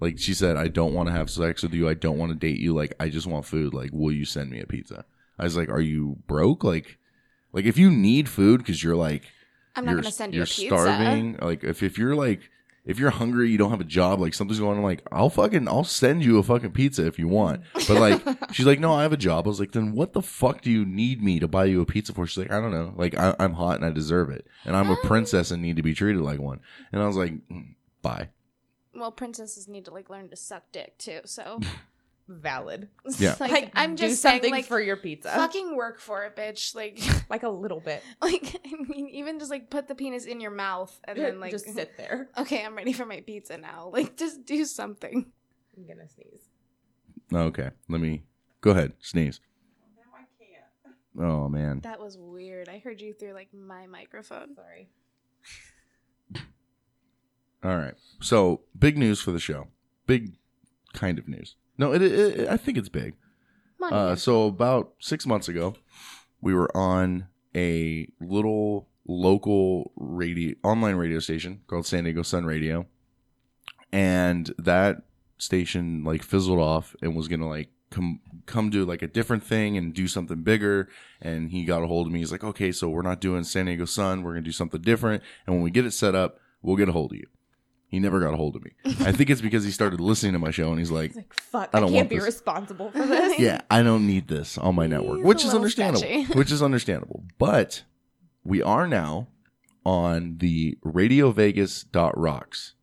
Like 0.00 0.18
she 0.18 0.34
said, 0.34 0.56
I 0.56 0.68
don't 0.68 0.94
want 0.94 1.08
to 1.08 1.12
have 1.12 1.30
sex 1.30 1.62
with 1.62 1.74
you. 1.74 1.88
I 1.88 1.94
don't 1.94 2.18
want 2.18 2.32
to 2.32 2.38
date 2.38 2.58
you. 2.58 2.74
Like 2.74 2.94
I 2.98 3.08
just 3.08 3.26
want 3.26 3.46
food. 3.46 3.72
Like 3.74 3.90
will 3.92 4.12
you 4.12 4.24
send 4.24 4.50
me 4.50 4.60
a 4.60 4.66
pizza? 4.66 5.04
I 5.38 5.44
was 5.44 5.56
like, 5.56 5.68
are 5.68 5.80
you 5.80 6.16
broke? 6.26 6.64
Like, 6.64 6.98
like 7.52 7.64
if 7.64 7.78
you 7.78 7.90
need 7.90 8.28
food 8.28 8.58
because 8.58 8.82
you're 8.82 8.96
like 8.96 9.24
I'm 9.76 9.84
not 9.84 9.92
you're, 9.92 10.00
gonna 10.02 10.12
send 10.12 10.34
you 10.34 10.38
you're 10.38 10.44
a 10.44 10.46
pizza. 10.46 10.66
starving. 10.66 11.38
Like 11.40 11.64
if 11.64 11.82
if 11.82 11.98
you're 11.98 12.16
like 12.16 12.40
if 12.90 12.98
you're 12.98 13.10
hungry, 13.10 13.48
you 13.48 13.56
don't 13.56 13.70
have 13.70 13.80
a 13.80 13.84
job, 13.84 14.20
like 14.20 14.34
something's 14.34 14.58
going 14.58 14.78
on, 14.78 14.84
like 14.84 15.02
I'll 15.12 15.30
fucking 15.30 15.68
I'll 15.68 15.84
send 15.84 16.24
you 16.24 16.38
a 16.38 16.42
fucking 16.42 16.72
pizza 16.72 17.06
if 17.06 17.18
you 17.18 17.28
want. 17.28 17.62
But 17.72 17.90
like 17.90 18.22
she's 18.52 18.66
like, 18.66 18.80
no, 18.80 18.92
I 18.92 19.02
have 19.02 19.12
a 19.12 19.16
job. 19.16 19.46
I 19.46 19.48
was 19.48 19.60
like, 19.60 19.72
then 19.72 19.92
what 19.92 20.12
the 20.12 20.22
fuck 20.22 20.60
do 20.60 20.70
you 20.70 20.84
need 20.84 21.22
me 21.22 21.38
to 21.38 21.48
buy 21.48 21.66
you 21.66 21.80
a 21.80 21.86
pizza 21.86 22.12
for? 22.12 22.26
She's 22.26 22.38
like, 22.38 22.50
I 22.50 22.60
don't 22.60 22.72
know. 22.72 22.92
Like 22.96 23.16
I, 23.16 23.34
I'm 23.38 23.54
hot 23.54 23.76
and 23.76 23.84
I 23.84 23.90
deserve 23.90 24.30
it, 24.30 24.46
and 24.64 24.76
I'm 24.76 24.90
a 24.90 24.96
princess 24.96 25.50
and 25.50 25.62
need 25.62 25.76
to 25.76 25.82
be 25.82 25.94
treated 25.94 26.20
like 26.20 26.40
one. 26.40 26.60
And 26.92 27.00
I 27.00 27.06
was 27.06 27.16
like, 27.16 27.32
mm, 27.48 27.74
bye. 28.02 28.28
Well, 28.92 29.12
princesses 29.12 29.68
need 29.68 29.84
to 29.84 29.92
like 29.92 30.10
learn 30.10 30.28
to 30.30 30.36
suck 30.36 30.64
dick 30.72 30.98
too. 30.98 31.20
So 31.24 31.60
Valid. 32.30 32.88
Yeah. 33.18 33.34
like, 33.40 33.50
Like, 33.50 33.72
I'm 33.74 33.96
do 33.96 34.06
just 34.06 34.22
something 34.22 34.42
saying, 34.42 34.52
like, 34.52 34.64
for 34.66 34.80
your 34.80 34.96
pizza. 34.96 35.30
Fucking 35.30 35.74
work 35.74 35.98
for 35.98 36.24
it, 36.24 36.36
bitch. 36.36 36.74
Like, 36.76 37.00
like 37.30 37.42
a 37.42 37.48
little 37.48 37.80
bit. 37.80 38.02
like 38.22 38.56
I 38.64 38.76
mean, 38.88 39.08
even 39.08 39.38
just 39.38 39.50
like 39.50 39.68
put 39.68 39.88
the 39.88 39.94
penis 39.94 40.26
in 40.26 40.40
your 40.40 40.52
mouth 40.52 40.98
and 41.04 41.18
then 41.18 41.40
like 41.40 41.50
just 41.50 41.68
sit 41.72 41.96
there. 41.98 42.28
Okay, 42.38 42.64
I'm 42.64 42.76
ready 42.76 42.92
for 42.92 43.04
my 43.04 43.20
pizza 43.20 43.58
now. 43.58 43.90
Like, 43.92 44.16
just 44.16 44.44
do 44.44 44.64
something. 44.64 45.26
I'm 45.76 45.86
gonna 45.86 46.08
sneeze. 46.08 46.48
Okay, 47.32 47.70
let 47.88 48.00
me 48.00 48.22
go 48.60 48.70
ahead. 48.70 48.92
Sneeze. 49.00 49.40
Oh 51.18 51.48
man. 51.48 51.80
That 51.80 52.00
was 52.00 52.16
weird. 52.16 52.68
I 52.68 52.78
heard 52.78 53.00
you 53.00 53.12
through 53.12 53.32
like 53.32 53.48
my 53.52 53.86
microphone. 53.86 54.54
Sorry. 54.54 54.88
All 57.62 57.76
right. 57.76 57.94
So 58.20 58.62
big 58.78 58.96
news 58.96 59.20
for 59.20 59.32
the 59.32 59.40
show. 59.40 59.66
Big 60.06 60.36
kind 60.92 61.18
of 61.18 61.28
news. 61.28 61.56
No, 61.78 61.92
it, 61.92 62.02
it, 62.02 62.48
I 62.48 62.56
think 62.56 62.76
it's 62.78 62.88
big. 62.88 63.14
Uh, 63.82 64.14
so 64.14 64.46
about 64.46 64.92
six 65.00 65.26
months 65.26 65.48
ago, 65.48 65.74
we 66.40 66.54
were 66.54 66.74
on 66.76 67.28
a 67.56 68.08
little 68.20 68.88
local 69.06 69.92
radio, 69.96 70.54
online 70.62 70.96
radio 70.96 71.18
station 71.18 71.62
called 71.66 71.86
San 71.86 72.04
Diego 72.04 72.22
Sun 72.22 72.44
Radio, 72.44 72.86
and 73.92 74.52
that 74.58 75.02
station 75.38 76.04
like 76.04 76.22
fizzled 76.22 76.58
off 76.60 76.94
and 77.00 77.16
was 77.16 77.26
gonna 77.26 77.48
like 77.48 77.70
come 77.90 78.20
come 78.46 78.70
do 78.70 78.84
like 78.84 79.02
a 79.02 79.08
different 79.08 79.42
thing 79.42 79.76
and 79.76 79.94
do 79.94 80.06
something 80.06 80.42
bigger. 80.42 80.88
And 81.20 81.50
he 81.50 81.64
got 81.64 81.82
a 81.82 81.86
hold 81.86 82.06
of 82.06 82.12
me. 82.12 82.20
He's 82.20 82.32
like, 82.32 82.44
okay, 82.44 82.72
so 82.72 82.88
we're 82.88 83.02
not 83.02 83.20
doing 83.20 83.44
San 83.44 83.66
Diego 83.66 83.84
Sun. 83.84 84.22
We're 84.22 84.32
gonna 84.32 84.42
do 84.42 84.52
something 84.52 84.82
different. 84.82 85.22
And 85.46 85.56
when 85.56 85.62
we 85.62 85.70
get 85.70 85.86
it 85.86 85.92
set 85.92 86.14
up, 86.14 86.38
we'll 86.62 86.76
get 86.76 86.88
a 86.88 86.92
hold 86.92 87.12
of 87.12 87.18
you. 87.18 87.26
He 87.90 87.98
never 87.98 88.20
got 88.20 88.32
a 88.32 88.36
hold 88.36 88.54
of 88.56 88.64
me. 88.64 88.70
I 88.84 89.10
think 89.12 89.30
it's 89.30 89.40
because 89.40 89.64
he 89.64 89.72
started 89.72 90.00
listening 90.00 90.32
to 90.34 90.38
my 90.38 90.52
show 90.52 90.70
and 90.70 90.78
he's 90.78 90.92
like, 90.92 91.12
Fuck, 91.34 91.70
I 91.74 91.78
I, 91.78 91.80
don't 91.80 91.88
can't 91.90 91.94
want 91.96 92.08
be 92.10 92.16
this. 92.16 92.24
responsible 92.24 92.90
for 92.92 93.04
this. 93.04 93.38
yeah, 93.38 93.60
I 93.68 93.82
don't 93.82 94.06
need 94.06 94.28
this 94.28 94.56
on 94.58 94.76
my 94.76 94.86
network, 94.86 95.18
He's 95.18 95.26
which 95.26 95.38
a 95.38 95.40
is 95.40 95.44
little 95.46 95.58
understandable. 95.62 95.98
sketchy. 96.00 96.32
which 96.38 96.52
is 96.52 96.62
understandable. 96.62 97.24
But 97.38 97.82
we 98.44 98.62
are 98.62 98.86
now 98.86 99.26
on 99.84 100.38
the 100.38 100.78
RadioVegas.rocks 100.84 102.74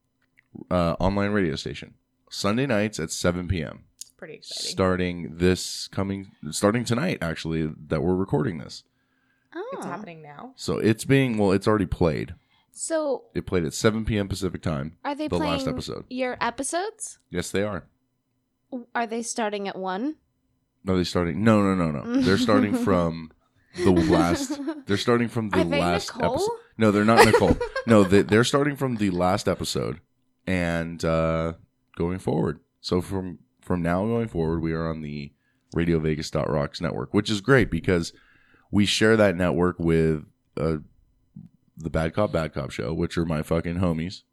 uh, 0.72 0.96
online 1.00 1.32
radio 1.32 1.56
station 1.56 1.94
Sunday 2.30 2.66
nights 2.66 3.00
at 3.00 3.12
7 3.12 3.48
p.m. 3.48 3.84
It's 3.96 4.10
Pretty 4.18 4.34
exciting. 4.36 4.70
Starting 4.72 5.30
this 5.38 5.88
coming, 5.88 6.32
starting 6.52 6.84
tonight, 6.84 7.20
actually, 7.22 7.72
that 7.88 8.02
we're 8.02 8.16
recording 8.16 8.58
this. 8.58 8.84
Oh. 9.56 9.70
It's 9.74 9.86
happening 9.86 10.22
now. 10.22 10.54
So 10.56 10.78
it's 10.80 11.06
being, 11.06 11.38
well, 11.38 11.52
it's 11.52 11.68
already 11.68 11.86
played. 11.86 12.36
So, 12.78 13.26
It 13.34 13.46
played 13.48 13.66
at 13.66 13.74
7 13.74 14.06
p.m. 14.06 14.28
Pacific 14.28 14.62
time. 14.62 14.98
are 15.04 15.16
they 15.16 15.28
the 15.28 15.38
playing 15.38 15.54
last 15.54 15.68
episode? 15.68 16.06
your 16.10 16.38
episodes? 16.40 17.18
Yes, 17.30 17.50
they 17.52 17.64
are. 17.64 17.86
Are 18.94 19.08
they 19.08 19.24
starting 19.24 19.68
at 19.68 19.76
one? 19.76 20.16
No, 20.84 20.96
they 20.96 21.04
starting. 21.04 21.44
No, 21.44 21.62
no, 21.62 21.74
no, 21.74 21.92
no. 21.92 22.22
They're 22.22 22.38
starting 22.38 22.76
from 22.76 23.32
the 23.76 23.92
last. 23.92 24.60
They're 24.86 24.98
starting 24.98 25.28
from 25.28 25.50
the 25.50 25.60
Are 25.60 25.64
they 25.64 25.80
last 25.80 26.16
Nicole? 26.16 26.36
episode. 26.36 26.52
No, 26.78 26.92
they're 26.92 27.06
not 27.06 27.26
Nicole. 27.26 27.58
no, 27.88 28.04
they, 28.04 28.22
they're 28.22 28.44
starting 28.44 28.76
from 28.76 28.98
the 28.98 29.10
last 29.10 29.48
episode 29.48 30.00
and 30.46 31.04
uh, 31.04 31.54
going 31.96 32.20
forward. 32.20 32.60
So 32.82 33.02
from 33.02 33.40
from 33.62 33.82
now 33.82 34.06
going 34.06 34.28
forward, 34.28 34.62
we 34.62 34.74
are 34.74 34.88
on 34.88 35.02
the 35.02 35.34
Radio 35.74 36.00
Vegas 36.00 36.32
Rocks 36.34 36.80
network, 36.80 37.14
which 37.14 37.30
is 37.30 37.42
great 37.42 37.70
because 37.72 38.14
we 38.72 38.86
share 38.86 39.18
that 39.18 39.36
network 39.36 39.78
with 39.80 40.24
uh, 40.56 40.78
the 41.78 41.90
Bad 41.90 42.14
Cop 42.14 42.32
Bad 42.32 42.54
Cop 42.54 42.72
show, 42.72 42.94
which 42.94 43.18
are 43.18 43.26
my 43.26 43.44
fucking 43.44 43.78
homies. 43.78 44.24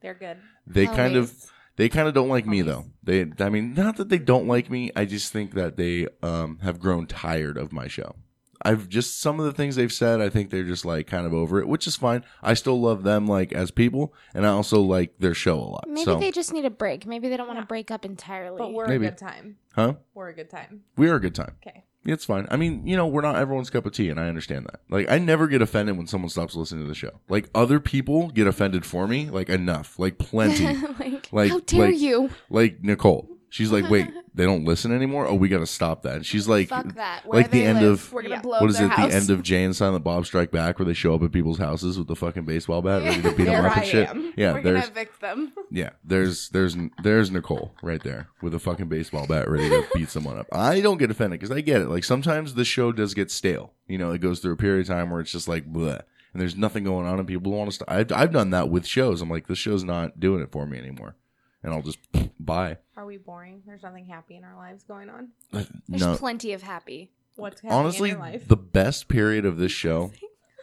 They're 0.00 0.14
good. 0.14 0.38
They 0.66 0.86
kind 0.86 1.16
of 1.16 1.34
they 1.76 1.88
kind 1.88 2.08
of 2.08 2.14
don't 2.14 2.28
like 2.28 2.46
me 2.46 2.62
though. 2.62 2.86
They 3.02 3.26
I 3.40 3.48
mean 3.48 3.74
not 3.74 3.96
that 3.96 4.08
they 4.08 4.18
don't 4.18 4.46
like 4.46 4.70
me, 4.70 4.90
I 4.94 5.04
just 5.04 5.32
think 5.32 5.54
that 5.54 5.76
they 5.76 6.06
um 6.22 6.58
have 6.62 6.80
grown 6.80 7.06
tired 7.06 7.56
of 7.56 7.72
my 7.72 7.88
show. 7.88 8.14
I've 8.60 8.88
just 8.88 9.20
some 9.20 9.38
of 9.38 9.46
the 9.46 9.52
things 9.52 9.76
they've 9.76 9.92
said, 9.92 10.20
I 10.20 10.28
think 10.28 10.50
they're 10.50 10.64
just 10.64 10.84
like 10.84 11.06
kind 11.06 11.26
of 11.26 11.32
over 11.32 11.60
it, 11.60 11.68
which 11.68 11.86
is 11.86 11.96
fine. 11.96 12.24
I 12.42 12.54
still 12.54 12.80
love 12.80 13.02
them 13.04 13.26
like 13.26 13.52
as 13.52 13.70
people 13.70 14.12
and 14.34 14.46
I 14.46 14.50
also 14.50 14.80
like 14.80 15.18
their 15.18 15.34
show 15.34 15.58
a 15.58 15.62
lot. 15.62 15.84
Maybe 15.88 16.04
so 16.04 16.16
they 16.16 16.32
just 16.32 16.52
need 16.52 16.64
a 16.64 16.70
break. 16.70 17.06
Maybe 17.06 17.28
they 17.28 17.36
don't 17.36 17.48
want 17.48 17.60
to 17.60 17.66
break 17.66 17.90
up 17.90 18.04
entirely. 18.04 18.58
But 18.58 18.72
we're 18.72 18.88
Maybe. 18.88 19.06
a 19.06 19.10
good 19.10 19.18
time. 19.18 19.58
Huh? 19.74 19.94
We're 20.14 20.28
a 20.28 20.34
good 20.34 20.50
time. 20.50 20.82
We 20.96 21.08
are 21.08 21.16
a 21.16 21.20
good 21.20 21.34
time. 21.34 21.54
Okay. 21.66 21.84
It's 22.04 22.24
fine. 22.24 22.46
I 22.50 22.56
mean, 22.56 22.86
you 22.86 22.96
know, 22.96 23.06
we're 23.06 23.20
not 23.22 23.36
everyone's 23.36 23.70
cup 23.70 23.84
of 23.84 23.92
tea, 23.92 24.08
and 24.08 24.18
I 24.18 24.28
understand 24.28 24.66
that. 24.66 24.80
Like, 24.88 25.10
I 25.10 25.18
never 25.18 25.46
get 25.46 25.60
offended 25.60 25.96
when 25.98 26.06
someone 26.06 26.30
stops 26.30 26.54
listening 26.54 26.84
to 26.84 26.88
the 26.88 26.94
show. 26.94 27.20
Like, 27.28 27.50
other 27.54 27.80
people 27.80 28.28
get 28.30 28.46
offended 28.46 28.86
for 28.86 29.06
me, 29.06 29.28
like 29.30 29.48
enough, 29.48 29.98
like 29.98 30.16
plenty. 30.18 30.64
like, 30.98 31.32
like, 31.32 31.50
how 31.50 31.60
dare 31.60 31.88
like- 31.88 31.98
you? 31.98 32.30
Like 32.48 32.82
Nicole, 32.82 33.28
she's 33.50 33.70
like, 33.72 33.88
"Wait, 33.90 34.06
they 34.34 34.44
don't 34.44 34.64
listen 34.64 34.92
anymore? 34.92 35.26
Oh, 35.26 35.34
we 35.34 35.48
got 35.48 35.58
to 35.58 35.66
stop 35.66 36.02
that." 36.02 36.16
And 36.16 36.26
she's 36.26 36.46
like, 36.48 36.68
Fuck 36.68 36.94
that. 36.94 37.26
Where 37.26 37.40
like 37.42 37.50
the 37.50 37.60
they 37.60 37.66
end 37.66 37.80
live, 37.80 37.92
of 38.04 38.12
we're 38.12 38.22
gonna 38.22 38.40
blow 38.40 38.52
what 38.60 38.62
up 38.64 38.68
is 38.70 38.78
their 38.78 38.86
it? 38.86 38.92
house. 38.92 39.10
The 39.10 39.16
end 39.16 39.30
of 39.30 39.42
Jay 39.42 39.64
and 39.64 39.74
Silent 39.74 40.04
Bob 40.04 40.26
Strike 40.26 40.50
Back, 40.50 40.78
where 40.78 40.86
they 40.86 40.94
show 40.94 41.14
up 41.14 41.22
at 41.22 41.32
people's 41.32 41.58
houses 41.58 41.98
with 41.98 42.08
the 42.08 42.16
fucking 42.16 42.44
baseball 42.44 42.82
bat, 42.82 43.02
ready 43.02 43.22
to 43.22 43.28
beat 43.30 43.44
them 43.44 43.46
There 43.46 43.66
up 43.66 43.76
and 43.76 43.86
shit. 43.86 44.08
am. 44.08 44.32
Yeah, 44.36 44.52
We're 44.54 44.62
gonna 44.62 44.74
there's 44.74 44.88
evict 44.88 45.20
them. 45.20 45.52
yeah, 45.70 45.90
there's 46.04 46.48
there's 46.50 46.76
there's 47.02 47.30
Nicole 47.30 47.74
right 47.82 48.02
there 48.02 48.28
with 48.42 48.54
a 48.54 48.58
fucking 48.58 48.88
baseball 48.88 49.26
bat 49.26 49.48
ready 49.50 49.68
to 49.68 49.86
beat 49.94 50.10
someone 50.10 50.38
up. 50.38 50.46
I 50.52 50.80
don't 50.80 50.98
get 50.98 51.10
offended 51.10 51.40
because 51.40 51.54
I 51.56 51.60
get 51.60 51.80
it. 51.82 51.88
Like 51.88 52.04
sometimes 52.04 52.54
the 52.54 52.64
show 52.64 52.92
does 52.92 53.14
get 53.14 53.30
stale. 53.30 53.72
You 53.86 53.98
know, 53.98 54.12
it 54.12 54.20
goes 54.20 54.40
through 54.40 54.52
a 54.52 54.56
period 54.56 54.82
of 54.82 54.86
time 54.94 55.10
where 55.10 55.20
it's 55.20 55.32
just 55.32 55.48
like 55.48 55.72
bleh, 55.72 56.00
and 56.32 56.40
there's 56.42 56.56
nothing 56.56 56.84
going 56.84 57.06
on, 57.06 57.18
and 57.18 57.26
people 57.26 57.52
want 57.52 57.70
to. 57.70 57.76
St- 57.76 57.88
I've 57.90 58.12
I've 58.12 58.32
done 58.32 58.50
that 58.50 58.68
with 58.68 58.86
shows. 58.86 59.22
I'm 59.22 59.30
like, 59.30 59.46
this 59.46 59.58
show's 59.58 59.82
not 59.84 60.20
doing 60.20 60.42
it 60.42 60.52
for 60.52 60.66
me 60.66 60.76
anymore, 60.78 61.16
and 61.62 61.72
I'll 61.72 61.82
just 61.82 61.98
buy. 62.40 62.78
Are 62.96 63.06
we 63.06 63.16
boring? 63.16 63.62
There's 63.66 63.82
nothing 63.82 64.06
happy 64.06 64.36
in 64.36 64.44
our 64.44 64.56
lives 64.56 64.84
going 64.84 65.08
on. 65.10 65.28
Uh, 65.52 65.64
There's 65.88 66.02
no, 66.02 66.16
plenty 66.16 66.52
of 66.52 66.62
happy. 66.62 67.10
What's 67.36 67.60
happening 67.60 67.78
honestly, 67.78 68.10
in 68.10 68.16
your 68.16 68.24
life? 68.24 68.48
the 68.48 68.56
best 68.56 69.08
period 69.08 69.44
of 69.44 69.58
this 69.58 69.72
show, 69.72 70.12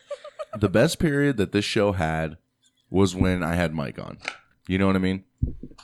the 0.58 0.70
best 0.70 1.00
period 1.00 1.38
that 1.38 1.52
this 1.54 1.66
show 1.66 1.94
had 1.94 2.38
was 2.90 3.16
when 3.16 3.44
I 3.44 3.56
had 3.56 3.74
Mike 3.74 3.98
on. 4.00 4.18
You 4.68 4.78
know 4.78 4.88
what 4.88 4.96
I 4.96 5.00
mean? 5.00 5.24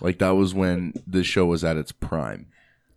Like 0.02 0.20
that 0.20 0.32
was 0.32 0.54
when 0.54 0.94
this 1.08 1.28
show 1.28 1.46
was 1.46 1.64
at 1.64 1.78
its 1.78 1.92
prime. 1.92 2.48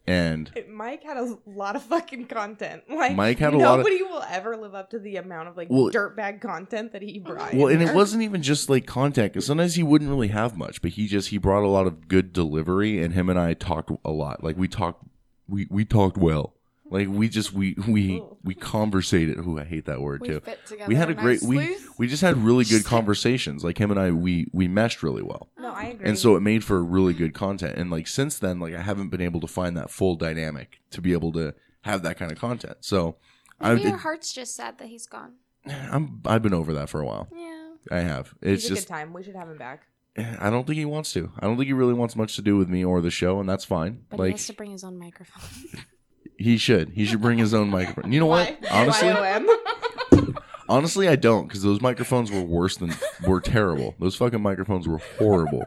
And 0.06 0.50
Mike 0.70 1.02
had 1.02 1.16
a 1.16 1.38
lot 1.46 1.76
of 1.76 1.82
fucking 1.84 2.26
content. 2.26 2.82
Like 2.90 3.16
Mike 3.16 3.38
had 3.38 3.54
a 3.54 3.58
lot 3.58 3.78
of- 3.80 3.86
nobody 3.86 4.02
will 4.02 4.22
ever 4.28 4.56
live 4.56 4.74
up 4.74 4.90
to 4.90 4.98
the 4.98 5.16
amount 5.16 5.48
of 5.48 5.56
like 5.56 5.68
Well- 5.70 5.90
dirtbag 5.90 6.40
content 6.42 6.92
that 6.92 7.00
he 7.02 7.18
brought. 7.18 7.54
well, 7.54 7.68
in 7.68 7.74
and 7.74 7.82
it 7.82 7.86
there. 7.86 7.94
wasn't 7.94 8.22
even 8.22 8.42
just 8.42 8.68
like 8.68 8.86
content 8.86 9.32
because 9.32 9.46
sometimes 9.46 9.74
he 9.76 9.82
wouldn't 9.82 10.10
really 10.10 10.28
have 10.28 10.56
much, 10.58 10.82
but 10.82 10.92
he 10.92 11.06
just 11.06 11.28
he 11.30 11.38
brought 11.38 11.62
a 11.62 11.68
lot 11.68 11.86
of 11.86 12.06
good 12.08 12.32
delivery, 12.32 13.02
and 13.02 13.14
him 13.14 13.28
and 13.30 13.38
I 13.38 13.54
talked 13.54 13.90
a 14.04 14.10
lot. 14.10 14.44
Like 14.44 14.56
we 14.58 14.68
talked, 14.68 15.04
we 15.48 15.66
we 15.70 15.84
talked 15.86 16.18
well. 16.18 16.54
Like 16.94 17.08
we 17.08 17.28
just 17.28 17.52
we 17.52 17.74
we 17.88 18.22
we 18.44 18.54
conversated. 18.54 19.36
Ooh, 19.38 19.58
I 19.58 19.64
hate 19.64 19.86
that 19.86 20.00
word 20.00 20.20
We 20.20 20.28
too. 20.28 20.38
fit 20.38 20.60
We 20.86 20.94
had 20.94 21.10
a 21.10 21.14
great 21.14 21.42
we 21.42 21.56
nicely. 21.56 21.86
we 21.98 22.06
just 22.06 22.22
had 22.22 22.36
really 22.36 22.64
good 22.64 22.84
conversations. 22.84 23.64
Like 23.64 23.78
him 23.78 23.90
and 23.90 23.98
I, 23.98 24.12
we 24.12 24.46
we 24.52 24.68
meshed 24.68 25.02
really 25.02 25.22
well. 25.22 25.48
No, 25.58 25.72
I 25.72 25.86
agree. 25.86 26.08
And 26.08 26.16
so 26.16 26.36
it 26.36 26.40
made 26.40 26.62
for 26.62 26.84
really 26.84 27.12
good 27.12 27.34
content. 27.34 27.76
And 27.76 27.90
like 27.90 28.06
since 28.06 28.38
then, 28.38 28.60
like 28.60 28.74
I 28.74 28.80
haven't 28.80 29.08
been 29.08 29.20
able 29.20 29.40
to 29.40 29.48
find 29.48 29.76
that 29.76 29.90
full 29.90 30.14
dynamic 30.14 30.78
to 30.92 31.00
be 31.00 31.12
able 31.12 31.32
to 31.32 31.54
have 31.82 32.04
that 32.04 32.16
kind 32.16 32.30
of 32.30 32.38
content. 32.38 32.76
So 32.82 33.16
I, 33.60 33.74
Maybe 33.74 33.88
your 33.88 33.96
it- 33.96 34.02
heart's 34.02 34.32
just 34.32 34.54
sad 34.54 34.78
that 34.78 34.86
he's 34.86 35.06
gone. 35.08 35.32
I'm 35.66 36.20
I've 36.24 36.42
been 36.42 36.54
over 36.54 36.72
that 36.74 36.88
for 36.88 37.00
a 37.00 37.06
while. 37.06 37.26
Yeah. 37.34 37.70
I 37.90 38.02
have. 38.02 38.34
He's 38.40 38.58
It's 38.58 38.66
a 38.66 38.68
just 38.68 38.86
good 38.86 38.94
time. 38.94 39.12
We 39.12 39.24
should 39.24 39.34
have 39.34 39.48
him 39.48 39.58
back. 39.58 39.88
I 40.16 40.48
don't 40.48 40.64
think 40.64 40.78
he 40.78 40.84
wants 40.84 41.12
to. 41.14 41.32
I 41.40 41.46
don't 41.46 41.56
think 41.56 41.66
he 41.66 41.72
really 41.72 41.92
wants 41.92 42.14
much 42.14 42.36
to 42.36 42.42
do 42.42 42.56
with 42.56 42.68
me 42.68 42.84
or 42.84 43.00
the 43.00 43.10
show, 43.10 43.40
and 43.40 43.48
that's 43.48 43.64
fine. 43.64 44.04
But 44.10 44.16
he 44.18 44.22
like 44.22 44.32
has 44.34 44.46
to 44.46 44.52
bring 44.52 44.70
his 44.70 44.84
own 44.84 44.96
microphone. 44.96 45.42
he 46.36 46.56
should. 46.56 46.90
He 46.90 47.04
should 47.06 47.20
bring 47.20 47.38
his 47.38 47.54
own 47.54 47.68
microphone. 47.70 48.12
You 48.12 48.20
know 48.20 48.26
what? 48.26 48.56
Honestly, 48.70 49.10
honestly, 50.68 51.08
I 51.08 51.16
don't 51.16 51.46
because 51.46 51.62
those 51.62 51.80
microphones 51.80 52.30
were 52.30 52.42
worse 52.42 52.76
than 52.76 52.92
were 53.26 53.40
terrible. 53.40 53.94
Those 53.98 54.16
fucking 54.16 54.42
microphones 54.42 54.86
were 54.88 54.98
horrible. 55.18 55.64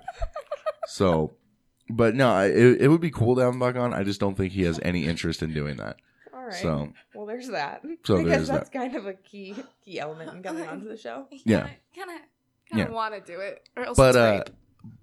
So, 0.88 1.34
but 1.90 2.16
no, 2.16 2.32
I, 2.32 2.46
it, 2.46 2.82
it 2.82 2.88
would 2.90 3.02
be 3.02 3.12
cool 3.12 3.36
to 3.36 3.42
have 3.42 3.54
him 3.54 3.60
back 3.60 3.76
on. 3.76 3.94
I 3.94 4.04
just 4.04 4.20
don't 4.20 4.36
think 4.36 4.54
he 4.54 4.64
has 4.64 4.80
any 4.84 5.06
interest 5.06 5.42
in 5.42 5.54
doing 5.54 5.78
that. 5.78 5.98
All 6.34 6.46
right. 6.46 6.54
So 6.54 6.94
well, 7.14 7.26
there's 7.26 7.50
that. 7.50 7.84
So 8.06 8.18
I 8.18 8.24
guess 8.24 8.30
there's 8.38 8.48
that's 8.48 8.70
that. 8.70 8.78
kind 8.78 8.96
of 8.96 9.06
a 9.06 9.14
key 9.14 9.56
key 9.84 10.00
element 10.00 10.34
in 10.34 10.44
coming 10.44 10.68
onto 10.68 10.88
the 10.88 10.98
show. 10.98 11.28
yeah, 11.46 11.62
kind 11.96 12.10
of, 12.10 12.16
Yeah. 12.72 12.78
kind 12.78 12.88
of 12.90 12.94
want 12.94 13.14
to 13.14 13.22
do 13.32 13.40
it, 13.40 13.68
or 13.76 13.84
else 13.86 13.98
but 13.98 14.10
it's 14.10 14.18
uh, 14.18 14.44
rape. 14.46 14.56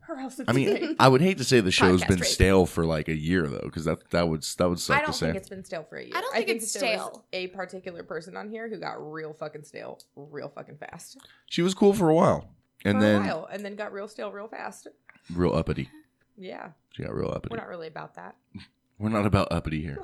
Or 0.09 0.17
else 0.19 0.39
it's 0.39 0.49
I 0.49 0.53
mean. 0.53 0.97
I 1.01 1.09
would 1.09 1.21
hate 1.21 1.39
to 1.39 1.45
say 1.45 1.61
the 1.61 1.71
show's 1.71 2.03
Podcast 2.03 2.09
been 2.09 2.17
rape. 2.21 2.25
stale 2.29 2.67
for 2.67 2.85
like 2.85 3.09
a 3.09 3.15
year 3.17 3.47
though, 3.47 3.63
because 3.65 3.85
that 3.87 4.11
that 4.11 4.29
would 4.29 4.43
that 4.59 4.69
would 4.69 4.79
suck 4.79 4.99
I 4.99 5.03
don't 5.03 5.13
say. 5.15 5.27
think 5.27 5.37
it's 5.39 5.49
been 5.49 5.65
stale 5.65 5.85
for 5.89 5.97
a 5.97 6.03
year. 6.05 6.13
I 6.15 6.21
don't 6.21 6.33
think 6.35 6.49
it's 6.49 6.73
there 6.75 6.97
was 6.99 7.01
stale. 7.07 7.25
a 7.33 7.47
particular 7.49 8.03
person 8.03 8.37
on 8.37 8.49
here 8.51 8.69
who 8.69 8.79
got 8.79 8.95
real 9.13 9.33
fucking 9.33 9.65
stale, 9.65 10.01
real 10.17 10.49
fucking 10.49 10.77
fast. 10.77 11.17
She 11.49 11.63
was 11.63 11.75
cool 11.75 11.93
for 11.95 12.11
a 12.11 12.15
while, 12.15 12.49
and 12.85 12.99
for 12.99 13.01
then 13.03 13.23
a 13.23 13.27
while, 13.27 13.49
and 13.51 13.65
then 13.65 13.77
got 13.77 13.93
real 13.93 14.09
stale 14.09 14.31
real 14.31 14.49
fast. 14.49 14.89
real 15.33 15.55
uppity. 15.55 15.89
Yeah, 16.37 16.71
She 16.93 17.03
got 17.05 17.15
real 17.15 17.31
uppity. 17.31 17.53
we're 17.53 17.59
not 17.61 17.69
really 17.69 17.87
about 17.89 18.15
that. 18.17 18.37
We're 18.99 19.09
not 19.09 19.27
about 19.27 19.49
uppity 19.51 19.81
here. 19.83 19.99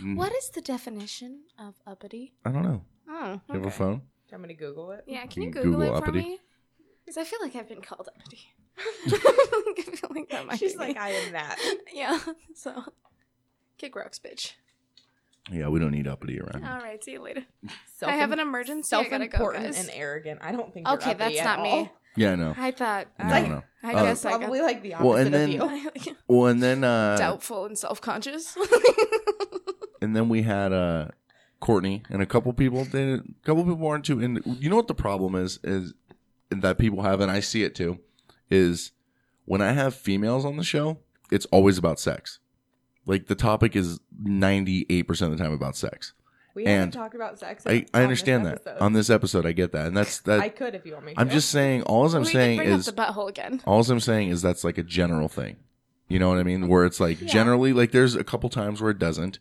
Mm. 0.00 0.16
What 0.16 0.32
is 0.34 0.50
the 0.50 0.60
definition 0.60 1.42
of 1.58 1.74
uppity? 1.86 2.34
I 2.44 2.50
don't 2.50 2.62
know. 2.64 2.82
Oh, 3.08 3.40
You 3.48 3.54
have 3.54 3.62
a 3.62 3.66
okay. 3.68 3.76
phone? 3.76 4.02
I'm 4.32 4.40
gonna 4.40 4.52
Google 4.54 4.90
it. 4.90 5.04
Yeah, 5.06 5.24
can 5.26 5.42
you 5.42 5.50
Google, 5.50 5.72
Google 5.80 5.82
it 5.82 5.98
for 6.00 6.08
uppity. 6.08 6.18
me? 6.20 6.38
Because 7.04 7.16
I 7.18 7.24
feel 7.24 7.38
like 7.40 7.54
I've 7.54 7.68
been 7.68 7.80
called 7.82 8.08
uppity. 8.14 8.40
I 9.06 9.10
feel 9.10 10.10
like 10.14 10.28
that 10.30 10.46
might 10.46 10.58
She's 10.58 10.72
be 10.72 10.78
like, 10.78 10.96
me. 10.96 11.00
I 11.00 11.08
am 11.10 11.32
that. 11.32 11.56
Yeah. 11.94 12.18
So, 12.54 12.82
kick 13.78 13.96
rocks, 13.96 14.18
bitch. 14.18 14.52
Yeah, 15.50 15.68
we 15.68 15.78
don't 15.78 15.92
need 15.92 16.08
uppity 16.08 16.40
around. 16.40 16.62
here. 16.64 16.72
All 16.72 16.80
right, 16.80 17.02
see 17.02 17.12
you 17.12 17.22
later. 17.22 17.44
Self- 17.96 18.10
I 18.12 18.16
have 18.16 18.32
an 18.32 18.40
emergency. 18.40 18.94
I 18.96 19.04
gotta 19.04 19.28
go, 19.28 19.38
Self-important 19.38 19.64
guys. 19.76 19.80
and 19.80 19.90
arrogant. 19.94 20.40
I 20.42 20.52
don't 20.52 20.72
think. 20.74 20.86
You're 20.88 20.96
Okay, 20.96 21.14
that's 21.14 21.38
at 21.38 21.44
not 21.44 21.62
me. 21.62 21.90
Yeah, 22.16 22.32
I 22.32 22.34
know. 22.36 22.54
I 22.58 22.70
thought. 22.72 23.06
No, 23.18 23.24
I, 23.26 23.46
no. 23.46 23.62
I 23.84 23.92
Uh, 23.94 24.02
guess 24.04 24.24
I 24.24 24.30
got 24.32 24.38
Probably 24.40 24.60
like 24.62 24.82
the 24.82 24.94
opposite 24.94 25.06
Well, 25.08 25.16
and 25.18 25.32
then- 25.34 25.60
of 25.60 26.04
you. 26.06 26.16
Well, 26.28 26.46
and 26.48 26.62
then 26.62 26.82
uh, 26.82 27.16
doubtful 27.16 27.66
and 27.66 27.78
self-conscious. 27.78 28.56
and 30.02 30.16
then 30.16 30.28
we 30.28 30.42
had 30.42 30.72
uh, 30.72 31.08
Courtney 31.60 32.02
and 32.10 32.20
a 32.22 32.26
couple 32.26 32.52
people. 32.52 32.84
They, 32.84 33.12
a 33.14 33.20
couple 33.44 33.64
people 33.64 33.86
aren't 33.86 34.04
too. 34.04 34.20
And 34.20 34.40
you 34.44 34.68
know 34.68 34.76
what 34.76 34.88
the 34.88 34.94
problem 34.94 35.34
is? 35.36 35.58
Is 35.62 35.94
that 36.50 36.78
people 36.78 37.02
have, 37.02 37.20
and 37.20 37.30
I 37.30 37.40
see 37.40 37.62
it 37.62 37.74
too. 37.74 37.98
Is 38.50 38.92
when 39.44 39.60
I 39.60 39.72
have 39.72 39.94
females 39.94 40.44
on 40.44 40.56
the 40.56 40.64
show, 40.64 40.98
it's 41.30 41.46
always 41.46 41.78
about 41.78 41.98
sex. 41.98 42.38
Like 43.06 43.26
the 43.26 43.34
topic 43.34 43.74
is 43.76 44.00
ninety 44.20 44.86
eight 44.90 45.04
percent 45.04 45.32
of 45.32 45.38
the 45.38 45.44
time 45.44 45.52
about 45.52 45.76
sex. 45.76 46.12
We 46.54 46.64
and 46.64 46.72
haven't 46.72 46.92
talked 46.92 47.14
about 47.14 47.38
sex. 47.38 47.66
I, 47.66 47.70
on 47.70 47.76
I 47.76 47.80
this 47.82 47.90
understand 47.94 48.46
that 48.46 48.54
episode. 48.54 48.78
on 48.80 48.92
this 48.94 49.10
episode. 49.10 49.46
I 49.46 49.52
get 49.52 49.72
that, 49.72 49.86
and 49.88 49.96
that's 49.96 50.20
that. 50.22 50.40
I 50.40 50.48
could 50.48 50.74
if 50.74 50.86
you 50.86 50.94
want 50.94 51.04
me 51.04 51.14
I'm 51.16 51.28
just 51.28 51.50
saying. 51.50 51.82
All 51.82 52.06
I'm 52.14 52.22
we 52.22 52.28
saying 52.28 52.58
can 52.58 52.66
bring 52.66 52.78
is 52.78 52.88
up 52.88 52.96
the 52.96 53.02
butthole 53.02 53.28
again. 53.28 53.60
all 53.66 53.80
I'm 53.88 54.00
saying 54.00 54.30
is 54.30 54.42
that's 54.42 54.64
like 54.64 54.78
a 54.78 54.82
general 54.82 55.28
thing. 55.28 55.56
You 56.08 56.18
know 56.18 56.28
what 56.28 56.38
I 56.38 56.44
mean? 56.44 56.68
Where 56.68 56.84
it's 56.84 56.98
like 57.00 57.20
Yeah. 57.20 57.28
generally 57.28 57.72
like 57.72 57.90
there's 57.92 58.14
a 58.14 58.24
couple 58.24 58.48
times 58.48 58.80
where 58.80 58.90
it 58.90 58.98
doesn't, 58.98 59.38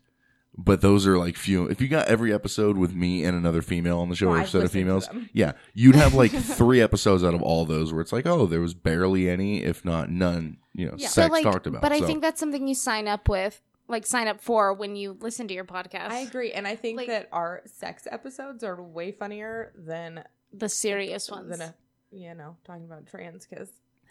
but 0.58 0.82
those 0.82 1.06
are 1.06 1.18
like 1.18 1.36
few. 1.36 1.68
If 1.68 1.82
you 1.82 1.88
got 1.88 2.08
every 2.08 2.34
episode 2.34 2.78
with 2.78 2.93
me 2.95 3.24
and 3.24 3.36
another 3.38 3.62
female 3.62 3.99
on 3.99 4.10
the 4.10 4.16
show 4.16 4.28
Well, 4.28 4.36
or 4.36 4.39
a 4.39 4.41
I've 4.43 4.49
set 4.49 4.64
of 4.64 4.72
females, 4.72 5.10
yeah, 5.34 5.53
you'd 5.74 5.95
have 5.95 6.14
like 6.14 6.32
three 6.32 6.82
episodes 6.82 7.24
out 7.24 7.34
of 7.34 7.41
all 7.41 7.66
those 7.66 7.91
where 7.91 8.01
it's 8.01 8.14
like, 8.14 8.26
oh, 8.26 8.45
there 8.45 8.62
was 8.62 8.74
barely 8.74 9.30
any, 9.30 9.64
if 9.64 9.84
not 9.84 10.10
none, 10.10 10.58
you 10.74 10.86
know, 10.86 10.97
So, 10.97 11.08
sex 11.08 11.32
like, 11.32 11.43
talked 11.43 11.68
about. 11.68 11.82
But 11.82 11.91
I 11.91 12.01
think 12.01 12.22
that's 12.22 12.39
something 12.39 12.68
you 12.68 12.76
sign 12.76 13.08
up 13.08 13.28
with, 13.28 13.62
like 13.88 14.06
sign 14.06 14.28
up 14.28 14.39
for 14.39 14.74
when 14.74 14.95
you 14.95 15.18
listen 15.20 15.47
to 15.49 15.53
your 15.53 15.66
podcast. 15.66 16.10
I 16.10 16.20
agree, 16.20 16.53
and 16.53 16.68
I 16.68 16.76
think 16.76 17.06
that 17.08 17.28
our 17.32 17.62
sex 17.66 18.08
episodes 18.10 18.64
are 18.64 18.82
way 18.82 19.12
funnier 19.12 19.74
than 19.78 20.24
the 20.53 20.70
serious 20.70 21.30
ones. 21.30 21.49
Than 21.49 21.62
a, 21.62 21.76
you 22.12 22.34
know, 22.34 22.56
talking 22.66 22.86
about 22.86 23.08
trans 23.08 23.45
because 23.45 23.70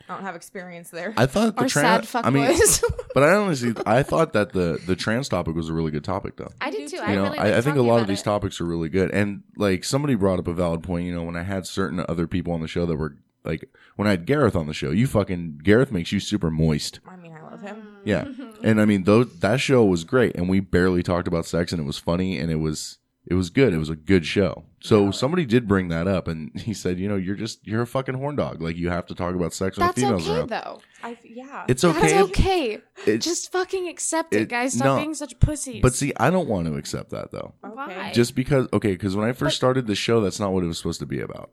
I 0.08 0.14
don't 0.14 0.22
have 0.22 0.36
experience 0.36 0.90
there. 0.90 1.14
I 1.16 1.26
thought 1.26 1.56
the 1.56 1.64
Or 1.64 1.68
trans. 1.68 2.08
sad 2.08 2.24
I 2.26 2.30
mean, 2.30 2.44
fuckboys. 2.50 2.84
but 3.14 3.22
I 3.22 3.34
honestly, 3.34 3.72
I 3.86 4.02
thought 4.02 4.32
that 4.34 4.52
the 4.52 4.78
the 4.86 4.94
trans 4.96 5.28
topic 5.28 5.54
was 5.54 5.68
a 5.68 5.72
really 5.72 5.90
good 5.90 6.04
topic 6.04 6.36
though. 6.36 6.50
I 6.60 6.70
did 6.70 6.88
too. 6.90 6.96
you 6.96 7.02
I 7.02 7.14
know, 7.14 7.22
really 7.24 7.38
I, 7.38 7.58
I 7.58 7.60
think 7.62 7.76
a 7.76 7.78
talking 7.78 7.86
lot 7.86 7.94
of 7.96 8.00
about 8.02 8.08
these 8.08 8.20
it. 8.20 8.24
topics 8.24 8.60
are 8.60 8.64
really 8.66 8.88
good. 8.90 9.10
And 9.12 9.42
like 9.56 9.82
somebody 9.84 10.14
brought 10.14 10.38
up 10.38 10.46
a 10.48 10.52
valid 10.52 10.82
point. 10.82 11.06
You 11.06 11.14
know, 11.14 11.22
when 11.24 11.36
I 11.36 11.42
had 11.42 11.66
certain 11.66 12.04
other 12.08 12.26
people 12.26 12.52
on 12.52 12.60
the 12.60 12.68
show 12.68 12.84
that 12.86 12.96
were 12.96 13.16
like, 13.44 13.68
when 13.96 14.06
I 14.08 14.12
had 14.12 14.26
Gareth 14.26 14.56
on 14.56 14.66
the 14.66 14.74
show, 14.74 14.90
you 14.90 15.06
fucking 15.06 15.60
Gareth 15.62 15.90
makes 15.92 16.12
you 16.12 16.20
super 16.20 16.50
moist. 16.50 17.00
I 17.06 17.16
mean, 17.16 17.34
I 17.34 17.42
love 17.42 17.60
him. 17.62 17.96
Yeah, 18.04 18.26
and 18.62 18.80
I 18.80 18.84
mean, 18.84 19.04
those 19.04 19.38
that 19.40 19.60
show 19.60 19.84
was 19.84 20.04
great, 20.04 20.34
and 20.36 20.48
we 20.50 20.60
barely 20.60 21.02
talked 21.02 21.28
about 21.28 21.46
sex, 21.46 21.72
and 21.72 21.80
it 21.80 21.84
was 21.84 21.96
funny, 21.98 22.38
and 22.38 22.50
it 22.50 22.56
was 22.56 22.98
it 23.26 23.34
was 23.34 23.50
good. 23.50 23.72
It 23.72 23.78
was 23.78 23.88
a 23.90 23.96
good 23.96 24.26
show. 24.26 24.64
So 24.80 25.10
somebody 25.10 25.46
did 25.46 25.66
bring 25.66 25.88
that 25.88 26.06
up, 26.06 26.28
and 26.28 26.50
he 26.60 26.74
said, 26.74 26.98
you 26.98 27.08
know, 27.08 27.16
you're 27.16 27.36
just 27.36 27.66
you're 27.66 27.82
a 27.82 27.86
fucking 27.86 28.14
horn 28.14 28.36
dog. 28.36 28.60
Like 28.60 28.76
you 28.76 28.90
have 28.90 29.06
to 29.06 29.14
talk 29.14 29.34
about 29.34 29.54
sex 29.54 29.78
when 29.78 29.86
That's 29.86 29.98
females 30.00 30.28
okay 30.28 30.38
around. 30.40 30.50
though. 30.50 30.80
I 31.02 31.18
yeah. 31.24 31.64
It's 31.68 31.84
okay. 31.84 32.00
That's 32.00 32.12
okay. 32.30 32.76
okay. 32.76 32.82
It's- 33.06 33.24
Just 33.24 33.50
fucking 33.52 33.88
accept 33.88 34.34
it, 34.34 34.42
it- 34.42 34.48
guys. 34.48 34.74
Stop 34.74 34.84
no. 34.84 34.96
being 34.96 35.14
such 35.14 35.38
pussies. 35.40 35.80
But 35.80 35.94
see, 35.94 36.12
I 36.18 36.30
don't 36.30 36.48
want 36.48 36.66
to 36.66 36.74
accept 36.76 37.10
that 37.10 37.30
though. 37.30 37.54
Why? 37.60 38.12
Just 38.12 38.34
because, 38.34 38.68
okay, 38.72 38.92
because 38.92 39.16
when 39.16 39.26
I 39.28 39.32
first 39.32 39.56
started 39.56 39.86
the 39.86 39.94
show, 39.94 40.20
that's 40.20 40.40
not 40.40 40.52
what 40.52 40.62
it 40.64 40.66
was 40.66 40.78
supposed 40.78 41.00
to 41.00 41.06
be 41.06 41.20
about. 41.20 41.50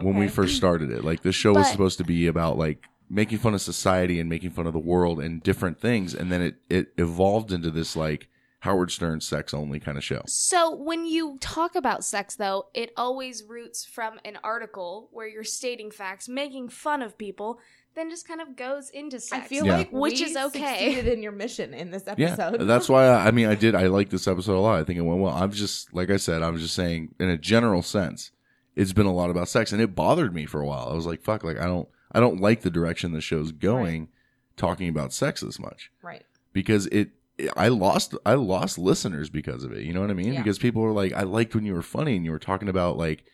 When 0.00 0.16
we 0.16 0.26
first 0.26 0.56
started 0.56 0.90
it, 0.90 1.04
like 1.04 1.22
this 1.22 1.34
show 1.42 1.52
was 1.54 1.70
supposed 1.70 1.98
to 1.98 2.04
be 2.04 2.26
about 2.26 2.58
like 2.58 2.82
making 3.08 3.38
fun 3.38 3.54
of 3.54 3.60
society 3.60 4.18
and 4.18 4.28
making 4.28 4.50
fun 4.50 4.66
of 4.66 4.72
the 4.72 4.78
world 4.80 5.20
and 5.20 5.40
different 5.44 5.80
things, 5.80 6.14
and 6.14 6.32
then 6.32 6.42
it 6.42 6.56
it 6.68 6.92
evolved 6.98 7.52
into 7.52 7.70
this 7.70 7.94
like 7.94 8.28
Howard 8.64 8.90
Stern 8.90 9.20
sex 9.20 9.52
only 9.52 9.78
kind 9.78 9.98
of 9.98 10.04
show. 10.04 10.22
So 10.26 10.74
when 10.74 11.04
you 11.06 11.36
talk 11.40 11.76
about 11.76 12.02
sex, 12.04 12.34
though, 12.36 12.66
it 12.72 12.92
always 12.96 13.44
roots 13.44 13.84
from 13.84 14.18
an 14.24 14.38
article 14.42 15.08
where 15.12 15.28
you're 15.28 15.44
stating 15.44 15.90
facts, 15.90 16.28
making 16.28 16.70
fun 16.70 17.02
of 17.02 17.18
people, 17.18 17.58
then 17.94 18.08
just 18.10 18.26
kind 18.26 18.40
of 18.40 18.56
goes 18.56 18.88
into 18.90 19.20
sex. 19.20 19.44
I 19.44 19.46
feel 19.48 19.66
Yeah. 19.66 19.76
like 19.76 19.92
which 19.92 20.18
we 20.20 20.26
is 20.26 20.36
okay. 20.36 20.58
succeeded 20.60 21.12
in 21.12 21.22
your 21.22 21.32
mission 21.32 21.74
in 21.74 21.90
this 21.90 22.08
episode. 22.08 22.56
Yeah, 22.58 22.64
that's 22.64 22.88
why 22.88 23.04
I, 23.06 23.26
I 23.26 23.30
mean 23.30 23.46
I 23.46 23.54
did 23.54 23.74
I 23.74 23.86
like 23.86 24.08
this 24.08 24.26
episode 24.26 24.56
a 24.56 24.60
lot. 24.60 24.80
I 24.80 24.84
think 24.84 24.98
it 24.98 25.02
went 25.02 25.20
well. 25.20 25.34
I'm 25.34 25.52
just 25.52 25.92
like 25.94 26.10
I 26.10 26.16
said, 26.16 26.42
I 26.42 26.48
was 26.50 26.62
just 26.62 26.74
saying 26.74 27.14
in 27.20 27.28
a 27.28 27.36
general 27.38 27.82
sense, 27.82 28.30
it's 28.74 28.92
been 28.94 29.06
a 29.06 29.12
lot 29.14 29.30
about 29.30 29.48
sex, 29.48 29.72
and 29.72 29.80
it 29.82 29.94
bothered 29.94 30.34
me 30.34 30.46
for 30.46 30.60
a 30.60 30.66
while. 30.66 30.88
I 30.90 30.94
was 30.94 31.06
like, 31.06 31.22
fuck, 31.22 31.44
like 31.44 31.58
I 31.60 31.66
don't 31.66 31.88
I 32.12 32.18
don't 32.20 32.40
like 32.40 32.62
the 32.62 32.70
direction 32.70 33.12
the 33.12 33.20
show's 33.20 33.52
going, 33.52 34.08
talking 34.56 34.88
about 34.88 35.12
sex 35.12 35.42
this 35.42 35.58
much. 35.58 35.90
right. 36.02 36.24
because 36.54 36.86
it 36.86 37.10
I 37.56 37.68
lost 37.68 38.14
I 38.24 38.34
lost 38.34 38.78
listeners 38.78 39.30
because 39.30 39.64
of 39.64 39.72
it. 39.72 39.82
You 39.82 39.92
know 39.92 40.00
what 40.00 40.10
I 40.10 40.14
mean? 40.14 40.34
Yeah. 40.34 40.42
Because 40.42 40.58
people 40.58 40.82
were 40.82 40.92
like, 40.92 41.12
I 41.12 41.22
liked 41.22 41.54
when 41.54 41.64
you 41.64 41.74
were 41.74 41.82
funny 41.82 42.16
and 42.16 42.24
you 42.24 42.30
were 42.30 42.38
talking 42.38 42.68
about 42.68 42.96
like 42.96 43.24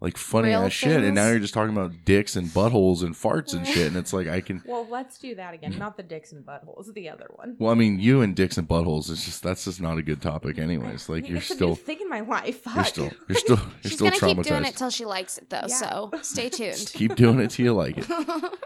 like 0.00 0.18
funny 0.18 0.48
Real 0.48 0.62
ass 0.64 0.72
shit, 0.72 1.02
and 1.02 1.14
now 1.14 1.28
you're 1.30 1.38
just 1.38 1.54
talking 1.54 1.74
about 1.74 2.04
dicks 2.04 2.36
and 2.36 2.48
buttholes 2.48 3.02
and 3.02 3.14
farts 3.14 3.54
and 3.54 3.66
shit. 3.66 3.86
And 3.86 3.96
it's 3.96 4.12
like 4.12 4.26
I 4.26 4.40
can. 4.40 4.62
Well, 4.66 4.86
let's 4.90 5.18
do 5.18 5.34
that 5.36 5.54
again. 5.54 5.78
Not 5.78 5.96
the 5.96 6.02
dicks 6.02 6.32
and 6.32 6.44
buttholes, 6.44 6.92
the 6.92 7.08
other 7.08 7.26
one. 7.36 7.56
Well, 7.58 7.70
I 7.70 7.74
mean, 7.74 8.00
you 8.00 8.20
and 8.20 8.34
dicks 8.34 8.58
and 8.58 8.68
buttholes 8.68 9.08
is 9.08 9.24
just 9.24 9.42
that's 9.42 9.64
just 9.64 9.80
not 9.80 9.96
a 9.96 10.02
good 10.02 10.20
topic, 10.20 10.58
anyways. 10.58 11.08
Like 11.08 11.28
you're 11.28 11.38
it's 11.38 11.46
still 11.46 11.68
new 11.70 11.74
thing 11.76 12.00
in 12.02 12.08
my 12.08 12.20
life. 12.20 12.66
you're 12.74 12.84
still 12.84 13.10
you're 13.28 13.38
still 13.38 13.56
you're 13.56 13.66
She's 13.82 13.94
still 13.94 14.10
gonna 14.10 14.34
keep 14.34 14.44
doing 14.44 14.64
it 14.64 14.76
till 14.76 14.90
she 14.90 15.04
likes 15.04 15.38
it, 15.38 15.48
though. 15.48 15.68
So 15.68 16.10
stay 16.22 16.48
tuned. 16.50 16.90
Keep 16.92 17.14
doing 17.14 17.38
it 17.38 17.50
till 17.52 17.64
you 17.64 17.72
like 17.72 17.96
it. 17.98 18.06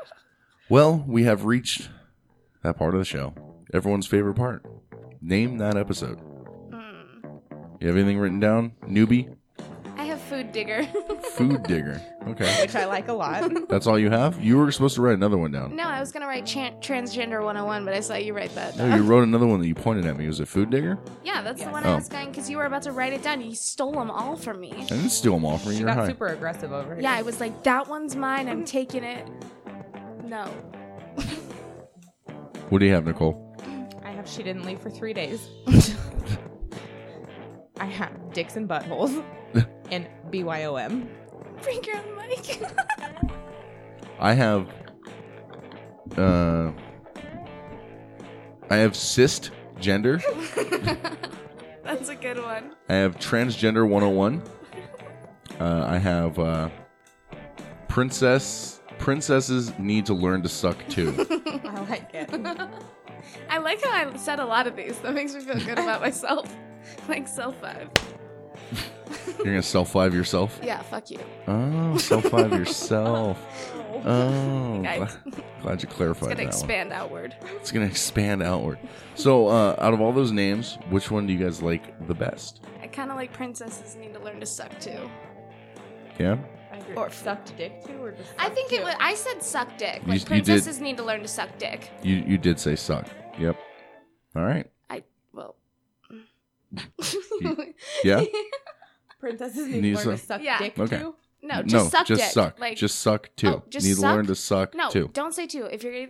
Well, 0.70 1.02
we 1.06 1.24
have 1.24 1.46
reached 1.46 1.88
that 2.62 2.76
part 2.76 2.92
of 2.94 3.00
the 3.00 3.04
show. 3.06 3.32
Everyone's 3.72 4.06
favorite 4.06 4.34
part. 4.34 4.64
Name 5.20 5.58
that 5.58 5.76
episode. 5.76 6.18
Hmm. 6.72 7.28
You 7.80 7.88
have 7.88 7.96
anything 7.96 8.18
written 8.18 8.40
down? 8.40 8.72
Newbie? 8.86 9.34
I 9.96 10.04
have 10.04 10.20
food 10.22 10.52
digger. 10.52 10.84
Food 11.32 11.64
digger. 11.64 12.00
Okay. 12.28 12.62
Which 12.62 12.74
I 12.74 12.86
like 12.86 13.08
a 13.08 13.12
lot. 13.12 13.50
That's 13.68 13.86
all 13.86 13.98
you 13.98 14.10
have? 14.10 14.42
You 14.42 14.56
were 14.56 14.70
supposed 14.72 14.94
to 14.96 15.02
write 15.02 15.14
another 15.14 15.36
one 15.36 15.50
down. 15.52 15.76
no, 15.76 15.84
I 15.84 16.00
was 16.00 16.10
gonna 16.12 16.26
write 16.26 16.46
chan- 16.46 16.80
transgender 16.80 17.42
101, 17.44 17.84
but 17.84 17.94
I 17.94 18.00
saw 18.00 18.14
you 18.14 18.32
write 18.34 18.54
that. 18.54 18.76
No, 18.76 18.88
down. 18.88 18.96
you 18.98 19.04
wrote 19.04 19.22
another 19.24 19.46
one 19.46 19.60
that 19.60 19.66
you 19.68 19.74
pointed 19.74 20.06
at 20.06 20.16
me. 20.16 20.26
Was 20.26 20.40
it 20.40 20.48
Food 20.48 20.70
Digger? 20.70 20.98
Yeah, 21.24 21.42
that's 21.42 21.62
the 21.62 21.70
one 21.70 21.84
Oh. 21.84 21.92
I 21.92 21.94
was 21.96 22.08
going 22.08 22.30
because 22.30 22.48
you 22.48 22.56
were 22.56 22.64
about 22.64 22.82
to 22.82 22.92
write 22.92 23.12
it 23.12 23.22
down. 23.22 23.40
You 23.40 23.54
stole 23.54 23.92
them 23.92 24.10
all 24.10 24.36
from 24.36 24.60
me. 24.60 24.72
I 24.72 24.84
didn't 24.84 25.10
steal 25.10 25.32
them 25.34 25.44
all 25.44 25.58
from 25.58 25.72
you. 25.72 25.78
She 25.78 25.82
You're 25.82 25.88
got 25.94 25.98
high. 25.98 26.08
super 26.08 26.26
aggressive 26.28 26.72
over 26.72 26.94
here. 26.94 27.02
Yeah, 27.02 27.12
I 27.12 27.22
was 27.22 27.38
like, 27.40 27.62
that 27.64 27.88
one's 27.88 28.16
mine. 28.16 28.48
I'm 28.48 28.64
taking 28.64 29.04
it. 29.04 29.28
No. 30.24 30.44
What 32.70 32.78
do 32.78 32.86
you 32.86 32.92
have, 32.94 33.04
Nicole? 33.06 33.44
I 34.18 34.20
have 34.22 34.28
she 34.28 34.42
didn't 34.42 34.64
leave 34.64 34.80
for 34.80 34.90
three 34.90 35.12
days. 35.12 35.48
I 37.78 37.84
have 37.84 38.32
dicks 38.32 38.56
and 38.56 38.68
buttholes 38.68 39.24
and 39.92 40.08
BYOM. 40.28 41.08
Bring 41.62 41.84
your 41.84 41.98
own 41.98 42.16
mic. 42.16 42.60
I 44.18 44.32
have 44.32 44.68
uh, 46.16 46.72
I 48.68 48.76
have 48.78 48.96
cyst 48.96 49.52
gender. 49.78 50.20
That's 51.84 52.08
a 52.08 52.16
good 52.16 52.42
one. 52.42 52.74
I 52.88 52.94
have 52.94 53.18
transgender 53.18 53.88
101. 53.88 54.42
Uh, 55.60 55.84
I 55.86 55.96
have 55.96 56.36
uh, 56.40 56.70
princess. 57.86 58.80
Princesses 58.98 59.78
need 59.78 60.06
to 60.06 60.14
learn 60.14 60.42
to 60.42 60.48
suck 60.48 60.76
too. 60.88 61.14
I 61.64 61.86
like 61.88 62.10
it. 62.12 62.28
I 63.48 63.58
like 63.58 63.82
how 63.82 63.90
I 63.90 64.16
said 64.16 64.38
a 64.40 64.44
lot 64.46 64.66
of 64.66 64.76
these. 64.76 64.98
That 65.00 65.14
makes 65.14 65.34
me 65.34 65.40
feel 65.40 65.56
good 65.58 65.78
about 65.78 66.00
myself. 66.00 66.54
like 67.08 67.26
self 67.28 67.56
five. 67.60 67.88
You're 69.38 69.44
gonna 69.46 69.62
self 69.62 69.90
five 69.92 70.14
yourself. 70.14 70.58
Yeah, 70.62 70.82
fuck 70.82 71.10
you. 71.10 71.18
Oh, 71.46 71.96
self 71.98 72.24
five 72.24 72.52
yourself. 72.52 73.38
Oh, 74.04 74.80
Guys. 74.80 75.16
glad, 75.24 75.42
glad 75.60 75.82
you 75.82 75.88
clarified 75.88 76.30
It's 76.30 76.34
gonna 76.34 76.36
that 76.36 76.42
one. 76.44 76.48
expand 76.48 76.92
outward. 76.92 77.36
It's 77.56 77.72
gonna 77.72 77.86
expand 77.86 78.44
outward. 78.44 78.78
So, 79.16 79.48
uh, 79.48 79.74
out 79.80 79.92
of 79.92 80.00
all 80.00 80.12
those 80.12 80.30
names, 80.30 80.78
which 80.88 81.10
one 81.10 81.26
do 81.26 81.32
you 81.32 81.38
guys 81.40 81.62
like 81.62 82.06
the 82.06 82.14
best? 82.14 82.60
I 82.80 82.86
kind 82.86 83.10
of 83.10 83.16
like 83.16 83.32
princesses 83.32 83.96
need 83.96 84.14
to 84.14 84.20
learn 84.20 84.38
to 84.38 84.46
suck 84.46 84.78
too. 84.78 85.10
Yeah. 86.20 86.36
Or 86.96 87.10
sucked 87.10 87.56
dick 87.56 87.84
too, 87.84 88.02
or 88.02 88.12
just. 88.12 88.30
I 88.38 88.48
think 88.48 88.72
it 88.72 88.82
was. 88.82 88.94
I 89.00 89.14
said 89.14 89.42
suck 89.42 89.76
dick. 89.78 90.02
You- 90.04 90.12
Like 90.12 90.20
you 90.30 90.36
did- 90.36 90.44
princesses 90.46 90.80
need 90.80 90.96
to 90.96 91.02
learn 91.04 91.22
to 91.22 91.28
suck 91.28 91.56
dick. 91.58 91.90
You 92.02 92.16
you 92.26 92.38
did 92.38 92.58
say 92.58 92.76
suck. 92.76 93.06
Yep. 93.38 93.56
All 94.36 94.42
right. 94.44 94.70
I 94.90 95.02
well. 95.32 95.56
Yeah. 98.04 98.24
Princesses 99.20 99.66
need 99.68 99.82
need 99.82 99.96
to 99.96 100.08
learn 100.08 100.16
to 100.16 100.20
to 100.20 100.26
suck 100.26 100.42
Yeah. 100.42 100.58
dick 100.58 100.78
Okay. 100.78 100.98
too. 100.98 101.14
No, 101.42 101.62
just 101.62 101.90
suck 101.90 102.06
just 102.06 102.20
dick. 102.22 102.30
suck. 102.32 102.58
Like 102.58 102.76
just 102.76 102.98
suck 103.00 103.28
oh, 103.28 103.32
too. 103.36 103.48
Oh, 103.48 103.62
just 103.68 103.86
Need 103.86 103.94
to 103.94 104.00
suck? 104.00 104.14
learn 104.16 104.26
to 104.26 104.34
suck 104.34 104.74
no, 104.74 104.90
too. 104.90 105.10
don't 105.12 105.32
say 105.34 105.46
two. 105.46 105.64
If 105.66 105.82
you're 105.84 105.92
gonna, 105.92 106.08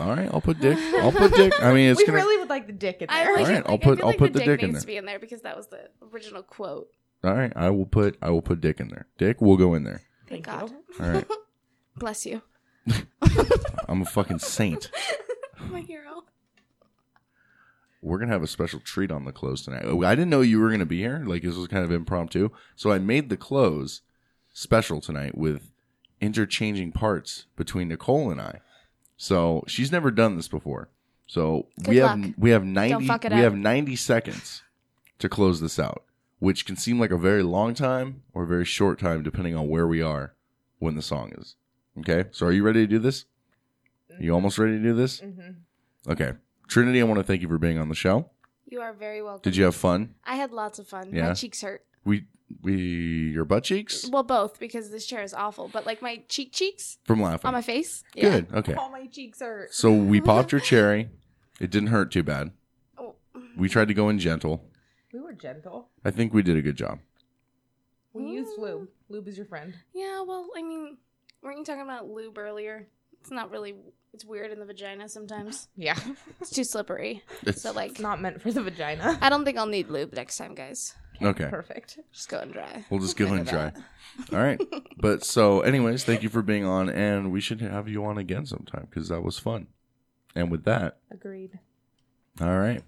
All 0.00 0.16
right, 0.16 0.28
I'll 0.34 0.40
put 0.40 0.60
dick. 0.60 0.76
I'll 0.98 1.12
put 1.12 1.32
dick. 1.34 1.52
I 1.62 1.72
mean, 1.72 1.90
it's 1.90 1.98
we 2.00 2.06
gonna. 2.06 2.18
really 2.18 2.38
would 2.38 2.48
like 2.50 2.66
the 2.66 2.72
dick 2.72 3.02
in 3.02 3.08
I 3.10 3.24
there. 3.24 3.32
like 3.34 3.40
All 3.46 3.48
right, 3.52 3.58
it. 3.58 3.66
I'll 3.66 3.72
Like, 3.74 3.82
put- 3.82 3.92
I 3.92 3.96
feel 3.98 4.04
I'll 4.04 4.10
like 4.10 4.18
put 4.18 4.32
the, 4.32 4.38
the 4.40 4.44
dick 4.46 4.62
in 4.62 4.70
needs 4.70 4.74
there. 4.74 4.80
to 4.80 4.86
be 4.88 4.96
in 4.96 5.04
there 5.04 5.18
because 5.20 5.42
that 5.42 5.56
was 5.56 5.68
the 5.68 5.88
original 6.12 6.42
quote. 6.42 6.88
All 7.24 7.34
right, 7.34 7.52
I 7.56 7.70
will 7.70 7.86
put. 7.86 8.16
I 8.20 8.30
will 8.30 8.42
put 8.42 8.60
dick 8.60 8.80
in 8.80 8.88
there. 8.88 9.06
Dick 9.18 9.40
will 9.40 9.56
go 9.56 9.74
in 9.74 9.84
there. 9.84 10.02
Thank 10.28 10.44
God. 10.46 10.72
All 11.00 11.08
right. 11.08 11.26
Bless 11.96 12.26
you. 12.26 12.42
I'm 13.88 14.02
a 14.02 14.06
fucking 14.06 14.40
saint. 14.40 14.90
My 15.70 15.80
hero. 15.80 16.24
We're 18.02 18.18
gonna 18.18 18.32
have 18.32 18.42
a 18.42 18.46
special 18.48 18.80
treat 18.80 19.10
on 19.10 19.24
the 19.24 19.32
close 19.32 19.64
tonight. 19.64 19.84
Oh, 19.86 20.04
I 20.04 20.14
didn't 20.14 20.30
know 20.30 20.42
you 20.42 20.60
were 20.60 20.70
gonna 20.70 20.84
be 20.84 20.98
here. 20.98 21.22
Like 21.26 21.42
this 21.42 21.54
was 21.54 21.68
kind 21.68 21.84
of 21.84 21.90
impromptu. 21.90 22.50
So 22.76 22.92
I 22.92 22.98
made 22.98 23.30
the 23.30 23.36
close 23.36 24.02
special 24.52 25.00
tonight 25.00 25.38
with 25.38 25.70
interchanging 26.20 26.92
parts 26.92 27.46
between 27.56 27.88
Nicole 27.88 28.30
and 28.30 28.40
I. 28.40 28.60
So 29.16 29.64
she's 29.66 29.90
never 29.90 30.10
done 30.10 30.36
this 30.36 30.48
before. 30.48 30.90
So 31.26 31.68
we 31.86 31.94
Good 31.96 32.06
have 32.06 32.34
we 32.36 32.50
have 32.50 32.64
ninety 32.64 33.06
we 33.06 33.10
up. 33.10 33.22
have 33.24 33.56
ninety 33.56 33.96
seconds 33.96 34.62
to 35.18 35.28
close 35.28 35.60
this 35.60 35.78
out, 35.78 36.04
which 36.38 36.66
can 36.66 36.76
seem 36.76 36.98
like 36.98 37.10
a 37.10 37.18
very 37.18 37.42
long 37.42 37.74
time 37.74 38.22
or 38.32 38.44
a 38.44 38.46
very 38.46 38.64
short 38.64 38.98
time 38.98 39.22
depending 39.22 39.56
on 39.56 39.68
where 39.68 39.86
we 39.86 40.02
are 40.02 40.34
when 40.78 40.94
the 40.94 41.02
song 41.02 41.32
is. 41.38 41.56
Okay, 42.00 42.28
so 42.32 42.46
are 42.46 42.52
you 42.52 42.62
ready 42.62 42.80
to 42.80 42.86
do 42.86 42.98
this? 42.98 43.24
You 44.18 44.32
almost 44.32 44.58
ready 44.58 44.76
to 44.76 44.82
do 44.82 44.94
this? 44.94 45.20
Mm-hmm. 45.20 46.12
Okay, 46.12 46.32
Trinity, 46.68 47.00
I 47.00 47.04
want 47.04 47.18
to 47.18 47.24
thank 47.24 47.42
you 47.42 47.48
for 47.48 47.58
being 47.58 47.78
on 47.78 47.88
the 47.88 47.94
show. 47.94 48.30
You 48.66 48.80
are 48.80 48.92
very 48.92 49.22
welcome. 49.22 49.42
Did 49.42 49.56
you 49.56 49.64
have 49.64 49.74
fun? 49.76 50.14
I 50.24 50.36
had 50.36 50.50
lots 50.50 50.78
of 50.78 50.88
fun. 50.88 51.10
Yeah. 51.12 51.28
My 51.28 51.34
cheeks 51.34 51.62
hurt. 51.62 51.84
We 52.04 52.24
we 52.62 52.74
your 53.32 53.44
butt 53.44 53.64
cheeks 53.64 54.08
Well, 54.08 54.22
both 54.22 54.58
because 54.58 54.90
this 54.90 55.06
chair 55.06 55.22
is 55.22 55.34
awful. 55.34 55.68
But 55.72 55.86
like 55.86 56.02
my 56.02 56.22
cheek 56.28 56.52
cheeks 56.52 56.98
from 57.04 57.22
laughing. 57.22 57.48
on 57.48 57.54
my 57.54 57.62
face. 57.62 58.02
Good. 58.14 58.46
Okay. 58.52 58.74
All 58.74 58.90
my 58.90 59.06
cheeks 59.06 59.40
hurt. 59.40 59.72
So 59.74 59.92
we 59.92 60.20
popped 60.20 60.52
your 60.52 60.60
cherry. 60.60 61.08
It 61.60 61.70
didn't 61.70 61.88
hurt 61.88 62.10
too 62.10 62.22
bad. 62.22 62.50
Oh. 62.98 63.14
We 63.56 63.68
tried 63.68 63.88
to 63.88 63.94
go 63.94 64.08
in 64.08 64.18
gentle. 64.18 64.64
We 65.34 65.48
were 65.48 65.54
gentle. 65.54 65.88
I 66.04 66.10
think 66.10 66.32
we 66.32 66.42
did 66.42 66.56
a 66.56 66.62
good 66.62 66.76
job. 66.76 67.00
We 68.12 68.24
oh. 68.24 68.32
used 68.32 68.58
lube. 68.58 68.88
Lube 69.08 69.28
is 69.28 69.36
your 69.36 69.46
friend. 69.46 69.74
Yeah. 69.92 70.22
Well, 70.22 70.48
I 70.56 70.62
mean, 70.62 70.96
weren't 71.42 71.58
you 71.58 71.64
talking 71.64 71.82
about 71.82 72.08
lube 72.08 72.38
earlier? 72.38 72.86
It's 73.20 73.30
not 73.30 73.50
really. 73.50 73.74
It's 74.12 74.24
weird 74.24 74.52
in 74.52 74.60
the 74.60 74.64
vagina 74.64 75.08
sometimes. 75.08 75.68
Yeah. 75.76 75.98
It's 76.40 76.50
too 76.50 76.62
slippery. 76.62 77.22
It's- 77.42 77.62
so 77.62 77.72
like, 77.72 77.98
not 77.98 78.20
meant 78.20 78.40
for 78.40 78.52
the 78.52 78.62
vagina. 78.62 79.18
I 79.20 79.28
don't 79.28 79.44
think 79.44 79.58
I'll 79.58 79.66
need 79.66 79.88
lube 79.88 80.12
next 80.12 80.36
time, 80.36 80.54
guys. 80.54 80.94
Okay. 81.20 81.46
Perfect. 81.46 81.98
Just 82.12 82.28
go 82.28 82.38
and 82.38 82.52
dry. 82.52 82.84
We'll 82.90 83.00
just 83.00 83.16
go 83.16 83.26
and 83.26 83.46
try. 83.46 83.72
All 84.32 84.38
right. 84.38 84.60
But 84.96 85.22
so, 85.22 85.60
anyways, 85.60 86.04
thank 86.04 86.22
you 86.22 86.30
for 86.30 86.40
being 86.40 86.64
on, 86.64 86.88
and 86.88 87.30
we 87.30 87.40
should 87.40 87.60
have 87.60 87.88
you 87.88 88.04
on 88.06 88.16
again 88.16 88.46
sometime 88.46 88.86
because 88.88 89.08
that 89.10 89.22
was 89.22 89.38
fun. 89.38 89.66
And 90.34 90.50
with 90.50 90.64
that, 90.64 90.96
Agreed. 91.10 91.58
all 92.40 92.56
right. 92.56 92.82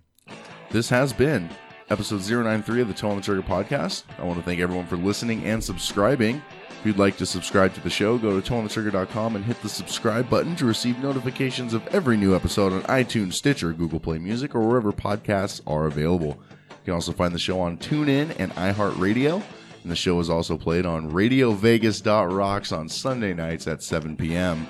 This 0.71 0.89
has 0.89 1.13
been 1.13 1.51
episode 1.91 2.29
093 2.29 2.81
of 2.83 2.89
the 2.89 2.95
Toe 2.95 3.11
on 3.11 3.17
the 3.17 3.23
Trigger 3.23 3.43
podcast. 3.43 4.05
I 4.19 4.25
want 4.25 4.39
to 4.39 4.45
thank 4.45 4.61
everyone 4.61 4.87
for 4.87 4.97
listening 4.97 5.45
and 5.45 5.63
subscribing. 5.63 6.43
If 6.71 6.85
you'd 6.85 6.99
like 6.99 7.17
to 7.19 7.27
subscribe 7.27 7.75
to 7.75 7.81
the 7.81 7.91
show, 7.91 8.19
go 8.19 8.39
to 8.39 8.51
toeonthetrigger.com 8.53 9.37
and 9.37 9.45
hit 9.45 9.61
the 9.63 9.69
subscribe 9.69 10.29
button 10.29 10.57
to 10.57 10.67
receive 10.67 10.99
notifications 10.99 11.75
of 11.75 11.87
every 11.89 12.17
new 12.17 12.35
episode 12.35 12.73
on 12.73 12.83
iTunes, 12.83 13.35
Stitcher, 13.35 13.73
Google 13.73 14.01
Play 14.01 14.19
Music, 14.19 14.55
or 14.55 14.67
wherever 14.67 14.93
podcasts 14.93 15.61
are 15.67 15.87
available. 15.87 16.39
You 16.71 16.85
can 16.85 16.95
also 16.95 17.13
find 17.13 17.35
the 17.35 17.39
show 17.39 17.61
on 17.61 17.79
TuneIn 17.79 18.37
and 18.39 18.53
iHeartRadio. 18.55 19.43
And 19.83 19.93
the 19.93 19.97
show 19.97 20.19
is 20.21 20.29
also 20.29 20.57
played 20.57 20.87
on 20.87 21.11
RadioVegas.rocks 21.11 22.73
on 22.73 22.89
Sunday 22.89 23.35
nights 23.35 23.67
at 23.67 23.83
7 23.83 24.17
p.m. 24.17 24.67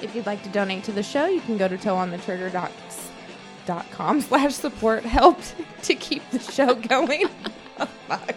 If 0.00 0.14
you'd 0.14 0.26
like 0.26 0.42
to 0.44 0.48
donate 0.50 0.84
to 0.84 0.92
the 0.92 1.02
show, 1.02 1.26
you 1.26 1.40
can 1.40 1.56
go 1.56 1.68
to 1.68 1.76
toeonthetrigger.com 1.76 3.13
slash 3.66 4.54
support 4.54 5.04
help 5.04 5.38
to 5.82 5.94
keep 5.94 6.28
the 6.30 6.38
show 6.38 6.74
going. 6.74 7.24
Oh, 7.78 7.86
fuck. 8.08 8.36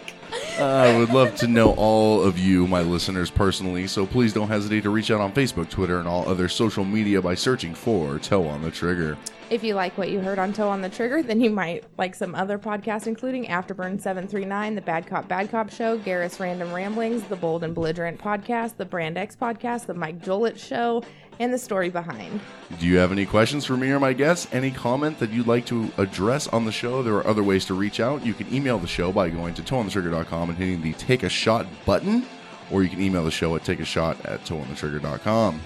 I 0.58 0.98
would 0.98 1.10
love 1.10 1.36
to 1.36 1.46
know 1.46 1.72
all 1.74 2.20
of 2.20 2.38
you, 2.38 2.66
my 2.66 2.82
listeners, 2.82 3.30
personally, 3.30 3.86
so 3.86 4.06
please 4.06 4.32
don't 4.32 4.48
hesitate 4.48 4.82
to 4.82 4.90
reach 4.90 5.10
out 5.10 5.20
on 5.20 5.32
Facebook, 5.32 5.70
Twitter, 5.70 6.00
and 6.00 6.08
all 6.08 6.28
other 6.28 6.48
social 6.48 6.84
media 6.84 7.22
by 7.22 7.34
searching 7.34 7.74
for 7.74 8.18
Toe 8.18 8.46
on 8.46 8.62
the 8.62 8.70
Trigger. 8.70 9.16
If 9.50 9.64
you 9.64 9.74
like 9.74 9.96
what 9.96 10.10
you 10.10 10.20
heard 10.20 10.38
on 10.38 10.52
Toe 10.52 10.68
on 10.68 10.82
the 10.82 10.88
Trigger, 10.88 11.22
then 11.22 11.40
you 11.40 11.48
might 11.48 11.84
like 11.96 12.14
some 12.14 12.34
other 12.34 12.58
podcasts, 12.58 13.06
including 13.06 13.46
Afterburn 13.46 14.00
739, 14.00 14.74
The 14.74 14.80
Bad 14.82 15.06
Cop 15.06 15.28
Bad 15.28 15.50
Cop 15.50 15.70
Show, 15.70 15.96
Gareth's 15.96 16.38
Random 16.40 16.72
Ramblings, 16.72 17.22
The 17.22 17.36
Bold 17.36 17.64
and 17.64 17.74
Belligerent 17.74 18.18
Podcast, 18.18 18.76
The 18.76 18.84
Brand 18.84 19.16
X 19.16 19.36
Podcast, 19.36 19.86
The 19.86 19.94
Mike 19.94 20.20
Jolett 20.20 20.58
Show, 20.58 21.02
and 21.40 21.52
The 21.52 21.58
Story 21.58 21.90
Behind. 21.90 22.40
Do 22.78 22.86
you 22.86 22.96
have 22.98 23.12
any 23.12 23.26
questions 23.26 23.64
for 23.64 23.76
me 23.76 23.90
or 23.90 24.00
my 24.00 24.12
guests? 24.12 24.48
Any 24.52 24.70
comment 24.70 25.18
that 25.18 25.30
you'd 25.30 25.46
like 25.46 25.66
to 25.66 25.90
address 25.98 26.48
on 26.48 26.64
the 26.64 26.72
show? 26.72 27.02
There 27.02 27.14
are 27.14 27.26
other 27.26 27.42
ways 27.42 27.64
to 27.66 27.74
reach 27.74 28.00
out. 28.00 28.24
You 28.24 28.34
can 28.34 28.52
email 28.52 28.78
the 28.78 28.86
show 28.86 29.12
by 29.12 29.30
going 29.30 29.54
to 29.54 29.62
toeonthetrigger.com 29.62 30.50
and 30.50 30.58
hitting 30.58 30.82
the 30.82 30.92
Take 30.94 31.22
a 31.22 31.28
Shot 31.28 31.66
button, 31.86 32.26
or 32.70 32.82
you 32.82 32.88
can 32.88 33.00
email 33.00 33.24
the 33.24 33.30
show 33.30 33.54
at 33.56 33.62
takeashot 33.62 34.24
at 34.24 34.44
toeonthetrigger.com. 34.44 35.60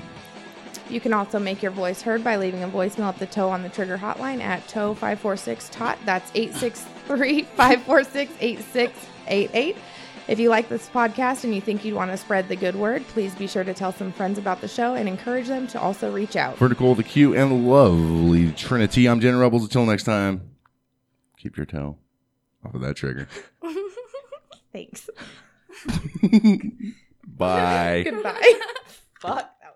You 0.89 1.01
can 1.01 1.15
also 1.15 1.39
make 1.39 1.63
your 1.63 1.73
voice 1.73 2.03
heard 2.03 2.23
by 2.23 2.37
leaving 2.37 2.63
a 2.63 2.69
voicemail 2.69 3.09
at 3.09 3.19
the 3.19 3.27
Toe 3.27 3.49
on 3.49 3.63
the 3.63 3.69
Trigger 3.71 3.97
hotline 3.97 4.41
at 4.43 4.67
Toe 4.69 4.95
546 4.95 5.71
TOT. 5.71 5.99
That's 6.05 6.31
863 6.35 7.43
546 7.43 8.33
8688. 8.41 9.77
If 10.29 10.39
you 10.39 10.51
like 10.51 10.69
this 10.69 10.89
podcast 10.89 11.45
and 11.45 11.55
you 11.55 11.61
think 11.61 11.85
you'd 11.85 11.95
want 11.97 12.11
to 12.13 12.17
spread 12.17 12.49
the 12.49 12.57
good 12.57 12.77
word, 12.77 13.05
please 13.09 13.35
be 13.35 13.47
sure 13.47 13.65
to 13.65 13.75
tell 13.75 13.93
some 13.93 14.13
friends 14.13 14.39
about 14.39 14.61
the 14.61 14.69
show 14.69 14.95
and 14.95 15.09
encourage 15.09 15.49
them 15.49 15.67
to 15.69 15.81
also 15.81 16.13
reach 16.13 16.37
out. 16.37 16.57
For 16.57 16.69
Nicole, 16.69 16.95
the 16.95 17.03
Q, 17.03 17.35
and 17.35 17.51
the 17.51 17.57
lovely 17.57 18.53
Trinity, 18.53 19.07
I'm 19.09 19.21
Jen 19.21 19.37
Rebels. 19.37 19.65
Until 19.65 19.85
next 19.85 20.05
time, 20.05 20.51
keep 21.37 21.57
your 21.57 21.67
toe 21.67 21.99
off 22.65 22.75
of 22.75 22.81
that 22.83 22.95
trigger. 22.95 23.27
Thanks. 24.73 25.11
Bye. 27.27 28.03
Goodbye. 28.09 28.61
Fuck. 29.21 29.51